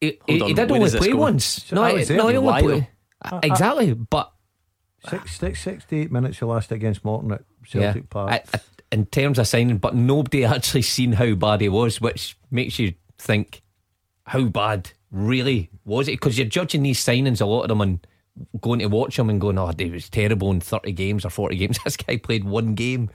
he, 0.01 0.19
he, 0.27 0.39
Hold 0.39 0.49
he 0.51 0.55
did 0.55 0.71
only 0.71 0.91
play 0.91 1.11
go? 1.11 1.17
once. 1.17 1.45
So 1.45 1.77
no, 1.77 1.83
I 1.83 2.05
he- 2.05 2.15
no, 2.15 2.29
he 2.29 2.37
only 2.37 2.63
played. 2.63 2.87
though? 3.31 3.41
exactly, 3.43 3.95
but 3.95 4.33
Six, 5.09 5.39
six, 5.39 5.63
68 5.63 6.11
minutes 6.13 6.39
he 6.39 6.45
lasted 6.45 6.75
against 6.75 7.05
Morton 7.05 7.33
at 7.33 7.43
Celtic 7.67 8.03
yeah, 8.05 8.09
Park. 8.11 8.31
I- 8.33 8.43
I- 8.57 8.61
in 8.91 9.05
terms 9.07 9.39
of 9.39 9.47
signing, 9.47 9.79
but 9.79 9.95
nobody 9.95 10.45
actually 10.47 10.83
seen 10.83 11.13
how 11.13 11.35
bad 11.35 11.61
he 11.61 11.69
was, 11.69 12.01
which 12.01 12.37
makes 12.51 12.79
you 12.79 12.95
think 13.19 13.63
how 14.27 14.45
bad 14.45 14.91
really 15.11 15.71
was 15.85 16.09
it? 16.09 16.13
Because 16.13 16.37
you're 16.39 16.47
judging 16.47 16.83
these 16.83 17.03
signings, 17.03 17.41
a 17.41 17.47
lot 17.47 17.63
of 17.63 17.69
them, 17.69 17.81
and 17.81 18.07
going 18.61 18.81
to 18.81 18.87
watch 18.87 19.17
them 19.17 19.29
and 19.31 19.41
going, 19.41 19.59
"Oh, 19.59 19.73
he 19.79 19.91
was 19.91 20.09
terrible 20.09 20.51
in 20.51 20.61
30 20.61 20.93
games 20.93 21.25
or 21.25 21.31
40 21.31 21.57
games." 21.57 21.79
This 21.85 21.97
guy 21.97 22.17
played 22.17 22.45
one 22.45 22.75
game, 22.75 23.11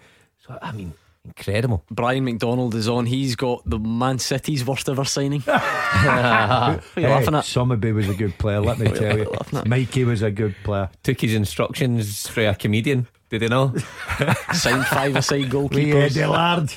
so 0.46 0.58
I 0.62 0.72
mean, 0.74 0.94
incredible. 1.26 1.84
Brian 1.89 2.26
McDonald 2.26 2.76
is 2.76 2.88
on. 2.89 3.05
He's 3.05 3.36
got 3.36 3.61
the 3.69 3.80
Man 3.80 4.19
City's 4.19 4.65
worst 4.65 4.89
ever 4.89 5.05
signing. 5.05 5.41
what 5.41 5.61
are 5.63 6.80
Hey, 6.95 7.07
laughing 7.07 7.36
at? 7.36 7.45
Somerby 7.45 7.91
was 7.93 8.09
a 8.09 8.13
good 8.13 8.38
player, 8.38 8.59
let 8.61 8.78
me 8.80 8.88
tell 8.91 9.17
you. 9.17 9.32
Mikey 9.65 10.03
was 10.03 10.21
a 10.21 10.32
good 10.32 10.55
player. 10.63 10.89
Took 11.03 11.21
his 11.21 11.34
instructions 11.34 12.28
for 12.28 12.45
a 12.47 12.53
comedian. 12.55 13.07
Did 13.30 13.41
he 13.43 13.47
know? 13.47 13.74
Signed 14.53 14.86
five-a-side 14.86 15.41
We 15.41 15.47
goalkeepers. 15.49 16.17
Eddie 16.17 16.26
Lard. 16.26 16.71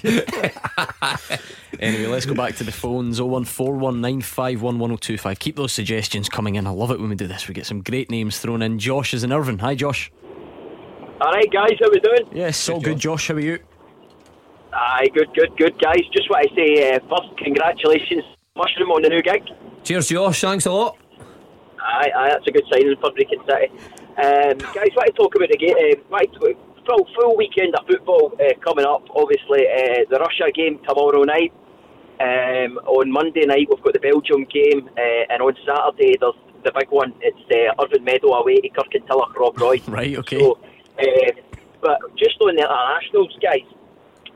Anyway, 1.79 2.07
let's 2.07 2.25
go 2.25 2.33
back 2.35 2.57
to 2.57 2.65
the 2.65 2.73
phones 2.73 3.21
01419511025. 3.21 5.39
Keep 5.39 5.57
those 5.57 5.73
suggestions 5.73 6.31
coming 6.31 6.55
in. 6.55 6.67
I 6.67 6.71
love 6.71 6.91
it 6.91 6.99
when 6.99 7.11
we 7.11 7.15
do 7.17 7.27
this. 7.27 7.47
We 7.47 7.53
get 7.53 7.67
some 7.67 7.83
great 7.83 8.11
names 8.11 8.39
thrown 8.39 8.63
in. 8.63 8.79
Josh 8.79 9.13
is 9.13 9.23
in 9.25 9.31
Irvine. 9.33 9.59
Hi, 9.59 9.75
Josh. 9.75 10.11
All 11.21 11.31
right, 11.33 11.51
guys, 11.53 11.73
how 11.79 11.91
we 11.91 12.01
doing? 12.01 12.23
Yes, 12.33 12.67
all 12.71 12.81
good, 12.81 12.99
Josh. 12.99 13.29
How 13.29 13.35
are 13.35 13.41
you? 13.41 13.59
Aye, 14.79 15.09
good, 15.15 15.33
good, 15.35 15.57
good, 15.57 15.81
guys. 15.81 16.03
Just 16.13 16.29
want 16.29 16.47
to 16.49 16.55
say 16.55 16.93
uh, 16.93 17.01
first, 17.09 17.37
congratulations, 17.39 18.25
Mushroom, 18.57 18.91
on 18.91 19.01
the 19.03 19.09
new 19.09 19.23
gig. 19.23 19.43
Cheers, 19.85 20.09
Josh. 20.09 20.41
Thanks 20.43 20.67
a 20.67 20.73
lot. 20.73 20.99
Aye, 21.81 22.11
aye, 22.15 22.29
that's 22.29 22.47
a 22.47 22.51
good 22.51 22.65
signing 22.71 22.95
for 23.01 23.11
Brechin 23.11 23.41
City. 23.49 23.73
Um, 24.21 24.59
guys, 24.75 24.93
want 24.97 25.07
to 25.07 25.13
talk 25.17 25.35
about 25.35 25.49
the 25.49 25.57
game? 25.57 25.75
Uh, 25.77 26.19
talk- 26.39 26.61
full, 26.87 27.09
full 27.19 27.37
weekend 27.37 27.75
of 27.75 27.87
football 27.87 28.33
uh, 28.39 28.53
coming 28.63 28.85
up. 28.85 29.03
Obviously, 29.15 29.67
uh, 29.67 30.05
the 30.11 30.19
Russia 30.21 30.51
game 30.55 30.79
tomorrow 30.87 31.23
night. 31.25 31.53
Um, 32.21 32.79
on 32.87 33.11
Monday 33.11 33.45
night, 33.47 33.69
we've 33.71 33.83
got 33.83 33.93
the 33.93 34.01
Belgium 34.01 34.45
game, 34.45 34.89
uh, 34.97 35.33
and 35.33 35.43
on 35.43 35.55
Saturday, 35.67 36.17
there's 36.21 36.35
the 36.65 36.73
big 36.79 36.89
one. 36.91 37.13
It's 37.21 37.37
uh, 37.53 37.83
Irvine 37.83 38.05
Meadow 38.05 38.33
away 38.35 38.57
to 38.57 38.69
Kirkintilloch, 38.71 39.35
Rob 39.37 39.59
Roy. 39.61 39.81
Right, 39.89 40.17
okay. 40.19 40.39
So, 40.39 40.59
uh, 40.99 41.33
but 41.83 41.99
just 42.17 42.41
on 42.41 42.57
the 42.57 42.63
internationals, 42.65 43.37
guys, 43.43 43.61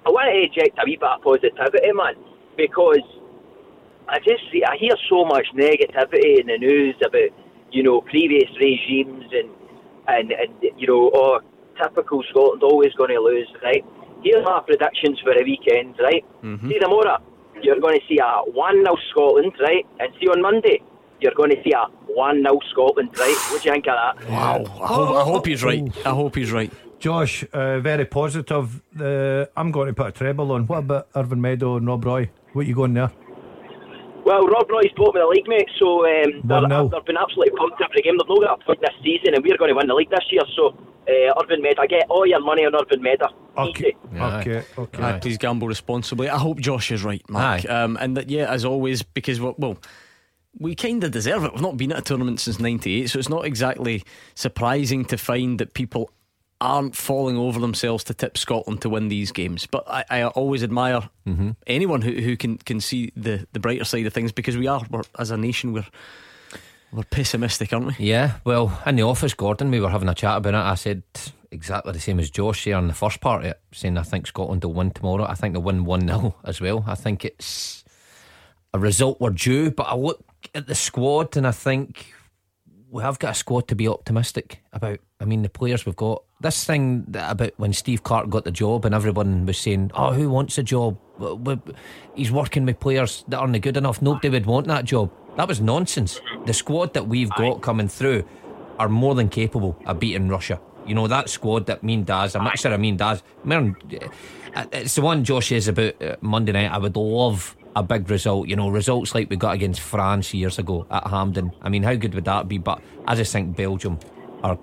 I 0.06 0.10
want 0.10 0.28
to 0.32 0.36
inject 0.36 0.78
a 0.78 0.84
wee 0.84 0.96
bit 0.96 1.08
of 1.08 1.22
positivity, 1.22 1.92
man, 1.92 2.14
because 2.56 3.04
I 4.08 4.18
just 4.18 4.42
see, 4.50 4.64
I 4.64 4.76
hear 4.76 4.96
so 5.08 5.24
much 5.24 5.46
negativity 5.54 6.40
in 6.40 6.46
the 6.46 6.58
news 6.58 6.96
about 7.04 7.30
you 7.70 7.82
know 7.82 8.00
previous 8.00 8.50
regimes 8.60 9.30
and 9.32 9.50
and 10.08 10.32
and 10.32 10.52
you 10.76 10.86
know 10.86 11.10
oh 11.14 11.40
typical 11.80 12.22
Scotland 12.30 12.62
always 12.62 12.92
going 12.94 13.10
to 13.10 13.20
lose 13.20 13.48
right. 13.62 13.84
Here's 14.22 14.44
my 14.44 14.60
predictions 14.66 15.18
for 15.20 15.32
the 15.32 15.42
weekend, 15.44 15.96
right? 15.98 16.24
Mm-hmm. 16.42 16.68
See 16.68 16.78
tomorrow, 16.78 17.18
you're 17.62 17.80
going 17.80 17.98
to 17.98 18.06
see 18.06 18.18
a 18.18 18.42
one 18.50 18.82
0 18.82 18.96
Scotland, 19.10 19.52
right? 19.60 19.86
And 19.98 20.12
see 20.20 20.26
on 20.26 20.42
Monday, 20.42 20.82
you're 21.20 21.34
going 21.34 21.50
to 21.50 21.62
see 21.64 21.72
a 21.72 21.86
one 22.12 22.42
0 22.42 22.58
Scotland, 22.70 23.10
right? 23.18 23.36
What 23.50 23.62
do 23.62 23.68
you 23.68 23.72
think 23.72 23.86
of 23.86 23.96
that? 23.96 24.28
Wow. 24.28 24.64
I 24.82 24.86
hope, 24.86 25.16
I 25.16 25.22
hope 25.24 25.46
he's 25.46 25.64
right. 25.64 25.84
I 26.04 26.10
hope 26.10 26.34
he's 26.34 26.52
right. 26.52 26.70
Josh, 27.00 27.44
uh, 27.54 27.80
very 27.80 28.04
positive. 28.04 28.82
Uh, 28.98 29.46
I'm 29.56 29.72
going 29.72 29.88
to 29.88 29.94
put 29.94 30.08
a 30.08 30.12
treble 30.12 30.52
on. 30.52 30.66
What 30.66 30.78
about 30.80 31.08
Irvine 31.16 31.40
Meadow 31.40 31.76
and 31.76 31.86
Rob 31.86 32.04
Roy? 32.04 32.30
What 32.52 32.66
you 32.66 32.74
going 32.74 32.92
there? 32.92 33.10
Well, 34.24 34.46
Rob 34.46 34.70
Roy's 34.70 34.92
bought 34.96 35.14
me 35.14 35.20
the 35.22 35.26
league, 35.26 35.48
mate, 35.48 35.68
so 35.78 36.04
um, 36.04 36.42
they're, 36.44 36.60
they've 36.60 37.06
been 37.06 37.16
absolutely 37.16 37.56
pumped 37.56 37.80
every 37.82 38.02
game. 38.02 38.18
They've 38.18 38.28
not 38.28 38.40
got 38.40 38.60
a 38.60 38.64
point 38.64 38.80
this 38.82 38.94
season, 39.02 39.34
and 39.34 39.42
we're 39.42 39.56
going 39.56 39.70
to 39.70 39.74
win 39.74 39.86
the 39.86 39.94
league 39.94 40.10
this 40.10 40.26
year. 40.30 40.42
So, 40.54 40.76
uh, 41.08 41.42
Irvine 41.42 41.62
Med, 41.62 41.78
I 41.78 41.86
get 41.86 42.04
all 42.10 42.26
your 42.26 42.40
money 42.40 42.66
on 42.66 42.74
Irvine 42.74 43.02
Med. 43.02 43.22
Okay, 43.56 43.96
okay, 44.14 44.62
okay. 44.76 45.02
Aye, 45.02 45.18
please 45.20 45.38
gamble 45.38 45.68
responsibly. 45.68 46.28
I 46.28 46.36
hope 46.36 46.60
Josh 46.60 46.90
is 46.90 47.02
right, 47.02 47.22
Mark. 47.30 47.68
Um, 47.68 47.96
and 47.98 48.14
that, 48.18 48.28
yeah, 48.28 48.50
as 48.50 48.66
always, 48.66 49.02
because 49.02 49.40
well, 49.40 49.54
well 49.56 49.78
we 50.58 50.74
kind 50.74 51.02
of 51.02 51.12
deserve 51.12 51.44
it. 51.44 51.52
We've 51.54 51.62
not 51.62 51.78
been 51.78 51.92
at 51.92 51.98
a 51.98 52.02
tournament 52.02 52.40
since 52.40 52.60
'98, 52.60 53.08
so 53.08 53.18
it's 53.18 53.28
not 53.30 53.46
exactly 53.46 54.04
surprising 54.34 55.06
to 55.06 55.16
find 55.16 55.58
that 55.60 55.72
people 55.72 56.10
aren't 56.60 56.94
falling 56.94 57.36
over 57.38 57.58
themselves 57.58 58.04
to 58.04 58.14
tip 58.14 58.36
Scotland 58.36 58.82
to 58.82 58.88
win 58.90 59.08
these 59.08 59.32
games. 59.32 59.66
But 59.66 59.84
I, 59.88 60.04
I 60.10 60.24
always 60.24 60.62
admire 60.62 61.08
Mhm. 61.26 61.56
anyone 61.66 62.02
who, 62.02 62.12
who 62.12 62.36
can 62.36 62.58
can 62.58 62.80
see 62.80 63.12
the, 63.16 63.46
the 63.52 63.60
brighter 63.60 63.84
side 63.84 64.06
of 64.06 64.12
things 64.12 64.32
because 64.32 64.56
we 64.56 64.66
are 64.66 64.82
we're, 64.90 65.02
as 65.18 65.30
a 65.30 65.36
nation 65.36 65.72
we're 65.72 65.86
we're 66.92 67.04
pessimistic, 67.04 67.72
aren't 67.72 67.86
we? 67.86 67.94
Yeah, 68.04 68.32
well, 68.44 68.78
in 68.84 68.96
the 68.96 69.02
office, 69.04 69.32
Gordon, 69.34 69.70
we 69.70 69.80
were 69.80 69.90
having 69.90 70.08
a 70.08 70.14
chat 70.14 70.36
about 70.38 70.54
it. 70.54 70.56
I 70.56 70.74
said 70.74 71.02
exactly 71.52 71.92
the 71.92 72.00
same 72.00 72.18
as 72.18 72.30
Josh 72.30 72.64
here 72.64 72.78
in 72.78 72.88
the 72.88 72.94
first 72.94 73.20
part 73.20 73.42
of 73.44 73.50
it, 73.50 73.60
saying 73.72 73.96
I 73.96 74.02
think 74.02 74.26
Scotland 74.26 74.64
will 74.64 74.72
win 74.72 74.90
tomorrow. 74.90 75.24
I 75.24 75.34
think 75.34 75.54
they'll 75.54 75.62
win 75.62 75.84
1 75.84 76.06
0 76.08 76.34
as 76.44 76.60
well. 76.60 76.84
I 76.88 76.96
think 76.96 77.24
it's 77.24 77.84
a 78.74 78.78
result 78.78 79.20
we're 79.20 79.30
due, 79.30 79.70
but 79.70 79.84
I 79.84 79.94
look 79.94 80.24
at 80.54 80.66
the 80.66 80.74
squad 80.74 81.36
and 81.36 81.46
I 81.46 81.52
think 81.52 82.12
we 82.90 83.02
have 83.04 83.18
got 83.20 83.30
a 83.32 83.34
squad 83.34 83.68
to 83.68 83.76
be 83.76 83.86
optimistic 83.86 84.60
about. 84.72 84.98
I 85.20 85.24
mean, 85.26 85.42
the 85.42 85.48
players 85.48 85.86
we've 85.86 85.94
got. 85.96 86.24
This 86.40 86.64
thing 86.64 87.04
that 87.08 87.30
about 87.30 87.52
when 87.58 87.72
Steve 87.74 88.02
Clarke 88.02 88.30
got 88.30 88.44
the 88.44 88.50
job 88.50 88.86
and 88.86 88.94
everyone 88.94 89.44
was 89.44 89.58
saying, 89.58 89.90
"Oh, 89.94 90.12
who 90.12 90.30
wants 90.30 90.56
a 90.56 90.62
job? 90.62 90.96
He's 92.14 92.32
working 92.32 92.64
with 92.64 92.80
players 92.80 93.24
that 93.28 93.38
aren't 93.38 93.60
good 93.60 93.76
enough. 93.76 94.00
Nobody 94.00 94.30
would 94.30 94.46
want 94.46 94.66
that 94.68 94.86
job." 94.86 95.10
That 95.36 95.48
was 95.48 95.60
nonsense. 95.60 96.20
The 96.46 96.54
squad 96.54 96.94
that 96.94 97.06
we've 97.06 97.30
got 97.30 97.60
coming 97.60 97.88
through 97.88 98.24
are 98.78 98.88
more 98.88 99.14
than 99.14 99.28
capable 99.28 99.76
of 99.84 100.00
beating 100.00 100.28
Russia. 100.28 100.58
You 100.86 100.94
know 100.94 101.06
that 101.08 101.28
squad 101.28 101.66
that 101.66 101.82
Mean 101.84 102.04
Daz, 102.04 102.34
a 102.34 102.42
mixture 102.42 102.72
of 102.72 102.80
Mean 102.80 102.96
Daz. 102.96 103.22
Uh, 103.46 104.64
it's 104.72 104.94
the 104.94 105.02
one 105.02 105.22
Josh 105.22 105.52
is 105.52 105.68
about 105.68 106.00
uh, 106.02 106.16
Monday 106.20 106.52
night. 106.52 106.72
I 106.72 106.78
would 106.78 106.96
love 106.96 107.56
a 107.76 107.82
big 107.82 108.10
result. 108.10 108.48
You 108.48 108.56
know, 108.56 108.70
results 108.70 109.14
like 109.14 109.30
we 109.30 109.36
got 109.36 109.54
against 109.54 109.80
France 109.80 110.34
years 110.34 110.58
ago 110.58 110.86
at 110.90 111.06
Hampden. 111.06 111.52
I 111.62 111.68
mean, 111.68 111.82
how 111.82 111.94
good 111.94 112.14
would 112.14 112.24
that 112.24 112.48
be? 112.48 112.58
But 112.58 112.82
I 113.06 113.14
just 113.14 113.32
think 113.32 113.56
Belgium 113.56 113.98
are 114.42 114.58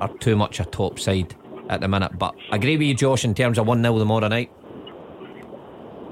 are 0.00 0.12
too 0.18 0.36
much 0.36 0.60
a 0.60 0.64
top 0.64 0.98
side 0.98 1.34
at 1.68 1.80
the 1.80 1.88
minute. 1.88 2.18
But 2.18 2.34
I 2.50 2.56
agree 2.56 2.76
with 2.76 2.86
you, 2.86 2.94
Josh, 2.94 3.24
in 3.24 3.34
terms 3.34 3.58
of 3.58 3.66
1 3.66 3.82
0 3.82 3.98
tomorrow 3.98 4.28
night. 4.28 4.50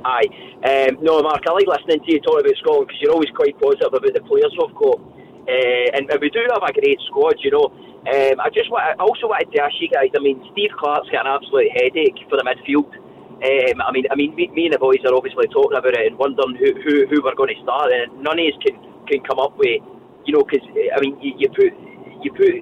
Aye. 0.05 0.29
Um, 0.65 0.97
no, 1.01 1.21
Mark, 1.23 1.45
I 1.49 1.53
like 1.53 1.69
listening 1.69 2.05
to 2.05 2.13
you 2.13 2.21
talk 2.21 2.41
about 2.41 2.57
Scotland 2.61 2.89
because 2.89 3.01
you're 3.01 3.13
always 3.13 3.33
quite 3.37 3.57
positive 3.61 3.93
about 3.93 4.15
the 4.15 4.21
players 4.25 4.53
we've 4.57 4.77
got. 4.77 5.01
Uh, 5.45 5.89
and, 5.97 6.09
and 6.09 6.21
we 6.21 6.29
do 6.33 6.41
have 6.53 6.65
a 6.65 6.73
great 6.73 7.01
squad, 7.09 7.37
you 7.41 7.53
know. 7.53 7.69
Um, 8.05 8.37
I 8.41 8.49
just 8.53 8.69
want, 8.69 8.85
I 8.85 9.01
also 9.01 9.29
wanted 9.29 9.53
to 9.53 9.65
ask 9.65 9.77
you 9.81 9.89
guys. 9.89 10.13
I 10.17 10.21
mean, 10.21 10.41
Steve 10.53 10.73
Clarke's 10.77 11.09
got 11.09 11.25
an 11.25 11.33
absolute 11.33 11.73
headache 11.73 12.21
for 12.29 12.37
the 12.37 12.45
midfield. 12.45 12.93
Um, 13.45 13.81
I 13.81 13.93
mean, 13.93 14.05
I 14.09 14.17
mean, 14.17 14.37
me, 14.37 14.49
me, 14.53 14.69
and 14.69 14.73
the 14.73 14.81
boys 14.81 15.01
are 15.05 15.13
obviously 15.13 15.49
talking 15.49 15.77
about 15.77 15.97
it 15.97 16.05
and 16.05 16.17
wondering 16.17 16.57
who 16.57 16.81
who, 16.81 17.05
who 17.09 17.21
we're 17.21 17.37
going 17.37 17.53
to 17.53 17.61
start, 17.61 17.93
and 17.93 18.25
none 18.25 18.41
of 18.41 18.45
us 18.45 18.57
can 18.65 18.77
can 19.09 19.21
come 19.25 19.41
up 19.41 19.57
with, 19.57 19.85
you 20.25 20.33
know, 20.33 20.45
because 20.45 20.65
I 20.65 21.01
mean, 21.01 21.17
you, 21.21 21.33
you 21.37 21.49
put 21.53 21.73
you 22.25 22.31
put, 22.33 22.61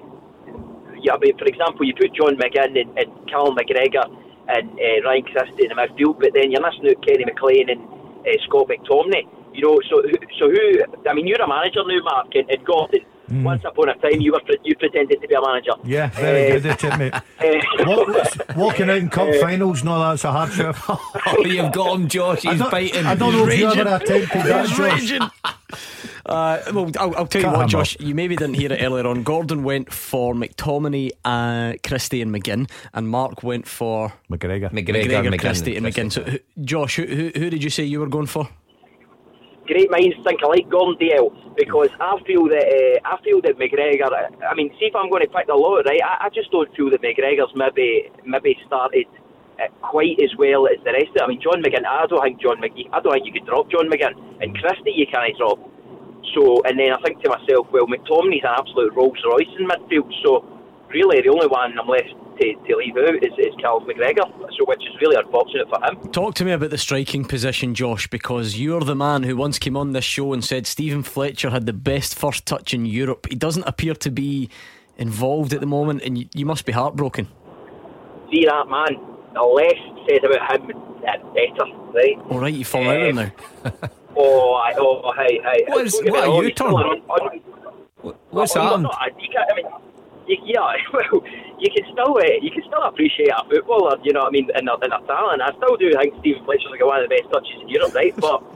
yeah, 1.03 1.17
mean, 1.19 1.37
for 1.37 1.45
example, 1.45 1.85
you 1.85 1.93
put 1.93 2.15
John 2.15 2.35
McGinn 2.39 2.79
and, 2.79 2.89
and 2.97 3.11
McGregor 3.55 4.07
and 4.47 4.71
uh, 4.71 5.07
Ryan 5.07 5.23
Christie 5.23 5.67
in 5.67 5.69
the 5.69 5.75
midfield, 5.75 6.19
but 6.19 6.33
then 6.33 6.51
you're 6.51 6.63
missing 6.63 6.89
out 6.89 7.05
Kenny 7.05 7.25
McLean 7.25 7.69
and 7.69 7.81
uh, 8.23 8.35
Scott 8.47 8.67
McTominay. 8.67 9.27
You 9.53 9.61
know, 9.61 9.77
so 9.87 10.01
so 10.39 10.49
who? 10.49 10.81
I 11.07 11.13
mean, 11.13 11.27
you're 11.27 11.41
a 11.41 11.47
manager 11.47 11.83
now, 11.85 12.01
Mark, 12.03 12.33
and, 12.33 12.49
and 12.49 12.65
Gordon. 12.65 13.05
Mm. 13.29 13.43
Once 13.43 13.63
upon 13.65 13.89
a 13.89 13.95
time, 13.95 14.19
you 14.19 14.33
were 14.33 14.41
you 14.63 14.75
pretended 14.75 15.21
to 15.21 15.27
be 15.27 15.33
a 15.33 15.41
manager. 15.41 15.71
Yeah, 15.85 16.07
very 16.09 16.51
uh, 16.51 16.59
good 16.59 16.65
at 16.65 16.83
it, 16.83 16.97
mate. 16.97 17.87
Walk, 17.87 18.55
walking 18.57 18.89
out 18.89 18.97
in 18.97 19.09
cup 19.09 19.29
uh, 19.29 19.39
finals, 19.39 19.83
no, 19.83 19.97
that's 19.99 20.23
a 20.25 20.31
hardship. 20.31 20.75
oh, 20.89 21.43
you've 21.45 21.71
got 21.71 21.95
him, 21.95 22.07
Josh. 22.09 22.41
He's 22.41 22.59
I 22.59 22.69
biting. 22.69 23.05
I 23.05 23.15
don't 23.15 23.31
He's 23.31 23.41
know 23.41 23.47
raging. 23.47 23.69
if 23.69 23.75
you 23.75 23.81
ever 23.81 23.95
attempted 23.95 24.41
that, 24.43 24.67
Josh. 24.67 25.29
Uh, 26.25 26.61
well, 26.73 26.89
I'll, 26.99 27.15
I'll 27.17 27.27
tell 27.27 27.41
you 27.41 27.49
what, 27.49 27.67
Josh. 27.67 27.97
You 27.99 28.15
maybe 28.15 28.35
didn't 28.35 28.55
hear 28.55 28.71
it 28.71 28.81
earlier 28.81 29.07
on. 29.07 29.23
Gordon 29.23 29.63
went 29.63 29.91
for 29.91 30.33
McTominay, 30.33 31.11
uh, 31.25 31.73
Christie, 31.85 32.21
and 32.21 32.33
McGinn, 32.33 32.69
and 32.93 33.09
Mark 33.09 33.43
went 33.43 33.67
for 33.67 34.13
McGregor, 34.29 34.69
McGregor, 34.71 35.05
McGregor 35.05 35.29
McGinn, 35.29 35.39
Christie, 35.39 35.75
and 35.75 35.85
McGinn. 35.85 36.11
So, 36.11 36.23
who, 36.23 36.39
Josh, 36.63 36.95
who, 36.95 37.05
who, 37.05 37.31
who 37.35 37.49
did 37.49 37.63
you 37.63 37.69
say 37.69 37.83
you 37.83 37.99
were 37.99 38.07
going 38.07 38.27
for? 38.27 38.47
Great 39.65 39.89
minds 39.89 40.15
think 40.23 40.41
alike, 40.41 40.67
Gordon 40.69 40.99
Dalziel, 40.99 41.55
because 41.55 41.89
I 41.99 42.19
feel 42.27 42.49
that 42.51 42.67
uh, 42.67 43.07
I 43.07 43.15
feel 43.23 43.39
that 43.41 43.55
McGregor. 43.55 44.11
I 44.11 44.53
mean, 44.55 44.69
see 44.79 44.91
if 44.91 44.95
I'm 44.95 45.09
going 45.09 45.23
to 45.23 45.31
pick 45.31 45.47
the 45.47 45.55
lot, 45.55 45.85
right? 45.85 46.03
I, 46.03 46.27
I 46.27 46.29
just 46.29 46.51
don't 46.51 46.67
feel 46.75 46.89
that 46.91 47.01
McGregor's 47.01 47.55
maybe 47.55 48.11
maybe 48.25 48.59
started 48.67 49.07
uh, 49.59 49.71
quite 49.81 50.19
as 50.19 50.35
well 50.37 50.67
as 50.67 50.83
the 50.83 50.91
rest 50.91 51.15
of 51.15 51.15
it. 51.15 51.23
I 51.23 51.27
mean, 51.27 51.39
John 51.39 51.63
McGinn. 51.63 51.87
I 51.87 52.05
don't 52.07 52.21
think 52.21 52.41
John 52.41 52.59
McGinn. 52.59 52.91
I 52.91 52.99
don't 52.99 53.13
think 53.13 53.25
you 53.25 53.31
could 53.31 53.47
drop 53.47 53.71
John 53.71 53.87
McGinn 53.87 54.15
and 54.43 54.51
Christie. 54.59 54.99
You 54.99 55.07
can't 55.07 55.37
drop. 55.37 55.59
So, 56.35 56.59
and 56.67 56.79
then 56.79 56.91
I 56.91 56.99
think 56.99 57.23
to 57.23 57.29
myself, 57.29 57.67
well, 57.71 57.87
McTominay's 57.87 58.43
an 58.43 58.55
absolute 58.57 58.91
Rolls 58.95 59.19
Royce 59.23 59.53
in 59.59 59.67
midfield. 59.67 60.11
So, 60.23 60.43
really, 60.89 61.21
the 61.21 61.29
only 61.29 61.47
one 61.47 61.77
I'm 61.77 61.87
left 61.87 62.15
to, 62.39 62.55
to 62.67 62.75
leave 62.75 62.95
out 62.97 63.15
is, 63.15 63.33
is 63.37 63.53
Callum 63.59 63.85
McGregor, 63.85 64.27
so 64.57 64.65
which 64.65 64.81
is 64.81 65.01
really 65.01 65.15
unfortunate 65.15 65.67
for 65.69 65.83
him. 65.83 66.11
Talk 66.11 66.35
to 66.35 66.45
me 66.45 66.51
about 66.51 66.69
the 66.69 66.77
striking 66.77 67.25
position, 67.25 67.75
Josh, 67.75 68.07
because 68.07 68.59
you're 68.59 68.81
the 68.81 68.95
man 68.95 69.23
who 69.23 69.35
once 69.35 69.59
came 69.59 69.77
on 69.77 69.93
this 69.93 70.05
show 70.05 70.33
and 70.33 70.43
said 70.43 70.67
Steven 70.67 71.03
Fletcher 71.03 71.49
had 71.49 71.65
the 71.65 71.73
best 71.73 72.15
first 72.15 72.45
touch 72.45 72.73
in 72.73 72.85
Europe. 72.85 73.27
He 73.29 73.35
doesn't 73.35 73.63
appear 73.63 73.93
to 73.95 74.11
be 74.11 74.49
involved 74.97 75.53
at 75.53 75.59
the 75.59 75.65
moment, 75.65 76.01
and 76.03 76.17
you, 76.17 76.27
you 76.33 76.45
must 76.45 76.65
be 76.65 76.71
heartbroken. 76.71 77.27
See 78.31 78.45
that 78.45 78.67
man, 78.67 78.99
the 79.33 79.41
less 79.41 79.73
said 80.09 80.23
about 80.23 80.51
him, 80.51 80.67
the 80.67 80.73
better, 81.33 81.71
right? 81.93 82.17
All 82.29 82.39
right, 82.39 82.53
you 82.53 82.65
fall 82.65 82.87
um, 82.87 82.89
out 82.89 83.15
now. 83.15 83.31
oh, 84.17 84.53
I, 84.53 84.73
oh, 84.77 85.13
hey, 85.17 85.39
hey. 85.43 85.65
What's, 85.67 86.01
what 86.03 86.27
are 86.27 86.43
you 86.43 86.51
turning? 86.51 87.03
What's 88.29 88.55
well, 88.55 88.63
happened? 88.63 88.83
Not, 88.83 89.11
you 89.19 89.29
I 89.37 89.55
mean, 89.55 89.65
you, 90.41 90.57
yeah, 90.57 90.73
well, 90.93 91.21
you 91.59 91.69
can 91.69 91.85
still 91.93 92.17
uh, 92.17 92.37
you 92.41 92.51
can 92.51 92.63
still 92.65 92.81
appreciate 92.83 93.29
a 93.29 93.43
footballer, 93.45 93.97
you 94.03 94.13
know 94.13 94.25
what 94.25 94.33
I 94.33 94.35
mean, 94.35 94.49
and 94.55 94.67
their, 94.67 94.77
their 94.81 94.99
talent. 95.05 95.41
I 95.41 95.53
still 95.57 95.77
do 95.77 95.93
think 95.93 96.17
Steven 96.19 96.43
Fletcher's 96.45 96.71
like 96.71 96.81
one 96.81 97.01
of 97.01 97.09
the 97.09 97.13
best 97.13 97.29
touches 97.31 97.61
in 97.61 97.69
Europe, 97.69 97.93
right? 97.93 98.13
But 98.17 98.41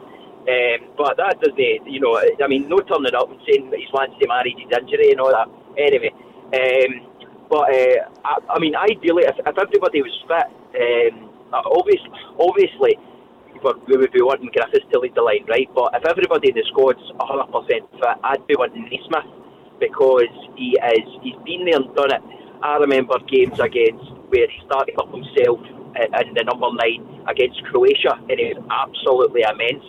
um, 0.47 0.79
but 0.97 1.17
that 1.17 1.39
doesn't, 1.43 1.85
you 1.85 1.99
know, 1.99 2.17
I 2.17 2.47
mean, 2.47 2.67
no 2.67 2.79
turning 2.79 3.13
up 3.13 3.29
and 3.29 3.39
saying 3.45 3.69
that 3.69 3.79
he's 3.79 3.91
wants 3.91 4.15
to 4.19 4.27
manage 4.27 4.57
his 4.57 4.71
injury 4.71 5.11
and 5.11 5.19
all 5.19 5.31
that. 5.31 5.47
Anyway, 5.77 6.11
um, 6.55 6.91
but 7.51 7.67
uh, 7.69 7.99
I, 8.23 8.33
I 8.55 8.59
mean, 8.59 8.75
ideally, 8.75 9.23
if, 9.27 9.35
if 9.37 9.57
everybody 9.57 10.01
was 10.01 10.15
fit, 10.27 10.47
um, 10.75 11.29
obviously, 11.53 12.11
obviously. 12.39 12.95
We 13.57 13.97
would 13.97 14.11
be 14.11 14.21
wanting 14.21 14.51
Griffiths 14.53 14.85
to 14.93 14.99
lead 14.99 15.15
the 15.15 15.23
line, 15.23 15.43
right? 15.49 15.67
But 15.73 15.89
if 15.95 16.05
everybody 16.05 16.49
in 16.49 16.55
the 16.55 16.63
squad's 16.69 17.01
100% 17.17 17.65
fit, 17.65 17.81
I'd 18.23 18.45
be 18.45 18.53
wanting 18.55 18.83
Naismith 18.83 19.25
because 19.79 20.31
he 20.55 20.77
is 20.77 21.07
he's 21.21 21.37
been 21.45 21.65
there 21.65 21.77
and 21.77 21.93
done 21.95 22.13
it. 22.13 22.21
I 22.61 22.77
remember 22.77 23.19
games 23.27 23.59
against 23.59 24.11
where 24.29 24.47
he 24.47 24.59
started 24.65 24.95
up 24.99 25.13
himself 25.13 25.59
in 25.95 26.33
the 26.33 26.43
number 26.43 26.67
nine 26.73 27.25
against 27.27 27.63
Croatia, 27.65 28.17
and 28.29 28.39
it 28.39 28.57
was 28.57 28.65
absolutely 28.69 29.41
immense. 29.41 29.85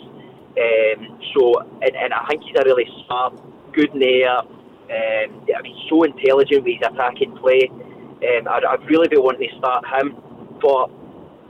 Um, 0.59 1.21
so, 1.35 1.61
and, 1.83 1.95
and, 1.95 2.13
I 2.13 2.27
think 2.27 2.43
he's 2.43 2.57
a 2.59 2.65
really 2.65 2.89
smart, 3.07 3.39
good 3.73 3.93
in 3.95 4.01
the 4.01 4.27
air. 4.27 4.39
Um, 4.39 5.47
I 5.55 5.63
mean, 5.63 5.77
so 5.89 6.03
intelligent 6.03 6.65
with 6.65 6.81
his 6.81 6.83
attacking 6.83 7.37
play. 7.37 7.69
Um, 7.71 8.49
I'd, 8.49 8.65
I'd, 8.65 8.83
really 8.89 9.07
be 9.07 9.19
wanting 9.19 9.49
to 9.49 9.59
start 9.59 9.85
him, 9.87 10.17
but 10.61 10.91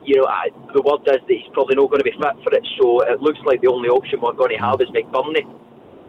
you 0.05 0.17
know, 0.17 0.27
I, 0.27 0.51
the 0.75 0.83
word 0.83 1.01
is 1.09 1.21
that 1.25 1.29
he's 1.29 1.49
probably 1.53 1.77
not 1.77 1.89
going 1.89 2.01
to 2.01 2.05
be 2.05 2.13
fit 2.13 2.37
for 2.45 2.53
it. 2.53 2.67
So 2.77 3.01
it 3.01 3.23
looks 3.23 3.39
like 3.47 3.63
the 3.63 3.69
only 3.69 3.89
option 3.89 4.21
we're 4.21 4.33
going 4.33 4.57
to 4.57 4.63
have 4.63 4.81
is 4.81 4.89
McBurnie. 4.89 5.47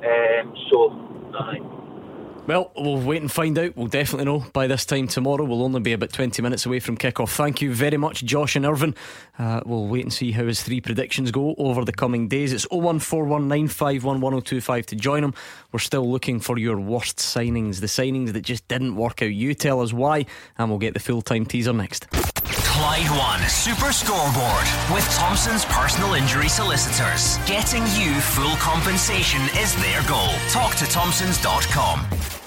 Um, 0.04 0.56
so, 0.70 0.92
aye. 1.40 1.79
Well, 2.50 2.72
we'll 2.76 3.00
wait 3.00 3.22
and 3.22 3.32
find 3.32 3.56
out. 3.60 3.78
We'll 3.78 3.86
definitely 3.86 4.26
know 4.26 4.44
by 4.54 4.66
this 4.66 4.84
time 4.84 5.08
tomorrow. 5.08 5.46
We'll 5.46 5.62
only 5.62 5.82
be 5.82 5.94
about 5.94 6.12
20 6.12 6.42
minutes 6.42 6.66
away 6.66 6.80
from 6.80 6.98
kickoff. 6.98 7.30
Thank 7.30 7.62
you 7.62 7.72
very 7.72 7.98
much, 7.98 8.26
Josh 8.26 8.56
and 8.56 8.66
Irvine. 8.66 8.96
Uh, 9.38 9.62
we'll 9.68 9.86
wait 9.86 10.02
and 10.02 10.12
see 10.12 10.32
how 10.32 10.46
his 10.46 10.64
three 10.64 10.82
predictions 10.82 11.30
go 11.30 11.54
over 11.60 11.86
the 11.86 11.92
coming 11.92 12.28
days. 12.28 12.52
It's 12.52 12.66
01419511025 12.70 14.86
to 14.88 14.96
join 14.96 15.24
him. 15.24 15.36
We're 15.72 15.78
still 15.78 16.10
looking 16.10 16.40
for 16.40 16.58
your 16.58 16.80
worst 16.80 17.18
signings, 17.18 17.82
the 17.82 17.86
signings 17.86 18.34
that 18.34 18.42
just 18.42 18.68
didn't 18.68 18.96
work 18.96 19.22
out. 19.22 19.32
You 19.32 19.54
tell 19.54 19.82
us 19.82 19.94
why, 19.94 20.26
and 20.58 20.72
we'll 20.72 20.80
get 20.80 20.96
the 20.96 21.00
full 21.00 21.22
time 21.22 21.46
teaser 21.46 21.74
next. 21.74 22.10
Clyde 22.10 23.12
One 23.12 23.48
Super 23.48 23.94
Scoreboard 23.94 24.66
with 24.92 25.08
Thompson's 25.12 25.66
personal 25.66 26.16
injury 26.16 26.50
solicitors. 26.50 27.38
Getting 27.46 27.84
you 27.94 28.20
full 28.20 28.56
compensation 28.56 29.42
is 29.56 29.76
their 29.84 30.02
goal. 30.08 30.34
Talk 30.50 30.74
to 30.78 30.86
Thompson's.com. 30.86 32.39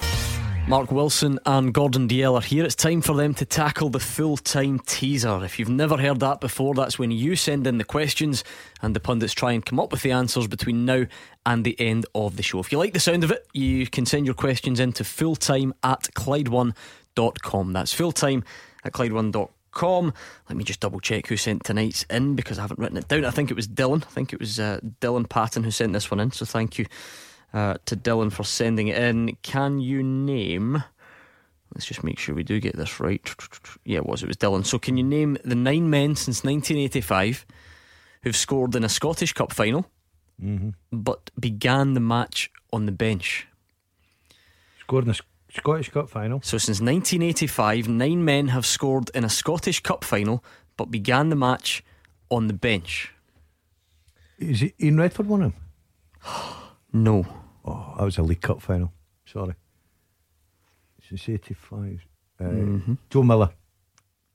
Mark 0.65 0.91
Wilson 0.91 1.39
and 1.45 1.73
Gordon 1.73 2.07
Dalziel 2.07 2.35
are 2.35 2.41
here. 2.41 2.63
It's 2.63 2.73
time 2.73 3.01
for 3.01 3.13
them 3.13 3.33
to 3.35 3.45
tackle 3.45 3.89
the 3.89 3.99
full 3.99 4.37
time 4.37 4.79
teaser. 4.79 5.43
If 5.43 5.59
you've 5.59 5.67
never 5.67 5.97
heard 5.97 6.21
that 6.21 6.39
before, 6.39 6.73
that's 6.73 6.97
when 6.97 7.11
you 7.11 7.35
send 7.35 7.67
in 7.67 7.77
the 7.77 7.83
questions 7.83 8.45
and 8.81 8.95
the 8.95 9.01
pundits 9.01 9.33
try 9.33 9.51
and 9.51 9.65
come 9.65 9.79
up 9.79 9.91
with 9.91 10.03
the 10.03 10.11
answers 10.11 10.47
between 10.47 10.85
now 10.85 11.05
and 11.45 11.65
the 11.65 11.79
end 11.81 12.05
of 12.15 12.37
the 12.37 12.43
show. 12.43 12.59
If 12.59 12.71
you 12.71 12.77
like 12.77 12.93
the 12.93 13.01
sound 13.01 13.25
of 13.25 13.31
it, 13.31 13.45
you 13.53 13.85
can 13.87 14.05
send 14.05 14.25
your 14.25 14.35
questions 14.35 14.79
in 14.79 14.93
to 14.93 15.03
fulltime 15.03 15.73
at 15.83 16.03
Clyde1.com. 16.15 17.73
That's 17.73 17.93
fulltime 17.93 18.43
at 18.85 18.93
Clyde1.com. 18.93 20.13
Let 20.49 20.57
me 20.57 20.63
just 20.63 20.79
double 20.79 21.01
check 21.01 21.27
who 21.27 21.35
sent 21.35 21.65
tonight's 21.65 22.03
in 22.03 22.35
because 22.35 22.57
I 22.57 22.61
haven't 22.61 22.79
written 22.79 22.97
it 22.97 23.09
down. 23.09 23.25
I 23.25 23.31
think 23.31 23.51
it 23.51 23.55
was 23.55 23.67
Dylan. 23.67 24.03
I 24.03 24.09
think 24.09 24.31
it 24.31 24.39
was 24.39 24.61
uh, 24.61 24.79
Dylan 25.01 25.27
Patton 25.27 25.65
who 25.65 25.71
sent 25.71 25.91
this 25.91 26.09
one 26.09 26.21
in. 26.21 26.31
So 26.31 26.45
thank 26.45 26.79
you 26.79 26.85
uh, 27.53 27.75
to 27.85 27.95
Dylan 27.95 28.31
for 28.31 28.43
sending 28.43 28.87
it 28.87 28.97
in. 28.97 29.37
Can 29.41 29.79
you 29.79 30.03
name? 30.03 30.83
Let's 31.73 31.85
just 31.85 32.03
make 32.03 32.19
sure 32.19 32.35
we 32.35 32.43
do 32.43 32.59
get 32.59 32.75
this 32.75 32.99
right. 32.99 33.21
Yeah, 33.83 33.97
it 33.97 34.05
was. 34.05 34.21
It 34.23 34.27
was 34.27 34.37
Dylan. 34.37 34.65
So, 34.65 34.77
can 34.77 34.97
you 34.97 35.03
name 35.03 35.37
the 35.43 35.55
nine 35.55 35.89
men 35.89 36.15
since 36.15 36.43
1985 36.43 37.45
who've 38.23 38.35
scored 38.35 38.75
in 38.75 38.83
a 38.83 38.89
Scottish 38.89 39.33
Cup 39.33 39.51
final, 39.51 39.89
mm-hmm. 40.41 40.69
but 40.91 41.31
began 41.39 41.93
the 41.93 41.99
match 41.99 42.51
on 42.71 42.85
the 42.85 42.91
bench? 42.91 43.47
Scored 44.79 45.05
in 45.05 45.11
a 45.11 45.15
Scottish 45.51 45.89
Cup 45.89 46.09
final. 46.09 46.41
So, 46.41 46.57
since 46.57 46.79
1985, 46.79 47.87
nine 47.87 48.23
men 48.23 48.49
have 48.49 48.65
scored 48.65 49.09
in 49.15 49.23
a 49.23 49.29
Scottish 49.29 49.81
Cup 49.81 50.03
final, 50.03 50.43
but 50.77 50.91
began 50.91 51.29
the 51.29 51.35
match 51.35 51.83
on 52.29 52.47
the 52.47 52.53
bench. 52.53 53.13
Is 54.37 54.61
it 54.61 54.73
Ian 54.79 54.97
Redford 54.97 55.27
one 55.27 55.41
of 55.41 55.53
them? 55.53 55.61
no. 56.93 57.42
Oh, 57.65 57.93
that 57.97 58.03
was 58.03 58.17
a 58.17 58.23
League 58.23 58.41
Cup 58.41 58.61
final. 58.61 58.91
Sorry. 59.25 59.53
Since 61.07 61.29
85. 61.29 62.05
Uh, 62.39 62.43
Mhm. 62.43 62.97
Joe 63.09 63.23
Miller. 63.23 63.51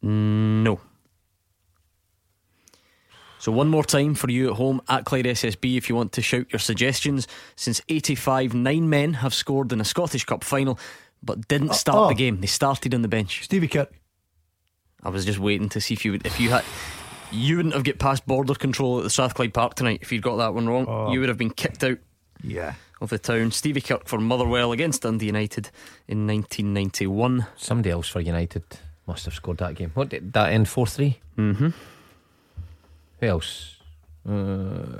No. 0.03 0.81
So 3.41 3.53
one 3.53 3.69
more 3.69 3.85
time 3.85 4.15
for 4.15 4.31
you 4.31 4.51
at 4.51 4.57
home 4.57 4.81
at 4.89 5.05
Clyde 5.05 5.27
SSB 5.27 5.77
if 5.77 5.89
you 5.89 5.95
want 5.95 6.13
to 6.13 6.23
shout 6.23 6.47
your 6.53 6.59
suggestions. 6.59 7.29
Since 7.55 7.81
85, 7.89 8.53
nine 8.55 8.89
men 8.89 9.15
have 9.15 9.33
scored 9.33 9.73
in 9.73 9.81
a 9.81 9.85
Scottish 9.85 10.25
Cup 10.25 10.43
final 10.43 10.79
but 11.23 11.49
didn't 11.49 11.75
start 11.75 11.99
oh. 11.99 12.09
the 12.09 12.15
game. 12.15 12.41
They 12.41 12.47
started 12.47 12.95
on 12.95 13.03
the 13.03 13.09
bench. 13.09 13.45
Stevie 13.45 13.69
Kirk. 13.69 13.93
I 15.03 15.11
was 15.11 15.25
just 15.25 15.39
waiting 15.39 15.69
to 15.71 15.81
see 15.81 15.95
if 15.95 16.05
you 16.05 16.13
would, 16.13 16.27
if 16.27 16.41
you 16.41 16.51
had 16.51 16.65
You 17.31 17.57
wouldn't 17.57 17.75
have 17.75 17.85
get 17.85 17.99
past 17.99 18.27
border 18.27 18.55
control 18.55 18.99
at 18.99 19.05
the 19.05 19.11
Strathclyde 19.11 19.55
Park 19.55 19.75
tonight 19.75 20.01
if 20.03 20.11
you'd 20.13 20.23
got 20.23 20.37
that 20.37 20.55
one 20.55 20.69
wrong. 20.69 20.87
Oh. 20.89 21.13
You 21.13 21.21
would 21.21 21.29
have 21.29 21.39
been 21.39 21.51
kicked 21.51 21.85
out 21.85 21.99
Yeah. 22.43 22.75
Of 23.01 23.11
the 23.11 23.19
town. 23.19 23.51
Stevie 23.51 23.81
Kirk 23.81 24.07
for 24.07 24.19
Motherwell 24.19 24.73
against 24.73 25.03
Dundee 25.03 25.27
United 25.27 25.71
in 26.07 26.27
1991. 26.27 27.47
Somebody 27.57 27.91
else 27.91 28.09
for 28.09 28.21
United 28.21 28.65
must 29.07 29.25
have 29.25 29.35
scored 29.35 29.59
that 29.59 29.75
game. 29.75 29.91
What 29.95 30.11
did 30.11 30.33
that 30.33 30.53
end 30.53 30.69
4 30.69 30.87
3? 30.87 31.19
Mm-hmm. 31.37 31.69
Who 33.21 33.27
else? 33.27 33.77
Uh, 34.27 34.31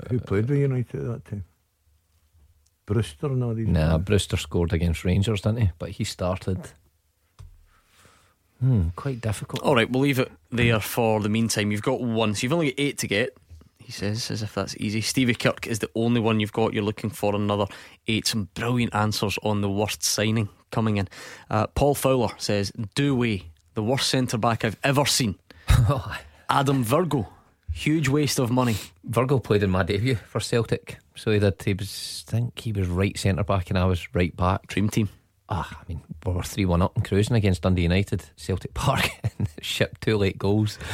Who 0.09 0.19
played 0.19 0.49
with 0.49 0.57
United 0.59 1.01
at 1.01 1.07
that 1.07 1.25
time? 1.25 1.43
Brewster 2.85 3.27
and 3.27 3.43
all 3.43 3.53
these. 3.53 3.67
Nah, 3.67 3.99
Brewster 3.99 4.37
scored 4.37 4.73
against 4.73 5.05
Rangers, 5.05 5.41
didn't 5.41 5.61
he? 5.61 5.71
But 5.77 5.91
he 5.91 6.03
started. 6.03 6.71
Hmm, 8.59 8.89
quite 8.95 9.21
difficult. 9.21 9.61
All 9.61 9.75
right, 9.75 9.89
we'll 9.89 10.01
leave 10.01 10.19
it 10.19 10.31
there 10.51 10.79
for 10.79 11.21
the 11.21 11.29
meantime. 11.29 11.71
You've 11.71 11.83
got 11.83 12.01
one, 12.01 12.33
so 12.33 12.43
you've 12.43 12.53
only 12.53 12.71
got 12.71 12.79
eight 12.79 12.97
to 12.97 13.07
get. 13.07 13.37
He 13.89 13.93
says, 13.93 14.29
as 14.29 14.43
if 14.43 14.53
that's 14.53 14.77
easy. 14.77 15.01
Stevie 15.01 15.33
Kirk 15.33 15.65
is 15.65 15.79
the 15.79 15.89
only 15.95 16.21
one 16.21 16.39
you've 16.39 16.53
got. 16.53 16.75
You're 16.75 16.83
looking 16.83 17.09
for 17.09 17.33
another 17.33 17.65
eight. 18.07 18.27
Some 18.27 18.47
brilliant 18.53 18.93
answers 18.93 19.39
on 19.41 19.61
the 19.61 19.69
worst 19.69 20.03
signing 20.03 20.47
coming 20.69 20.97
in. 20.97 21.07
Uh, 21.49 21.65
Paul 21.65 21.95
Fowler 21.95 22.29
says, 22.37 22.71
Do 22.93 23.15
we, 23.15 23.49
the 23.73 23.81
worst 23.81 24.07
centre 24.07 24.37
back 24.37 24.63
I've 24.63 24.77
ever 24.83 25.07
seen. 25.07 25.39
Adam 26.51 26.83
Virgo, 26.83 27.29
huge 27.73 28.09
waste 28.09 28.37
of 28.37 28.51
money. 28.51 28.75
Virgo 29.05 29.39
played 29.39 29.63
in 29.63 29.71
my 29.71 29.81
debut 29.81 30.17
for 30.17 30.39
Celtic, 30.39 30.99
so 31.15 31.31
he 31.31 31.39
did. 31.39 31.59
He 31.63 31.73
was, 31.73 32.25
I 32.27 32.29
think 32.29 32.59
he 32.59 32.71
was 32.71 32.87
right 32.87 33.17
centre 33.17 33.43
back, 33.43 33.71
and 33.71 33.79
I 33.79 33.85
was 33.85 34.13
right 34.13 34.37
back. 34.37 34.67
Dream 34.67 34.89
team. 34.89 35.09
Ah, 35.51 35.79
I 35.81 35.83
mean, 35.87 36.01
we 36.25 36.31
were 36.31 36.43
three 36.43 36.65
one 36.65 36.81
up 36.83 36.95
and 36.95 37.03
cruising 37.03 37.35
against 37.35 37.63
Dundee 37.63 37.81
United, 37.81 38.23
Celtic 38.35 38.73
Park, 38.75 39.09
and 39.39 39.49
shipped 39.61 40.01
two 40.01 40.17
late 40.17 40.37
goals. 40.37 40.77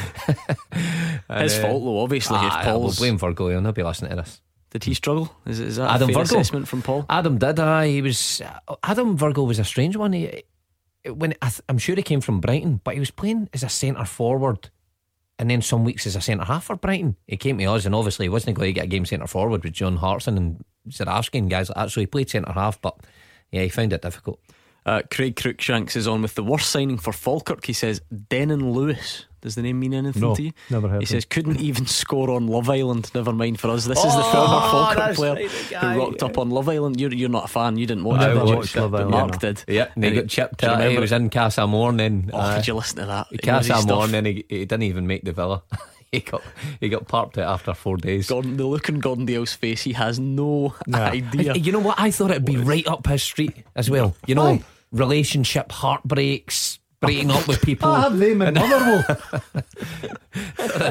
And, 1.27 1.41
His 1.43 1.57
fault, 1.57 1.83
though, 1.83 1.99
obviously, 1.99 2.37
if 2.37 2.51
ah, 2.51 2.61
Paul's- 2.63 2.99
We'll 2.99 3.07
blame 3.09 3.17
Virgo. 3.17 3.49
He'll 3.49 3.61
not 3.61 3.73
be 3.73 3.81
listening 3.83 4.11
to 4.11 4.17
this. 4.17 4.41
Did 4.69 4.83
he 4.83 4.93
struggle? 4.93 5.33
Is, 5.45 5.59
is 5.59 5.75
that 5.77 5.89
Adam 5.89 6.09
a 6.09 6.13
fair 6.13 6.23
Virgo 6.23 6.39
assessment 6.39 6.67
from 6.67 6.81
Paul? 6.81 7.05
Adam 7.09 7.37
did. 7.37 7.59
I 7.59 7.87
he 7.87 8.01
was 8.01 8.41
Adam 8.83 9.17
Virgo 9.17 9.43
was 9.43 9.57
a 9.57 9.63
strange 9.63 9.95
one. 9.95 10.13
He, 10.13 10.43
when 11.09 11.33
I 11.41 11.47
th- 11.47 11.61
I'm 11.69 11.77
sure 11.77 11.95
he 11.95 12.03
came 12.03 12.21
from 12.21 12.41
Brighton, 12.41 12.81
but 12.83 12.93
he 12.93 12.99
was 12.99 13.09
playing 13.11 13.49
as 13.53 13.63
a 13.63 13.69
centre 13.69 14.05
forward, 14.05 14.69
and 15.39 15.49
then 15.49 15.61
some 15.61 15.83
weeks 15.85 16.05
as 16.05 16.15
a 16.15 16.21
centre 16.21 16.45
half 16.45 16.65
for 16.65 16.75
Brighton. 16.75 17.15
He 17.25 17.37
came 17.37 17.57
to 17.57 17.65
us, 17.65 17.85
and 17.85 17.95
obviously 17.95 18.25
he 18.25 18.29
wasn't 18.29 18.57
going 18.57 18.67
to 18.69 18.73
get 18.73 18.85
a 18.85 18.87
game 18.87 19.05
centre 19.05 19.27
forward 19.27 19.63
with 19.63 19.73
John 19.73 19.95
Hartson 19.95 20.37
and 20.37 20.63
Zurawski 20.89 21.39
and 21.39 21.49
guys 21.49 21.69
like 21.69 21.77
that. 21.77 21.91
So 21.91 22.01
he 22.01 22.05
played 22.07 22.29
centre 22.29 22.51
half, 22.51 22.79
but 22.81 22.97
yeah, 23.55 23.63
he 23.63 23.69
found 23.69 23.93
it 23.93 24.01
difficult. 24.01 24.39
Uh, 24.85 25.01
Craig 25.09 25.35
Cruikshanks 25.35 25.95
is 25.95 26.07
on 26.07 26.21
with 26.21 26.35
the 26.35 26.43
worst 26.43 26.69
signing 26.69 26.99
for 26.99 27.11
Falkirk. 27.11 27.65
He 27.65 27.73
says 27.73 28.01
Dennon 28.29 28.71
Lewis. 28.71 29.25
Does 29.41 29.55
the 29.55 29.61
name 29.63 29.79
mean 29.79 29.93
anything 29.93 30.21
No, 30.21 30.35
to 30.35 30.41
you? 30.43 30.51
never 30.71 30.87
heard 30.87 31.01
He 31.01 31.05
of 31.05 31.09
says 31.09 31.23
him. 31.23 31.29
couldn't 31.29 31.59
even 31.59 31.85
score 31.87 32.29
on 32.31 32.47
Love 32.47 32.69
Island. 32.69 33.09
Never 33.15 33.31
mind 33.33 33.59
for 33.59 33.69
us. 33.69 33.85
This 33.85 33.97
is 33.97 34.03
the 34.03 34.21
Oh, 34.23 34.31
former 34.31 34.61
Falkirk 34.95 35.15
player 35.15 35.33
right, 35.33 35.49
who 35.49 35.99
rocked 35.99 36.21
up 36.23 36.37
on 36.39 36.49
Love 36.51 36.67
Island. 36.69 36.99
You're 36.99 37.13
you're 37.13 37.29
not 37.29 37.45
a 37.45 37.47
fan. 37.47 37.77
You 37.77 37.85
didn't 37.87 38.03
watch 38.03 38.21
I 38.21 38.31
it. 38.31 38.33
did 38.35 38.47
you? 38.49 38.55
watched 38.55 38.75
Love 38.75 38.93
Island, 38.95 39.11
Mark 39.11 39.31
yeah. 39.33 39.37
did. 39.39 39.63
Yeah, 39.67 39.87
and 39.95 40.03
he 40.05 40.11
got 40.11 40.27
chipped 40.27 40.63
out. 40.63 40.77
He 40.77 40.83
remember 40.83 41.01
was 41.01 41.11
it? 41.11 41.15
in 41.15 41.29
Casa 41.31 41.65
Morning. 41.67 42.29
Oh, 42.33 42.53
could 42.55 42.67
you 42.67 42.73
listen 42.75 42.97
to 42.97 43.05
that? 43.07 43.27
He 43.31 43.35
knows 43.37 43.67
Casa 43.67 43.73
his 43.73 43.83
stuff. 43.83 44.11
Morning. 44.11 44.25
He, 44.25 44.45
he 44.49 44.65
didn't 44.65 44.83
even 44.83 45.07
make 45.07 45.23
the 45.23 45.31
villa. 45.33 45.63
he 46.11 46.19
got 46.21 46.41
he 46.79 46.89
got 46.89 47.07
parked 47.07 47.37
out 47.37 47.49
after 47.51 47.73
four 47.73 47.97
days. 47.97 48.27
Gordon, 48.29 48.57
the 48.57 48.65
look 48.65 48.89
on 48.89 48.99
Gordon 48.99 49.25
Dalziel's 49.25 49.53
face, 49.53 49.81
he 49.83 49.93
has 49.93 50.19
no 50.19 50.73
idea. 50.93 51.53
I- 51.53 51.55
you 51.55 51.71
know 51.71 51.79
what? 51.79 51.99
I 51.99 52.11
thought 52.11 52.31
it'd 52.31 52.45
be 52.45 52.57
right 52.57 52.87
up 52.87 53.07
his 53.07 53.23
street 53.23 53.53
as 53.75 53.89
well. 53.89 54.15
You 54.27 54.35
know, 54.35 54.45
Aye. 54.47 54.63
relationship 54.91 55.71
heartbreaks, 55.71 56.79
breaking 57.01 57.31
up 57.31 57.47
with 57.47 57.61
people. 57.61 57.89
I 57.89 58.01
have 58.01 58.17
them 58.17 58.41
in 58.41 58.53
Motherwell. 58.53 59.03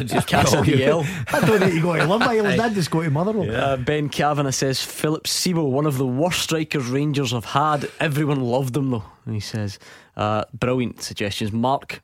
Just 0.04 0.26
Casa 0.28 0.56
call 0.56 0.66
you- 0.66 0.76
DL. 0.76 1.06
I 1.34 1.40
don't 1.46 1.60
need 1.60 1.72
to 1.74 1.80
go 1.80 1.96
to 1.96 2.04
Love 2.06 2.22
Island. 2.22 2.60
I 2.60 2.68
just 2.72 2.90
go 2.90 3.02
to 3.02 3.10
Motherwell. 3.10 3.54
Uh, 3.54 3.76
ben 3.76 4.08
Kavanagh 4.08 4.50
says 4.52 4.82
Filip 4.82 5.24
Sebo, 5.24 5.70
one 5.70 5.86
of 5.86 5.98
the 5.98 6.06
worst 6.06 6.40
strikers 6.42 6.86
Rangers 6.88 7.32
have 7.32 7.44
had. 7.44 7.90
Everyone 8.00 8.40
loved 8.40 8.76
him 8.76 8.90
though. 8.90 9.04
And 9.26 9.34
he 9.34 9.40
says, 9.40 9.78
uh, 10.16 10.44
brilliant 10.52 11.02
suggestions. 11.02 11.52
Mark. 11.52 12.02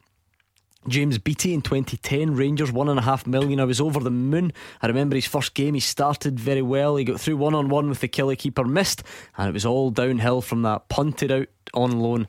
James 0.88 1.18
Beattie 1.18 1.52
in 1.52 1.60
2010, 1.60 2.34
Rangers 2.34 2.72
one 2.72 2.88
and 2.88 2.98
a 2.98 3.02
half 3.02 3.26
million. 3.26 3.60
I 3.60 3.64
was 3.64 3.80
over 3.80 4.00
the 4.00 4.10
moon. 4.10 4.52
I 4.80 4.86
remember 4.86 5.14
his 5.14 5.26
first 5.26 5.52
game. 5.54 5.74
He 5.74 5.80
started 5.80 6.40
very 6.40 6.62
well. 6.62 6.96
He 6.96 7.04
got 7.04 7.20
through 7.20 7.36
one 7.36 7.54
on 7.54 7.68
one 7.68 7.90
with 7.90 8.00
the 8.00 8.08
Killie 8.08 8.38
keeper, 8.38 8.64
missed, 8.64 9.02
and 9.36 9.48
it 9.48 9.52
was 9.52 9.66
all 9.66 9.90
downhill 9.90 10.40
from 10.40 10.62
that. 10.62 10.88
Punted 10.88 11.30
out 11.30 11.48
on 11.74 12.00
loan 12.00 12.26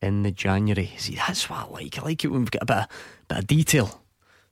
in 0.00 0.22
the 0.22 0.30
January. 0.30 0.92
See, 0.96 1.16
that's 1.16 1.50
what 1.50 1.58
I 1.58 1.64
like. 1.66 1.98
I 1.98 2.02
like 2.02 2.24
it 2.24 2.28
when 2.28 2.40
we've 2.40 2.50
got 2.50 2.62
a 2.62 2.66
bit 2.66 2.76
of, 2.76 2.86
bit 3.26 3.38
of 3.38 3.46
detail 3.48 4.00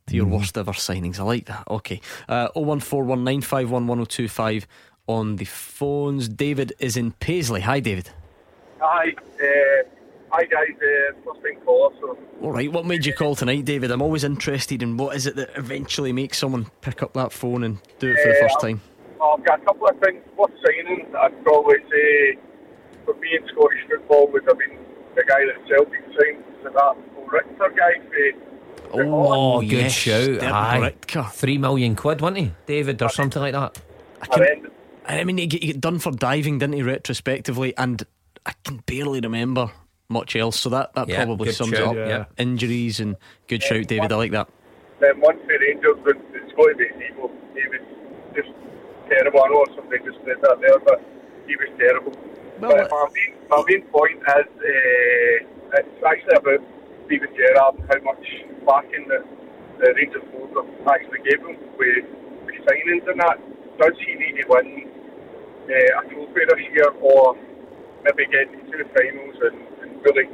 to 0.09 0.17
your 0.17 0.27
worst 0.27 0.59
ever 0.59 0.73
signings. 0.73 1.21
I 1.21 1.23
like 1.23 1.47
that. 1.47 1.65
Okay. 1.69 2.01
Uh, 2.29 2.49
01419511025 2.57 4.67
on 5.07 5.37
the 5.37 5.45
phones. 5.45 6.29
David 6.29 6.73
is 6.79 6.97
in 6.97 7.13
Paisley. 7.13 7.61
Hi, 7.61 7.81
David. 7.81 8.11
Hi, 8.81 9.15
uh, 9.41 9.83
hi 10.31 10.45
guys. 10.45 10.69
Uh, 10.77 11.13
first 11.25 11.43
thing 11.43 11.59
caller. 11.65 11.95
So 12.01 12.19
All 12.43 12.53
right. 12.53 12.71
What 12.71 12.87
made 12.87 13.05
you 13.07 13.13
call 13.15 13.35
tonight, 13.35 13.65
David? 13.65 13.91
I'm 13.91 14.03
always 14.03 14.25
interested 14.25 14.83
in 14.83 14.97
what 14.97 15.17
is 15.17 15.27
it 15.27 15.37
that 15.37 15.51
eventually 15.57 16.13
makes 16.13 16.39
someone 16.39 16.67
pick 16.81 17.03
up 17.03 17.13
that 17.15 17.33
phone 17.33 17.65
and 17.65 17.79
do 17.99 18.11
it 18.13 18.19
for 18.21 18.29
the 18.29 18.39
Uh, 18.39 18.49
first 18.49 18.61
time. 18.61 18.81
I've 19.23 19.45
got 19.45 19.63
a 19.63 19.65
couple 19.65 19.89
of 19.89 19.99
things 20.01 20.23
worth 20.37 20.51
signing. 20.65 21.07
I'd 21.19 21.43
probably 21.45 21.77
say 21.91 22.39
for 23.05 23.15
me 23.15 23.29
in 23.41 23.47
Scottish 23.49 23.81
football 23.89 24.29
would 24.33 24.45
have 24.47 24.59
been 24.59 24.79
the 25.15 25.25
guy 25.25 25.45
that 25.47 25.67
Celtic 25.69 26.03
signed, 26.19 26.45
so 26.63 26.71
that 26.71 26.97
Richter 27.31 27.75
guy 27.77 28.01
for 28.93 29.01
Oh, 29.03 29.61
good 29.61 29.71
yes, 29.73 29.93
shout. 29.93 30.43
Aye. 30.43 30.79
Boritka. 31.07 31.33
Three 31.33 31.59
million 31.59 31.97
quid, 31.97 32.21
wasn't 32.21 32.39
he, 32.39 32.53
David, 32.67 33.03
or 33.03 33.09
something 33.09 33.43
like 33.43 33.53
that? 33.53 33.81
I, 34.23 34.27
can, 34.27 34.71
I 35.07 35.25
mean, 35.25 35.39
he 35.39 35.47
get, 35.47 35.63
he 35.63 35.73
get 35.73 35.81
done 35.81 35.99
for 35.99 36.13
diving, 36.13 36.59
didn't 36.59 36.75
he, 36.77 36.83
retrospectively? 36.83 37.77
And 37.77 38.03
I 38.45 38.53
can 38.65 38.79
barely 38.87 39.21
remember 39.21 39.71
much 40.09 40.37
else. 40.37 40.59
So 40.61 40.69
that, 40.71 40.93
that 40.95 41.09
Yeah, 41.09 41.25
probably 41.25 41.53
sums 41.53 41.73
it 41.73 41.77
shout, 41.79 41.97
up. 41.99 42.09
yeah. 42.09 42.25
Injuries 42.39 43.01
and 43.01 43.17
good 43.49 43.63
shout, 43.63 43.87
David. 43.87 44.13
I 44.13 44.17
like 44.17 44.33
that. 44.33 44.49
Then 45.01 45.21
one 45.21 45.39
for 45.41 45.59
Rangers, 45.59 45.97
but 46.05 46.17
it's 46.35 46.53
got 46.57 46.67
to 46.69 46.75
be 46.77 46.85
Evo. 46.85 47.31
He 47.55 47.69
was 47.69 47.85
just 48.35 48.49
terrible. 49.09 49.43
I 49.45 49.49
know 49.49 49.65
somebody 49.77 50.03
just 50.05 50.19
said 50.25 50.37
that 50.43 50.57
there, 50.61 50.79
but 50.81 51.01
he 51.47 51.57
was 51.57 51.69
terrible. 51.79 52.13
but 52.61 52.91
my 52.91 53.07
main, 53.13 53.35
my 53.51 53.63
main 53.69 53.83
point 53.93 54.17
is 54.17 54.47
uh, 54.49 55.77
it's 55.77 56.03
actually 56.07 56.37
about 56.37 56.65
Steven 57.07 57.29
Gerrard 57.37 57.75
and 57.77 57.87
how 57.93 58.01
much 58.13 58.25
backing 58.67 59.07
the, 59.09 59.21
the 59.79 59.93
Rangers 59.95 60.25
board 60.33 60.51
have 60.57 60.89
actually 60.89 61.21
gave 61.29 61.41
him 61.45 61.57
with, 61.77 62.05
with 62.47 62.55
signings 62.65 63.05
and 63.11 63.21
that. 63.21 63.39
Does 63.79 63.93
he 64.01 64.15
need 64.15 64.41
to 64.41 64.45
win 64.49 64.89
uh, 65.69 66.01
a 66.01 66.09
trophy 66.09 66.41
this 66.49 66.65
year 66.73 66.89
or 67.03 67.37
maybe 68.05 68.25
get 68.33 68.49
to 68.49 68.73
the 68.81 68.89
finals 68.97 69.37
and, 69.45 69.59
and 69.61 69.76
really 70.07 70.27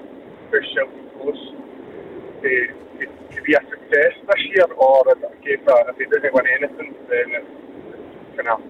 push 0.51 0.67
Celtic 0.77 1.05
close 1.17 1.43
to, 2.43 2.51
to, 2.99 3.05
to 3.35 3.43
be 3.43 3.55
a 3.55 3.63
success 3.73 4.13
this 4.29 4.43
year, 4.53 4.69
or 4.77 5.03
is 5.09 5.23
it 5.23 5.33
a 5.33 5.43
case 5.43 5.63
that 5.67 5.87
if 5.89 5.97
he 5.97 6.05
doesn't 6.05 6.35
win 6.35 6.47
anything, 6.47 6.95
then 7.09 7.27
it's 7.41 8.37
kind 8.37 8.49
of 8.49 8.61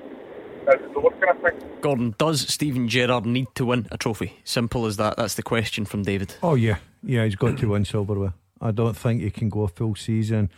that's 0.67 0.81
the 0.83 0.89
door 0.95 1.11
kind 1.21 1.45
of. 1.45 1.81
Gordon, 1.81 2.15
does 2.19 2.49
Steven 2.53 2.89
Gerrard 2.89 3.27
need 3.27 3.49
to 3.57 3.67
win 3.67 3.89
a 3.91 3.99
trophy? 3.99 4.39
Simple 4.45 4.87
as 4.87 4.97
that. 4.97 5.17
That's 5.17 5.35
the 5.35 5.43
question 5.43 5.85
from 5.85 6.03
David. 6.03 6.37
Oh 6.43 6.55
yeah, 6.55 6.77
yeah, 7.03 7.25
he's 7.25 7.35
got 7.35 7.59
to 7.59 7.69
win 7.69 7.85
silverware. 7.85 8.35
I 8.61 8.71
don't 8.71 8.97
think 8.97 9.23
he 9.23 9.31
can 9.31 9.49
go 9.49 9.63
a 9.63 9.69
full 9.69 9.97
season, 9.97 10.51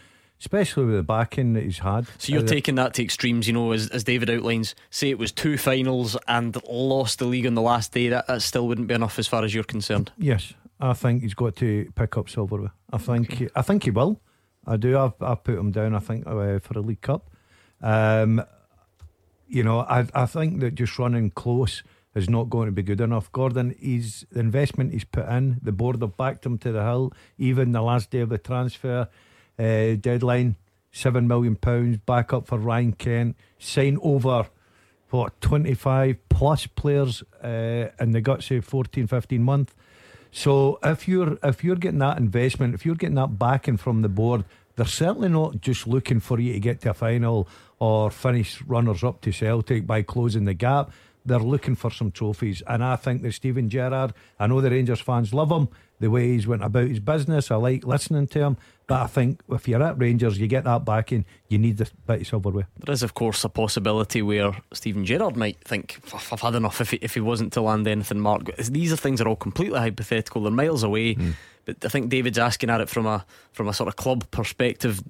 especially 0.45 0.85
with 0.85 0.97
the 0.97 1.03
backing 1.03 1.55
that 1.55 1.63
he's 1.63 1.79
had. 1.79 2.07
So 2.19 2.31
you're 2.33 2.43
Uh, 2.43 2.47
taking 2.47 2.75
that 2.75 2.93
to 2.95 3.03
extremes, 3.03 3.47
you 3.47 3.55
know, 3.55 3.73
as, 3.73 3.89
as 3.89 4.05
David 4.05 4.29
outlines. 4.29 4.75
Say 4.91 5.09
it 5.09 5.19
was 5.19 5.33
two 5.33 5.57
finals 5.57 6.19
and 6.29 6.55
lost 6.69 7.19
the 7.19 7.25
league 7.25 7.47
on 7.47 7.55
the 7.55 7.63
last 7.63 7.93
day. 7.93 8.11
That, 8.11 8.27
that 8.27 8.43
still 8.43 8.69
wouldn't 8.69 8.87
be 8.89 8.95
enough 8.95 9.19
as 9.19 9.27
far 9.27 9.43
as 9.43 9.55
you're 9.55 9.65
concerned. 9.65 10.13
Yes, 10.19 10.53
I 10.79 10.93
think 10.93 11.23
he's 11.23 11.33
got 11.33 11.57
to 11.57 11.91
pick 11.95 12.19
up 12.19 12.29
silverware. 12.29 12.73
I 12.93 12.99
think 12.99 13.33
he, 13.33 13.49
I 13.57 13.63
think 13.63 13.85
he 13.85 13.91
will. 13.91 14.21
I 14.67 14.77
do. 14.77 14.99
I've, 14.99 15.15
I've 15.21 15.43
put 15.43 15.59
him 15.59 15.71
down. 15.71 15.95
I 15.95 15.99
think 16.01 16.27
uh, 16.27 16.59
for 16.59 16.79
a 16.79 16.83
League 16.83 17.01
Cup. 17.01 17.31
Um, 17.81 18.43
you 19.49 19.63
know, 19.63 19.81
I 19.81 20.07
I 20.15 20.27
think 20.27 20.61
that 20.61 20.75
just 20.75 20.99
running 20.99 21.31
close 21.31 21.83
is 22.15 22.29
not 22.29 22.49
going 22.49 22.67
to 22.67 22.73
be 22.73 22.83
good 22.83 23.01
enough. 23.01 23.33
Gordon, 23.33 23.75
he's 23.81 24.25
the 24.31 24.41
investment 24.41 24.93
he's 24.93 25.05
put 25.05 25.27
in. 25.29 25.59
The 25.63 25.73
board 25.73 26.01
have 26.01 26.17
backed 26.17 26.47
him 26.47 26.59
to 26.59 26.71
the 26.71 26.83
hill. 26.83 27.13
Even 27.39 27.73
the 27.73 27.83
last 27.83 28.11
day 28.11 28.21
of 28.21 28.29
the 28.29 28.39
transfer 28.39 29.09
uh, 29.59 29.95
deadline, 30.01 30.57
seven 30.93 31.29
million 31.29 31.57
pounds 31.57 31.99
back 31.99 32.33
up 32.33 32.47
for 32.47 32.59
Ryan 32.59 32.93
Kent. 32.93 33.37
Sign 33.59 33.99
over 34.03 34.49
what 35.11 35.41
25 35.41 36.17
plus 36.29 36.67
players 36.67 37.23
uh, 37.43 37.89
in 38.01 38.11
the 38.11 38.21
guts 38.21 38.51
of 38.51 38.65
14 38.65 39.07
15 39.07 39.41
months 39.41 39.73
so 40.33 40.81
if 40.83 41.07
you're 41.07 41.39
if 41.45 41.63
you're 41.63 41.77
getting 41.77 42.01
that 42.01 42.19
investment 42.19 42.75
if 42.75 42.85
you're 42.85 42.97
getting 42.97 43.15
that 43.15 43.39
backing 43.39 43.77
from 43.77 44.03
the 44.03 44.09
board 44.09 44.45
they're 44.75 44.87
certainly 44.87 45.29
not 45.29 45.61
just 45.61 45.87
looking 45.87 46.19
for 46.19 46.41
you 46.41 46.53
to 46.55 46.59
get 46.59 46.81
to 46.81 46.91
a 46.91 46.95
final 46.95 47.47
or 47.79 48.11
finish 48.11 48.61
runners 48.63 49.05
up 49.05 49.21
to 49.21 49.31
Celtic 49.31 49.87
by 49.87 50.03
closing 50.03 50.47
the 50.47 50.55
gap 50.55 50.91
they're 51.25 51.39
looking 51.39 51.75
for 51.75 51.91
some 51.91 52.11
trophies. 52.11 52.63
And 52.67 52.85
I 52.85 52.97
think 52.97 53.23
that 53.23 53.33
Steven 53.33 53.69
Gerrard, 53.69 54.13
I 54.39 54.47
know 54.47 54.61
the 54.61 54.71
Rangers 54.71 55.01
fans 55.01 55.33
love 55.33 55.51
him, 55.51 55.69
the 56.01 56.11
way 56.11 56.29
he's 56.29 56.47
went 56.47 56.63
about 56.63 56.89
his 56.89 57.01
business. 57.01 57.51
I 57.51 57.57
like 57.57 57.85
listening 57.85 58.27
to 58.29 58.39
him. 58.41 58.57
But 58.87 59.01
I 59.01 59.07
think 59.07 59.41
if 59.49 59.67
you're 59.67 59.83
at 59.83 59.99
Rangers, 59.99 60.39
you 60.39 60.47
get 60.47 60.65
that 60.65 60.85
backing, 60.85 61.25
you 61.49 61.57
need 61.57 61.79
the 61.79 61.91
bit 62.07 62.21
of 62.21 62.27
silverware. 62.27 62.69
There 62.79 62.93
is, 62.93 63.03
of 63.03 63.15
course, 63.15 63.43
a 63.45 63.49
possibility 63.49 64.21
where 64.21 64.53
Steven 64.75 65.07
Gerrard 65.07 65.37
might 65.37 65.59
think, 65.65 66.01
I've 66.13 66.41
had 66.41 66.55
enough 66.55 66.83
if 66.83 66.91
he, 66.91 66.99
if 67.01 67.15
he 67.15 67.21
wasn't 67.21 67.55
to 67.55 67.63
land 67.63 67.89
anything, 67.89 68.21
Mark. 68.21 68.55
These 68.57 68.93
are 68.93 68.97
things 68.97 69.19
that 69.19 69.27
are 69.27 69.31
all 69.31 69.37
completely 69.37 69.79
hypothetical, 69.79 70.43
they're 70.43 70.53
miles 70.53 70.83
away. 70.83 71.15
Mm. 71.15 71.35
But 71.65 71.77
I 71.83 71.89
think 71.89 72.11
David's 72.11 72.39
asking 72.39 72.69
at 72.69 72.83
it 72.83 72.91
from 72.91 73.07
a 73.07 73.25
from 73.53 73.69
a 73.69 73.73
sort 73.73 73.89
of 73.89 73.97
club 73.97 74.31
perspective. 74.31 75.01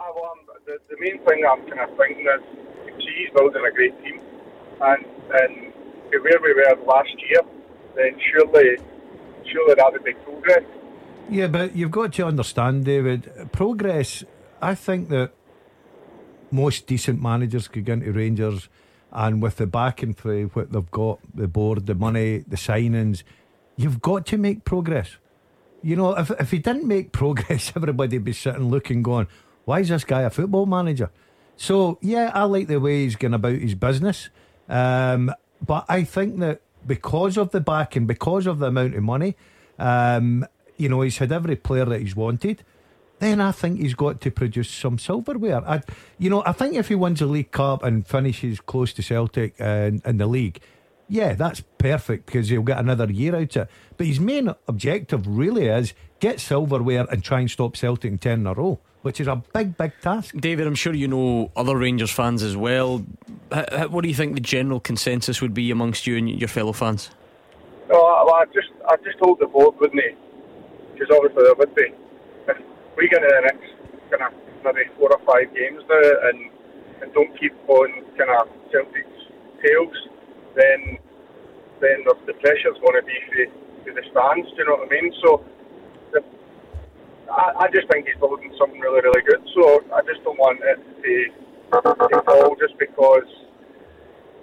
Uh, 0.00 0.04
well, 0.16 0.34
the, 0.66 0.78
the 0.90 0.96
main 0.98 1.24
thing 1.24 1.44
I'm 1.48 1.64
kind 1.68 1.88
of 1.88 1.96
thinking 1.96 2.26
is 2.26 2.42
he's 2.98 3.30
building 3.36 3.62
a 3.64 3.72
great 3.72 3.96
team, 4.02 4.20
and 4.80 5.04
and 5.30 5.72
where 6.10 6.40
we 6.42 6.54
were 6.54 6.84
last 6.84 7.14
year, 7.30 7.40
then 7.94 8.18
surely 8.32 8.78
surely 9.50 9.74
that 9.74 9.92
would 9.92 10.04
be 10.04 10.14
progress. 10.14 10.64
Yeah, 11.28 11.46
but 11.46 11.74
you've 11.74 11.90
got 11.90 12.12
to 12.14 12.26
understand, 12.26 12.84
David, 12.84 13.30
progress. 13.52 14.24
I 14.60 14.74
think 14.74 15.08
that 15.08 15.32
most 16.50 16.86
decent 16.86 17.22
managers 17.22 17.68
could 17.68 17.84
get 17.84 17.94
into 17.94 18.12
Rangers, 18.12 18.68
and 19.10 19.42
with 19.42 19.56
the 19.56 19.66
backing 19.66 20.14
for 20.14 20.42
what 20.48 20.72
they've 20.72 20.90
got, 20.90 21.20
the 21.34 21.48
board, 21.48 21.86
the 21.86 21.94
money, 21.94 22.44
the 22.46 22.56
signings, 22.56 23.22
you've 23.76 24.00
got 24.00 24.26
to 24.26 24.38
make 24.38 24.64
progress. 24.64 25.16
You 25.82 25.96
know, 25.96 26.16
if 26.16 26.30
if 26.32 26.50
he 26.50 26.58
didn't 26.58 26.86
make 26.86 27.12
progress, 27.22 27.72
everybody'd 27.74 28.24
be 28.24 28.32
sitting 28.32 28.68
looking, 28.68 29.02
going, 29.02 29.26
"Why 29.64 29.80
is 29.80 29.88
this 29.88 30.04
guy 30.04 30.22
a 30.22 30.30
football 30.30 30.66
manager?" 30.66 31.10
So 31.56 31.98
yeah, 32.00 32.30
I 32.34 32.44
like 32.44 32.68
the 32.68 32.80
way 32.80 33.04
he's 33.04 33.16
going 33.16 33.34
about 33.34 33.54
his 33.54 33.74
business, 33.74 34.30
um, 34.68 35.32
but 35.64 35.84
I 35.88 36.04
think 36.04 36.40
that 36.40 36.60
because 36.86 37.36
of 37.36 37.50
the 37.50 37.60
backing, 37.60 38.06
because 38.06 38.46
of 38.46 38.58
the 38.58 38.66
amount 38.66 38.94
of 38.94 39.02
money, 39.02 39.36
um, 39.78 40.46
you 40.76 40.88
know, 40.88 41.00
he's 41.02 41.18
had 41.18 41.32
every 41.32 41.56
player 41.56 41.84
that 41.84 42.00
he's 42.00 42.16
wanted. 42.16 42.64
Then 43.18 43.40
I 43.40 43.52
think 43.52 43.78
he's 43.78 43.94
got 43.94 44.20
to 44.22 44.30
produce 44.30 44.68
some 44.68 44.98
silverware. 44.98 45.62
I, 45.68 45.82
you 46.18 46.28
know, 46.28 46.42
I 46.44 46.52
think 46.52 46.74
if 46.74 46.88
he 46.88 46.96
wins 46.96 47.20
the 47.20 47.26
League 47.26 47.52
Cup 47.52 47.84
and 47.84 48.06
finishes 48.06 48.60
close 48.60 48.92
to 48.94 49.02
Celtic 49.02 49.58
in, 49.60 50.02
in 50.04 50.16
the 50.16 50.26
league, 50.26 50.60
yeah, 51.08 51.34
that's 51.34 51.62
perfect 51.78 52.26
because 52.26 52.48
he'll 52.48 52.62
get 52.62 52.78
another 52.78 53.10
year 53.10 53.36
out 53.36 53.54
of 53.56 53.62
it. 53.62 53.70
But 53.96 54.06
his 54.06 54.18
main 54.18 54.52
objective 54.66 55.26
really 55.26 55.68
is 55.68 55.94
get 56.20 56.40
silverware 56.40 57.06
and 57.10 57.22
try 57.22 57.40
and 57.40 57.50
stop 57.50 57.76
Celtic 57.76 58.10
in 58.10 58.18
10 58.18 58.40
in 58.40 58.46
a 58.46 58.54
row, 58.54 58.80
which 59.02 59.20
is 59.20 59.26
a 59.26 59.36
big, 59.52 59.76
big 59.76 59.92
task. 60.00 60.34
David, 60.36 60.66
I'm 60.66 60.74
sure 60.74 60.94
you 60.94 61.08
know 61.08 61.50
other 61.56 61.76
Rangers 61.76 62.10
fans 62.10 62.42
as 62.42 62.56
well. 62.56 62.98
What 63.88 64.02
do 64.02 64.08
you 64.08 64.14
think 64.14 64.34
the 64.34 64.40
general 64.40 64.80
consensus 64.80 65.40
would 65.42 65.54
be 65.54 65.70
amongst 65.70 66.06
you 66.06 66.16
and 66.16 66.30
your 66.30 66.48
fellow 66.48 66.72
fans? 66.72 67.10
No, 67.88 68.00
I 68.00 68.44
just, 68.54 68.70
I 68.88 68.96
just 69.04 69.18
hold 69.20 69.40
the 69.40 69.46
board, 69.46 69.74
wouldn't 69.80 70.00
he? 70.00 70.16
Because 70.94 71.08
obviously 71.14 71.42
there 71.44 71.54
would 71.54 71.74
be. 71.74 71.92
If 72.48 72.56
we 72.96 73.08
get 73.08 73.22
in 73.22 73.28
the 73.28 73.40
next 73.42 73.70
kind 74.10 74.22
of 74.22 74.32
maybe 74.64 74.88
four 74.98 75.12
or 75.12 75.20
five 75.26 75.52
games 75.54 75.82
now 75.88 76.28
and, 76.28 76.50
and 77.02 77.12
don't 77.12 77.38
keep 77.38 77.52
on 77.68 77.88
kind 78.16 78.30
of 78.40 78.48
Celtic's 78.70 79.22
tails, 79.62 79.96
then 80.54 80.98
then 81.80 82.04
the, 82.06 82.14
the 82.26 82.34
pressure's 82.38 82.78
going 82.78 82.94
to 82.94 83.02
be 83.02 83.18
for, 83.26 83.46
for 83.84 83.92
the 83.92 84.04
stands. 84.14 84.48
Do 84.54 84.56
you 84.56 84.64
know 84.70 84.78
what 84.78 84.86
I 84.86 85.00
mean? 85.02 85.12
So 85.18 85.42
the, 85.42 85.51
I, 87.30 87.66
I 87.66 87.70
just 87.72 87.88
think 87.88 88.06
he's 88.06 88.18
building 88.18 88.52
something 88.58 88.80
really, 88.80 89.00
really 89.02 89.22
good. 89.22 89.42
So 89.54 89.84
I 89.94 90.00
just 90.02 90.22
don't 90.24 90.38
want 90.38 90.60
it 90.62 90.78
to, 90.78 91.82
to 91.82 92.22
fall 92.24 92.56
just 92.56 92.78
because 92.78 93.28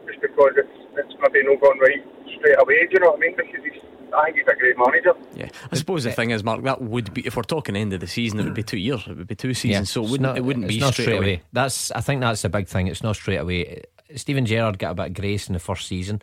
just 0.07 0.21
because 0.21 0.51
it's 0.57 0.77
it's 0.97 1.13
maybe 1.21 1.45
not 1.45 1.61
going 1.61 1.79
right 1.79 2.03
straight 2.37 2.59
away. 2.59 2.87
Do 2.87 2.93
you 2.93 2.99
know 2.99 3.11
what 3.11 3.17
I 3.17 3.19
mean? 3.19 3.35
Because 3.35 3.63
he's 3.63 3.81
I 4.13 4.25
think 4.25 4.37
he's 4.37 4.47
a 4.47 4.55
great 4.55 4.77
manager. 4.77 5.13
Yeah, 5.35 5.49
I 5.71 5.75
suppose 5.75 6.03
the 6.03 6.11
thing 6.11 6.31
is, 6.31 6.43
Mark, 6.43 6.63
that 6.63 6.81
would 6.81 7.13
be 7.13 7.25
if 7.25 7.35
we're 7.35 7.43
talking 7.43 7.75
end 7.75 7.93
of 7.93 7.99
the 7.99 8.07
season, 8.07 8.39
it 8.39 8.45
would 8.45 8.53
be 8.55 8.63
two 8.63 8.77
years. 8.77 9.05
It 9.07 9.17
would 9.17 9.27
be 9.27 9.35
two 9.35 9.53
seasons, 9.53 9.89
yeah, 9.89 9.93
so 9.93 10.03
it 10.03 10.09
wouldn't, 10.09 10.21
not, 10.21 10.37
it 10.37 10.41
wouldn't 10.41 10.67
be 10.67 10.79
not 10.79 10.93
straight, 10.93 11.05
straight 11.05 11.17
away. 11.17 11.33
away. 11.33 11.41
That's 11.53 11.91
I 11.91 12.01
think 12.01 12.21
that's 12.21 12.41
the 12.41 12.49
big 12.49 12.67
thing. 12.67 12.87
It's 12.87 13.03
not 13.03 13.15
straight 13.15 13.37
away. 13.37 13.83
Steven 14.15 14.45
Gerrard 14.45 14.79
got 14.79 14.91
a 14.91 14.95
bit 14.95 15.07
of 15.07 15.13
grace 15.13 15.47
in 15.47 15.53
the 15.53 15.59
first 15.59 15.87
season 15.87 16.21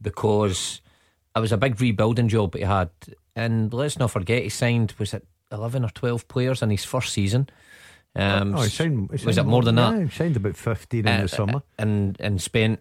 because 0.00 0.80
it 1.36 1.38
was 1.38 1.52
a 1.52 1.56
big 1.56 1.80
rebuilding 1.80 2.28
job 2.28 2.54
he 2.54 2.62
had. 2.62 2.90
And 3.34 3.72
let's 3.72 3.98
not 3.98 4.10
forget, 4.10 4.42
he 4.42 4.48
signed, 4.48 4.94
was 4.98 5.14
it 5.14 5.26
11 5.52 5.84
or 5.84 5.90
12 5.90 6.28
players 6.28 6.62
in 6.62 6.70
his 6.70 6.84
first 6.84 7.12
season? 7.12 7.48
Um, 8.14 8.54
oh, 8.54 8.62
he 8.62 8.68
signed, 8.68 9.10
he 9.10 9.18
signed 9.18 9.26
was 9.26 9.38
it 9.38 9.46
more 9.46 9.62
than 9.62 9.76
yeah, 9.76 9.90
that? 9.90 10.02
He 10.02 10.10
signed 10.10 10.36
about 10.36 10.56
15 10.56 11.00
in 11.00 11.06
uh, 11.06 11.22
the 11.22 11.28
summer. 11.28 11.62
And, 11.78 12.16
and 12.20 12.40
spent 12.40 12.80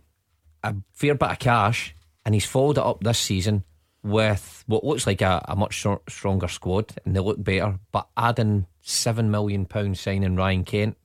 a 0.63 0.75
fair 0.93 1.15
bit 1.15 1.29
of 1.29 1.39
cash, 1.39 1.95
and 2.25 2.33
he's 2.33 2.45
followed 2.45 2.77
it 2.77 2.83
up 2.83 3.03
this 3.03 3.19
season 3.19 3.63
with 4.03 4.63
what 4.67 4.83
looks 4.83 5.05
like 5.05 5.21
a, 5.21 5.43
a 5.47 5.55
much 5.55 5.85
stronger 6.09 6.47
squad, 6.47 6.93
and 7.05 7.15
they 7.15 7.19
look 7.19 7.43
better. 7.43 7.79
But 7.91 8.07
adding 8.17 8.65
£7 8.83 9.29
million 9.29 9.67
signing 9.95 10.35
Ryan 10.35 10.63
Kent 10.63 10.97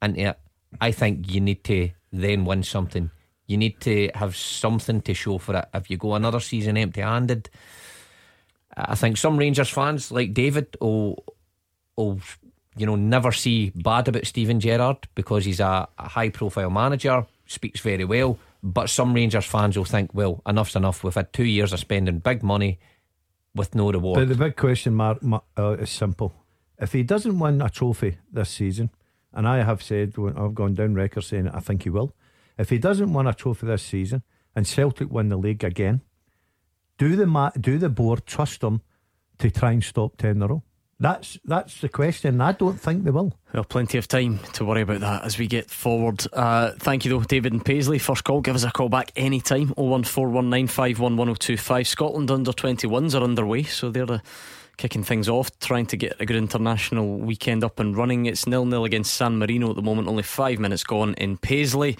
into 0.00 0.20
it, 0.20 0.38
I 0.80 0.92
think 0.92 1.30
you 1.32 1.40
need 1.40 1.64
to 1.64 1.90
then 2.12 2.44
win 2.44 2.62
something. 2.62 3.10
You 3.46 3.56
need 3.56 3.80
to 3.80 4.10
have 4.14 4.36
something 4.36 5.00
to 5.02 5.14
show 5.14 5.38
for 5.38 5.56
it. 5.56 5.68
If 5.74 5.90
you 5.90 5.96
go 5.96 6.14
another 6.14 6.40
season 6.40 6.76
empty 6.76 7.02
handed, 7.02 7.50
I 8.76 8.94
think 8.94 9.16
some 9.16 9.36
Rangers 9.36 9.68
fans 9.68 10.10
like 10.10 10.34
David 10.34 10.76
will, 10.80 11.24
will 11.96 12.20
you 12.76 12.86
know, 12.86 12.96
never 12.96 13.32
see 13.32 13.70
bad 13.74 14.08
about 14.08 14.26
Steven 14.26 14.60
Gerrard 14.60 15.06
because 15.14 15.44
he's 15.44 15.60
a, 15.60 15.88
a 15.98 16.08
high 16.08 16.30
profile 16.30 16.70
manager, 16.70 17.26
speaks 17.46 17.80
very 17.80 18.04
well. 18.04 18.38
But 18.62 18.88
some 18.88 19.14
Rangers 19.14 19.44
fans 19.44 19.76
will 19.76 19.84
think, 19.84 20.12
well, 20.14 20.42
enough's 20.46 20.74
enough. 20.74 21.04
We've 21.04 21.14
had 21.14 21.32
two 21.32 21.44
years 21.44 21.72
of 21.72 21.80
spending 21.80 22.18
big 22.18 22.42
money 22.42 22.78
with 23.54 23.74
no 23.74 23.92
reward. 23.92 24.20
But 24.20 24.28
the 24.28 24.34
big 24.34 24.56
question 24.56 24.94
mark 24.94 25.18
uh, 25.56 25.76
is 25.78 25.90
simple. 25.90 26.34
If 26.78 26.92
he 26.92 27.02
doesn't 27.02 27.38
win 27.38 27.62
a 27.62 27.70
trophy 27.70 28.18
this 28.32 28.50
season, 28.50 28.90
and 29.32 29.46
I 29.46 29.62
have 29.62 29.82
said, 29.82 30.14
I've 30.36 30.54
gone 30.54 30.74
down 30.74 30.94
record 30.94 31.22
saying 31.22 31.48
I 31.48 31.60
think 31.60 31.82
he 31.82 31.90
will. 31.90 32.14
If 32.58 32.70
he 32.70 32.78
doesn't 32.78 33.12
win 33.12 33.26
a 33.26 33.34
trophy 33.34 33.66
this 33.66 33.82
season 33.82 34.22
and 34.54 34.66
Celtic 34.66 35.10
win 35.10 35.28
the 35.28 35.36
league 35.36 35.64
again, 35.64 36.02
do 36.98 37.16
the 37.16 37.26
ma- 37.26 37.50
do 37.58 37.78
the 37.78 37.88
board 37.88 38.26
trust 38.26 38.60
them 38.60 38.82
to 39.38 39.50
try 39.50 39.72
and 39.72 39.82
stop 39.82 40.16
ten 40.16 40.36
in 40.36 40.42
a 40.42 40.46
row? 40.46 40.62
That's 41.00 41.40
that's 41.44 41.80
the 41.80 41.88
question. 41.88 42.40
I 42.40 42.52
don't 42.52 42.80
think 42.80 43.02
they 43.04 43.10
will. 43.10 43.36
Well, 43.52 43.64
plenty 43.64 43.98
of 43.98 44.06
time 44.06 44.38
to 44.54 44.64
worry 44.64 44.82
about 44.82 45.00
that 45.00 45.24
as 45.24 45.36
we 45.38 45.48
get 45.48 45.68
forward. 45.70 46.24
Uh, 46.32 46.70
thank 46.78 47.04
you, 47.04 47.10
though, 47.10 47.24
David 47.24 47.52
and 47.52 47.64
Paisley. 47.64 47.98
First 47.98 48.22
call, 48.24 48.40
give 48.40 48.54
us 48.54 48.62
a 48.64 48.70
call 48.70 48.88
back 48.88 49.10
anytime. 49.16 49.70
01419511025. 49.70 51.86
Scotland 51.86 52.30
under 52.30 52.52
21s 52.52 53.18
are 53.18 53.24
underway, 53.24 53.64
so 53.64 53.90
they're 53.90 54.06
the 54.06 54.22
kicking 54.76 55.04
things 55.04 55.28
off, 55.28 55.56
trying 55.58 55.86
to 55.86 55.96
get 55.96 56.14
a 56.20 56.26
good 56.26 56.36
international 56.36 57.18
weekend 57.18 57.64
up 57.64 57.80
and 57.80 57.96
running. 57.96 58.26
It's 58.26 58.46
nil 58.46 58.64
nil 58.64 58.84
against 58.84 59.14
San 59.14 59.38
Marino 59.38 59.70
at 59.70 59.76
the 59.76 59.82
moment, 59.82 60.08
only 60.08 60.22
five 60.22 60.58
minutes 60.58 60.84
gone 60.84 61.14
in 61.14 61.38
Paisley. 61.38 61.96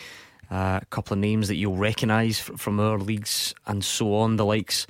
Uh, 0.50 0.80
a 0.82 0.86
couple 0.90 1.14
of 1.14 1.20
names 1.20 1.48
that 1.48 1.56
you'll 1.56 1.76
recognise 1.76 2.38
from 2.38 2.80
our 2.80 2.98
leagues 2.98 3.54
and 3.66 3.84
so 3.84 4.14
on, 4.16 4.36
the 4.36 4.44
likes. 4.44 4.86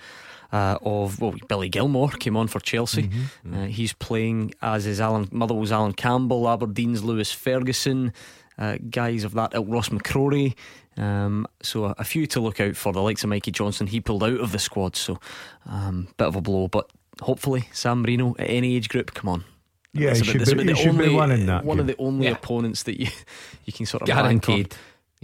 Uh, 0.53 0.79
of 0.83 1.21
well, 1.21 1.35
Billy 1.49 1.69
Gilmour 1.69 2.17
came 2.21 2.37
on 2.37 2.47
for 2.47 2.61
Chelsea. 2.61 3.09
Mm-hmm. 3.09 3.55
Uh, 3.55 3.67
he's 3.67 3.93
playing 3.93 4.55
as 4.63 4.87
is 4.87 5.01
Allan 5.01 5.29
Motherwell's 5.33 5.73
Allan 5.73 5.95
Campbell, 5.95 6.49
Aberdeen's 6.49 7.03
Lewis 7.03 7.33
Ferguson, 7.33 8.13
uh, 8.57 8.77
guys 8.89 9.25
of 9.25 9.35
that 9.35 9.53
ilk, 9.53 9.67
Ross 9.69 9.89
McCrorie. 9.89 10.55
Um, 10.97 11.47
so 11.61 11.87
a, 11.87 11.95
a, 11.99 12.05
few 12.05 12.27
to 12.29 12.41
look 12.41 12.61
out 12.61 12.77
for. 12.77 12.93
The 12.93 13.03
likes 13.03 13.25
of 13.25 13.31
Mikey 13.31 13.51
Johnston, 13.51 13.89
he 13.89 14.01
pulled 14.01 14.23
out 14.23 14.39
of 14.39 14.53
the 14.53 14.61
squad, 14.61 14.95
so 14.95 15.19
um, 15.67 16.09
bit 16.17 16.29
of 16.29 16.37
a 16.37 16.41
blow. 16.41 16.69
But 16.69 16.89
hopefully, 17.21 17.69
San 17.73 17.99
Marino 17.99 18.37
at 18.39 18.49
any 18.49 18.77
age 18.77 18.89
group, 18.89 19.13
come 19.13 19.29
on. 19.29 19.45
Yeah, 19.93 20.15
he 20.15 20.25
should, 20.25 20.45
be, 20.45 20.65
he 20.65 20.75
should 20.75 20.99
be 20.99 21.09
one 21.09 21.31
in 21.31 21.47
that. 21.47 21.65
One 21.65 21.77
game. 21.77 21.81
of 21.83 21.87
the 21.87 22.03
only 22.03 22.27
yeah. 22.27 22.33
opponents 22.33 22.83
that 22.85 23.01
you 23.01 23.09
you 23.65 23.73
can 23.73 23.87
sort 23.87 24.03
of 24.03 24.07
guaranteed. 24.07 24.75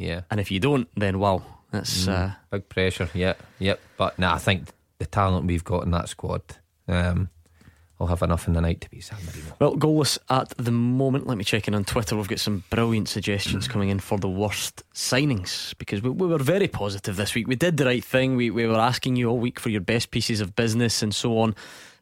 Yeah, 0.00 0.22
and 0.30 0.40
if 0.40 0.50
you 0.50 0.60
don't, 0.60 0.88
then 0.96 1.18
wow, 1.18 1.42
that's 1.70 2.06
mm, 2.06 2.12
uh, 2.12 2.34
big 2.50 2.68
pressure. 2.68 3.10
Yeah, 3.12 3.34
yep. 3.58 3.80
But 3.96 4.18
nah, 4.18 4.34
I 4.34 4.38
think 4.38 4.68
the 4.98 5.06
talent 5.06 5.46
we've 5.46 5.64
got 5.64 5.84
in 5.84 5.90
that 5.90 6.08
squad. 6.08 6.42
Um, 6.88 7.28
I'll 8.00 8.06
have 8.06 8.22
enough 8.22 8.48
in 8.48 8.54
the 8.54 8.62
night 8.62 8.80
to 8.80 8.88
beat 8.88 9.04
San 9.04 9.18
Marino. 9.26 9.54
Well, 9.58 9.76
goalless 9.76 10.18
at 10.30 10.54
the 10.56 10.70
moment. 10.70 11.26
Let 11.26 11.36
me 11.36 11.44
check 11.44 11.68
in 11.68 11.74
on 11.74 11.84
Twitter. 11.84 12.16
We've 12.16 12.26
got 12.26 12.40
some 12.40 12.64
brilliant 12.70 13.10
suggestions 13.10 13.68
coming 13.68 13.90
in 13.90 14.00
for 14.00 14.18
the 14.18 14.28
worst 14.28 14.82
signings 14.94 15.76
because 15.76 16.00
we, 16.00 16.08
we, 16.08 16.26
were 16.26 16.38
very 16.38 16.66
positive 16.66 17.16
this 17.16 17.34
week. 17.34 17.46
We 17.46 17.56
did 17.56 17.76
the 17.76 17.84
right 17.84 18.02
thing. 18.02 18.36
We, 18.36 18.48
we 18.48 18.66
were 18.66 18.78
asking 18.78 19.16
you 19.16 19.28
all 19.28 19.38
week 19.38 19.60
for 19.60 19.68
your 19.68 19.82
best 19.82 20.12
pieces 20.12 20.40
of 20.40 20.56
business 20.56 21.02
and 21.02 21.14
so 21.14 21.38
on. 21.40 21.54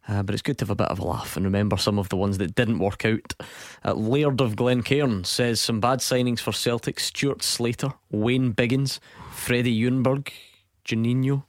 Uh, 0.09 0.22
but 0.22 0.35
it's 0.35 0.43
good 0.43 0.56
to 0.59 0.62
have 0.62 0.70
a 0.70 0.74
bit 0.74 0.89
of 0.89 0.98
a 0.98 1.05
laugh 1.05 1.36
and 1.36 1.44
remember 1.44 1.76
some 1.76 1.98
of 1.98 2.09
the 2.09 2.16
ones 2.16 2.39
that 2.39 2.55
didn't 2.55 2.78
work 2.78 3.05
out. 3.05 3.35
Uh, 3.85 3.93
Laird 3.93 4.40
of 4.40 4.56
Glencairn 4.56 5.24
says 5.24 5.60
some 5.60 5.80
bad 5.80 5.98
signings 5.98 6.40
for 6.40 6.52
Celtic 6.52 6.98
Stuart 6.98 7.43
Slater, 7.43 7.93
Wayne 8.10 8.55
Biggins, 8.55 9.01
Freddie 9.32 9.78
Ljungberg, 9.78 10.32
Juninho. 10.85 11.44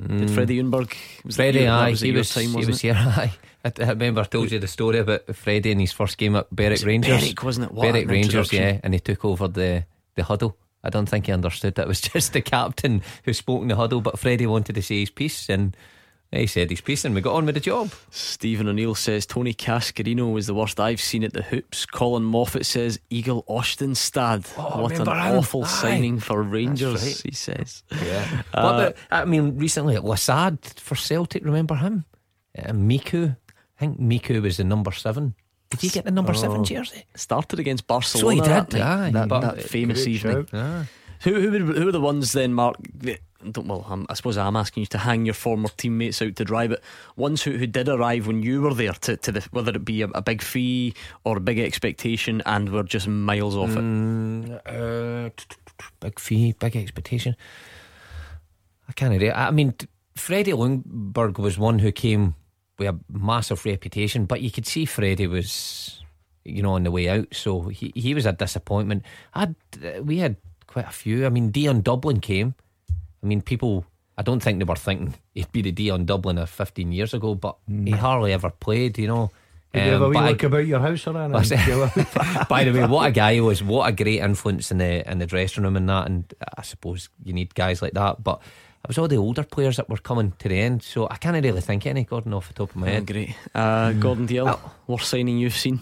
Mm. 0.00 0.18
Did 0.18 0.30
Freddie 0.32 0.60
Ljungberg? 0.60 0.92
Freddie, 1.32 1.68
aye, 1.68 1.90
was 1.90 2.00
he 2.00 2.10
was, 2.10 2.34
time, 2.34 2.50
he 2.50 2.66
was 2.66 2.80
here. 2.80 2.94
Aye. 2.98 3.32
I, 3.64 3.72
I, 3.80 3.88
remember 3.90 4.22
I 4.22 4.24
told 4.24 4.50
you 4.50 4.58
the 4.58 4.66
story 4.66 4.98
about 4.98 5.34
Freddie 5.34 5.70
in 5.70 5.78
his 5.78 5.92
first 5.92 6.18
game 6.18 6.34
at 6.34 6.50
Berwick 6.50 6.84
Rangers. 6.84 7.20
Berwick, 7.20 7.44
wasn't 7.44 7.66
it? 7.66 7.72
What 7.72 7.92
Berwick 7.92 8.08
Rangers, 8.08 8.52
yeah, 8.52 8.80
and 8.82 8.92
he 8.92 9.00
took 9.00 9.24
over 9.24 9.46
the 9.46 9.84
the 10.16 10.24
huddle 10.24 10.56
I 10.84 10.90
don't 10.90 11.08
think 11.08 11.26
he 11.26 11.32
understood 11.32 11.74
that 11.74 11.82
it 11.82 11.88
was 11.88 12.00
just 12.12 12.34
the 12.34 12.42
captain 12.42 13.02
who 13.24 13.32
spoke 13.32 13.62
in 13.62 13.68
the 13.68 13.76
huddle, 13.76 14.00
but 14.00 14.18
Freddie 14.18 14.46
wanted 14.46 14.74
to 14.74 14.82
say 14.82 15.00
his 15.00 15.10
piece 15.10 15.48
and 15.48 15.76
he 16.40 16.46
said 16.46 16.70
he's 16.70 17.04
and 17.04 17.14
we 17.14 17.20
got 17.20 17.34
on 17.34 17.46
with 17.46 17.54
the 17.54 17.60
job. 17.60 17.92
Stephen 18.10 18.68
O'Neill 18.68 18.94
says 18.94 19.26
Tony 19.26 19.54
Cascarino 19.54 20.32
was 20.32 20.46
the 20.46 20.54
worst 20.54 20.80
I've 20.80 21.00
seen 21.00 21.22
at 21.24 21.32
the 21.32 21.42
hoops. 21.42 21.86
Colin 21.86 22.24
Moffat 22.24 22.66
says 22.66 22.98
Egil 23.10 23.44
Ostenstad. 23.48 24.52
Oh, 24.56 24.82
what 24.82 24.92
an 24.92 25.02
him? 25.02 25.08
awful 25.08 25.64
Aye. 25.64 25.68
signing 25.68 26.18
for 26.18 26.42
Rangers, 26.42 27.02
right. 27.02 27.22
he 27.24 27.32
says. 27.34 27.82
Yeah. 28.02 28.42
Uh, 28.54 28.62
what 28.62 28.74
about, 28.74 28.96
I 29.10 29.24
mean, 29.24 29.58
recently 29.58 29.96
at 29.96 30.02
Lassad 30.02 30.78
for 30.78 30.94
Celtic, 30.94 31.44
remember 31.44 31.74
him? 31.74 32.04
Uh, 32.56 32.70
Miku. 32.72 33.36
I 33.76 33.80
think 33.80 33.98
Miku 34.00 34.40
was 34.42 34.58
the 34.58 34.64
number 34.64 34.92
seven. 34.92 35.34
Did 35.70 35.80
he 35.80 35.88
get 35.88 36.04
the 36.04 36.12
number 36.12 36.34
seven 36.34 36.62
jersey? 36.62 37.04
Started 37.16 37.58
against 37.58 37.86
Barcelona. 37.88 38.24
So 38.24 38.28
he 38.30 38.40
did, 38.40 38.70
that, 38.70 38.86
aye. 38.86 39.10
that, 39.10 39.28
that 39.28 39.62
famous 39.62 40.06
evening. 40.06 40.46
shout. 40.46 40.86
Who, 41.22 41.40
who, 41.40 41.50
were- 41.50 41.72
who 41.74 41.88
are 41.88 41.92
the 41.92 42.00
ones 42.00 42.32
then, 42.32 42.54
Mark? 42.54 42.76
that- 42.98 43.20
well, 43.56 43.86
I'm, 43.88 44.06
I 44.08 44.14
suppose 44.14 44.36
I'm 44.36 44.56
asking 44.56 44.82
you 44.82 44.86
to 44.88 44.98
hang 44.98 45.24
your 45.24 45.34
former 45.34 45.68
teammates 45.76 46.22
out 46.22 46.36
to 46.36 46.44
dry, 46.44 46.66
but 46.68 46.80
ones 47.16 47.42
who, 47.42 47.52
who 47.52 47.66
did 47.66 47.88
arrive 47.88 48.26
when 48.26 48.42
you 48.42 48.62
were 48.62 48.74
there, 48.74 48.92
to, 48.92 49.16
to 49.16 49.32
the, 49.32 49.46
whether 49.50 49.72
it 49.72 49.84
be 49.84 50.02
a, 50.02 50.08
a 50.08 50.22
big 50.22 50.42
fee 50.42 50.94
or 51.24 51.36
a 51.36 51.40
big 51.40 51.58
expectation, 51.58 52.42
and 52.46 52.70
were 52.70 52.82
just 52.82 53.08
miles 53.08 53.56
off 53.56 53.70
it. 53.70 53.78
Mm, 53.78 54.60
uh, 54.66 55.30
t- 55.36 55.44
t- 55.48 55.56
t- 55.78 55.84
big 56.00 56.18
fee, 56.18 56.54
big 56.58 56.76
expectation. 56.76 57.36
I 58.88 58.92
can't. 58.92 59.22
I 59.34 59.50
mean, 59.50 59.74
Freddie 60.14 60.52
Ljungberg 60.52 61.38
was 61.38 61.58
one 61.58 61.78
who 61.78 61.92
came 61.92 62.34
with 62.78 62.88
a 62.88 62.98
massive 63.10 63.64
reputation, 63.64 64.26
but 64.26 64.40
you 64.40 64.50
could 64.50 64.66
see 64.66 64.84
Freddie 64.84 65.26
was, 65.26 66.02
you 66.44 66.62
know, 66.62 66.72
on 66.72 66.84
the 66.84 66.90
way 66.90 67.08
out. 67.08 67.28
So 67.32 67.62
he 67.62 67.92
he 67.94 68.14
was 68.14 68.26
a 68.26 68.32
disappointment. 68.32 69.04
Uh, 69.32 69.48
we 70.02 70.18
had 70.18 70.36
quite 70.66 70.86
a 70.86 70.92
few. 70.92 71.26
I 71.26 71.28
mean, 71.28 71.50
Dion 71.50 71.80
Dublin 71.80 72.20
came. 72.20 72.54
I 73.24 73.26
mean, 73.26 73.40
people. 73.42 73.84
I 74.16 74.22
don't 74.22 74.40
think 74.40 74.58
they 74.60 74.64
were 74.64 74.76
thinking 74.76 75.14
he'd 75.34 75.50
be 75.50 75.62
the 75.62 75.72
Dion 75.72 76.04
Dublin 76.04 76.38
of 76.38 76.48
15 76.48 76.92
years 76.92 77.14
ago, 77.14 77.34
but 77.34 77.56
he 77.66 77.90
hardly 77.90 78.32
ever 78.32 78.50
played. 78.50 78.96
You 78.98 79.08
know. 79.08 79.30
Did 79.72 79.86
you 79.86 79.92
have 79.92 80.02
a 80.02 80.04
Um, 80.04 80.10
wee 80.10 80.14
but 80.14 80.22
I- 80.24 80.28
look 80.28 80.42
about 80.44 80.66
your 80.66 80.78
house 80.78 81.04
or 81.08 81.16
anything? 81.16 81.32
What's 81.32 81.50
it? 81.50 81.58
Gilla? 81.66 82.46
By 82.48 82.62
the 82.62 82.70
way, 82.72 82.86
what 82.86 83.08
a 83.08 83.10
guy 83.10 83.34
he 83.34 83.40
was! 83.40 83.60
What 83.60 83.88
a 83.88 83.92
great 83.92 84.20
influence 84.20 84.70
in 84.70 84.78
the 84.78 85.10
in 85.10 85.18
the 85.18 85.26
dressing 85.26 85.64
room 85.64 85.76
and 85.76 85.88
that. 85.88 86.06
And 86.06 86.32
I 86.56 86.62
suppose 86.62 87.08
you 87.24 87.32
need 87.32 87.56
guys 87.56 87.82
like 87.82 87.94
that. 87.94 88.22
But 88.22 88.40
it 88.84 88.88
was 88.88 88.98
all 88.98 89.08
the 89.08 89.16
older 89.16 89.42
players 89.42 89.78
that 89.78 89.88
were 89.88 89.96
coming 89.96 90.32
to 90.38 90.48
the 90.48 90.60
end, 90.60 90.82
so 90.84 91.08
I 91.10 91.16
can't 91.16 91.42
really 91.42 91.60
think 91.62 91.84
of 91.86 91.90
any 91.90 92.04
Gordon 92.04 92.34
off 92.34 92.46
the 92.48 92.54
top 92.54 92.70
of 92.70 92.76
my 92.76 92.86
Oh, 92.86 92.92
head. 92.92 93.06
great. 93.06 93.34
Uh, 93.52 93.92
Gordon 93.94 94.28
Dalziel, 94.28 94.60
worst 94.86 95.08
signing 95.08 95.38
you've 95.38 95.56
seen? 95.56 95.80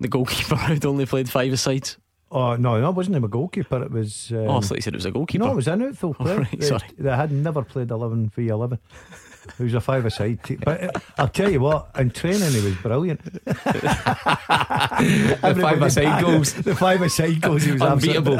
The 0.00 0.08
goalkeeper 0.08 0.56
who'd 0.66 0.84
only 0.84 1.06
played 1.06 1.30
five 1.30 1.58
sides. 1.58 1.96
Oh 2.32 2.54
no, 2.56 2.80
that 2.80 2.92
wasn't 2.92 3.16
him 3.16 3.24
a 3.24 3.28
goalkeeper. 3.28 3.82
It 3.82 3.90
was. 3.90 4.30
Um, 4.30 4.38
oh, 4.48 4.58
I 4.58 4.60
thought 4.60 4.76
you 4.76 4.82
said 4.82 4.94
it 4.94 4.98
was 4.98 5.06
a 5.06 5.10
goalkeeper. 5.10 5.44
No, 5.44 5.52
it 5.52 5.56
was 5.56 5.68
an 5.68 5.82
outfield 5.82 6.16
Oh, 6.20 6.24
player. 6.24 6.38
right, 6.40 6.60
They- 6.60 6.66
sorry. 6.66 6.86
They 6.98 7.10
had 7.14 7.32
never 7.32 7.62
played 7.62 7.90
eleven 7.90 8.28
v 8.28 8.48
eleven. 8.48 8.78
He 9.56 9.64
was 9.64 9.74
a 9.74 9.80
five-a-side 9.80 10.44
team. 10.44 10.60
But 10.64 10.84
uh, 10.84 10.90
I'll 11.18 11.26
tell 11.26 11.50
you 11.50 11.58
what, 11.60 11.90
in 11.98 12.10
training 12.10 12.52
he 12.52 12.60
was 12.60 12.74
brilliant. 12.76 13.20
the 13.44 13.54
five-a-side 15.60 16.20
goals. 16.22 16.52
The 16.54 16.76
five-a-side 16.76 17.40
goals. 17.40 17.62
He 17.64 17.72
was 17.72 17.82
Unbeatable. 17.82 18.36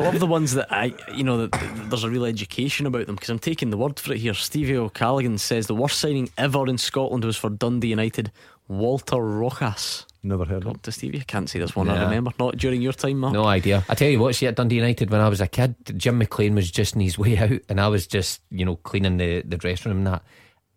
love 0.00 0.18
the 0.18 0.26
ones 0.26 0.54
that 0.54 0.72
I, 0.72 0.94
you 1.14 1.22
know, 1.24 1.46
that 1.46 1.52
that 1.52 1.90
there's 1.90 2.04
a 2.04 2.10
real 2.10 2.24
education 2.24 2.86
about 2.86 3.06
them 3.06 3.14
because 3.14 3.28
I'm 3.30 3.38
taking 3.38 3.70
the 3.70 3.76
word 3.76 4.00
for 4.00 4.12
it 4.14 4.18
here. 4.18 4.34
Stevie 4.34 4.76
O'Callaghan 4.76 5.38
says 5.38 5.66
the 5.66 5.74
worst 5.74 6.00
signing 6.00 6.30
ever 6.38 6.66
in 6.66 6.78
Scotland 6.78 7.24
was 7.24 7.36
for 7.36 7.50
Dundee 7.50 7.88
United, 7.88 8.32
Walter 8.68 9.20
Rojas. 9.22 10.06
Never 10.24 10.44
heard 10.44 10.62
of 10.62 10.68
him. 10.68 10.78
To 10.82 10.92
Stevie, 10.92 11.20
I 11.20 11.24
can't 11.24 11.50
say 11.50 11.58
this 11.58 11.74
one. 11.74 11.88
I 11.88 12.04
remember 12.04 12.30
not 12.38 12.56
during 12.56 12.80
your 12.80 12.92
time, 12.92 13.18
Mark. 13.18 13.32
No 13.32 13.44
idea. 13.44 13.84
I 13.88 13.94
tell 13.94 14.08
you 14.08 14.20
what, 14.20 14.36
see 14.36 14.46
at 14.46 14.54
Dundee 14.54 14.76
United 14.76 15.10
when 15.10 15.20
I 15.20 15.28
was 15.28 15.40
a 15.40 15.48
kid, 15.48 15.74
Jim 15.96 16.18
McLean 16.18 16.54
was 16.54 16.70
just 16.70 16.94
in 16.94 17.00
his 17.00 17.18
way 17.18 17.36
out, 17.38 17.60
and 17.68 17.80
I 17.80 17.88
was 17.88 18.06
just 18.06 18.40
you 18.50 18.64
know 18.64 18.76
cleaning 18.76 19.16
the 19.16 19.42
the 19.42 19.56
dressing 19.56 19.90
room 19.90 19.98
and 19.98 20.06
that, 20.06 20.22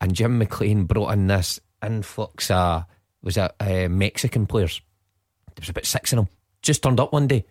and 0.02 0.16
Jim 0.16 0.40
McLean 0.40 0.86
brought 0.86 1.14
in 1.14 1.28
this 1.28 1.60
influx 1.86 2.50
of 2.50 2.86
was 3.22 3.38
it 3.38 3.52
uh, 3.60 3.88
Mexican 3.88 4.48
players. 4.48 4.82
There 5.56 5.62
was 5.62 5.70
about 5.70 5.86
six 5.86 6.12
of 6.12 6.18
them. 6.18 6.28
Just 6.64 6.82
turned 6.82 7.00
up 7.00 7.14
one 7.14 7.28
day, 7.28 7.46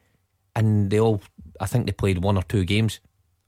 and 0.57 0.91
they 0.91 0.99
all 0.99 1.23
I 1.61 1.67
think 1.67 1.87
they 1.87 1.93
played 1.93 2.19
one 2.19 2.37
or 2.37 2.43
two 2.43 2.65
games 2.65 2.99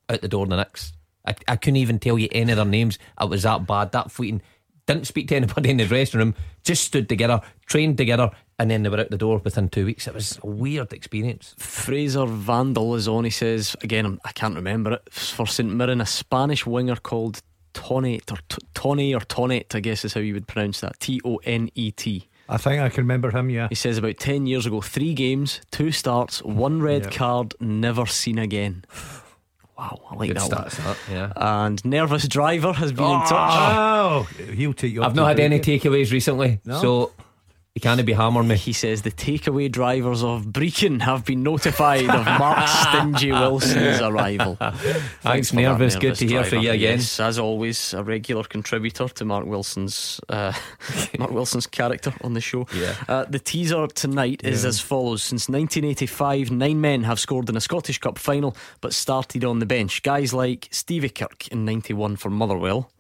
out 0.09 0.21
the 0.21 0.29
door 0.29 0.47
the 0.47 0.57
next. 0.57 0.95
I, 1.27 1.35
I 1.49 1.57
couldn't 1.57 1.77
even 1.77 1.99
tell 1.99 2.19
you 2.19 2.29
any 2.31 2.53
of 2.53 2.57
their 2.57 2.65
names. 2.65 2.99
It 3.21 3.29
was 3.29 3.43
that 3.43 3.67
bad, 3.67 3.93
that 3.93 4.13
fleeting. 4.13 4.43
Didn't 4.87 5.07
speak 5.07 5.29
to 5.29 5.37
anybody 5.37 5.71
in 5.71 5.79
the 5.79 5.87
dressing 5.87 6.19
room. 6.21 6.35
Just 6.65 6.85
stood 6.85 7.09
together, 7.09 7.41
trained 7.67 7.99
together, 7.99 8.31
and 8.59 8.71
then 8.71 8.83
they 8.83 8.89
were 8.89 9.01
out 9.01 9.11
the 9.11 9.19
door 9.19 9.39
within 9.39 9.69
two 9.69 9.85
weeks. 9.85 10.07
It 10.07 10.15
was 10.15 10.39
a 10.43 10.47
weird 10.47 10.93
experience. 10.93 11.55
Fraser 11.59 12.25
Vandal 12.27 12.95
is 12.95 13.09
on. 13.09 13.25
He 13.25 13.31
says 13.31 13.75
again, 13.83 14.05
I'm- 14.07 14.21
can't 14.35 14.55
remember 14.55 14.93
it 14.93 15.03
for 15.11 15.47
St 15.47 15.69
Mirren. 15.69 16.01
A 16.01 16.07
Spanish 16.07 16.65
winger 16.67 16.97
called 16.97 17.41
Tonet 17.75 18.31
or 18.33 18.39
T- 18.49 18.59
Tone 18.75 19.13
or 19.15 19.21
Tonet, 19.21 19.75
I 19.75 19.81
guess 19.81 20.05
is 20.05 20.15
how 20.15 20.21
you 20.21 20.35
would 20.35 20.47
pronounce 20.47 20.81
that. 20.81 20.99
T 21.01 21.21
O 21.25 21.37
N 21.45 21.69
E 21.75 21.91
T. 21.91 22.29
I 22.49 22.57
think 22.59 22.81
I 22.81 22.89
can 22.89 23.03
remember 23.03 23.31
him. 23.37 23.51
Yeah. 23.51 23.67
He 23.69 23.75
says 23.75 23.99
about 23.99 24.19
ten 24.19 24.47
years 24.47 24.67
ago, 24.67 24.81
three 24.81 25.15
games, 25.15 25.61
two 25.73 25.91
starts, 25.91 26.43
one 26.45 26.81
red 26.81 27.07
Yeah. 27.07 27.11
card, 27.11 27.55
never 27.61 28.07
seen 28.07 28.39
again. 28.39 28.85
Wow, 29.79 30.01
I 30.11 30.15
like 30.15 30.29
Good 30.29 30.37
that 30.39 30.51
stats, 30.51 30.79
one. 30.85 30.87
that, 30.87 30.97
yeah. 31.37 31.67
And 31.67 31.85
nervous 31.85 32.27
driver 32.29 32.73
has 32.73 32.93
been 32.93 33.05
in 33.05 33.21
touch. 33.21 33.31
Oh, 33.31 34.27
he'll 34.55 34.73
take 34.73 34.93
you. 34.95 35.03
I've 35.03 35.15
not 35.15 35.29
had 35.29 35.41
any 35.41 35.61
takeaways 35.61 36.13
recently, 36.13 36.61
No? 36.65 36.81
so 36.81 37.13
you 37.77 37.81
can't 37.83 38.03
be 38.07 38.15
hammering 38.15 38.49
me. 38.49 38.57
He 38.57 38.73
says 38.73 39.03
the 39.03 39.11
takeaway 39.11 39.71
drivers 39.71 40.25
of 40.25 40.47
Brechin 40.47 41.03
have 41.03 41.27
been 41.27 41.43
notified 41.43 42.09
of 42.09 42.25
Mark 42.25 42.67
Stingy 42.83 43.31
Wilson's 43.33 44.01
arrival. 44.01 44.57
Thanks, 44.57 45.51
for 45.51 45.57
that, 45.57 45.63
Nervous. 45.63 45.95
Good 45.97 46.03
nervous 46.05 46.19
to 46.21 46.27
hear 46.27 46.45
from 46.45 46.61
you 46.61 46.71
again. 46.71 46.99
Yes, 46.99 47.21
as 47.21 47.39
always, 47.39 47.93
a 47.93 48.03
regular 48.03 48.45
contributor 48.45 49.09
to 49.09 49.25
Mark 49.27 49.45
Wilson's 49.45 50.19
uh, 50.31 50.55
Mark 51.19 51.31
Wilson's 51.33 51.67
character 51.67 52.15
on 52.23 52.33
the 52.33 52.41
show. 52.41 52.67
Yeah. 52.75 52.95
Uh, 53.07 53.25
the 53.27 53.39
teaser 53.39 53.87
tonight 53.89 54.41
is 54.43 54.63
Yeah. 54.63 54.69
as 54.71 54.81
follows: 54.81 55.23
Since 55.23 55.51
1985, 55.51 56.51
nine 56.51 56.81
men 56.81 57.03
have 57.05 57.21
scored 57.21 57.51
in 57.51 57.57
a 57.59 57.61
Scottish 57.61 57.99
Cup 57.99 58.19
final, 58.19 58.57
but 58.81 58.95
started 58.95 59.45
on 59.45 59.59
the 59.59 59.67
bench. 59.67 60.03
Guys 60.03 60.33
like 60.33 60.69
Stevie 60.71 61.11
Kirk 61.11 61.47
in 61.49 61.67
'91 61.67 62.17
for 62.17 62.31
Motherwell. 62.31 62.91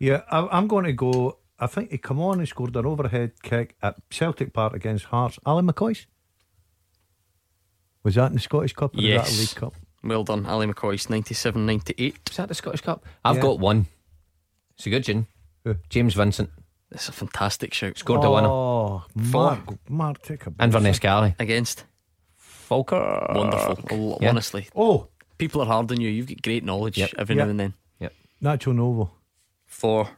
Yeah, 0.00 0.22
I'm 0.30 0.66
going 0.66 0.84
to 0.86 0.94
go. 0.94 1.36
I 1.62 1.66
think 1.66 1.90
he 1.90 1.98
come 1.98 2.20
on 2.20 2.38
and 2.38 2.48
scored 2.48 2.74
an 2.74 2.86
overhead 2.86 3.32
kick 3.42 3.76
at 3.82 3.96
Celtic 4.10 4.52
Park 4.52 4.72
against 4.72 5.04
Hearts. 5.06 5.38
Ally 5.46 5.60
McCoist. 5.60 6.06
Was 8.02 8.14
that 8.14 8.26
in 8.28 8.34
the 8.34 8.40
Scottish 8.40 8.72
Cup 8.72 8.94
or 8.94 8.96
was 8.96 9.04
that 9.04 9.08
Yes. 9.10 9.36
a 9.36 9.40
League 9.40 9.54
Cup? 9.54 9.74
Well 10.02 10.24
done, 10.24 10.46
Ally 10.46 10.64
McCoist 10.66 11.10
97 11.10 11.66
98. 11.66 12.18
Is 12.30 12.36
that 12.38 12.48
the 12.48 12.54
Scottish 12.54 12.80
Cup? 12.80 13.04
I've 13.24 13.36
Yeah. 13.36 13.42
got 13.42 13.58
one. 13.60 13.86
It's 14.76 14.86
a 14.86 14.90
good 14.90 15.04
gin. 15.04 15.26
Who? 15.64 15.76
James 15.90 16.14
Vincent 16.14 16.50
It's 16.90 17.08
a 17.08 17.12
fantastic 17.12 17.74
shout. 17.74 17.98
scored 17.98 18.22
the 18.22 18.30
winner. 18.30 18.48
Oh, 18.48 19.04
Mark, 19.14 19.60
Mark, 19.90 20.22
take 20.22 20.46
a 20.46 20.52
Inverness 20.60 20.98
Caley. 20.98 21.34
Against? 21.38 21.84
Falkirk. 22.36 23.28
Wonderful. 23.34 24.18
Yeah. 24.20 24.30
Honestly. 24.30 24.68
Oh, 24.74 25.08
People 25.38 25.62
are 25.62 25.66
hard 25.66 25.90
on 25.90 25.98
you. 25.98 26.10
You've 26.10 26.26
got 26.26 26.42
great 26.42 26.64
knowledge 26.64 26.98
Yep. 26.98 27.14
every 27.16 27.34
Yep. 27.34 27.44
now 27.46 27.50
and 27.50 27.58
then. 27.60 27.74
Yep. 27.98 28.12
Nacho 28.42 28.74
Novo, 28.74 29.10
For, 29.64 30.10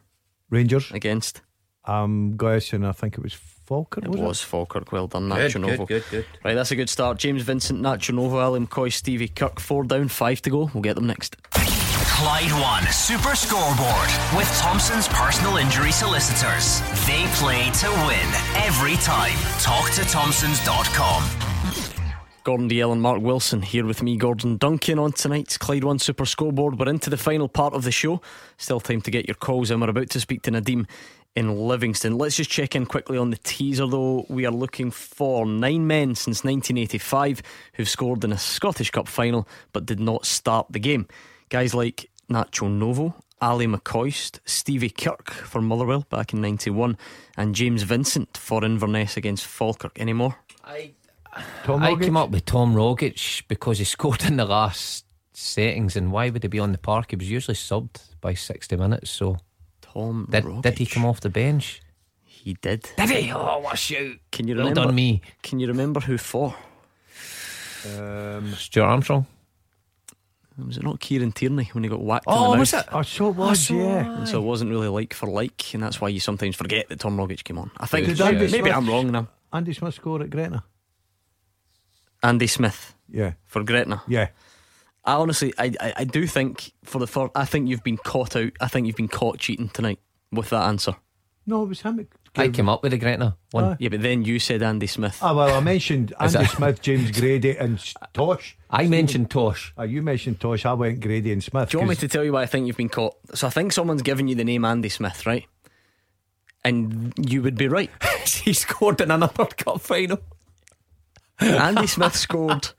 Rangers. 0.53 0.91
against. 0.93 1.41
Um, 1.85 1.95
I'm 1.95 2.37
guessing. 2.37 2.85
I 2.85 2.93
think 2.93 3.15
it 3.15 3.23
was 3.24 3.33
Falkirk. 3.35 4.05
It 4.05 4.11
Was, 4.11 4.20
was 4.20 4.41
Falkirk. 4.43 4.93
Well 4.93 5.09
done, 5.09 5.29
Good, 5.29 5.51
Nacho 5.51 5.61
Novo. 5.61 5.87
good, 5.87 6.05
good, 6.11 6.11
good. 6.11 6.27
Right, 6.45 6.55
that's 6.55 6.70
a 6.70 6.77
good 6.77 6.89
start. 6.89 7.19
James 7.19 7.43
Vincent, 7.43 7.81
Nacho 7.83 8.15
Novo, 8.15 8.39
Ally 8.39 8.59
McCoist, 8.61 8.93
Stevie 8.95 9.27
Kirk. 9.29 9.59
Four 9.59 9.83
down, 9.85 10.07
five 10.09 10.41
to 10.43 10.51
go. 10.51 10.70
We'll 10.74 10.83
get 10.83 10.95
them 10.95 11.07
next. 11.09 11.37
Clyde 11.53 12.53
One 12.53 12.85
Super 12.93 13.35
Scoreboard 13.35 14.09
with 14.37 14.47
Thompson's 14.61 15.09
personal 15.09 15.57
injury 15.57 15.91
solicitors. 15.91 16.81
They 17.07 17.27
play 17.35 17.70
to 17.81 17.91
win 18.07 18.29
every 18.62 18.95
time. 18.97 19.37
Talk 19.61 19.91
to 19.93 20.05
Thompsons.com. 20.05 21.52
Gordon 22.44 22.69
Dalziel 22.69 22.90
and 22.90 23.01
Mark 23.01 23.20
Wilson 23.20 23.62
here 23.62 23.86
with 23.86 24.02
me, 24.02 24.16
Gordon 24.16 24.56
Duncan, 24.56 24.98
on 24.98 25.12
tonight's 25.12 25.56
Clyde 25.56 25.85
One 25.85 26.01
Super 26.01 26.27
Scoreboard. 26.27 26.77
We're 26.77 26.89
into 26.89 27.09
the 27.09 27.16
final 27.16 27.48
part 27.48 27.73
of 27.73 27.85
the 27.85 27.93
show. 27.93 28.20
Still 28.56 28.81
time 28.81 29.01
to 29.02 29.12
get 29.12 29.28
your 29.28 29.36
calls 29.36 29.70
in. 29.70 29.78
We're 29.78 29.90
about 29.90 30.10
to 30.10 30.20
speak 30.20 30.43
to 30.43 30.51
Nadim 30.51 30.89
in 31.36 31.56
Livingston. 31.56 32.19
Let's 32.19 32.36
just 32.36 32.51
check 32.51 32.74
in 32.74 32.86
quickly 32.86 33.16
on 33.16 33.31
the 33.31 33.36
teaser, 33.36 33.86
though. 33.86 34.27
We 34.28 34.44
are 34.44 34.51
looking 34.51 34.90
for 34.90 35.47
nine 35.47 35.86
men 35.86 36.16
since 36.16 36.43
1985 36.43 37.43
who've 37.74 37.89
scored 37.89 38.24
in 38.24 38.32
a 38.32 38.39
Scottish 38.39 38.90
Cup 38.90 39.06
final 39.06 39.47
but 39.73 39.86
did 39.86 40.01
not 40.01 40.27
start 40.27 40.66
the 40.70 40.81
game. 40.81 41.06
Guys 41.48 41.74
like 41.74 42.10
Nacho 42.28 42.69
Novo, 42.69 43.14
Ally 43.40 43.66
McCoist, 43.66 44.40
Stevie 44.47 44.90
Kirk 44.90 45.31
for 45.31 45.60
Motherwell 45.60 46.06
back 46.10 46.32
in 46.32 46.40
91, 46.40 46.98
and 47.36 47.55
James 47.55 47.85
Vincent 47.85 48.36
for 48.36 48.64
Inverness 48.64 49.16
against 49.16 49.47
Falkirk. 49.47 50.01
Any 50.01 50.12
more? 50.12 50.36
I 50.64 50.93
Tom 51.65 51.83
I 51.83 51.93
Rogic? 51.93 52.03
came 52.05 52.17
up 52.17 52.31
with 52.31 52.45
Tom 52.45 52.75
Rogic 52.75 53.43
because 53.49 53.79
he 53.79 53.85
scored 53.97 54.25
in 54.25 54.37
the 54.37 54.45
last 54.45 55.05
settings, 55.33 55.97
and 55.97 56.13
why 56.13 56.29
would 56.31 56.43
he 56.43 56.49
be 56.49 56.59
on 56.59 56.73
the 56.73 56.79
park? 56.79 57.11
He 57.11 57.17
was 57.17 57.31
usually 57.31 57.55
subbed 57.57 58.01
by 58.21 58.35
60 58.35 58.77
minutes, 58.77 59.11
so 59.11 59.39
Tom 59.81 60.27
did, 60.31 60.45
did 60.63 60.79
he 60.79 60.87
come 60.87 61.05
off 61.07 61.21
the 61.21 61.31
bench? 61.31 61.81
He 62.25 62.55
did. 62.61 62.89
Did 62.97 63.11
he? 63.11 63.33
Oh, 63.33 63.59
what 63.61 63.75
a 63.75 63.77
shoot. 63.77 64.21
Can 64.33 64.49
you 64.49 64.55
Well 64.57 64.65
remember? 64.67 64.87
done, 64.87 64.95
me. 64.95 65.23
Can 65.43 65.61
you 65.61 65.69
remember 65.69 66.01
who 66.01 66.19
for? 66.19 66.55
Um, 67.87 68.53
Stuart 68.55 68.85
Armstrong. 68.87 69.27
Was 70.67 70.77
it 70.77 70.83
not 70.83 71.01
Kieran 71.01 71.33
Tierney 71.33 71.71
when 71.73 71.83
he 71.83 71.89
got 71.91 72.01
whacked? 72.03 72.25
Oh, 72.29 72.47
in 72.47 72.53
the 72.53 72.59
was 72.59 72.73
mouth? 72.75 72.83
it? 72.83 72.89
Oh, 72.93 73.03
so 73.03 73.29
it 73.31 73.37
was, 73.37 73.71
yeah. 73.71 74.19
And 74.19 74.29
so 74.29 74.39
it 74.39 74.45
wasn't 74.45 74.71
really 74.71 74.89
like 74.89 75.15
for 75.15 75.27
like, 75.29 75.73
and 75.75 75.83
that's 75.83 76.01
why 76.01 76.09
you 76.09 76.21
sometimes 76.21 76.57
forget 76.57 76.89
that 76.91 77.01
Tom 77.01 77.17
Rogic 77.17 77.43
came 77.43 77.59
on. 77.59 77.71
I 77.79 77.87
think 77.87 78.07
Did 78.07 78.21
Andy 78.21 78.39
maybe 78.41 78.59
Smith- 78.59 78.75
I'm 78.75 78.89
wrong 78.89 79.11
now. 79.11 79.29
Andy 79.53 79.73
Smith 79.73 79.95
score 79.95 80.21
at 80.23 80.29
Gretna. 80.31 80.63
Andy 82.23 82.47
Smith 82.47 82.94
Yeah, 83.11 83.32
for 83.47 83.62
Gretna. 83.65 84.03
yeah. 84.09 84.28
I 85.05 85.15
honestly, 85.15 85.53
I, 85.59 85.73
I, 85.81 85.93
I 85.99 86.05
do 86.05 86.27
think 86.28 86.73
for 86.85 87.01
the 87.01 87.09
first, 87.09 87.32
I 87.35 87.44
think 87.44 87.69
you've 87.69 87.82
been 87.82 87.97
caught 87.97 88.36
out. 88.36 88.53
I 88.61 88.69
think 88.69 88.86
you've 88.86 88.94
been 88.94 89.09
caught 89.09 89.39
cheating 89.40 89.69
tonight 89.69 89.99
with 90.31 90.51
that 90.51 90.62
answer. 90.69 90.94
No, 91.44 91.65
it 91.65 91.69
was 91.70 91.81
him. 91.82 92.07
I 92.36 92.49
came 92.49 92.69
up 92.69 92.85
with 92.85 92.93
the 92.93 92.99
Gretna 92.99 93.36
one. 93.51 93.65
Aye. 93.65 93.77
Yeah, 93.81 93.89
but 93.89 94.01
then 94.03 94.24
you 94.24 94.39
said 94.39 94.62
Andy 94.62 94.86
Smith. 94.86 95.19
Ah, 95.20 95.35
well, 95.35 95.53
I 95.55 95.61
mentioned 95.61 96.15
Andy 96.20 96.39
it- 96.39 96.51
Smith, 96.51 96.81
James 96.81 97.11
Grady, 97.11 97.57
and 97.59 97.82
Tosh. 98.15 98.57
I 98.70 98.86
mentioned 98.86 99.28
Tosh. 99.31 99.74
Ah, 99.77 99.82
you 99.82 100.03
mentioned 100.03 100.39
Tosh. 100.39 100.65
I 100.65 100.73
went 100.74 101.01
Grady 101.01 101.32
and 101.32 101.43
Smith. 101.43 101.70
Do 101.70 101.74
you 101.77 101.78
want 101.81 101.90
me 101.90 101.97
to 101.97 102.07
tell 102.09 102.23
you 102.23 102.32
why 102.32 102.43
I 102.43 102.47
think 102.47 102.69
you've 102.69 102.77
been 102.77 102.89
caught? 102.89 103.16
So 103.35 103.49
I 103.49 103.51
think 103.51 103.73
someone's 103.73 104.03
given 104.03 104.28
you 104.28 104.36
the 104.36 104.44
name 104.44 104.65
Andy 104.65 104.89
Smith, 104.89 105.27
right? 105.27 105.47
And 106.65 107.12
you 107.19 107.43
would 107.43 107.57
be 107.57 107.66
right. 107.66 107.90
he 108.27 108.53
scored 108.53 109.01
in 109.01 109.11
another 109.11 109.47
cup 109.47 109.81
final. 109.81 110.20
Andy 111.43 111.86
Smith 111.86 112.16
scored 112.16 112.70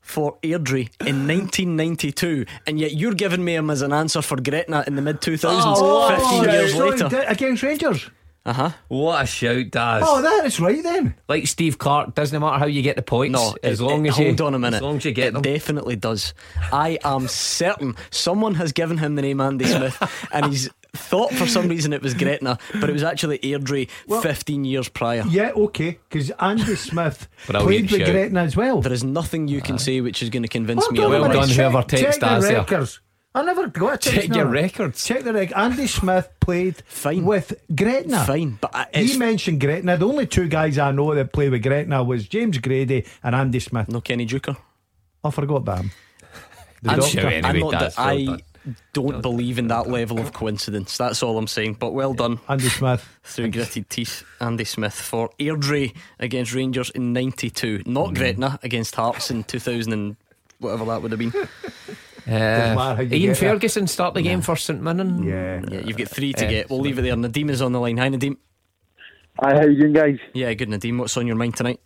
for 0.00 0.36
Airdrie 0.42 0.90
in 1.06 1.26
1992, 1.28 2.44
and 2.66 2.78
yet 2.78 2.92
you're 2.94 3.14
giving 3.14 3.44
me 3.44 3.54
him 3.54 3.70
as 3.70 3.82
an 3.82 3.92
answer 3.92 4.22
for 4.22 4.36
Gretna 4.40 4.84
in 4.86 4.96
the 4.96 5.02
mid 5.02 5.20
2000s, 5.20 5.62
Oh, 5.76 6.08
15 6.16 6.44
yeah, 6.44 6.52
years 6.52 6.72
so 6.74 6.86
later. 6.88 7.08
did 7.08 7.28
against 7.28 7.62
Rangers. 7.62 8.10
Uh 8.44 8.52
huh. 8.52 8.70
What 8.88 9.22
a 9.22 9.26
shout, 9.26 9.70
Daz. 9.70 10.02
Oh, 10.04 10.20
that 10.20 10.44
is 10.44 10.58
right 10.58 10.82
then. 10.82 11.14
Like 11.28 11.46
Steve 11.46 11.78
Clarke, 11.78 12.16
doesn't 12.16 12.40
matter 12.40 12.58
how 12.58 12.66
you 12.66 12.82
get 12.82 12.96
the 12.96 13.02
points. 13.02 13.34
No, 13.38 13.54
as 13.62 13.80
it- 13.80 13.84
long 13.84 14.04
it- 14.04 14.08
as 14.10 14.18
you 14.18 14.24
hold 14.26 14.40
on 14.40 14.54
a 14.54 14.58
minute. 14.58 14.78
As 14.78 14.82
long 14.82 14.96
as 14.96 15.04
you 15.04 15.12
get 15.12 15.28
it 15.28 15.34
them. 15.34 15.42
definitely 15.42 15.94
does. 15.94 16.34
I 16.72 16.98
am 17.04 17.28
certain 17.28 17.94
someone 18.10 18.56
has 18.56 18.72
given 18.72 18.98
him 18.98 19.14
the 19.14 19.22
name 19.22 19.40
Andy 19.40 19.66
Smith, 19.66 20.26
and 20.32 20.46
he's 20.46 20.68
thought 20.94 21.32
for 21.32 21.46
some 21.46 21.68
reason 21.68 21.92
it 21.92 22.02
was 22.02 22.14
Gretna, 22.14 22.58
but 22.80 22.90
it 22.90 22.92
was 22.92 23.02
actually 23.02 23.38
Airdrie 23.38 23.88
15 24.22 24.64
years 24.64 24.88
prior. 24.88 25.24
Yeah, 25.28 25.50
okay, 25.56 25.98
because 26.08 26.30
Andy 26.32 26.76
Smith 26.76 27.28
played 27.46 27.90
with 27.90 28.00
shout. 28.00 28.10
Gretna 28.10 28.40
as 28.42 28.56
well. 28.56 28.80
There 28.82 28.92
is 28.92 29.04
nothing 29.04 29.48
you 29.48 29.60
can 29.62 29.78
say 29.78 30.00
which 30.00 30.22
is 30.22 30.28
going 30.30 30.42
to 30.42 30.48
convince 30.48 30.88
me. 30.90 31.00
Hold 31.00 31.14
on 31.14 31.20
a 31.20 31.24
otherwise. 31.24 31.48
minute, 31.48 31.56
check- 31.56 31.72
whoever 31.72 31.82
check 31.88 32.00
text 32.00 32.20
the 32.20 32.26
us 32.26 32.44
records. 32.44 33.00
I 33.34 33.42
never 33.42 33.66
got 33.68 33.94
a 33.94 33.96
text 33.96 34.10
Check 34.26 34.36
your 34.36 34.44
now. 34.44 34.50
records. 34.50 35.02
Check 35.06 35.24
the 35.24 35.32
record. 35.32 35.56
Andy 35.56 35.86
Smith 35.86 36.28
played 36.38 36.82
Fine. 36.86 37.24
with 37.24 37.54
Gretna. 37.74 38.26
Fine, 38.26 38.58
but 38.60 38.74
I- 38.74 38.88
he 38.92 39.16
mentioned 39.16 39.58
Gretna. 39.60 39.96
The 39.96 40.06
only 40.06 40.26
two 40.26 40.48
guys 40.48 40.76
I 40.76 40.90
know 40.92 41.14
that 41.14 41.32
play 41.32 41.48
with 41.48 41.62
Gretna 41.62 42.04
was 42.04 42.28
James 42.28 42.58
Grady 42.58 43.06
and 43.22 43.34
Andy 43.34 43.60
Smith. 43.60 43.88
No 43.88 44.02
Kenny 44.02 44.26
Deuchar. 44.26 44.54
I 45.24 45.30
forgot 45.30 45.56
about 45.56 45.78
him. 45.78 45.90
The 46.82 46.90
I'm, 46.90 46.98
doctor. 46.98 47.26
I'm 47.28 47.58
not 47.60 47.70
that 47.70 47.94
I 47.96 48.38
don't 48.92 49.20
believe 49.22 49.58
in 49.58 49.68
that 49.68 49.88
level 49.88 50.18
of 50.18 50.32
coincidence. 50.32 50.96
That's 50.96 51.22
all 51.22 51.38
I'm 51.38 51.46
saying. 51.46 51.74
But 51.74 51.92
well 51.92 52.14
done, 52.14 52.38
Andy 52.48 52.68
Smith. 52.68 53.08
through 53.24 53.48
gritted 53.50 53.88
teeth, 53.90 54.24
Andy 54.40 54.64
Smith 54.64 54.94
for 54.94 55.30
Airdrie 55.38 55.94
against 56.18 56.54
Rangers 56.54 56.90
in 56.90 57.12
'92, 57.12 57.82
not 57.86 58.06
Mm-hmm. 58.06 58.14
Gretna 58.14 58.58
against 58.62 58.94
Hearts 58.94 59.30
in 59.30 59.44
2000 59.44 59.92
and 59.92 60.16
whatever 60.58 60.84
that 60.86 61.02
would 61.02 61.10
have 61.12 61.18
been. 61.18 61.32
Uh, 62.28 62.96
Ian 63.00 63.08
get 63.08 63.10
there. 63.10 63.34
Ferguson 63.34 63.86
start 63.88 64.14
the 64.14 64.22
game 64.22 64.40
for 64.42 64.54
St 64.54 64.80
Mirren. 64.80 65.24
Yeah. 65.24 65.60
Yeah, 65.68 65.80
you've 65.80 65.96
got 65.96 66.08
three 66.08 66.32
to 66.34 66.44
Eh, 66.44 66.50
get. 66.50 66.70
We'll 66.70 66.80
leave 66.80 66.98
it 66.98 67.02
there. 67.02 67.14
Nadeem 67.16 67.50
is 67.50 67.60
on 67.60 67.72
the 67.72 67.80
line. 67.80 67.96
Hi, 67.96 68.08
Nadeem. 68.08 68.36
Hi, 69.40 69.54
how 69.56 69.64
you 69.66 69.76
doing, 69.80 69.92
guys? 69.92 70.18
Yeah, 70.34 70.52
good, 70.54 70.68
Nadeem. 70.68 70.98
What's 70.98 71.16
on 71.16 71.26
your 71.26 71.34
mind 71.36 71.56
tonight? 71.56 71.80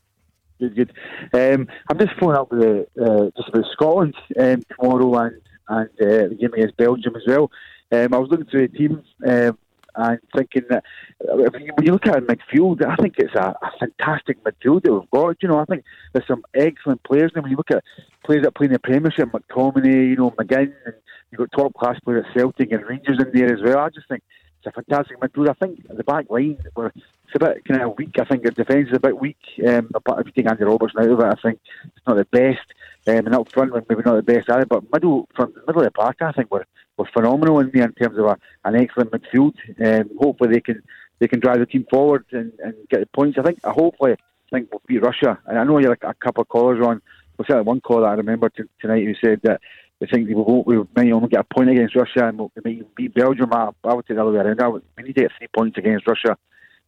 Good, 0.60 0.74
good. 0.76 0.92
Um, 1.32 1.68
I'm 1.90 1.98
just 1.98 2.12
phoning 2.20 2.36
up 2.36 2.50
with 2.52 2.86
uh, 3.00 3.02
uh, 3.02 3.30
just 3.36 3.48
about 3.48 3.64
Scotland 3.72 4.14
um, 4.38 4.62
tomorrow 4.78 5.14
and 5.24 5.40
and 5.68 5.88
uh, 6.00 6.28
the 6.28 6.36
game 6.38 6.52
against 6.54 6.76
Belgium 6.76 7.16
as 7.16 7.22
well. 7.26 7.50
Um, 7.92 8.14
I 8.14 8.18
was 8.18 8.28
looking 8.30 8.46
through 8.46 8.68
the 8.68 8.78
team 8.78 9.02
um, 9.26 9.58
and 9.94 10.18
thinking 10.34 10.64
that 10.68 10.84
when 11.20 11.62
you 11.82 11.92
look 11.92 12.06
at 12.06 12.22
midfield, 12.24 12.84
I 12.84 12.96
think 12.96 13.14
it's 13.18 13.34
a, 13.34 13.54
a 13.62 13.70
fantastic 13.78 14.42
midfield 14.44 14.82
that 14.82 14.92
we've 14.92 15.10
got. 15.10 15.42
You 15.42 15.48
know, 15.48 15.58
I 15.58 15.64
think 15.64 15.84
there's 16.12 16.26
some 16.26 16.44
excellent 16.54 17.02
players. 17.04 17.32
And 17.34 17.42
when 17.42 17.50
you 17.50 17.56
look 17.56 17.70
at 17.70 17.84
players 18.24 18.44
that 18.44 18.54
play 18.54 18.66
in 18.66 18.72
the 18.72 18.78
Premiership, 18.78 19.30
McTominay, 19.30 20.10
you 20.10 20.16
know, 20.16 20.32
McGinn, 20.32 20.72
and 20.84 20.94
you've 21.30 21.38
got 21.38 21.52
top 21.56 21.74
class 21.74 21.98
players 22.04 22.24
at 22.28 22.36
Celtic 22.36 22.72
and 22.72 22.84
Rangers 22.84 23.18
in 23.20 23.30
there 23.32 23.54
as 23.54 23.62
well. 23.62 23.78
I 23.78 23.88
just 23.88 24.08
think 24.08 24.22
a 24.66 24.72
fantastic 24.72 25.20
midfield. 25.20 25.48
I 25.48 25.54
think 25.54 25.86
the 25.88 26.04
back 26.04 26.30
line 26.30 26.58
were 26.74 26.92
it's 27.26 27.34
a 27.34 27.38
bit 27.38 27.64
kind 27.64 27.82
of 27.82 27.96
weak. 27.98 28.14
I 28.20 28.24
think 28.24 28.44
the 28.44 28.50
defence 28.50 28.88
is 28.88 28.96
a 28.96 29.00
bit 29.00 29.18
weak. 29.18 29.38
Um, 29.66 29.90
but 30.04 30.20
if 30.20 30.26
you 30.26 30.32
take 30.32 30.50
Andy 30.50 30.64
Robertson 30.64 31.00
out 31.00 31.10
of 31.10 31.18
it, 31.18 31.24
I 31.24 31.42
think 31.42 31.60
it's 31.84 32.06
not 32.06 32.16
the 32.16 32.24
best. 32.24 32.66
Um, 33.08 33.26
and 33.26 33.34
up 33.34 33.50
front, 33.52 33.72
maybe 33.72 34.02
not 34.04 34.16
the 34.16 34.22
best 34.22 34.50
either. 34.50 34.66
But 34.66 34.90
middle, 34.92 35.28
from 35.34 35.52
middle 35.66 35.82
of 35.82 35.86
the 35.86 35.90
park, 35.90 36.16
I 36.20 36.32
think 36.32 36.50
we're 36.50 36.64
we're 36.96 37.10
phenomenal 37.12 37.60
in 37.60 37.70
in 37.70 37.92
terms 37.92 38.18
of 38.18 38.26
a, 38.26 38.38
an 38.64 38.76
excellent 38.76 39.10
midfield. 39.10 39.54
Um, 39.84 40.10
hopefully 40.20 40.54
they 40.54 40.60
can 40.60 40.82
they 41.18 41.28
can 41.28 41.40
drive 41.40 41.58
the 41.58 41.66
team 41.66 41.86
forward 41.90 42.24
and, 42.32 42.52
and 42.62 42.74
get 42.90 43.00
the 43.00 43.06
points. 43.06 43.38
I 43.38 43.42
think. 43.42 43.64
Hopefully 43.64 44.12
I 44.12 44.16
think 44.50 44.70
we'll 44.70 44.82
beat 44.86 45.02
Russia. 45.02 45.38
And 45.46 45.58
I 45.58 45.64
know 45.64 45.78
you're 45.78 45.90
like 45.90 46.04
a 46.04 46.14
couple 46.14 46.42
of 46.42 46.48
callers 46.48 46.84
on. 46.84 47.02
Well, 47.38 47.44
certainly 47.46 47.66
one 47.66 47.80
caller 47.82 48.08
I 48.08 48.14
remember 48.14 48.48
t- 48.48 48.62
tonight 48.80 49.04
who 49.04 49.14
said 49.22 49.40
that 49.42 49.60
they 50.00 50.06
think 50.06 50.28
we 50.28 50.34
won't, 50.34 50.66
we 50.66 50.76
might 50.94 51.10
only 51.12 51.28
get 51.28 51.40
a 51.40 51.54
point 51.54 51.70
against 51.70 51.96
Russia 51.96 52.28
and 52.28 52.38
we 52.38 52.72
even 52.72 52.86
beat 52.96 53.14
Belgium. 53.14 53.52
I, 53.52 53.70
I 53.84 53.94
would 53.94 54.04
say 54.06 54.14
the 54.14 54.22
other 54.22 54.32
way 54.32 54.38
around. 54.38 54.62
I 54.62 54.68
would, 54.68 54.82
we 54.96 55.04
need 55.04 55.14
to 55.14 55.22
get 55.22 55.32
three 55.38 55.48
points 55.54 55.78
against 55.78 56.06
Russia. 56.06 56.36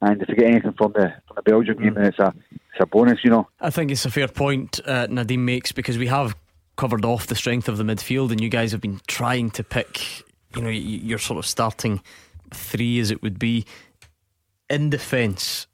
And 0.00 0.22
if 0.22 0.28
we 0.28 0.34
get 0.34 0.46
anything 0.46 0.74
from 0.74 0.92
the 0.92 1.12
from 1.26 1.36
the 1.36 1.42
Belgium 1.42 1.82
game, 1.82 1.94
then 1.94 2.04
it's 2.04 2.18
a 2.18 2.32
it's 2.50 2.80
a 2.80 2.86
bonus, 2.86 3.18
you 3.24 3.30
know. 3.30 3.48
I 3.60 3.70
think 3.70 3.90
it's 3.90 4.04
a 4.04 4.10
fair 4.10 4.28
point 4.28 4.78
uh, 4.84 5.08
Nadeem 5.08 5.40
makes 5.40 5.72
because 5.72 5.98
we 5.98 6.06
have 6.06 6.36
covered 6.76 7.04
off 7.04 7.26
the 7.26 7.34
strength 7.34 7.68
of 7.68 7.78
the 7.78 7.84
midfield, 7.84 8.30
and 8.30 8.40
you 8.40 8.48
guys 8.48 8.70
have 8.70 8.80
been 8.80 9.00
trying 9.08 9.50
to 9.50 9.64
pick, 9.64 10.22
you 10.54 10.62
know, 10.62 10.68
your 10.68 11.18
sort 11.18 11.38
of 11.38 11.46
starting 11.46 12.00
three 12.54 13.00
as 13.00 13.10
it 13.10 13.22
would 13.22 13.40
be 13.40 13.66
in 14.70 14.88
defence. 14.90 15.66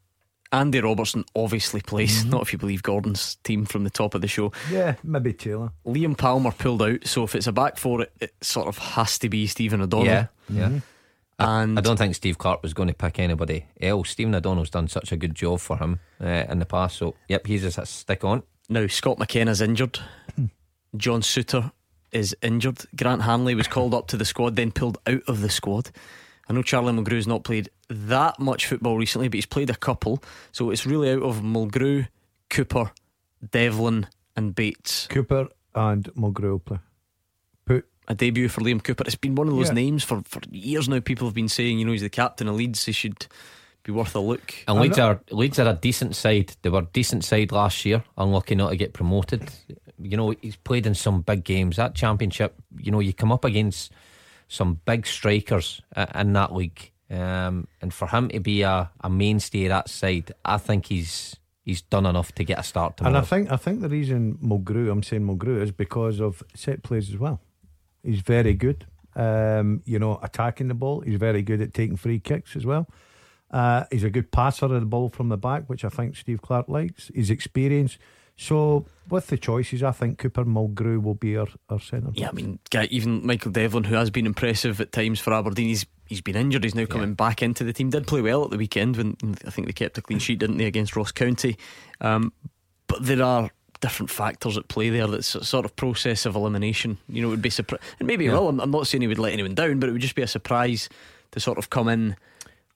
Andy 0.54 0.80
Robertson 0.80 1.24
obviously 1.34 1.80
plays, 1.80 2.20
mm-hmm. 2.20 2.30
not 2.30 2.42
if 2.42 2.52
you 2.52 2.58
believe 2.58 2.82
Gordon's 2.82 3.36
team 3.42 3.64
from 3.64 3.84
the 3.84 3.90
top 3.90 4.14
of 4.14 4.20
the 4.20 4.28
show. 4.28 4.52
Yeah, 4.70 4.94
maybe 5.02 5.32
Taylor. 5.32 5.72
Liam 5.84 6.16
Palmer 6.16 6.52
pulled 6.52 6.82
out, 6.82 7.06
so 7.06 7.24
if 7.24 7.34
it's 7.34 7.48
a 7.48 7.52
back 7.52 7.76
four, 7.76 8.02
it, 8.02 8.12
it 8.20 8.34
sort 8.40 8.68
of 8.68 8.78
has 8.78 9.18
to 9.18 9.28
be 9.28 9.46
Stephen 9.46 9.80
O'Donnell. 9.80 10.06
Yeah, 10.06 10.26
yeah. 10.48 10.66
Mm-hmm. 10.66 10.78
And 11.36 11.78
I 11.78 11.82
don't 11.82 11.96
think 11.96 12.14
Steve 12.14 12.38
Clarke 12.38 12.62
was 12.62 12.74
going 12.74 12.88
to 12.88 12.94
pick 12.94 13.18
anybody 13.18 13.66
else. 13.80 14.10
Stephen 14.10 14.34
O'Donnell's 14.34 14.70
done 14.70 14.86
such 14.86 15.10
a 15.10 15.16
good 15.16 15.34
job 15.34 15.58
for 15.58 15.76
him 15.78 15.98
uh, 16.20 16.44
in 16.48 16.60
the 16.60 16.66
past. 16.66 16.96
So, 16.96 17.16
yep, 17.28 17.46
he's 17.46 17.62
just 17.62 17.76
a 17.76 17.86
stick 17.86 18.22
on. 18.22 18.44
Now, 18.68 18.86
Scott 18.86 19.18
McKenna's 19.18 19.60
injured. 19.60 19.98
Hmm. 20.36 20.46
John 20.96 21.22
Souttar 21.22 21.72
is 22.12 22.36
injured. 22.40 22.86
Grant 22.94 23.22
Hanley 23.22 23.56
was 23.56 23.66
called 23.66 23.94
up 23.94 24.06
to 24.08 24.16
the 24.16 24.24
squad, 24.24 24.54
then 24.54 24.70
pulled 24.70 24.98
out 25.08 25.22
of 25.26 25.40
the 25.40 25.50
squad. 25.50 25.90
I 26.48 26.52
know 26.52 26.62
Charlie 26.62 26.92
Mulgrew's 26.92 27.26
not 27.26 27.44
played 27.44 27.70
that 27.88 28.38
much 28.38 28.66
football 28.66 28.96
recently, 28.98 29.28
but 29.28 29.34
he's 29.36 29.46
played 29.46 29.70
a 29.70 29.74
couple. 29.76 30.22
So 30.52 30.70
it's 30.70 30.86
really 30.86 31.10
out 31.12 31.22
of 31.22 31.40
Mulgrew, 31.40 32.08
Cooper, 32.50 32.92
Devlin, 33.50 34.06
and 34.36 34.54
Bates. 34.54 35.06
Cooper 35.08 35.48
and 35.74 36.04
Mulgrew 36.14 36.50
will 36.50 36.58
play. 36.58 36.78
Put 37.64 37.86
A 38.08 38.14
debut 38.14 38.48
for 38.48 38.60
Liam 38.60 38.82
Cooper. 38.82 39.04
It's 39.06 39.14
been 39.16 39.34
one 39.34 39.48
of 39.48 39.54
those 39.56 39.68
Yeah. 39.68 39.74
names 39.74 40.04
for, 40.04 40.22
for 40.26 40.40
years 40.50 40.88
now. 40.88 41.00
People 41.00 41.26
have 41.26 41.34
been 41.34 41.48
saying, 41.48 41.78
you 41.78 41.84
know, 41.84 41.92
he's 41.92 42.02
the 42.02 42.10
captain 42.10 42.48
of 42.48 42.56
Leeds. 42.56 42.84
He 42.84 42.92
should 42.92 43.26
be 43.82 43.92
worth 43.92 44.14
a 44.14 44.20
look. 44.20 44.54
And 44.68 44.80
Leeds 44.80 44.98
are 44.98 45.20
Leeds 45.30 45.58
are 45.58 45.68
a 45.68 45.74
decent 45.74 46.14
side. 46.16 46.54
They 46.62 46.68
were 46.70 46.80
a 46.80 46.88
decent 46.92 47.24
side 47.24 47.52
last 47.52 47.84
year. 47.84 48.02
Unlucky 48.18 48.54
not 48.54 48.70
to 48.70 48.76
get 48.76 48.92
promoted. 48.92 49.50
You 49.98 50.16
know, 50.16 50.34
he's 50.42 50.56
played 50.56 50.86
in 50.86 50.94
some 50.94 51.22
big 51.22 51.44
games. 51.44 51.76
That 51.76 51.94
championship, 51.94 52.54
you 52.78 52.90
know, 52.90 53.00
you 53.00 53.12
come 53.14 53.32
up 53.32 53.44
against 53.44 53.92
some 54.54 54.80
big 54.84 55.06
strikers 55.06 55.80
uh, 55.96 56.06
in 56.14 56.32
that 56.34 56.54
league. 56.54 56.92
Um, 57.10 57.68
and 57.80 57.92
for 57.92 58.08
him 58.08 58.28
to 58.28 58.40
be 58.40 58.62
a, 58.62 58.90
a 59.00 59.10
mainstay 59.10 59.68
that 59.68 59.88
side, 59.88 60.32
I 60.44 60.58
think 60.58 60.86
he's 60.86 61.36
he's 61.62 61.82
done 61.82 62.06
enough 62.06 62.32
to 62.32 62.44
get 62.44 62.58
a 62.58 62.62
start 62.62 62.96
tomorrow. 62.96 63.16
And 63.16 63.24
I 63.24 63.26
think 63.26 63.52
I 63.52 63.56
think 63.56 63.80
the 63.80 63.88
reason 63.88 64.38
Mulgrew, 64.42 64.90
I'm 64.90 65.02
saying 65.02 65.22
Mulgrew, 65.22 65.60
is 65.60 65.70
because 65.70 66.20
of 66.20 66.42
set 66.54 66.82
plays 66.82 67.10
as 67.10 67.18
well. 67.18 67.40
He's 68.02 68.20
very 68.20 68.54
good. 68.54 68.86
Um, 69.16 69.82
you 69.84 69.98
know, 69.98 70.18
attacking 70.22 70.68
the 70.68 70.74
ball. 70.74 71.00
He's 71.00 71.18
very 71.18 71.42
good 71.42 71.60
at 71.60 71.72
taking 71.72 71.96
free 71.96 72.18
kicks 72.18 72.56
as 72.56 72.66
well. 72.66 72.88
Uh, 73.50 73.84
he's 73.92 74.02
a 74.02 74.10
good 74.10 74.32
passer 74.32 74.66
of 74.66 74.72
the 74.72 74.80
ball 74.80 75.08
from 75.08 75.28
the 75.28 75.36
back, 75.36 75.68
which 75.68 75.84
I 75.84 75.88
think 75.88 76.16
Steve 76.16 76.42
Clarke 76.42 76.68
likes. 76.68 77.10
He's 77.14 77.30
experience. 77.30 77.98
So 78.36 78.84
with 79.08 79.28
the 79.28 79.38
choices, 79.38 79.82
I 79.82 79.92
think 79.92 80.18
Cooper 80.18 80.44
Mulgrew 80.44 81.02
will 81.02 81.14
be 81.14 81.36
our, 81.36 81.46
our 81.68 81.80
centre. 81.80 82.10
Yeah, 82.14 82.28
I 82.28 82.32
mean, 82.32 82.58
even 82.90 83.24
Michael 83.26 83.52
Devlin, 83.52 83.84
who 83.84 83.94
has 83.94 84.10
been 84.10 84.26
impressive 84.26 84.80
at 84.80 84.92
times 84.92 85.20
for 85.20 85.32
Aberdeen, 85.32 85.68
he's 85.68 85.86
he's 86.06 86.20
been 86.20 86.36
injured. 86.36 86.64
He's 86.64 86.74
now 86.74 86.86
coming 86.86 87.14
back 87.14 87.42
into 87.42 87.64
the 87.64 87.72
team. 87.72 87.90
Did 87.90 88.06
play 88.06 88.22
well 88.22 88.44
at 88.44 88.50
the 88.50 88.58
weekend 88.58 88.96
when 88.96 89.16
I 89.46 89.50
think 89.50 89.66
they 89.66 89.72
kept 89.72 89.98
a 89.98 90.02
clean 90.02 90.18
sheet, 90.18 90.40
didn't 90.40 90.56
they, 90.58 90.66
against 90.66 90.96
Ross 90.96 91.12
County? 91.12 91.56
Um, 92.00 92.32
but 92.86 93.04
there 93.04 93.22
are 93.22 93.50
different 93.80 94.10
factors 94.10 94.56
at 94.56 94.68
play 94.68 94.90
there. 94.90 95.06
That's 95.06 95.34
a 95.34 95.44
sort 95.44 95.64
of 95.64 95.76
process 95.76 96.26
of 96.26 96.34
elimination. 96.34 96.98
You 97.08 97.22
know, 97.22 97.28
it 97.28 97.32
would 97.32 97.42
be 97.42 97.50
surprise, 97.50 97.80
and 97.98 98.06
maybe 98.08 98.24
Yeah. 98.24 98.32
well. 98.32 98.48
I'm, 98.48 98.60
I'm 98.60 98.70
not 98.70 98.86
saying 98.86 99.02
he 99.02 99.08
would 99.08 99.18
let 99.18 99.32
anyone 99.32 99.54
down, 99.54 99.78
but 99.78 99.88
it 99.88 99.92
would 99.92 100.00
just 100.00 100.14
be 100.16 100.22
a 100.22 100.26
surprise 100.26 100.88
to 101.32 101.40
sort 101.40 101.58
of 101.58 101.70
come 101.70 101.88
in 101.88 102.16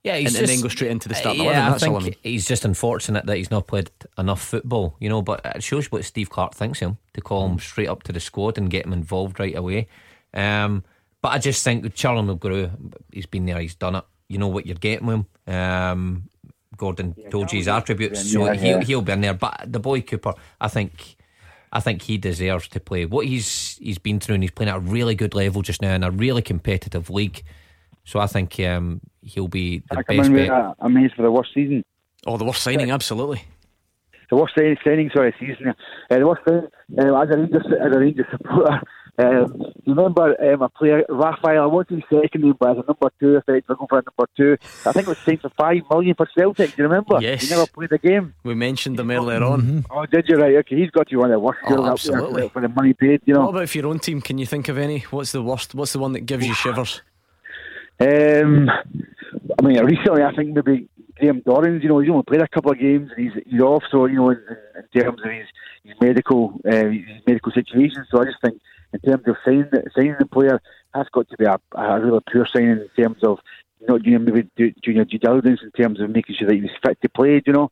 Yeah, 0.05 0.17
he's 0.17 0.29
and, 0.35 0.41
just, 0.41 0.41
and 0.41 0.49
then 0.49 0.63
go 0.63 0.69
straight 0.69 0.91
into 0.91 1.09
the 1.09 1.15
start. 1.15 1.39
Uh, 1.39 1.43
Yeah, 1.43 1.51
yeah, 1.51 1.71
that's 1.71 1.83
I 1.83 1.89
all 1.89 2.01
think 2.01 2.03
I 2.03 2.11
mean. 2.11 2.33
he's 2.33 2.47
just 2.47 2.65
unfortunate 2.65 3.27
that 3.27 3.37
he's 3.37 3.51
not 3.51 3.67
played 3.67 3.91
enough 4.17 4.41
football, 4.41 4.97
you 5.01 5.09
know. 5.09 5.23
But 5.23 5.41
it 5.45 5.63
shows 5.63 5.91
what 5.91 6.05
Steve 6.05 6.31
Clarke 6.31 6.55
thinks 6.55 6.81
of 6.81 6.91
him 6.91 6.99
to 7.15 7.21
call 7.21 7.47
him 7.47 7.59
straight 7.59 7.89
up 7.89 8.05
to 8.05 8.13
the 8.13 8.21
squad 8.21 8.59
and 8.59 8.71
get 8.71 8.87
him 8.87 8.93
involved 8.93 9.41
right 9.41 9.57
away. 9.57 9.89
Um, 10.33 10.85
but 11.21 11.31
I 11.31 11.39
just 11.39 11.65
think 11.65 11.83
with 11.83 11.95
Charlie 11.95 12.23
Mulgrew, 12.23 12.71
he's 13.13 13.27
been 13.27 13.47
there, 13.47 13.59
he's 13.59 13.75
done 13.75 13.97
it. 13.97 14.05
You 14.29 14.39
know 14.39 14.49
what 14.49 14.67
you're 14.67 14.77
getting 14.77 15.07
with 15.07 15.17
him. 15.47 15.55
Um, 15.55 16.29
Gordon 16.77 17.17
told 17.31 17.51
you 17.53 17.59
his 17.59 17.67
attributes, 17.67 18.31
so 18.31 18.47
Yeah, 18.47 18.55
he'll 18.55 18.79
yeah. 18.79 18.85
he'll 18.85 19.03
be 19.03 19.13
in 19.13 19.21
there. 19.23 19.35
But 19.35 19.65
the 19.67 19.81
boy 19.81 20.01
Cooper, 20.03 20.35
I 20.61 20.69
think. 20.69 21.17
I 21.71 21.81
think 21.81 22.01
he 22.01 22.17
deserves 22.17 22.67
to 22.69 22.81
play 22.81 23.05
what 23.05 23.27
he's 23.27 23.77
he's 23.77 23.99
been 23.99 24.21
through, 24.21 24.37
and 24.37 24.43
he's 24.45 24.51
playing 24.53 24.71
at 24.71 24.77
a 24.77 24.81
really 24.81 25.15
good 25.15 25.35
level 25.35 25.61
just 25.61 25.83
now 25.83 25.95
in 25.95 26.03
a 26.03 26.11
really 26.11 26.41
competitive 26.41 27.11
league. 27.11 27.43
So 28.05 28.21
I 28.21 28.27
think 28.27 28.59
um, 28.61 29.03
he'll 29.29 29.49
be 29.49 29.79
the 29.91 29.99
I 29.99 30.03
come 30.03 30.17
best 30.17 30.27
in 30.29 30.35
with 30.35 30.49
bet. 30.49 30.57
a, 30.57 30.75
a 30.81 30.89
maze 30.89 31.11
for 31.17 31.23
the 31.23 31.31
worst 31.31 31.51
season. 31.55 31.85
Oh, 32.27 32.37
the 32.37 32.45
worst 32.45 32.63
signing, 32.63 32.91
absolutely. 32.91 33.43
The 34.31 34.37
worst 34.37 34.55
signing, 34.57 34.77
signing 34.85 35.11
sorry, 35.15 35.35
season. 35.41 35.69
Uh, 36.11 36.19
the 36.19 36.27
worst 36.27 36.43
thing, 36.45 36.63
uh, 36.99 37.21
as 37.23 37.31
a 37.31 37.37
Rangers, 37.39 37.67
as 37.81 37.95
a 37.95 37.99
Rangers 37.99 38.27
supporter, 38.31 38.81
um, 39.21 39.63
remember 39.87 40.37
um, 40.53 40.63
a 40.63 40.69
player, 40.69 41.03
Rafael, 41.09 41.63
I 41.63 41.67
want 41.67 41.89
to 41.89 42.01
say 42.11 42.21
second 42.23 42.43
name, 42.43 42.55
but 42.61 42.73
as 42.73 42.77
a 42.85 42.87
number 42.87 43.11
two, 43.19 43.39
I 43.39 43.41
think 43.51 43.65
we're 43.69 43.77
going 43.77 43.89
for 43.89 43.99
a 44.01 44.03
number 44.03 44.29
two. 44.37 44.57
I 44.85 44.93
think 44.93 45.07
it 45.07 45.09
was 45.09 45.19
signed 45.19 45.41
for 45.41 45.49
five 45.59 45.79
million 45.91 46.15
for 46.15 46.29
Celtic. 46.37 46.77
Do 46.77 46.83
you 46.83 46.89
remember? 46.89 47.19
Yes. 47.23 47.43
He 47.45 47.51
never 47.55 47.67
played 47.67 47.91
a 47.93 47.99
game. 47.99 48.35
We 48.45 48.55
mentioned 48.55 48.99
them 48.99 49.11
earlier 49.11 49.43
on. 49.43 49.87
Oh, 49.91 50.05
did 50.05 50.27
you? 50.29 50.37
Right, 50.37 50.57
okay. 50.57 50.77
He's 50.77 50.91
got 50.91 51.11
you 51.11 51.21
one 51.21 51.31
of 51.31 51.37
the 51.37 51.41
worst 51.41 51.61
Oh, 51.65 51.69
girls 51.71 51.87
out 51.87 51.93
absolutely. 51.93 52.41
there 52.43 52.51
for 52.51 52.61
the 52.61 52.69
money 52.69 52.93
paid, 52.93 53.23
you 53.25 53.33
know. 53.33 53.47
What 53.47 53.51
about 53.55 53.69
for 53.71 53.79
your 53.79 53.87
own 53.87 53.99
team? 53.99 54.21
Can 54.21 54.37
you 54.37 54.45
think 54.47 54.69
of 54.69 54.77
any? 54.77 55.01
What's 55.11 55.33
the 55.33 55.43
worst? 55.43 55.75
What's 55.75 55.95
the 55.95 56.01
one 56.01 56.13
that 56.13 56.27
gives 56.27 56.47
you 56.47 56.53
shivers? 56.55 57.01
Um, 58.01 58.71
I 58.71 59.63
mean, 59.63 59.85
recently 59.85 60.23
I 60.23 60.35
think 60.35 60.55
maybe 60.55 60.89
Graham 61.19 61.43
Dorrans. 61.43 61.83
You 61.83 61.89
know, 61.89 61.99
he's 61.99 62.11
only 62.11 62.23
played 62.23 62.43
a 62.43 62.49
couple 62.49 62.73
of 62.73 62.79
games 62.79 63.11
and 63.17 63.27
he's 63.33 63.43
he's 63.47 63.61
off. 63.61 63.83
So 63.91 64.07
you 64.07 64.17
know, 64.17 64.31
in, 64.31 64.41
in 64.77 65.03
terms 65.03 65.21
of 65.25 65.31
his 65.31 65.47
his 65.85 65.95
medical 66.01 66.61
uh, 66.67 66.91
his 66.91 67.27
medical 67.27 67.53
situation. 67.53 68.07
So 68.11 68.21
I 68.21 68.27
just 68.27 68.41
think 68.43 68.61
in 68.93 69.01
terms 69.01 69.25
of 69.27 69.37
signing 69.45 69.71
signing 69.95 70.17
the 70.19 70.27
player, 70.27 70.61
that's 70.95 71.09
got 71.11 71.29
to 71.29 71.37
be 71.37 71.45
a, 71.45 71.59
a 71.73 72.01
really 72.01 72.21
poor 72.33 72.47
signing 72.47 72.71
in 72.71 72.89
terms 72.97 73.23
of 73.23 73.41
not 73.87 74.03
doing 74.03 74.25
maybe 74.25 74.49
do, 74.57 74.71
doing 74.83 74.97
your 74.97 75.05
due 75.05 75.19
diligence 75.19 75.61
in 75.63 75.71
terms 75.73 76.01
of 76.01 76.11
making 76.11 76.37
sure 76.37 76.49
that 76.49 76.55
he 76.55 76.63
was 76.63 76.71
fit 76.83 77.01
to 77.03 77.09
play. 77.09 77.43
You 77.45 77.53
know. 77.53 77.71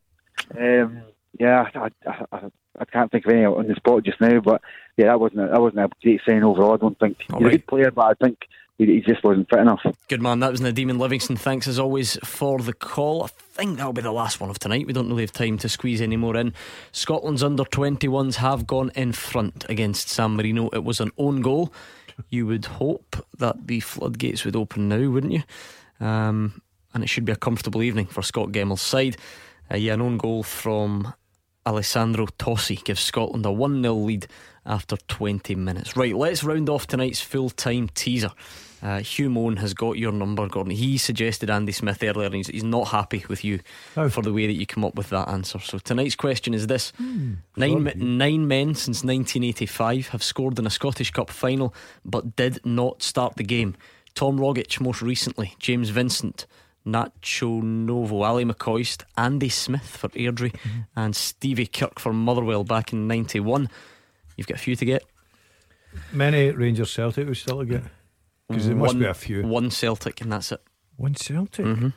Um, 0.59 1.03
yeah, 1.39 1.69
I, 1.75 1.91
I, 2.07 2.25
I, 2.33 2.41
I 2.79 2.85
can't 2.87 3.11
think 3.11 3.27
of 3.27 3.33
any 3.33 3.45
on 3.45 3.69
the 3.69 3.75
spot 3.75 4.05
just 4.05 4.21
now, 4.21 4.41
but 4.41 4.63
yeah, 4.97 5.07
that 5.07 5.21
wasn't 5.21 5.43
a, 5.43 5.49
that 5.49 5.61
wasn't 5.61 5.81
a 5.81 5.91
great 6.03 6.21
sign 6.27 6.43
overall. 6.43 6.75
I 6.75 6.77
don't 6.79 6.99
think 6.99 7.19
he's 7.21 7.47
a 7.47 7.51
good 7.51 7.67
player, 7.67 7.91
but 7.91 8.07
I 8.07 8.15
think 8.15 8.39
he, 8.79 9.01
just 9.01 9.25
wasn't 9.25 9.49
fit 9.49 9.61
enough. 9.61 9.81
Good 10.09 10.21
man, 10.21 10.41
that 10.41 10.51
was 10.51 10.61
and 10.61 10.99
Livingston. 10.99 11.37
Thanks 11.37 11.67
as 11.67 11.79
always 11.79 12.19
for 12.25 12.59
the 12.59 12.73
call. 12.73 13.25
I 13.25 13.29
think 13.29 13.79
that'll 13.79 13.93
be 13.93 14.03
the 14.03 14.13
last 14.13 14.41
one 14.41 14.51
of 14.51 14.59
tonight. 14.59 14.87
We 14.87 14.93
don't 14.93 15.09
really 15.09 15.23
have 15.23 15.33
time 15.33 15.57
to 15.59 15.69
squeeze 15.69 16.01
any 16.01 16.17
more 16.17 16.37
in. 16.37 16.53
Scotland's 16.93 17.43
under 17.43 17.65
21s 17.65 18.37
have 18.37 18.67
gone 18.67 18.91
in 18.95 19.13
front 19.13 19.65
against 19.69 20.11
San 20.11 20.37
Marino. 20.37 20.69
It 20.71 20.85
was 20.85 21.01
an 21.01 21.11
own 21.17 21.41
goal. 21.41 21.73
You 22.29 22.47
would 22.47 22.67
hope 22.67 23.25
that 23.39 23.67
the 23.67 23.81
floodgates 23.81 24.45
would 24.45 24.57
open 24.57 24.89
now, 24.89 25.09
wouldn't 25.09 25.33
you? 25.33 25.43
Um, 26.01 26.61
and 26.93 27.03
it 27.03 27.09
should 27.09 27.25
be 27.25 27.33
a 27.33 27.37
comfortable 27.37 27.83
evening 27.83 28.07
for 28.07 28.23
Scot 28.23 28.51
Gemmill's 28.51 28.83
side. 28.83 29.17
Uh, 29.71 29.77
yeah, 29.77 29.95
an 29.95 30.03
own 30.03 30.19
goal 30.19 30.43
from 30.43 31.13
Alessandro 31.67 32.27
Tossi 32.39 32.83
gives 32.83 33.01
Scotland 33.01 33.45
a 33.45 33.51
1 33.53 33.83
0 33.83 33.95
lead 33.95 34.27
after 34.65 34.97
20 34.97 35.55
minutes. 35.55 35.97
Right, 35.97 36.15
let's 36.15 36.45
round 36.45 36.69
off 36.69 36.87
tonight's 36.87 37.21
full 37.21 37.51
time 37.51 37.89
teaser. 37.95 38.31
Uh, 38.83 39.01
Hugh 39.01 39.31
Moan 39.31 39.57
has 39.57 39.75
got 39.75 39.99
your 39.99 40.13
number, 40.13 40.47
Gordon. 40.49 40.71
He 40.71 40.99
suggested 40.99 41.49
Andy 41.51 41.73
Smith 41.73 42.03
earlier, 42.03 42.27
and 42.27 42.35
he's, 42.35 42.49
he's 42.49 42.63
not 42.63 42.89
happy 42.89 43.25
with 43.29 43.43
you 43.43 43.61
for 44.11 44.23
the 44.23 44.33
way 44.33 44.47
that 44.47 44.53
you 44.53 44.67
come 44.67 44.85
up 44.85 44.95
with 44.95 45.09
that 45.11 45.29
answer. 45.29 45.59
So 45.59 45.79
tonight's 45.79 46.15
question 46.15 46.53
is 46.55 46.67
this: 46.67 46.93
nine, 47.57 47.83
me- 47.83 47.95
nine 47.97 48.47
men 48.47 48.75
since 48.75 49.03
1985 49.03 50.09
have 50.09 50.23
scored 50.23 50.59
in 50.59 50.67
a 50.67 50.71
Scottish 50.71 51.11
Cup 51.11 51.31
final, 51.31 51.75
but 52.05 52.37
did 52.37 52.65
not 52.65 53.03
start 53.03 53.37
the 53.37 53.45
game. 53.45 53.77
Tom 54.15 54.39
Rogic, 54.39 54.81
most 54.81 55.03
recently, 55.03 55.55
James 55.59 55.91
Vincent, 55.91 56.47
Nacho 56.87 57.63
Novo, 57.63 58.25
Ally 58.25 58.45
McCoist, 58.45 59.03
Andy 59.17 59.49
Smith 59.49 59.87
for 59.87 60.09
Airdrie, 60.11 60.55
and 60.95 61.17
Stevie 61.17 61.67
Kirk 61.67 61.99
for 61.99 62.13
Motherwell 62.13 62.63
back 62.65 62.93
in 62.93 63.09
'91. 63.09 63.69
You've 64.37 64.47
got 64.47 64.57
a 64.57 64.61
few 64.61 64.77
to 64.77 64.85
get. 64.85 65.05
Many 66.13 66.51
Rangers 66.51 66.93
Celtic 66.93 67.27
we 67.29 67.35
still 67.35 67.59
to 67.61 67.65
get. 67.65 67.83
Because 68.49 68.67
there 68.67 68.77
must 68.77 68.95
One- 68.95 68.99
be 69.01 69.07
a 69.07 69.15
few. 69.15 69.43
One 69.47 69.71
Celtic, 69.71 70.21
and 70.21 70.31
that's 70.31 70.53
it. 70.53 70.63
One 70.97 71.15
Celtic? 71.15 71.65
Mhm. 71.67 71.93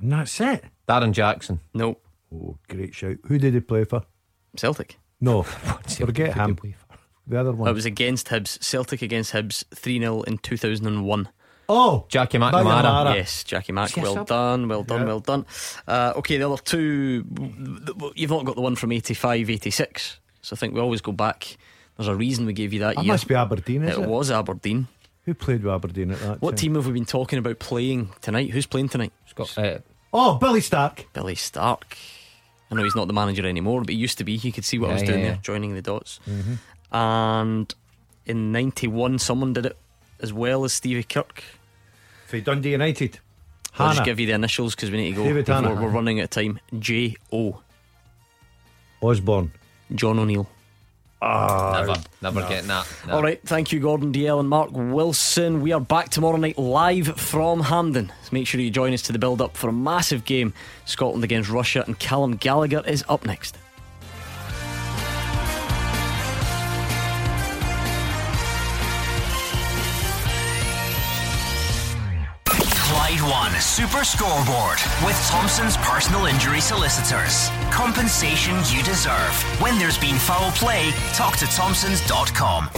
And 0.00 0.12
that's 0.12 0.40
it? 0.40 0.64
Darren 0.88 1.12
Jackson. 1.12 1.60
No. 1.74 1.98
Oh, 2.32 2.56
great 2.68 2.94
shout. 2.94 3.16
Who 3.26 3.38
did 3.38 3.54
he 3.54 3.60
play 3.60 3.84
for? 3.84 4.04
Celtic. 4.56 4.98
No. 5.20 5.42
Forget 5.88 6.34
him. 6.34 6.56
The 7.26 7.38
other 7.40 7.52
one. 7.52 7.68
It 7.68 7.72
was 7.72 7.84
against 7.84 8.28
Hibs. 8.28 8.62
Celtic 8.62 9.02
against 9.02 9.32
Hibs, 9.32 9.64
3 9.74 9.98
0 9.98 10.22
in 10.22 10.38
2001. 10.38 11.28
Oh, 11.72 12.04
Jackie 12.08 12.38
McNamara. 12.38 12.64
McNamara. 12.82 13.14
Yes, 13.14 13.44
Jackie 13.44 13.72
Mack. 13.72 13.96
Yes, 13.96 14.02
well 14.04 14.14
sir. 14.14 14.24
done, 14.24 14.66
well 14.68 14.82
done, 14.82 15.00
Yeah. 15.02 15.06
well 15.06 15.20
done. 15.20 15.46
Uh, 15.86 16.12
okay, 16.16 16.36
the 16.36 16.50
other 16.50 16.60
two, 16.60 17.24
you've 18.16 18.30
not 18.30 18.44
got 18.44 18.56
the 18.56 18.60
one 18.60 18.74
from 18.74 18.90
85, 18.90 19.48
86. 19.50 20.18
So 20.42 20.54
I 20.54 20.56
think 20.56 20.74
we 20.74 20.80
always 20.80 21.00
go 21.00 21.12
back. 21.12 21.56
There's 21.96 22.08
a 22.08 22.14
reason 22.16 22.44
we 22.46 22.54
gave 22.54 22.72
you 22.72 22.80
that 22.80 22.96
That 22.96 23.04
year. 23.04 23.14
must 23.14 23.28
be 23.28 23.34
Aberdeen, 23.36 23.84
is 23.84 23.96
it? 23.96 24.08
was 24.08 24.30
Aberdeen. 24.32 24.88
Who 25.26 25.34
played 25.34 25.62
with 25.62 25.72
Aberdeen 25.72 26.10
at 26.10 26.18
that 26.18 26.26
time? 26.26 26.38
What 26.40 26.50
time? 26.52 26.56
team 26.56 26.74
have 26.74 26.86
we 26.86 26.92
been 26.92 27.04
talking 27.04 27.38
about 27.38 27.58
playing 27.60 28.10
tonight? 28.20 28.50
Who's 28.50 28.66
playing 28.66 28.88
tonight? 28.88 29.12
Scott, 29.26 29.56
uh, 29.56 29.78
Oh, 30.12 30.38
Billy 30.38 30.60
Stark. 30.62 31.06
Billy 31.12 31.36
Stark. 31.36 31.96
I 32.70 32.74
know 32.74 32.82
he's 32.82 32.96
not 32.96 33.06
the 33.06 33.12
manager 33.12 33.46
anymore, 33.46 33.80
but 33.82 33.90
he 33.90 33.96
used 33.96 34.18
to 34.18 34.24
be. 34.24 34.32
You 34.32 34.50
could 34.50 34.64
see 34.64 34.78
what 34.78 34.90
I 34.90 34.94
was 34.94 35.02
yeah, 35.02 35.08
doing 35.08 35.20
yeah. 35.20 35.26
there, 35.32 35.38
joining 35.42 35.74
the 35.74 35.82
dots. 35.82 36.18
Mhm. 36.28 36.58
And 36.90 37.74
in 38.26 38.50
91, 38.50 39.18
someone 39.18 39.52
did 39.52 39.66
it 39.66 39.76
as 40.20 40.32
well 40.32 40.64
as 40.64 40.72
Stevie 40.72 41.02
Kirk. 41.04 41.44
For 42.30 42.40
Dundee 42.40 42.70
United. 42.70 43.18
I'll 43.76 43.92
just 43.92 44.04
give 44.04 44.20
you 44.20 44.26
the 44.26 44.34
initials 44.34 44.76
because 44.76 44.90
we 44.90 44.98
need 44.98 45.10
to 45.10 45.16
go. 45.16 45.24
David 45.24 45.48
Hannah. 45.48 45.74
We're 45.74 45.88
running 45.88 46.20
out 46.20 46.24
of 46.24 46.30
time. 46.30 46.60
J 46.78 47.16
O. 47.32 47.60
Osborne. 49.00 49.50
John 49.92 50.20
O'Neil. 50.20 50.48
Ah, 51.20 51.84
never, 51.84 52.00
never 52.22 52.48
getting 52.48 52.68
that. 52.68 52.86
No. 53.06 53.14
All 53.14 53.22
right, 53.22 53.40
thank 53.44 53.72
you, 53.72 53.80
Gordon 53.80 54.12
Dalziel 54.12 54.38
and 54.40 54.48
Mark 54.48 54.70
Wilson. 54.72 55.60
We 55.60 55.72
are 55.72 55.80
back 55.80 56.08
tomorrow 56.10 56.36
night 56.36 56.56
live 56.56 57.08
from 57.20 57.60
Hampden. 57.60 58.12
So 58.22 58.28
make 58.30 58.46
sure 58.46 58.60
you 58.60 58.70
join 58.70 58.94
us 58.94 59.02
to 59.02 59.12
the 59.12 59.18
build 59.18 59.42
up 59.42 59.56
for 59.56 59.68
a 59.68 59.72
massive 59.72 60.24
game 60.24 60.54
Scotland 60.86 61.24
against 61.24 61.50
Russia, 61.50 61.82
and 61.84 61.98
Callum 61.98 62.36
Gallagher 62.36 62.82
is 62.86 63.04
up 63.08 63.26
next. 63.26 63.58
Super 73.70 74.02
Scoreboard 74.02 74.78
with 75.04 75.14
Thompson's 75.28 75.76
personal 75.76 76.26
injury 76.26 76.60
solicitors. 76.60 77.50
Compensation 77.70 78.56
you 78.68 78.82
deserve. 78.82 79.32
When 79.62 79.78
there's 79.78 79.96
been 79.96 80.16
foul 80.16 80.50
play, 80.50 80.90
talk 81.12 81.36
to 81.36 81.46
Thompsons.com. 81.46 82.68